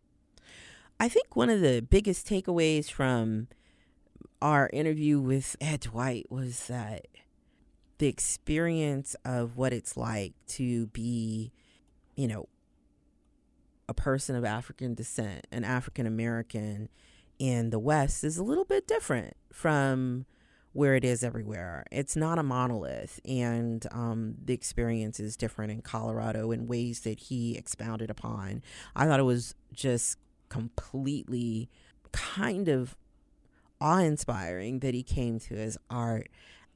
I 0.99 1.09
think 1.09 1.35
one 1.35 1.49
of 1.49 1.61
the 1.61 1.81
biggest 1.81 2.27
takeaways 2.27 2.89
from 2.89 3.47
our 4.41 4.69
interview 4.71 5.19
with 5.19 5.55
Ed 5.59 5.81
Dwight 5.81 6.27
was 6.31 6.67
that 6.67 7.07
the 7.97 8.07
experience 8.07 9.15
of 9.25 9.57
what 9.57 9.73
it's 9.73 9.97
like 9.97 10.33
to 10.47 10.87
be, 10.87 11.51
you 12.15 12.27
know, 12.27 12.47
a 13.89 13.93
person 13.93 14.35
of 14.35 14.45
African 14.45 14.93
descent, 14.93 15.45
an 15.51 15.63
African 15.63 16.07
American 16.07 16.87
in 17.37 17.71
the 17.71 17.79
West 17.79 18.23
is 18.23 18.37
a 18.37 18.43
little 18.43 18.65
bit 18.65 18.87
different 18.87 19.35
from 19.51 20.25
where 20.73 20.95
it 20.95 21.03
is 21.03 21.23
everywhere. 21.23 21.85
It's 21.91 22.15
not 22.15 22.39
a 22.39 22.43
monolith, 22.43 23.19
and 23.25 23.85
um, 23.91 24.35
the 24.43 24.53
experience 24.53 25.19
is 25.19 25.35
different 25.35 25.71
in 25.71 25.81
Colorado 25.81 26.51
in 26.51 26.67
ways 26.67 27.01
that 27.01 27.19
he 27.19 27.57
expounded 27.57 28.09
upon. 28.09 28.63
I 28.95 29.05
thought 29.05 29.19
it 29.19 29.23
was 29.23 29.55
just 29.73 30.17
completely 30.49 31.69
kind 32.11 32.67
of 32.67 32.95
awe 33.79 33.99
inspiring 33.99 34.79
that 34.79 34.93
he 34.93 35.03
came 35.03 35.39
to 35.39 35.55
his 35.55 35.77
art 35.89 36.29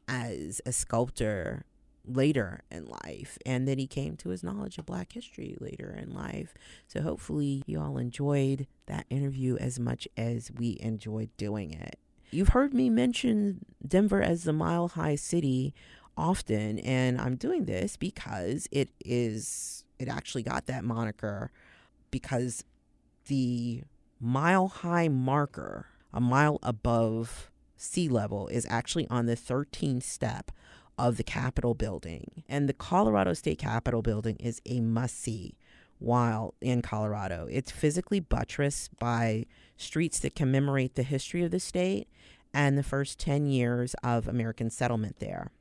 as 0.07 0.61
a 0.65 0.71
sculptor 0.71 1.65
later 2.07 2.61
in 2.71 2.85
life 2.85 3.37
and 3.45 3.67
that 3.67 3.77
he 3.77 3.87
came 3.87 4.15
to 4.15 4.29
his 4.29 4.43
knowledge 4.43 4.77
of 4.77 4.85
black 4.85 5.13
history 5.13 5.55
later 5.59 5.97
in 5.99 6.13
life. 6.13 6.53
So 6.87 7.01
hopefully 7.01 7.63
you 7.65 7.79
all 7.79 7.97
enjoyed 7.97 8.67
that 8.85 9.05
interview 9.09 9.57
as 9.57 9.79
much 9.79 10.07
as 10.15 10.51
we 10.51 10.77
enjoyed 10.79 11.29
doing 11.37 11.71
it. 11.73 11.99
You've 12.31 12.49
heard 12.49 12.73
me 12.73 12.89
mention 12.89 13.65
Denver 13.85 14.21
as 14.21 14.43
the 14.43 14.53
mile 14.53 14.89
high 14.89 15.15
city 15.15 15.73
often 16.17 16.79
and 16.79 17.19
I'm 17.19 17.35
doing 17.35 17.65
this 17.65 17.97
because 17.97 18.67
it 18.71 18.89
is 19.03 19.83
it 19.99 20.07
actually 20.07 20.43
got 20.43 20.65
that 20.67 20.83
moniker 20.83 21.51
because 22.11 22.63
the 23.27 23.83
mile 24.19 24.67
high 24.67 25.07
marker, 25.07 25.87
a 26.13 26.21
mile 26.21 26.59
above 26.63 27.51
sea 27.77 28.07
level, 28.07 28.47
is 28.47 28.65
actually 28.69 29.07
on 29.09 29.25
the 29.25 29.35
13th 29.35 30.03
step 30.03 30.51
of 30.97 31.17
the 31.17 31.23
Capitol 31.23 31.73
building. 31.73 32.43
And 32.47 32.69
the 32.69 32.73
Colorado 32.73 33.33
State 33.33 33.59
Capitol 33.59 34.01
building 34.01 34.37
is 34.37 34.61
a 34.65 34.79
must 34.79 35.19
see 35.19 35.57
while 36.05 36.53
in 36.61 36.81
Colorado. 36.81 37.47
It's 37.49 37.71
physically 37.71 38.19
buttressed 38.19 38.97
by 38.99 39.47
streets 39.75 40.19
that 40.19 40.35
commemorate 40.35 40.93
the 40.93 41.03
history 41.03 41.43
of 41.43 41.51
the 41.51 41.59
state 41.59 42.07
and 42.53 42.77
the 42.77 42.83
first 42.83 43.19
10 43.19 43.47
years 43.47 43.95
of 44.03 44.27
American 44.27 44.69
settlement 44.69 45.17
there. 45.19 45.51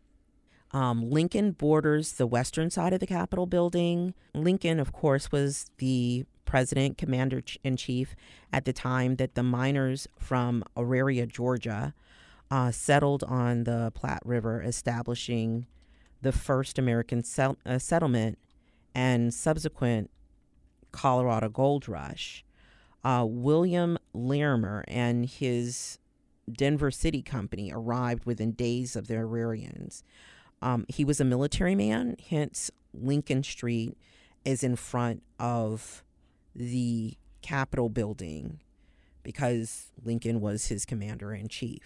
Um, 0.73 1.09
Lincoln 1.09 1.53
borders 1.53 2.13
the 2.13 2.27
western 2.27 2.69
side 2.69 2.93
of 2.93 3.01
the 3.01 3.07
Capitol 3.07 3.47
building. 3.47 4.13
Lincoln, 4.35 4.79
of 4.81 4.93
course, 4.93 5.33
was 5.33 5.71
the 5.79 6.27
president, 6.45 6.99
commander 6.99 7.43
in 7.63 7.77
chief 7.77 8.15
at 8.53 8.65
the 8.65 8.73
time 8.73 9.17
that 9.17 9.35
the 9.35 9.43
miners 9.43 10.07
from 10.19 10.63
Auraria, 10.77 11.27
Georgia, 11.27 11.95
uh, 12.51 12.71
settled 12.71 13.25
on 13.25 13.65
the 13.65 13.93
Platte 13.95 14.23
River, 14.25 14.63
establishing 14.63 15.67
the 16.21 16.33
first 16.33 16.79
American 16.79 17.23
uh, 17.39 17.79
settlement 17.79 18.39
and 18.95 19.33
subsequent 19.33 20.11
Colorado 20.95 21.49
gold 21.49 21.89
rush. 21.89 22.45
Uh, 23.03 23.27
William 23.29 23.99
Larimer 24.15 24.85
and 24.87 25.27
his 25.27 25.99
Denver 26.51 26.91
City 26.91 27.21
Company 27.21 27.71
arrived 27.75 28.25
within 28.25 28.53
days 28.53 28.95
of 28.95 29.09
the 29.09 29.15
Aurarians. 29.15 30.03
Um, 30.63 30.87
he 30.89 31.05
was 31.05 31.21
a 31.21 31.25
military 31.25 31.75
man, 31.75 32.17
hence 32.31 32.71
Lincoln 32.95 33.43
Street 33.43 33.99
is 34.45 34.63
in 34.63 34.77
front 34.77 35.23
of 35.39 36.05
the 36.55 37.15
Capitol 37.43 37.89
building 37.89 38.61
because 39.25 39.91
Lincoln 40.03 40.41
was 40.41 40.69
his 40.69 40.87
commander 40.87 41.35
in 41.35 41.49
chief. 41.49 41.83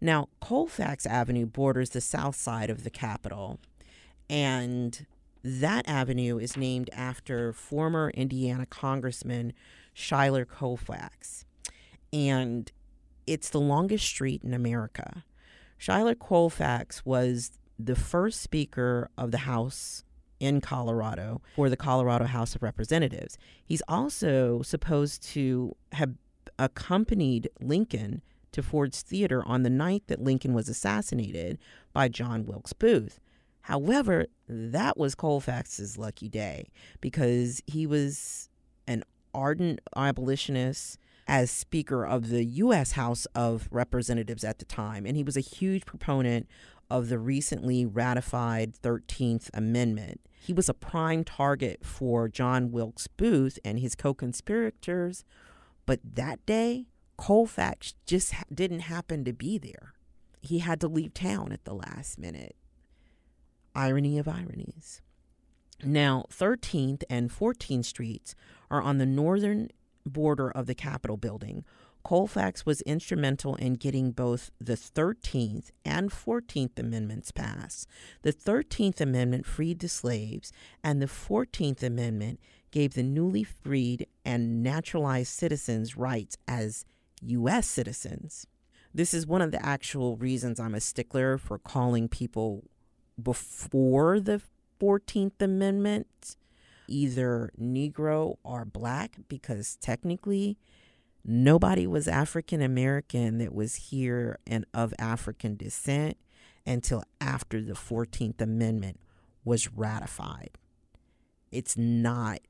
Now, 0.00 0.28
Colfax 0.40 1.06
Avenue 1.06 1.46
borders 1.46 1.90
the 1.90 2.00
south 2.00 2.34
side 2.34 2.70
of 2.70 2.82
the 2.82 2.90
Capitol, 2.90 3.60
and 4.28 5.06
that 5.42 5.88
avenue 5.88 6.38
is 6.38 6.56
named 6.56 6.90
after 6.92 7.52
former 7.52 8.10
Indiana 8.10 8.66
Congressman 8.66 9.52
Schuyler 9.94 10.44
Colfax. 10.44 11.44
And 12.12 12.70
it's 13.26 13.50
the 13.50 13.60
longest 13.60 14.06
street 14.06 14.42
in 14.42 14.54
America. 14.54 15.24
Schuyler 15.78 16.14
Colfax 16.14 17.04
was 17.04 17.58
the 17.78 17.94
first 17.94 18.40
Speaker 18.40 19.10
of 19.16 19.30
the 19.30 19.38
House 19.38 20.04
in 20.40 20.60
Colorado 20.60 21.40
for 21.54 21.68
the 21.68 21.76
Colorado 21.76 22.24
House 22.26 22.54
of 22.54 22.62
Representatives. 22.62 23.38
He's 23.64 23.82
also 23.88 24.62
supposed 24.62 25.22
to 25.30 25.76
have 25.92 26.14
accompanied 26.58 27.50
Lincoln 27.60 28.22
to 28.52 28.62
Ford's 28.62 29.02
Theater 29.02 29.44
on 29.46 29.62
the 29.62 29.70
night 29.70 30.04
that 30.06 30.22
Lincoln 30.22 30.54
was 30.54 30.68
assassinated 30.68 31.58
by 31.92 32.08
John 32.08 32.46
Wilkes 32.46 32.72
Booth. 32.72 33.20
However, 33.68 34.28
that 34.48 34.96
was 34.96 35.14
Colfax's 35.14 35.98
lucky 35.98 36.30
day 36.30 36.70
because 37.02 37.60
he 37.66 37.86
was 37.86 38.48
an 38.86 39.04
ardent 39.34 39.80
abolitionist 39.94 40.98
as 41.26 41.50
Speaker 41.50 42.06
of 42.06 42.30
the 42.30 42.46
U.S. 42.46 42.92
House 42.92 43.26
of 43.34 43.68
Representatives 43.70 44.42
at 44.42 44.58
the 44.58 44.64
time, 44.64 45.04
and 45.04 45.18
he 45.18 45.22
was 45.22 45.36
a 45.36 45.40
huge 45.40 45.84
proponent 45.84 46.48
of 46.88 47.10
the 47.10 47.18
recently 47.18 47.84
ratified 47.84 48.72
13th 48.72 49.50
Amendment. 49.52 50.22
He 50.40 50.54
was 50.54 50.70
a 50.70 50.74
prime 50.74 51.22
target 51.22 51.84
for 51.84 52.26
John 52.26 52.72
Wilkes 52.72 53.06
Booth 53.06 53.58
and 53.66 53.80
his 53.80 53.94
co 53.94 54.14
conspirators, 54.14 55.26
but 55.84 56.00
that 56.02 56.46
day, 56.46 56.86
Colfax 57.18 57.92
just 58.06 58.32
didn't 58.50 58.80
happen 58.80 59.26
to 59.26 59.34
be 59.34 59.58
there. 59.58 59.92
He 60.40 60.60
had 60.60 60.80
to 60.80 60.88
leave 60.88 61.12
town 61.12 61.52
at 61.52 61.66
the 61.66 61.74
last 61.74 62.18
minute. 62.18 62.56
Irony 63.78 64.18
of 64.18 64.26
ironies. 64.26 65.00
Now, 65.84 66.24
13th 66.30 67.04
and 67.08 67.30
14th 67.30 67.84
Streets 67.84 68.34
are 68.72 68.82
on 68.82 68.98
the 68.98 69.06
northern 69.06 69.68
border 70.04 70.50
of 70.50 70.66
the 70.66 70.74
Capitol 70.74 71.16
building. 71.16 71.64
Colfax 72.02 72.66
was 72.66 72.80
instrumental 72.80 73.54
in 73.54 73.74
getting 73.74 74.10
both 74.10 74.50
the 74.60 74.74
13th 74.74 75.70
and 75.84 76.10
14th 76.10 76.76
Amendments 76.76 77.30
passed. 77.30 77.86
The 78.22 78.32
13th 78.32 79.00
Amendment 79.00 79.46
freed 79.46 79.78
the 79.78 79.88
slaves, 79.88 80.52
and 80.82 81.00
the 81.00 81.06
14th 81.06 81.84
Amendment 81.84 82.40
gave 82.72 82.94
the 82.94 83.04
newly 83.04 83.44
freed 83.44 84.08
and 84.24 84.60
naturalized 84.60 85.32
citizens 85.32 85.96
rights 85.96 86.36
as 86.48 86.84
U.S. 87.22 87.68
citizens. 87.68 88.44
This 88.92 89.14
is 89.14 89.24
one 89.24 89.42
of 89.42 89.52
the 89.52 89.64
actual 89.64 90.16
reasons 90.16 90.58
I'm 90.58 90.74
a 90.74 90.80
stickler 90.80 91.38
for 91.38 91.58
calling 91.58 92.08
people 92.08 92.64
before 93.22 94.20
the 94.20 94.40
14th 94.80 95.40
Amendment 95.40 96.36
either 96.86 97.52
Negro 97.60 98.36
or 98.42 98.64
Black, 98.64 99.16
because 99.28 99.76
technically 99.80 100.56
nobody 101.24 101.86
was 101.86 102.08
African 102.08 102.62
American 102.62 103.38
that 103.38 103.54
was 103.54 103.74
here 103.74 104.38
and 104.46 104.64
of 104.72 104.94
African 104.98 105.56
descent 105.56 106.16
until 106.66 107.02
after 107.20 107.62
the 107.62 107.74
14th 107.74 108.40
Amendment 108.40 109.00
was 109.44 109.72
ratified. 109.72 110.50
It's 111.50 111.76
not 111.76 112.40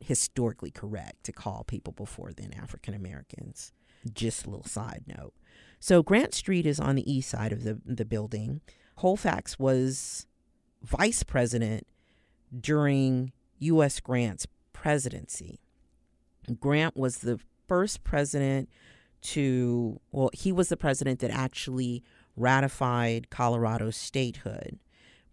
historically 0.00 0.70
correct 0.70 1.24
to 1.24 1.32
call 1.32 1.64
people 1.64 1.92
before 1.92 2.32
then 2.32 2.52
African 2.52 2.94
Americans. 2.94 3.72
Just 4.12 4.46
a 4.46 4.50
little 4.50 4.66
side 4.66 5.04
note. 5.06 5.32
So 5.78 6.02
Grant 6.02 6.34
Street 6.34 6.66
is 6.66 6.80
on 6.80 6.96
the 6.96 7.10
east 7.10 7.30
side 7.30 7.52
of 7.52 7.62
the, 7.62 7.80
the 7.84 8.04
building. 8.04 8.60
Colfax 9.02 9.58
was 9.58 10.28
vice 10.80 11.24
president 11.24 11.88
during 12.56 13.32
U.S. 13.58 13.98
Grant's 13.98 14.46
presidency. 14.72 15.58
Grant 16.60 16.96
was 16.96 17.18
the 17.18 17.40
first 17.66 18.04
president 18.04 18.68
to, 19.22 19.98
well, 20.12 20.30
he 20.32 20.52
was 20.52 20.68
the 20.68 20.76
president 20.76 21.18
that 21.18 21.32
actually 21.32 22.04
ratified 22.36 23.28
Colorado's 23.28 23.96
statehood. 23.96 24.78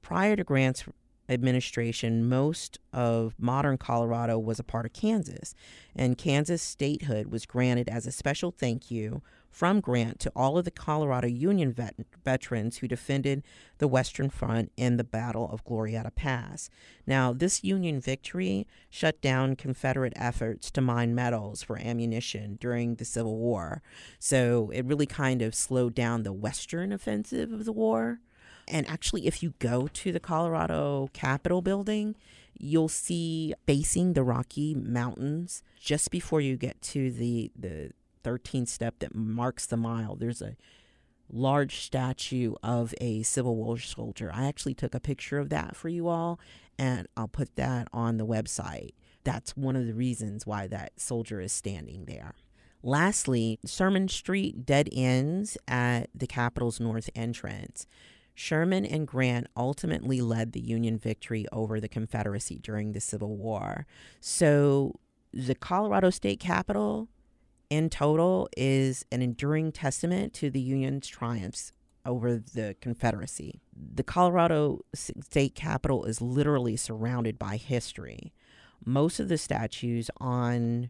Prior 0.02 0.36
to 0.36 0.44
Grant's 0.44 0.86
administration, 1.30 2.28
most 2.28 2.80
of 2.91 3.36
modern 3.38 3.78
Colorado 3.78 4.40
was 4.40 4.58
a 4.58 4.64
part 4.64 4.88
of 4.88 4.94
Kansas, 4.94 5.54
and 5.96 6.18
Kansas 6.18 6.64
statehood 6.64 7.28
was 7.28 7.46
granted 7.46 7.88
as 7.88 8.08
a 8.08 8.12
special 8.12 8.50
thank 8.50 8.90
you 8.90 9.22
from 9.50 9.80
Grant 9.80 10.20
to 10.20 10.32
all 10.36 10.58
of 10.58 10.66
the 10.66 10.72
Colorado 10.72 11.28
Union 11.28 11.72
vet- 11.72 11.96
veterans 12.24 12.78
who 12.78 12.88
defended 12.88 13.44
the 13.80 13.88
Western 13.88 14.30
Front 14.30 14.72
in 14.78 14.98
the 14.98 15.04
Battle 15.04 15.50
of 15.52 15.66
Glorieta 15.66 16.14
Pass. 16.14 16.70
Now, 17.06 17.34
this 17.34 17.64
Union 17.64 18.00
victory 18.00 18.68
shut 18.90 19.22
down 19.22 19.56
Confederate 19.56 20.14
efforts 20.16 20.72
to 20.72 20.82
mine 20.82 21.16
metals 21.16 21.64
for 21.64 21.78
ammunition 21.78 22.58
during 22.60 22.96
the 22.96 23.06
Civil 23.06 23.38
War. 23.38 23.82
So 24.20 24.72
it 24.74 24.86
really 24.86 25.06
kind 25.06 25.42
of 25.42 25.56
slowed 25.56 25.96
down 25.96 26.24
the 26.24 26.34
Western 26.34 26.92
offensive 26.92 27.52
of 27.52 27.66
the 27.66 27.74
war. 27.74 28.20
And 28.68 28.88
actually, 28.88 29.26
if 29.26 29.42
you 29.42 29.56
go 29.60 29.88
to 29.88 30.12
the 30.12 30.20
Colorado 30.20 31.10
Capitol 31.12 31.62
building, 31.62 32.16
you'll 32.58 32.90
see 32.90 33.54
facing 33.66 34.14
the 34.14 34.24
Rocky 34.24 34.76
Mountains 34.76 35.64
just 35.80 36.12
before 36.12 36.42
you 36.42 36.56
get 36.56 36.80
to 36.84 37.12
the, 37.12 37.52
the 37.58 37.92
13th 38.30 38.68
step 38.68 38.99
that 38.99 39.15
marks 39.15 39.65
the 39.65 39.77
mile. 39.77 40.15
There's 40.15 40.41
a 40.41 40.56
large 41.31 41.81
statue 41.81 42.56
of 42.64 42.93
a 42.99 43.23
Civil 43.23 43.56
War 43.56 43.77
soldier. 43.77 44.31
I 44.34 44.45
actually 44.47 44.73
took 44.73 44.95
a 44.95 44.99
picture 44.99 45.39
of 45.39 45.49
that 45.49 45.76
for 45.76 45.89
you 45.89 46.07
all, 46.07 46.39
and 46.77 47.07
I'll 47.15 47.27
put 47.27 47.56
that 47.56 47.88
on 47.93 48.18
the 48.18 48.26
website. 48.26 48.93
That's 49.23 49.56
one 49.56 49.76
of 49.76 49.85
the 49.85 49.93
reasons 49.93 50.47
why 50.47 50.68
that 50.68 50.99
soldier 50.99 51.39
is 51.41 51.51
standing 51.51 52.06
there. 52.06 52.35
Lastly, 52.81 53.60
Sherman 53.65 54.07
Street 54.07 54.65
dead 54.65 54.88
ends 54.91 55.57
at 55.68 56.10
the 56.15 56.27
Capitol's 56.27 56.80
north 56.80 57.10
entrance. 57.14 57.85
Sherman 58.34 58.85
and 58.85 59.06
Grant 59.06 59.47
ultimately 59.57 60.22
led 60.22 60.53
the 60.53 60.61
Union 60.61 60.97
victory 60.97 61.45
over 61.51 61.81
the 61.81 61.89
Confederacy 61.89 62.57
during 62.57 62.93
the 62.93 63.01
Civil 63.01 63.35
War. 63.35 63.85
So 64.22 64.95
the 65.34 65.56
Colorado 65.56 66.10
State 66.10 66.39
Capitol 66.39 67.10
in 67.70 67.90
total 67.90 68.50
is 68.58 69.06
an 69.12 69.22
enduring 69.22 69.72
testament 69.72 70.34
to 70.36 70.50
the 70.50 70.60
Union's 70.60 71.08
triumphs 71.08 71.72
over 72.06 72.38
the 72.38 72.76
Confederacy. 72.82 73.62
The 73.76 74.04
Colorado 74.04 74.82
state 74.94 75.56
capitol 75.56 76.06
is 76.06 76.22
literally 76.22 76.76
surrounded 76.76 77.38
by 77.38 77.58
history. 77.58 78.34
Most 78.86 79.20
of 79.20 79.28
the 79.28 79.38
statues 79.38 80.10
on 80.20 80.90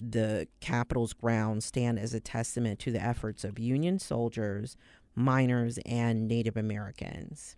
the 0.00 0.46
Capitol's 0.60 1.12
grounds 1.12 1.64
stand 1.66 1.98
as 1.98 2.14
a 2.14 2.20
testament 2.20 2.78
to 2.80 2.92
the 2.92 3.02
efforts 3.02 3.44
of 3.44 3.58
Union 3.58 3.98
soldiers, 3.98 4.76
miners, 5.14 5.78
and 5.84 6.28
Native 6.28 6.56
Americans. 6.56 7.56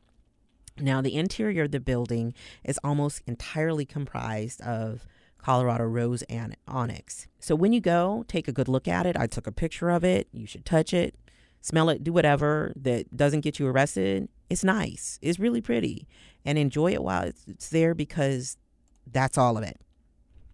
Now, 0.80 1.01
the 1.01 1.16
interior 1.16 1.64
of 1.64 1.72
the 1.72 1.80
building 1.80 2.35
is 2.64 2.78
almost 2.85 3.22
entirely 3.26 3.85
comprised 3.85 4.60
of 4.60 5.06
Colorado 5.39 5.85
rose 5.85 6.23
and 6.23 6.56
onyx. 6.66 7.27
So 7.40 7.55
when 7.55 7.73
you 7.73 7.81
go, 7.81 8.24
take 8.28 8.48
a 8.48 8.52
good 8.52 8.69
look 8.69 8.86
at 8.86 9.06
it. 9.06 9.16
I 9.16 9.27
took 9.27 9.47
a 9.47 9.52
picture 9.52 9.90
of 9.90 10.05
it. 10.05 10.28
You 10.32 10.47
should 10.47 10.65
touch 10.65 10.93
it, 10.93 11.15
smell 11.60 11.89
it, 11.89 12.05
do 12.05 12.12
whatever 12.12 12.73
that 12.77 13.16
doesn't 13.16 13.40
get 13.40 13.59
you 13.59 13.66
arrested. 13.66 14.28
It's 14.51 14.65
nice. 14.65 15.19
It's 15.23 15.39
really 15.39 15.60
pretty. 15.60 16.06
And 16.44 16.59
enjoy 16.59 16.93
it 16.93 17.02
while 17.02 17.31
it's 17.47 17.69
there 17.70 17.94
because 17.94 18.56
that's 19.06 19.39
all 19.39 19.56
of 19.56 19.65
it. 19.65 19.81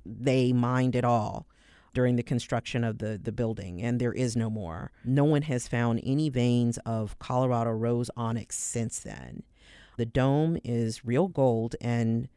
They 0.05 0.53
mined 0.53 0.95
it 0.95 1.05
all 1.05 1.47
during 1.95 2.17
the 2.17 2.23
construction 2.23 2.85
of 2.85 2.99
the, 2.99 3.19
the 3.23 3.33
building, 3.33 3.81
and 3.81 4.01
there 4.01 4.13
is 4.13 4.37
no 4.37 4.51
more. 4.51 4.91
No 5.05 5.25
one 5.25 5.43
has 5.43 5.69
found 5.69 6.01
any 6.05 6.29
veins 6.29 6.77
of 6.79 7.19
Colorado 7.21 7.71
rose 7.71 8.11
onyx 8.17 8.59
since 8.59 8.99
then. 8.99 9.45
The 9.97 10.05
dome 10.05 10.59
is 10.65 11.05
real 11.05 11.29
gold 11.29 11.77
and 11.81 12.29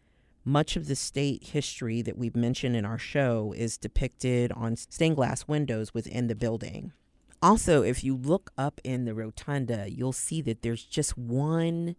much 0.47 0.77
of 0.77 0.87
the 0.87 0.95
state 0.95 1.43
history 1.47 2.01
that 2.01 2.17
we've 2.17 2.35
mentioned 2.35 2.73
in 2.73 2.85
our 2.85 2.97
show 2.97 3.53
is 3.57 3.77
depicted 3.77 4.49
on 4.53 4.77
stained 4.77 5.17
glass 5.17 5.45
windows 5.45 5.93
within 5.93 6.27
the 6.27 6.35
building. 6.35 6.93
Also, 7.41 7.83
if 7.83 8.01
you 8.01 8.15
look 8.15 8.51
up 8.57 8.79
in 8.85 9.03
the 9.03 9.13
rotunda, 9.13 9.87
you'll 9.91 10.13
see 10.13 10.41
that 10.41 10.61
there's 10.61 10.85
just 10.85 11.17
one 11.17 11.97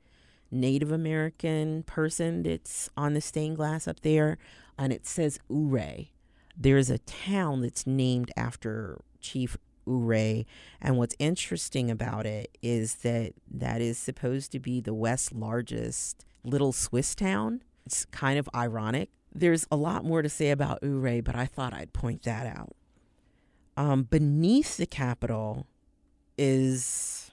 Native 0.51 0.91
American 0.91 1.83
person 1.83 2.43
that's 2.43 2.89
on 2.97 3.12
the 3.12 3.20
stained 3.20 3.57
glass 3.57 3.87
up 3.87 4.01
there, 4.01 4.39
and 4.79 4.95
it 4.95 5.07
says 5.07 5.39
Ouray. 5.51 6.11
There's 6.57 6.89
a 6.89 6.99
town 6.99 7.61
that's 7.61 7.87
named 7.87 8.33
after 8.35 9.03
Chief 9.20 9.59
Ouray, 9.87 10.47
and 10.81 10.97
what's 10.97 11.15
interesting 11.19 11.91
about 11.91 12.25
it 12.25 12.57
is 12.62 12.97
that 12.97 13.35
that 13.51 13.83
is 13.83 13.99
supposed 13.99 14.53
to 14.53 14.59
be 14.59 14.81
the 14.81 14.95
West's 14.95 15.33
largest 15.33 16.25
little 16.43 16.73
Swiss 16.73 17.15
town. 17.15 17.61
It's 17.89 18.05
kind 18.05 18.39
of 18.39 18.51
ironic. 18.55 19.09
There's 19.35 19.66
a 19.70 19.77
lot 19.77 20.05
more 20.05 20.20
to 20.20 20.28
say 20.28 20.51
about 20.51 20.81
Ouray, 20.82 21.23
but 21.23 21.35
I 21.35 21.47
thought 21.47 21.73
I'd 21.73 21.94
point 21.94 22.23
that 22.24 22.44
out. 22.47 22.77
Um, 23.78 24.02
beneath 24.02 24.77
the 24.77 24.85
Capitol 24.85 25.66
is 26.36 27.31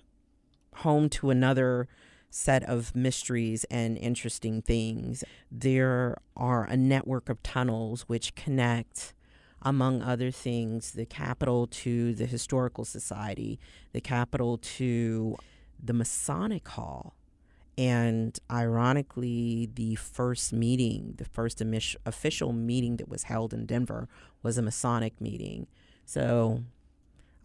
home 0.75 1.09
to 1.09 1.29
another 1.29 1.89
set 2.29 2.63
of 2.63 2.95
mysteries 2.95 3.65
and 3.65 3.97
interesting 3.97 4.61
things. 4.61 5.25
There 5.51 6.19
are 6.37 6.63
a 6.63 6.77
network 6.77 7.27
of 7.27 7.43
tunnels 7.43 8.03
which 8.03 8.33
connect, 8.35 9.13
among 9.61 10.01
other 10.01 10.31
things, 10.31 10.93
the 10.93 11.05
Capitol 11.05 11.67
to 11.67 12.13
the 12.13 12.27
Historical 12.27 12.85
Society, 12.85 13.59
the 13.91 13.99
Capitol 13.99 14.57
to 14.57 15.35
the 15.83 15.91
Masonic 15.91 16.65
Hall, 16.69 17.13
and 17.77 18.37
ironically, 18.49 19.69
the 19.73 19.95
first 19.95 20.53
meeting, 20.53 21.15
the 21.17 21.25
first 21.25 21.61
official 22.05 22.53
meeting 22.53 22.97
that 22.97 23.09
was 23.09 23.23
held 23.23 23.53
in 23.53 23.65
Denver 23.65 24.07
was 24.41 24.57
a 24.57 24.61
Masonic 24.61 25.19
meeting. 25.19 25.67
So 26.05 26.63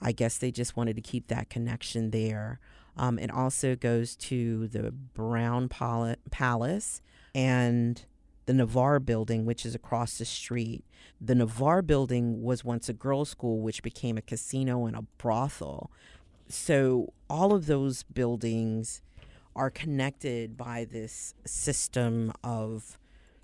I 0.01 0.13
guess 0.13 0.39
they 0.39 0.53
just 0.53 0.77
wanted 0.77 0.97
to 0.97 1.03
keep 1.03 1.27
that 1.29 1.51
connection 1.51 2.11
there. 2.11 2.61
Um, 2.97 3.19
it 3.19 3.31
also 3.31 3.75
goes 3.75 4.15
to 4.17 4.69
the 4.69 4.93
Brown 4.93 5.69
Pal- 5.69 6.17
Palace 6.31 7.03
and 7.35 8.05
the 8.47 8.55
Navarre 8.55 9.01
building, 9.01 9.47
which 9.47 9.67
is 9.67 9.75
across 9.75 10.19
the 10.19 10.25
street. 10.25 10.85
The 11.21 11.35
Navarre 11.35 11.83
building 11.83 12.43
was 12.43 12.65
once 12.65 12.89
a 12.89 12.93
girls' 12.93 13.31
school, 13.31 13.61
which 13.61 13.83
became 13.83 14.17
a 14.17 14.23
casino 14.23 14.87
and 14.87 14.97
a 14.97 15.03
brothel. 15.19 15.91
So 16.49 17.13
all 17.29 17.53
of 17.53 17.67
those 17.67 18.03
buildings 18.03 19.03
are 19.57 19.71
connected 19.71 20.57
by 20.57 20.87
this 20.91 21.35
system 21.45 22.33
of 22.43 22.99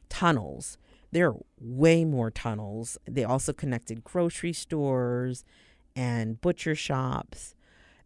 tunnels. 0.08 0.78
There 1.12 1.28
are 1.28 1.36
way 1.60 2.04
more 2.04 2.30
tunnels. 2.30 2.98
They 3.06 3.24
also 3.24 3.52
connected 3.52 4.04
grocery 4.04 4.52
stores 4.52 5.44
and 5.94 6.40
butcher 6.40 6.74
shops. 6.74 7.54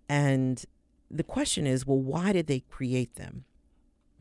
And 0.09 0.65
the 1.11 1.25
question 1.25 1.67
is 1.67 1.87
well, 1.87 1.99
why 1.99 2.33
did 2.33 2.47
they 2.47 2.61
create 2.61 3.17
them? 3.17 3.45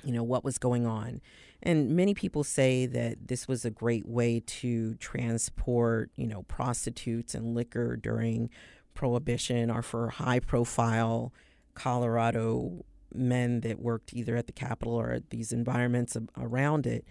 You 0.03 0.13
know, 0.13 0.23
what 0.23 0.43
was 0.43 0.57
going 0.57 0.85
on? 0.85 1.21
And 1.61 1.95
many 1.95 2.13
people 2.13 2.43
say 2.43 2.85
that 2.85 3.27
this 3.27 3.47
was 3.47 3.65
a 3.65 3.69
great 3.69 4.07
way 4.07 4.41
to 4.45 4.95
transport, 4.95 6.09
you 6.15 6.25
know, 6.25 6.43
prostitutes 6.43 7.35
and 7.35 7.53
liquor 7.53 7.97
during 7.97 8.49
Prohibition 8.93 9.69
or 9.69 9.81
for 9.81 10.09
high 10.09 10.39
profile 10.39 11.33
Colorado 11.73 12.85
men 13.13 13.61
that 13.61 13.79
worked 13.79 14.13
either 14.13 14.35
at 14.35 14.47
the 14.47 14.53
Capitol 14.53 14.93
or 14.93 15.11
at 15.11 15.29
these 15.29 15.51
environments 15.51 16.17
around 16.37 16.85
it 16.85 17.05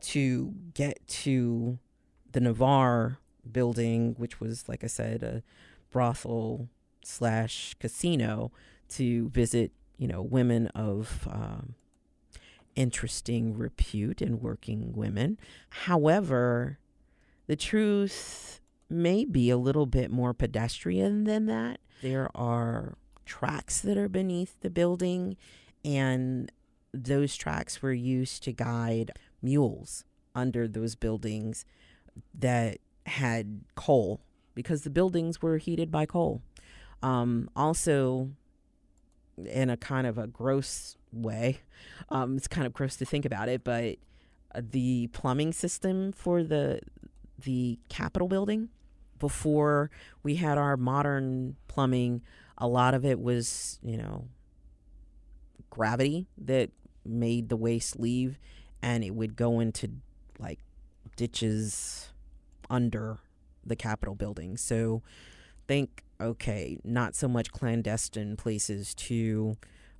to 0.00 0.54
get 0.74 1.06
to 1.06 1.78
the 2.32 2.40
Navarre 2.40 3.18
building, 3.50 4.14
which 4.18 4.40
was, 4.40 4.68
like 4.68 4.84
I 4.84 4.88
said, 4.88 5.22
a 5.22 5.42
brothel 5.90 6.68
slash 7.04 7.74
casino, 7.78 8.50
to 8.90 9.28
visit, 9.30 9.72
you 9.96 10.06
know, 10.08 10.22
women 10.22 10.66
of 10.68 11.26
um, 11.30 11.74
interesting 12.74 13.56
repute 13.56 14.20
and 14.20 14.40
working 14.40 14.92
women. 14.94 15.38
However, 15.70 16.78
the 17.46 17.56
truth 17.56 18.60
may 18.90 19.24
be 19.24 19.50
a 19.50 19.56
little 19.56 19.86
bit 19.86 20.10
more 20.10 20.34
pedestrian 20.34 21.24
than 21.24 21.46
that. 21.46 21.80
There 22.02 22.28
are 22.34 22.96
tracks 23.24 23.80
that 23.80 23.96
are 23.96 24.08
beneath 24.08 24.60
the 24.60 24.70
building, 24.70 25.36
and 25.84 26.50
those 26.92 27.36
tracks 27.36 27.82
were 27.82 27.92
used 27.92 28.42
to 28.44 28.52
guide 28.52 29.12
mules 29.42 30.04
under 30.34 30.66
those 30.66 30.94
buildings 30.94 31.64
that 32.32 32.78
had 33.06 33.60
coal 33.74 34.20
because 34.54 34.82
the 34.82 34.90
buildings 34.90 35.42
were 35.42 35.58
heated 35.58 35.90
by 35.90 36.06
coal. 36.06 36.42
Um, 37.02 37.50
also, 37.54 38.30
in 39.36 39.68
a 39.68 39.76
kind 39.76 40.06
of 40.06 40.16
a 40.16 40.26
gross 40.26 40.96
way, 41.12 41.60
um, 42.08 42.36
it's 42.36 42.48
kind 42.48 42.66
of 42.66 42.72
gross 42.72 42.96
to 42.96 43.04
think 43.04 43.24
about 43.24 43.48
it, 43.48 43.64
but 43.64 43.96
uh, 44.54 44.62
the 44.70 45.08
plumbing 45.08 45.52
system 45.52 46.12
for 46.12 46.42
the 46.42 46.80
the 47.36 47.78
Capitol 47.88 48.28
building 48.28 48.68
before 49.18 49.90
we 50.22 50.36
had 50.36 50.56
our 50.56 50.76
modern 50.76 51.56
plumbing 51.66 52.22
a 52.58 52.68
lot 52.68 52.94
of 52.94 53.04
it 53.04 53.20
was, 53.20 53.78
you 53.82 53.96
know, 53.96 54.28
gravity 55.70 56.26
that 56.38 56.70
made 57.04 57.48
the 57.48 57.56
waste 57.56 57.98
leave. 57.98 58.38
and 58.82 59.02
it 59.02 59.14
would 59.14 59.34
go 59.34 59.60
into 59.60 59.90
like 60.38 60.60
ditches 61.16 62.12
under 62.68 63.18
the 63.64 63.76
Capitol 63.76 64.14
building. 64.14 64.56
So 64.58 65.02
think, 65.66 66.04
okay, 66.20 66.78
not 66.84 67.14
so 67.14 67.26
much 67.28 67.50
clandestine 67.50 68.36
places 68.36 68.94
to 68.94 69.56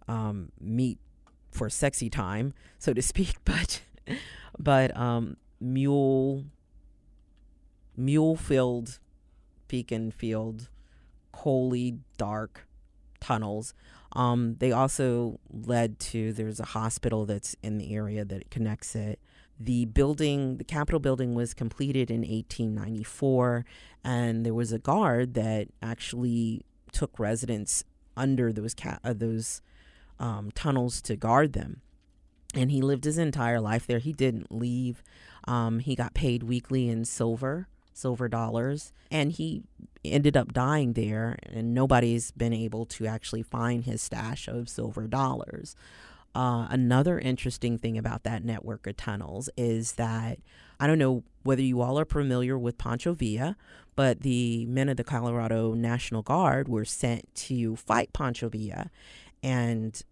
um, 0.06 0.52
meet 0.60 0.98
for 1.51 1.70
sexy 1.70 2.10
time, 2.10 2.52
so 2.78 2.93
to 2.93 3.01
speak, 3.01 3.36
but 3.44 3.82
but 4.59 4.94
um, 4.97 5.36
mule 5.60 6.44
mule 7.97 8.36
filled, 8.36 8.98
beacon 9.68 10.10
field, 10.10 10.68
coaly 11.35 11.98
dark 12.16 12.66
tunnels. 13.20 13.74
Um, 14.12 14.56
they 14.59 14.70
also 14.70 15.40
led 15.51 15.98
to 15.98 16.32
there's 16.32 16.61
a 16.61 16.66
hospital 16.66 17.27
that's 17.27 17.56
in 17.62 17.78
the 17.78 17.94
area 17.94 18.24
that 18.24 18.51
connects 18.51 18.94
it. 18.94 19.19
The 19.59 19.85
building, 19.86 20.56
the 20.56 20.65
Capitol 20.65 21.01
building, 21.01 21.35
was 21.35 21.55
completed 21.55 22.11
in 22.11 22.20
1894, 22.20 23.65
and 24.02 24.44
there 24.44 24.55
was 24.55 24.73
a 24.73 24.78
guard 24.78 25.35
that 25.35 25.69
actually 25.81 26.62
took 26.93 27.19
residence 27.19 27.85
under 28.16 28.52
those 28.52 28.74
ca- 28.74 28.98
uh, 29.05 29.12
those 29.12 29.62
um, 30.19 30.51
tunnels 30.55 31.01
to 31.02 31.16
guard 31.16 31.52
them. 31.52 31.81
And 32.55 32.70
he 32.70 32.82
lived 32.82 33.05
his 33.05 33.19
entire 33.19 33.61
life 33.61 33.86
there. 33.86 33.98
He 33.98 34.12
didn't 34.12 34.52
leave. 34.52 35.02
Um, 35.47 35.81
he 35.81 35.94
got 35.97 36.15
paid 36.15 36.44
weekly 36.44 36.89
in 36.89 37.05
silver, 37.05 37.69
silver 37.95 38.29
dollars, 38.29 38.93
and 39.11 39.33
he 39.33 39.62
ended 40.05 40.37
up 40.37 40.53
dying 40.53 40.93
there. 40.93 41.39
And 41.43 41.75
nobody's 41.75 42.31
been 42.33 42.53
able 42.53 42.85
to 42.87 43.07
actually 43.07 43.43
find 43.43 43.85
his 43.85 44.03
stash 44.03 44.49
of 44.49 44.69
silver 44.69 45.07
dollars. 45.07 45.75
Uh, 46.35 46.66
another 46.69 47.19
interesting 47.19 47.79
thing 47.79 47.97
about 47.97 48.25
that 48.25 48.45
network 48.45 48.87
of 48.87 48.97
tunnels 48.97 49.49
is 49.57 49.93
that 49.93 50.39
I 50.81 50.87
don't 50.89 50.99
know 50.99 51.23
whether 51.45 51.62
you 51.62 51.81
all 51.81 51.99
are 51.99 52.05
familiar 52.05 52.59
with 52.59 52.77
Pancho 52.77 53.15
Villa, 53.15 53.57
but 53.95 54.21
the 54.21 54.66
men 54.66 54.89
of 54.89 54.97
the 54.97 55.05
Colorado 55.05 55.75
National 55.75 56.23
Guard 56.23 56.69
were 56.69 56.85
sent 56.85 57.33
to 57.37 57.77
fight 57.77 58.12
Pancho 58.12 58.49
Villa. 58.49 58.91
And 59.43 60.03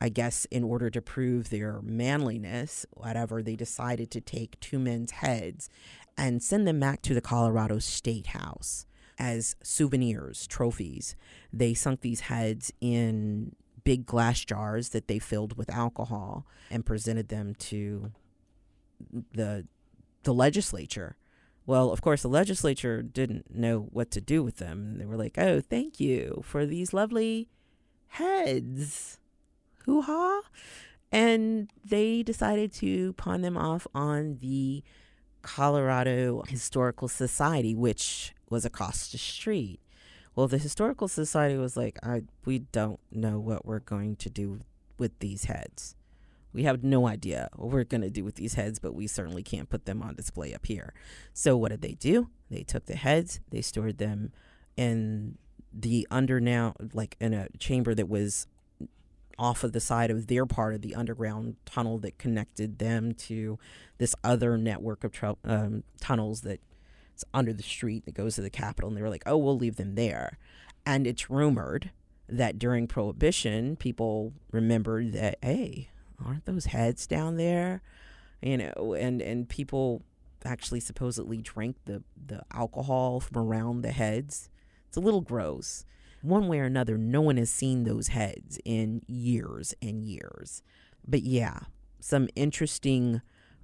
I 0.00 0.08
guess 0.08 0.46
in 0.46 0.64
order 0.64 0.88
to 0.90 1.02
prove 1.02 1.50
their 1.50 1.80
manliness, 1.82 2.86
whatever, 2.92 3.42
they 3.42 3.54
decided 3.54 4.10
to 4.12 4.20
take 4.20 4.58
two 4.58 4.78
men's 4.78 5.10
heads 5.10 5.68
and 6.20 6.42
send 6.42 6.68
them 6.68 6.78
back 6.78 7.00
to 7.00 7.14
the 7.14 7.22
Colorado 7.22 7.78
State 7.78 8.28
House 8.28 8.84
as 9.18 9.56
souvenirs, 9.62 10.46
trophies. 10.46 11.16
They 11.50 11.72
sunk 11.72 12.02
these 12.02 12.20
heads 12.20 12.70
in 12.80 13.56
big 13.84 14.04
glass 14.04 14.44
jars 14.44 14.90
that 14.90 15.08
they 15.08 15.18
filled 15.18 15.56
with 15.56 15.70
alcohol 15.70 16.46
and 16.70 16.84
presented 16.84 17.28
them 17.28 17.54
to 17.54 18.12
the 19.32 19.66
the 20.22 20.34
legislature. 20.34 21.16
Well, 21.64 21.90
of 21.90 22.02
course, 22.02 22.20
the 22.20 22.28
legislature 22.28 23.00
didn't 23.00 23.54
know 23.54 23.88
what 23.90 24.10
to 24.10 24.20
do 24.20 24.42
with 24.42 24.58
them. 24.58 24.98
They 24.98 25.06
were 25.06 25.16
like, 25.16 25.38
"Oh, 25.38 25.62
thank 25.62 25.98
you 25.98 26.42
for 26.44 26.66
these 26.66 26.92
lovely 26.92 27.48
heads, 28.08 29.18
hoo 29.86 30.02
ha!" 30.02 30.42
And 31.10 31.70
they 31.82 32.22
decided 32.22 32.72
to 32.74 33.14
pawn 33.14 33.40
them 33.40 33.56
off 33.56 33.86
on 33.94 34.36
the 34.42 34.84
Colorado 35.42 36.42
Historical 36.48 37.08
Society, 37.08 37.74
which 37.74 38.34
was 38.48 38.64
across 38.64 39.10
the 39.10 39.18
street. 39.18 39.80
Well, 40.34 40.48
the 40.48 40.58
historical 40.58 41.08
society 41.08 41.56
was 41.56 41.76
like, 41.76 41.98
I, 42.02 42.22
we 42.44 42.60
don't 42.60 43.00
know 43.10 43.38
what 43.38 43.66
we're 43.66 43.80
going 43.80 44.16
to 44.16 44.30
do 44.30 44.60
with 44.98 45.18
these 45.18 45.44
heads. 45.44 45.96
We 46.52 46.64
have 46.64 46.82
no 46.82 47.06
idea 47.06 47.48
what 47.54 47.70
we're 47.70 47.84
going 47.84 48.00
to 48.02 48.10
do 48.10 48.24
with 48.24 48.36
these 48.36 48.54
heads, 48.54 48.78
but 48.78 48.94
we 48.94 49.06
certainly 49.06 49.42
can't 49.42 49.68
put 49.68 49.84
them 49.86 50.02
on 50.02 50.14
display 50.14 50.54
up 50.54 50.66
here. 50.66 50.92
So, 51.32 51.56
what 51.56 51.70
did 51.70 51.82
they 51.82 51.94
do? 51.94 52.30
They 52.50 52.62
took 52.62 52.86
the 52.86 52.96
heads, 52.96 53.40
they 53.50 53.60
stored 53.62 53.98
them 53.98 54.32
in 54.76 55.38
the 55.72 56.06
under 56.10 56.40
now, 56.40 56.74
like 56.92 57.16
in 57.20 57.32
a 57.34 57.48
chamber 57.58 57.94
that 57.94 58.08
was 58.08 58.48
off 59.40 59.64
of 59.64 59.72
the 59.72 59.80
side 59.80 60.10
of 60.10 60.26
their 60.26 60.44
part 60.44 60.74
of 60.74 60.82
the 60.82 60.94
underground 60.94 61.56
tunnel 61.64 61.96
that 61.98 62.18
connected 62.18 62.78
them 62.78 63.14
to 63.14 63.58
this 63.96 64.14
other 64.22 64.58
network 64.58 65.02
of 65.02 65.12
tr- 65.12 65.30
um, 65.46 65.82
tunnels 65.98 66.42
that's 66.42 67.24
under 67.32 67.52
the 67.52 67.62
street 67.62 68.04
that 68.04 68.12
goes 68.12 68.34
to 68.34 68.42
the 68.42 68.50
Capitol. 68.50 68.88
And 68.88 68.96
they 68.96 69.02
were 69.02 69.08
like, 69.08 69.22
oh, 69.24 69.38
we'll 69.38 69.56
leave 69.56 69.76
them 69.76 69.94
there. 69.94 70.38
And 70.84 71.06
it's 71.06 71.30
rumored 71.30 71.90
that 72.28 72.58
during 72.58 72.86
Prohibition, 72.86 73.76
people 73.76 74.34
remembered 74.52 75.14
that, 75.14 75.38
hey, 75.42 75.88
aren't 76.22 76.44
those 76.44 76.66
heads 76.66 77.06
down 77.06 77.38
there? 77.38 77.80
You 78.42 78.58
know, 78.58 78.94
and, 78.94 79.22
and 79.22 79.48
people 79.48 80.02
actually 80.44 80.80
supposedly 80.80 81.38
drank 81.38 81.76
the, 81.86 82.02
the 82.26 82.42
alcohol 82.52 83.20
from 83.20 83.38
around 83.38 83.80
the 83.80 83.92
heads. 83.92 84.50
It's 84.86 84.98
a 84.98 85.00
little 85.00 85.22
gross. 85.22 85.86
One 86.22 86.48
way 86.48 86.60
or 86.60 86.64
another, 86.64 86.98
no 86.98 87.20
one 87.20 87.36
has 87.36 87.50
seen 87.50 87.84
those 87.84 88.08
heads 88.08 88.58
in 88.64 89.02
years 89.06 89.74
and 89.80 90.04
years. 90.04 90.62
But 91.06 91.22
yeah, 91.22 91.60
some 92.00 92.28
interesting 92.36 93.22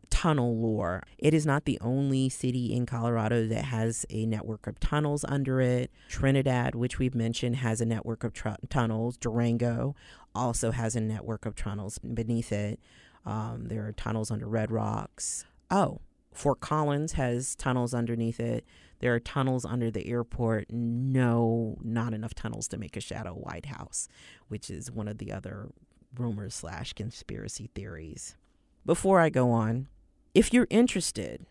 tunnel 0.08 0.56
lore. 0.56 1.02
It 1.18 1.34
is 1.34 1.44
not 1.44 1.64
the 1.64 1.78
only 1.80 2.28
city 2.28 2.72
in 2.72 2.86
Colorado 2.86 3.46
that 3.48 3.66
has 3.66 4.06
a 4.08 4.24
network 4.26 4.66
of 4.66 4.80
tunnels 4.80 5.24
under 5.28 5.60
it. 5.60 5.90
Trinidad, 6.08 6.74
which 6.74 6.98
we've 6.98 7.14
mentioned, 7.14 7.56
has 7.56 7.80
a 7.80 7.86
network 7.86 8.24
of 8.24 8.32
tr- 8.32 8.50
tunnels. 8.68 9.16
Durango 9.16 9.94
also 10.34 10.70
has 10.70 10.96
a 10.96 11.00
network 11.00 11.44
of 11.44 11.56
tunnels 11.56 11.98
beneath 11.98 12.52
it. 12.52 12.80
Um, 13.24 13.66
there 13.66 13.86
are 13.86 13.92
tunnels 13.92 14.30
under 14.30 14.46
Red 14.46 14.70
Rocks. 14.70 15.44
Oh, 15.70 16.00
Fort 16.36 16.60
Collins 16.60 17.12
has 17.12 17.56
tunnels 17.56 17.94
underneath 17.94 18.38
it. 18.38 18.64
There 19.00 19.14
are 19.14 19.20
tunnels 19.20 19.64
under 19.64 19.90
the 19.90 20.06
airport. 20.06 20.70
No, 20.70 21.78
not 21.82 22.12
enough 22.12 22.34
tunnels 22.34 22.68
to 22.68 22.76
make 22.76 22.96
a 22.96 23.00
shadow 23.00 23.32
White 23.32 23.66
House, 23.66 24.06
which 24.48 24.68
is 24.68 24.90
one 24.90 25.08
of 25.08 25.16
the 25.16 25.32
other 25.32 25.70
rumors 26.14 26.54
slash 26.54 26.92
conspiracy 26.92 27.70
theories. 27.74 28.36
Before 28.84 29.18
I 29.18 29.30
go 29.30 29.50
on, 29.50 29.88
if 30.34 30.52
you're 30.52 30.68
interested 30.68 31.46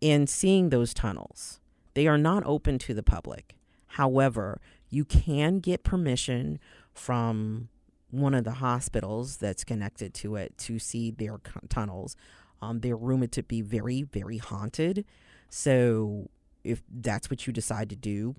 in 0.00 0.28
seeing 0.28 0.70
those 0.70 0.94
tunnels, 0.94 1.58
they 1.94 2.06
are 2.06 2.18
not 2.18 2.44
open 2.46 2.78
to 2.78 2.94
the 2.94 3.02
public. 3.02 3.56
However, 3.88 4.60
you 4.88 5.04
can 5.04 5.58
get 5.58 5.82
permission 5.82 6.60
from 6.94 7.68
one 8.10 8.34
of 8.34 8.44
the 8.44 8.52
hospitals 8.52 9.36
that's 9.38 9.64
connected 9.64 10.14
to 10.14 10.36
it 10.36 10.56
to 10.58 10.78
see 10.78 11.10
their 11.10 11.38
tunnels. 11.68 12.16
Um, 12.62 12.80
they're 12.80 12.96
rumored 12.96 13.32
to 13.32 13.42
be 13.42 13.62
very, 13.62 14.02
very 14.02 14.38
haunted. 14.38 15.04
So 15.48 16.30
if 16.64 16.82
that's 16.90 17.30
what 17.30 17.46
you 17.46 17.52
decide 17.52 17.90
to 17.90 17.96
do, 17.96 18.36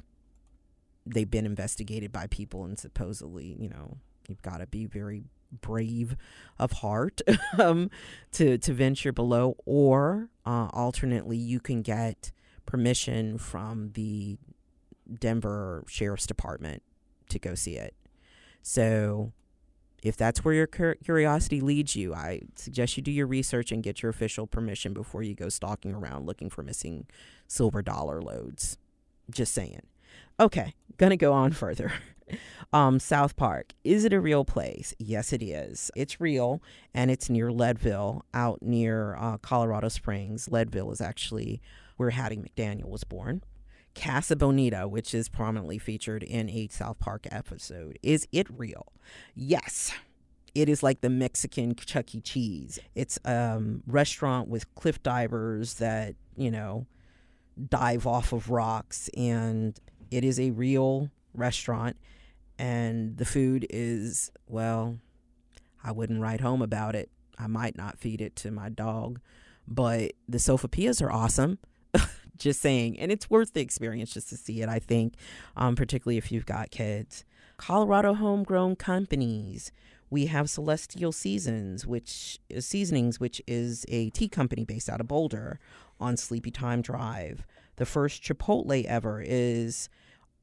they've 1.06 1.30
been 1.30 1.46
investigated 1.46 2.12
by 2.12 2.28
people, 2.28 2.64
and 2.64 2.78
supposedly, 2.78 3.58
you 3.60 3.70
know, 3.70 3.98
you've 4.28 4.42
got 4.42 4.58
to 4.58 4.68
be 4.68 4.86
very 4.86 5.24
brave 5.62 6.16
of 6.58 6.72
heart 6.72 7.22
um, 7.60 7.90
to 8.32 8.58
to 8.58 8.74
venture 8.74 9.12
below, 9.12 9.56
or 9.66 10.30
uh, 10.46 10.68
alternately, 10.72 11.38
you 11.38 11.60
can 11.60 11.82
get 11.82 12.32
permission 12.66 13.38
from 13.38 13.92
the 13.94 14.38
Denver 15.20 15.84
Sheriff's 15.88 16.28
Department 16.28 16.84
to 17.30 17.40
go 17.40 17.56
see 17.56 17.76
it. 17.76 17.96
So, 18.62 19.34
if 20.02 20.18
that's 20.18 20.44
where 20.44 20.54
your 20.54 20.68
curiosity 20.68 21.62
leads 21.62 21.96
you, 21.96 22.14
I 22.14 22.42
suggest 22.56 22.98
you 22.98 23.04
do 23.04 23.12
your 23.12 23.28
research 23.28 23.72
and 23.72 23.84
get 23.84 24.02
your 24.02 24.10
official 24.10 24.48
permission 24.48 24.94
before 24.94 25.24
you 25.24 25.36
go 25.36 25.50
stalking 25.50 25.94
around 25.94 26.26
looking 26.26 26.50
for 26.50 26.64
missing 26.64 27.06
silver 27.48 27.82
dollar 27.82 28.22
loads. 28.22 28.78
Just 29.30 29.54
saying. 29.54 29.82
Okay, 30.40 30.74
gonna 30.98 31.18
go 31.18 31.34
on 31.34 31.52
further. 31.52 31.94
Um, 32.74 33.02
South 33.02 33.36
Park. 33.36 33.74
Is 33.84 34.06
it 34.06 34.14
a 34.14 34.22
real 34.22 34.46
place? 34.46 34.94
Yes, 34.98 35.34
it 35.34 35.44
is. 35.44 35.92
It's 35.94 36.22
real, 36.22 36.62
and 36.94 37.12
it's 37.12 37.30
near 37.30 37.52
Leadville, 37.52 38.24
out 38.34 38.62
near 38.62 39.16
uh, 39.16 39.38
Colorado 39.40 39.90
Springs. 39.90 40.48
Leadville 40.50 40.92
is 40.92 41.02
actually 41.02 41.62
where 41.98 42.12
Hattie 42.12 42.38
McDaniel 42.38 42.88
was 42.88 43.04
born. 43.04 43.44
Casa 43.96 44.36
Bonita, 44.36 44.88
which 44.88 45.14
is 45.14 45.30
prominently 45.30 45.78
featured 45.78 46.24
in 46.24 46.50
a 46.50 46.68
South 46.70 47.00
Park 47.00 47.28
episode. 47.32 48.00
Is 48.02 48.28
it 48.32 48.48
real? 48.50 48.88
Yes. 49.36 49.92
It 50.54 50.68
is 50.68 50.84
like 50.84 51.02
the 51.02 51.10
Mexican 51.10 51.76
Chuck 51.76 52.14
E. 52.14 52.22
Cheese. 52.22 52.80
It's 52.94 53.18
a 53.26 53.56
um, 53.56 53.84
restaurant 53.88 54.50
with 54.50 54.74
cliff 54.76 55.02
divers 55.02 55.76
that, 55.76 56.16
you 56.36 56.52
know, 56.52 56.88
dive 57.70 58.06
off 58.06 58.34
of 58.34 58.50
rocks, 58.50 59.10
and 59.16 59.80
it 60.10 60.24
is 60.24 60.40
a 60.40 60.52
real 60.52 61.10
restaurant. 61.34 61.98
And 62.60 63.18
the 63.18 63.26
food 63.26 63.66
is, 63.70 64.32
well, 64.48 65.00
I 65.84 65.92
wouldn't 65.92 66.22
write 66.22 66.42
home 66.42 66.62
about 66.62 66.96
it. 66.96 67.10
I 67.40 67.48
might 67.48 67.76
not 67.76 67.98
feed 67.98 68.22
it 68.22 68.36
to 68.38 68.52
my 68.52 68.70
dog, 68.70 69.20
but 69.68 70.12
the 70.28 70.38
sopapillas 70.38 71.02
are 71.02 71.12
awesome. 71.12 71.58
Just 72.42 72.62
saying. 72.62 73.00
And 73.00 73.12
it's 73.12 73.30
worth 73.30 73.54
the 73.54 73.62
experience 73.62 74.14
just 74.14 74.30
to 74.30 74.38
see 74.38 74.62
it, 74.62 74.70
I 74.70 74.80
think, 74.80 75.16
um, 75.56 75.76
particularly 75.76 76.18
if 76.18 76.32
you've 76.32 76.46
got 76.46 76.72
kids. 76.72 77.26
Colorado 77.58 78.14
homegrown 78.14 78.76
companies. 78.76 79.72
We 80.10 80.26
have 80.26 80.50
Celestial 80.50 81.12
Seasons, 81.12 81.88
which 81.88 82.40
is 82.50 82.66
Seasonings, 82.66 83.20
which 83.20 83.42
is 83.48 83.86
a 83.88 84.10
tea 84.10 84.28
company 84.28 84.66
based 84.66 84.90
out 84.90 85.00
of 85.00 85.08
Boulder 85.08 85.60
on 86.00 86.18
Sleepy 86.18 86.52
Time 86.52 86.82
Drive. 86.82 87.46
The 87.78 87.86
first 87.86 88.22
Chipotle 88.22 88.84
ever 88.86 89.24
is 89.26 89.90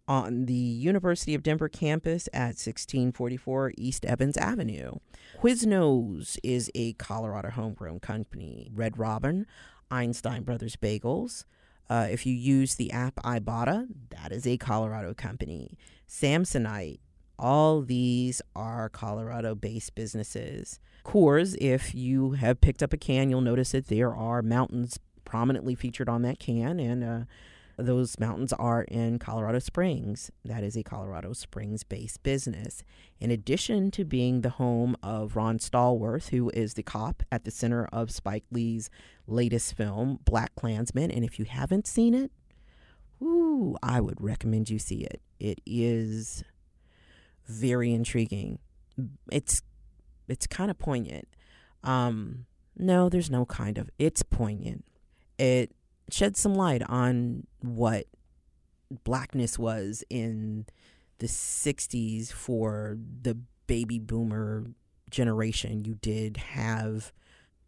on 0.09 0.47
the 0.47 0.55
University 0.55 1.35
of 1.35 1.43
Denver 1.43 1.69
campus 1.69 2.29
at 2.33 2.57
1644 2.57 3.75
East 3.77 4.07
Evans 4.07 4.39
Avenue. 4.39 4.93
Quiznos 5.39 6.39
is 6.43 6.70
a 6.75 6.95
Colorado 6.95 7.51
homegrown 7.51 8.01
company. 8.01 8.70
Red 8.73 8.99
Robin, 8.99 9.47
Einstein 9.91 10.45
Brothers 10.45 10.77
Bagels. 10.77 11.45
Uh, 11.90 12.06
if 12.10 12.27
you 12.27 12.35
use 12.35 12.74
the 12.74 12.90
app 12.93 13.16
Ibotta, 13.16 13.89
that 14.10 14.32
is 14.32 14.47
a 14.47 14.56
Colorado 14.56 15.15
company. 15.15 15.78
Samsonite, 16.09 16.98
all 17.39 17.81
these 17.82 18.43
are 18.55 18.89
Colorado 18.89 19.55
based 19.55 19.94
businesses. 19.94 20.81
Coors, 21.05 21.56
if 21.60 21.94
you 21.94 22.32
have 22.32 22.60
picked 22.60 22.82
up 22.82 22.93
a 22.93 22.98
can, 22.98 23.31
you'll 23.31 23.40
notice 23.40 23.73
that 23.73 23.86
there 23.86 24.15
are 24.15 24.43
mountains 24.43 24.98
prominently 25.24 25.74
featured 25.74 26.09
on 26.09 26.23
that 26.23 26.39
can, 26.39 26.78
and 26.81 27.05
uh, 27.05 27.20
those 27.79 28.19
mountains 28.19 28.53
are 28.53 28.83
in 28.83 29.19
Colorado 29.19 29.61
Springs. 29.61 30.31
That 30.45 30.65
is 30.65 30.77
a 30.77 30.83
Colorado 30.83 31.33
Springs 31.33 31.85
based 31.85 32.23
business. 32.25 32.83
In 33.21 33.31
addition 33.31 33.91
to 33.93 34.05
being 34.05 34.41
the 34.41 34.51
home 34.51 34.97
of 35.03 35.37
Ron 35.37 35.59
Stallworth, 35.59 36.31
who 36.31 36.51
is 36.51 36.75
the 36.75 36.83
cop 36.83 37.23
at 37.31 37.45
the 37.45 37.53
center 37.53 37.87
of 37.93 38.11
Spike 38.11 38.45
Lee's 38.51 38.91
latest 39.27 39.77
film, 39.77 40.19
Black 40.25 40.55
Klansman. 40.57 41.11
And 41.13 41.25
if 41.25 41.39
you 41.39 41.45
haven't 41.45 41.87
seen 41.87 42.15
it, 42.15 42.33
ooh, 43.23 43.77
I 43.83 44.01
would 44.01 44.21
recommend 44.21 44.71
you 44.71 44.81
see 44.81 45.05
it. 45.05 45.23
It 45.39 45.61
is 45.65 46.43
very 47.47 47.93
intriguing. 47.93 48.59
It's 49.31 49.63
it's 50.27 50.47
kind 50.47 50.71
of 50.71 50.79
poignant. 50.79 51.29
Um, 51.85 52.47
no, 52.77 53.09
there's 53.09 53.31
no 53.31 53.47
kind 53.47 53.79
of. 53.79 53.89
It's 53.99 54.23
poignant. 54.23 54.85
It 55.39 55.73
sheds 56.10 56.40
some 56.40 56.55
light 56.55 56.82
on 56.89 57.47
what 57.60 58.06
blackness 59.05 59.59
was 59.59 60.05
in 60.09 60.66
the 61.18 61.26
60s 61.26 62.32
for 62.32 62.98
the 63.22 63.36
baby 63.66 63.98
boomer 63.98 64.64
generation. 65.10 65.85
You 65.85 65.94
did 65.94 66.39
have 66.39 67.12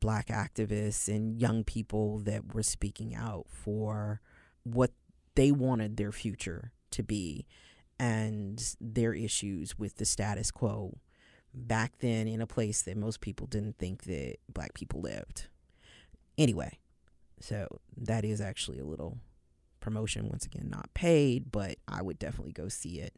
black 0.00 0.28
activists 0.28 1.08
and 1.08 1.40
young 1.40 1.62
people 1.64 2.20
that 2.20 2.54
were 2.54 2.62
speaking 2.62 3.14
out 3.14 3.46
for 3.48 4.20
what 4.62 4.92
they 5.34 5.52
wanted 5.52 5.96
their 5.96 6.12
future 6.12 6.72
to 6.90 7.02
be 7.02 7.46
and 7.98 8.76
their 8.80 9.12
issues 9.12 9.78
with 9.78 9.96
the 9.96 10.04
status 10.06 10.50
quo 10.50 10.98
back 11.52 11.92
then 11.98 12.26
in 12.26 12.40
a 12.40 12.46
place 12.46 12.82
that 12.82 12.96
most 12.96 13.20
people 13.20 13.46
didn't 13.46 13.76
think 13.78 14.04
that 14.04 14.36
black 14.48 14.72
people 14.72 15.00
lived. 15.00 15.48
Anyway, 16.38 16.78
so 17.40 17.66
that 17.96 18.24
is 18.24 18.40
actually 18.40 18.78
a 18.78 18.84
little 18.84 19.18
promotion, 19.80 20.28
once 20.28 20.44
again, 20.44 20.68
not 20.70 20.92
paid, 20.94 21.50
but 21.50 21.76
I 21.88 22.02
would 22.02 22.18
definitely 22.18 22.52
go 22.52 22.68
see 22.68 23.00
it. 23.00 23.16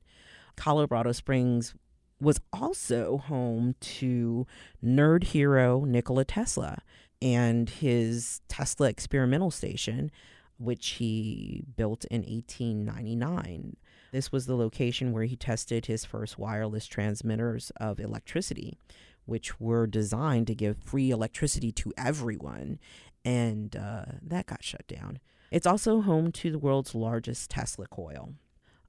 Colorado 0.57 1.13
Springs 1.13 1.75
was 2.21 2.41
also 2.53 3.19
home 3.19 3.75
to 3.81 4.47
nerd 4.83 5.25
hero 5.25 5.85
Nikola 5.85 6.25
Tesla 6.25 6.79
and 7.21 7.69
his 7.69 8.41
Tesla 8.49 8.89
experimental 8.89 9.51
station, 9.51 10.11
which 10.59 10.91
he 10.91 11.65
built 11.77 12.05
in 12.11 12.23
1899. 12.23 13.77
This 14.13 14.31
was 14.31 14.47
the 14.47 14.57
location 14.57 15.13
where 15.13 15.25
he 15.25 15.37
tested 15.37 15.87
his 15.87 16.05
first 16.05 16.39
wireless 16.39 16.87
transmitters 16.87 17.73
of 17.77 17.99
electricity, 17.99 18.79
which 19.25 19.59
were 19.61 19.87
designed 19.87 20.47
to 20.49 20.55
give 20.55 20.77
free 20.77 21.11
electricity 21.11 21.73
to 21.73 21.93
everyone 21.97 22.79
and 23.25 23.77
uh, 23.77 24.05
that 24.23 24.47
got 24.47 24.63
shut 24.63 24.87
down. 24.87 25.19
It's 25.51 25.67
also 25.67 26.01
home 26.01 26.33
to 26.33 26.51
the 26.51 26.59
world's 26.59 26.95
largest 26.95 27.51
Tesla 27.51 27.87
coil. 27.87 28.35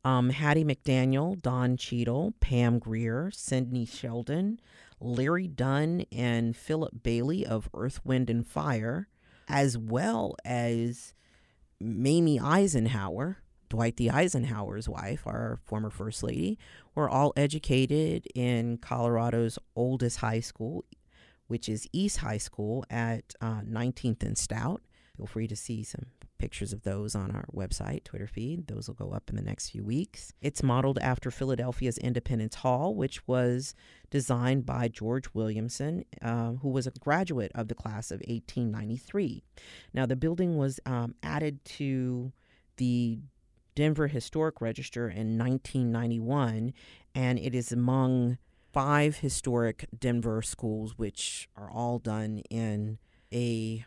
Um, 0.06 0.32
Hattie 0.32 0.66
McDaniel, 0.66 1.42
Don 1.42 1.78
Cheadle, 1.78 2.34
Pam 2.40 2.80
Grier, 2.80 3.32
Sidney 3.32 3.86
Sheldon, 3.86 4.60
Larry 5.00 5.48
Dunn, 5.48 6.06
and 6.12 6.56
Philip 6.56 7.04
Bailey 7.04 7.46
of 7.46 7.70
Earth, 7.74 8.02
Wind, 8.04 8.30
and 8.30 8.46
Fire, 8.46 9.08
as 9.48 9.78
well 9.78 10.36
as 10.44 11.14
Mamie 11.80 12.40
Eisenhower, 12.40 13.38
Dwight 13.70 13.96
D. 13.96 14.10
Eisenhower's 14.10 14.88
wife, 14.88 15.26
our 15.26 15.58
former 15.64 15.90
First 15.90 16.22
Lady, 16.22 16.60
were 16.96 17.10
all 17.10 17.34
educated 17.36 18.28
in 18.36 18.78
Colorado's 18.78 19.58
oldest 19.76 20.20
high 20.20 20.42
school, 20.42 20.86
which 21.54 21.70
is 21.70 21.88
East 21.94 22.18
High 22.18 22.40
School 22.40 22.84
at 22.90 23.36
uh, 23.40 23.62
19th 23.62 24.24
and 24.24 24.36
Stout. 24.36 24.82
Feel 25.16 25.28
free 25.28 25.46
to 25.46 25.56
see 25.56 25.84
some 25.84 26.08
pictures 26.40 26.74
of 26.74 26.82
those 26.82 27.14
on 27.14 27.30
our 27.30 27.46
website, 27.54 28.06
Twitter 28.06 28.26
feed. 28.26 28.66
Those 28.66 28.88
will 28.88 28.96
go 28.96 29.12
up 29.12 29.30
in 29.30 29.36
the 29.36 29.44
next 29.44 29.70
few 29.70 29.84
weeks. 29.84 30.34
It's 30.42 30.64
modeled 30.64 30.98
after 30.98 31.30
Philadelphia's 31.30 32.00
Independence 32.00 32.56
Hall, 32.56 32.96
which 32.96 33.28
was 33.28 33.76
designed 34.10 34.66
by 34.66 34.88
George 34.88 35.26
Williamson, 35.36 36.06
uh, 36.24 36.54
who 36.54 36.70
was 36.70 36.88
a 36.88 36.92
graduate 37.00 37.52
of 37.54 37.68
the 37.68 37.76
class 37.76 38.10
of 38.10 38.22
1893. 38.22 39.44
Now, 39.94 40.08
the 40.08 40.16
building 40.16 40.58
was 40.58 40.80
um, 40.88 41.14
added 41.22 41.64
to 41.66 42.34
the 42.78 43.20
Denver 43.76 44.08
Historic 44.08 44.60
Register 44.60 45.08
in 45.08 45.38
1991, 45.38 46.74
and 47.14 47.38
it 47.38 47.54
is 47.54 47.72
among 47.72 48.40
five 48.74 49.18
historic 49.18 49.86
Denver 49.98 50.42
schools, 50.42 50.98
which 50.98 51.48
are 51.56 51.72
all 51.72 52.00
done 52.00 52.40
in 52.50 52.98
a 53.32 53.86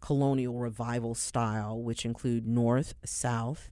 colonial 0.00 0.58
revival 0.58 1.14
style, 1.14 1.80
which 1.82 2.04
include 2.04 2.46
North, 2.46 2.94
South, 3.04 3.70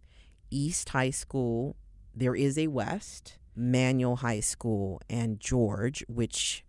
East 0.51 0.89
High 0.91 1.11
School. 1.11 1.77
There 2.15 2.35
is 2.35 2.59
a 2.59 2.67
West, 2.69 3.39
Manual 3.55 4.17
High 4.17 4.41
School, 4.41 5.01
and 5.09 5.39
George, 5.39 6.05
which 6.09 6.65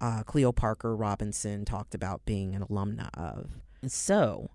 uh, 0.00 0.22
Cleo 0.24 0.52
Parker 0.52 0.94
Robinson 0.94 1.64
talked 1.64 1.94
about 1.94 2.24
being 2.26 2.54
an 2.54 2.62
alumna 2.62 3.08
of. 3.14 3.60
And 3.80 3.90
so 3.90 4.50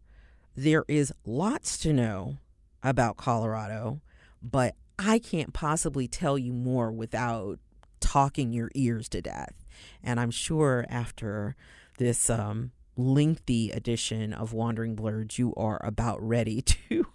there 0.55 0.85
is 0.87 1.11
lots 1.25 1.77
to 1.79 1.93
know 1.93 2.37
about 2.83 3.17
Colorado, 3.17 4.01
but 4.41 4.75
I 4.99 5.19
can't 5.19 5.53
possibly 5.53 6.07
tell 6.07 6.37
you 6.37 6.53
more 6.53 6.91
without 6.91 7.59
talking 7.99 8.53
your 8.53 8.71
ears 8.75 9.09
to 9.09 9.21
death. 9.21 9.65
And 10.03 10.19
I'm 10.19 10.31
sure 10.31 10.85
after 10.89 11.55
this 11.97 12.29
um, 12.29 12.71
lengthy 12.95 13.71
edition 13.71 14.33
of 14.33 14.53
Wandering 14.53 14.95
Blurs, 14.95 15.37
you 15.37 15.53
are 15.55 15.79
about 15.83 16.21
ready 16.21 16.61
to 16.89 17.05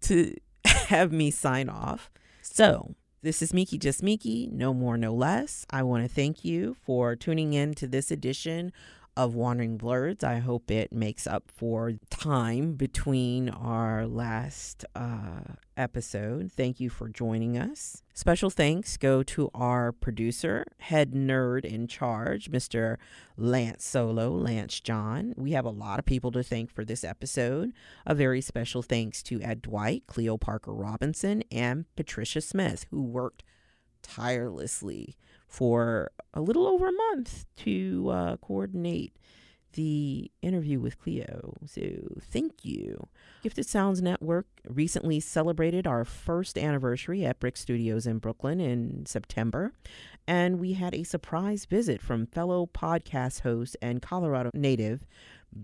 to 0.00 0.34
have 0.64 1.12
me 1.12 1.30
sign 1.30 1.68
off. 1.68 2.10
So 2.42 2.94
this 3.22 3.40
is 3.40 3.54
Miki 3.54 3.78
Just 3.78 4.02
Miki, 4.02 4.50
no 4.52 4.74
more, 4.74 4.96
no 4.96 5.14
less. 5.14 5.64
I 5.70 5.82
want 5.82 6.04
to 6.04 6.14
thank 6.14 6.44
you 6.44 6.76
for 6.84 7.16
tuning 7.16 7.54
in 7.54 7.74
to 7.74 7.86
this 7.86 8.10
edition 8.10 8.72
of 9.16 9.34
Wandering 9.34 9.76
Blurs. 9.76 10.24
I 10.24 10.38
hope 10.38 10.70
it 10.70 10.92
makes 10.92 11.26
up 11.26 11.44
for 11.54 11.92
time 12.10 12.74
between 12.74 13.48
our 13.48 14.06
last 14.06 14.84
uh, 14.94 15.54
episode. 15.76 16.50
Thank 16.52 16.80
you 16.80 16.90
for 16.90 17.08
joining 17.08 17.56
us. 17.56 18.02
Special 18.12 18.50
thanks 18.50 18.96
go 18.96 19.22
to 19.24 19.50
our 19.54 19.92
producer, 19.92 20.64
head 20.78 21.12
nerd 21.12 21.64
in 21.64 21.86
charge, 21.86 22.50
Mr. 22.50 22.96
Lance 23.36 23.84
Solo, 23.84 24.30
Lance 24.30 24.80
John. 24.80 25.34
We 25.36 25.52
have 25.52 25.64
a 25.64 25.70
lot 25.70 25.98
of 25.98 26.04
people 26.04 26.32
to 26.32 26.42
thank 26.42 26.70
for 26.70 26.84
this 26.84 27.04
episode. 27.04 27.72
A 28.06 28.14
very 28.14 28.40
special 28.40 28.82
thanks 28.82 29.22
to 29.24 29.40
Ed 29.42 29.62
Dwight, 29.62 30.04
Cleo 30.06 30.36
Parker 30.36 30.72
Robinson, 30.72 31.42
and 31.50 31.86
Patricia 31.96 32.40
Smith, 32.40 32.86
who 32.90 33.02
worked 33.02 33.42
tirelessly 34.02 35.16
for 35.54 36.10
a 36.32 36.40
little 36.40 36.66
over 36.66 36.88
a 36.88 36.92
month 36.92 37.46
to 37.54 38.10
uh, 38.10 38.36
coordinate 38.38 39.16
the 39.74 40.30
interview 40.42 40.80
with 40.80 40.98
Cleo. 40.98 41.54
So 41.64 41.82
thank 42.20 42.64
you. 42.64 43.08
Gifted 43.42 43.66
Sounds 43.66 44.02
Network 44.02 44.46
recently 44.68 45.20
celebrated 45.20 45.86
our 45.86 46.04
first 46.04 46.58
anniversary 46.58 47.24
at 47.24 47.38
Brick 47.38 47.56
Studios 47.56 48.04
in 48.04 48.18
Brooklyn 48.18 48.60
in 48.60 49.06
September. 49.06 49.72
And 50.26 50.58
we 50.58 50.72
had 50.72 50.92
a 50.92 51.04
surprise 51.04 51.66
visit 51.66 52.02
from 52.02 52.26
fellow 52.26 52.66
podcast 52.66 53.40
host 53.40 53.76
and 53.80 54.02
Colorado 54.02 54.50
native 54.54 55.06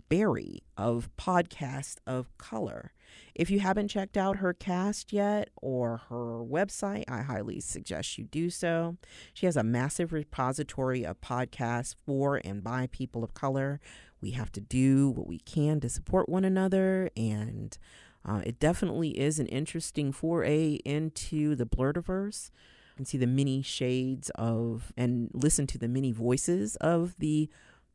Barry 0.08 0.62
of 0.76 1.10
Podcast 1.16 1.96
of 2.06 2.36
Color. 2.38 2.92
If 3.34 3.50
you 3.50 3.60
haven't 3.60 3.88
checked 3.88 4.16
out 4.16 4.36
her 4.36 4.52
cast 4.52 5.12
yet 5.12 5.50
or 5.56 6.02
her 6.08 6.44
website, 6.44 7.04
I 7.08 7.22
highly 7.22 7.60
suggest 7.60 8.18
you 8.18 8.24
do 8.24 8.50
so. 8.50 8.96
She 9.34 9.46
has 9.46 9.56
a 9.56 9.62
massive 9.62 10.12
repository 10.12 11.04
of 11.04 11.20
podcasts 11.20 11.94
for 12.04 12.40
and 12.44 12.62
by 12.62 12.88
people 12.90 13.24
of 13.24 13.34
color. 13.34 13.80
We 14.20 14.32
have 14.32 14.52
to 14.52 14.60
do 14.60 15.10
what 15.10 15.26
we 15.26 15.38
can 15.38 15.80
to 15.80 15.88
support 15.88 16.28
one 16.28 16.44
another, 16.44 17.10
and 17.16 17.76
uh, 18.24 18.42
it 18.44 18.58
definitely 18.60 19.18
is 19.18 19.38
an 19.38 19.46
interesting 19.46 20.12
foray 20.12 20.74
into 20.84 21.54
the 21.54 21.64
Blerdiverse. 21.66 22.50
and 22.98 23.08
see 23.08 23.16
the 23.16 23.26
many 23.26 23.62
shades 23.62 24.28
of 24.34 24.92
and 24.94 25.30
listen 25.32 25.66
to 25.66 25.78
the 25.78 25.88
many 25.88 26.12
voices 26.12 26.76
of 26.76 27.14
the 27.18 27.48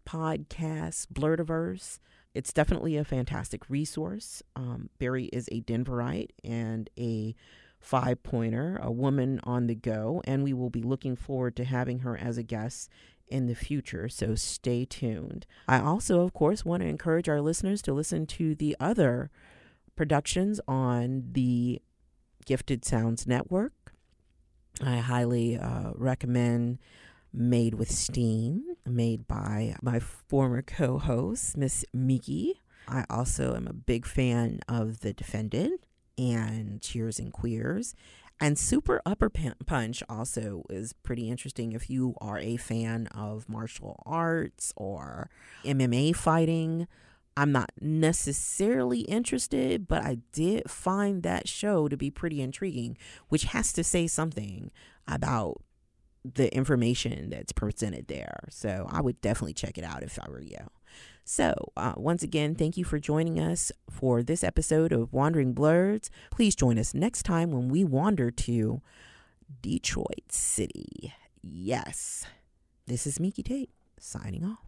podcast 0.04 1.08
Blerdiverse. 1.14 2.00
It's 2.36 2.54
definitely 2.54 2.98
a 2.98 3.06
fantastic 3.06 3.70
resource. 3.70 4.44
Um, 4.56 4.90
Barry 5.00 5.26
is 5.26 5.48
a 5.52 5.62
Denverite 5.62 6.32
and 6.44 6.90
a 7.00 7.34
five 7.80 8.22
pointer, 8.24 8.80
a 8.84 8.92
woman 8.92 9.40
on 9.44 9.68
the 9.68 9.76
go, 9.76 10.22
and 10.26 10.44
we 10.44 10.54
will 10.54 10.70
be 10.70 10.82
looking 10.82 11.16
forward 11.16 11.56
to 11.56 11.64
having 11.64 12.00
her 12.00 12.18
as 12.18 12.38
a 12.38 12.44
guest 12.44 12.90
in 13.28 13.48
the 13.48 13.56
future, 13.56 14.10
so 14.10 14.36
stay 14.36 14.86
tuned. 14.86 15.46
I 15.68 15.80
also, 15.80 16.22
of 16.22 16.34
course, 16.34 16.66
want 16.66 16.84
to 16.84 16.90
encourage 16.90 17.28
our 17.30 17.42
listeners 17.42 17.82
to 17.84 17.94
listen 17.94 18.26
to 18.28 18.54
the 18.54 18.76
other 18.80 19.32
productions 19.96 20.60
on 20.68 21.30
the 21.32 21.82
Gifted 22.46 22.86
Sounds 22.86 23.26
Network. 23.26 23.94
I 24.84 24.98
highly 24.98 25.58
uh, 25.58 25.92
recommend 25.96 26.80
Made 27.34 27.76
with 27.76 27.90
Steam, 27.92 28.75
made 28.86 29.28
by 29.28 29.76
my 29.82 30.00
former 30.00 30.62
co 30.62 30.98
host, 30.98 31.58
Miss 31.58 31.86
Miki. 31.94 32.62
I 32.88 33.06
also 33.10 33.56
am 33.56 33.68
a 33.68 33.74
big 33.74 34.06
fan 34.06 34.60
of 34.68 35.00
The 35.00 35.14
Defendant 35.14 35.82
and 36.18 36.82
Cheers 36.82 37.20
and 37.20 37.34
Queers. 37.34 37.96
And 38.40 38.60
Super 38.60 39.02
Upper 39.06 39.30
Punch 39.30 40.04
also 40.10 40.64
is 40.70 40.92
pretty 40.92 41.30
interesting 41.30 41.72
if 41.72 41.90
you 41.90 42.16
are 42.20 42.38
a 42.38 42.58
fan 42.58 43.08
of 43.08 43.48
martial 43.48 44.04
arts 44.06 44.74
or 44.76 45.30
MMA 45.64 46.16
fighting. 46.16 46.88
I'm 47.38 47.52
not 47.52 47.72
necessarily 47.80 49.02
interested, 49.02 49.88
but 49.88 50.04
I 50.04 50.20
did 50.34 50.70
find 50.70 51.24
that 51.24 51.48
show 51.48 51.88
to 51.88 51.96
be 51.98 52.12
pretty 52.12 52.42
intriguing, 52.42 52.98
which 53.30 53.46
has 53.46 53.72
to 53.74 53.84
say 53.84 54.06
something 54.08 54.70
about 55.08 55.62
the 56.34 56.54
information 56.56 57.30
that's 57.30 57.52
presented 57.52 58.08
there. 58.08 58.48
So 58.50 58.88
I 58.90 59.02
would 59.02 59.22
definitely 59.22 59.54
check 59.54 59.78
it 59.78 59.84
out 59.84 60.04
if 60.04 60.18
I 60.22 60.30
were 60.30 60.42
you. 60.42 60.70
So, 61.28 61.72
uh, 61.76 61.94
once 61.98 62.22
again, 62.22 62.54
thank 62.54 62.78
you 62.78 62.84
for 62.84 63.00
joining 63.00 63.40
us 63.40 63.72
for 63.90 64.22
this 64.22 64.44
episode 64.44 64.92
of 64.92 65.12
Wandering 65.12 65.54
Blurs. 65.54 66.12
Please 66.30 66.56
join 66.56 66.78
us 66.78 66.94
next 66.94 67.24
time 67.24 67.52
when 67.52 67.68
we 67.68 67.84
wander 67.84 68.30
to 68.30 68.82
Detroit 69.62 70.30
City. 70.30 71.14
Yes. 71.42 72.26
This 72.86 73.08
is 73.08 73.20
Miki 73.20 73.42
Tate 73.42 73.72
signing 74.00 74.46
off. 74.46 74.65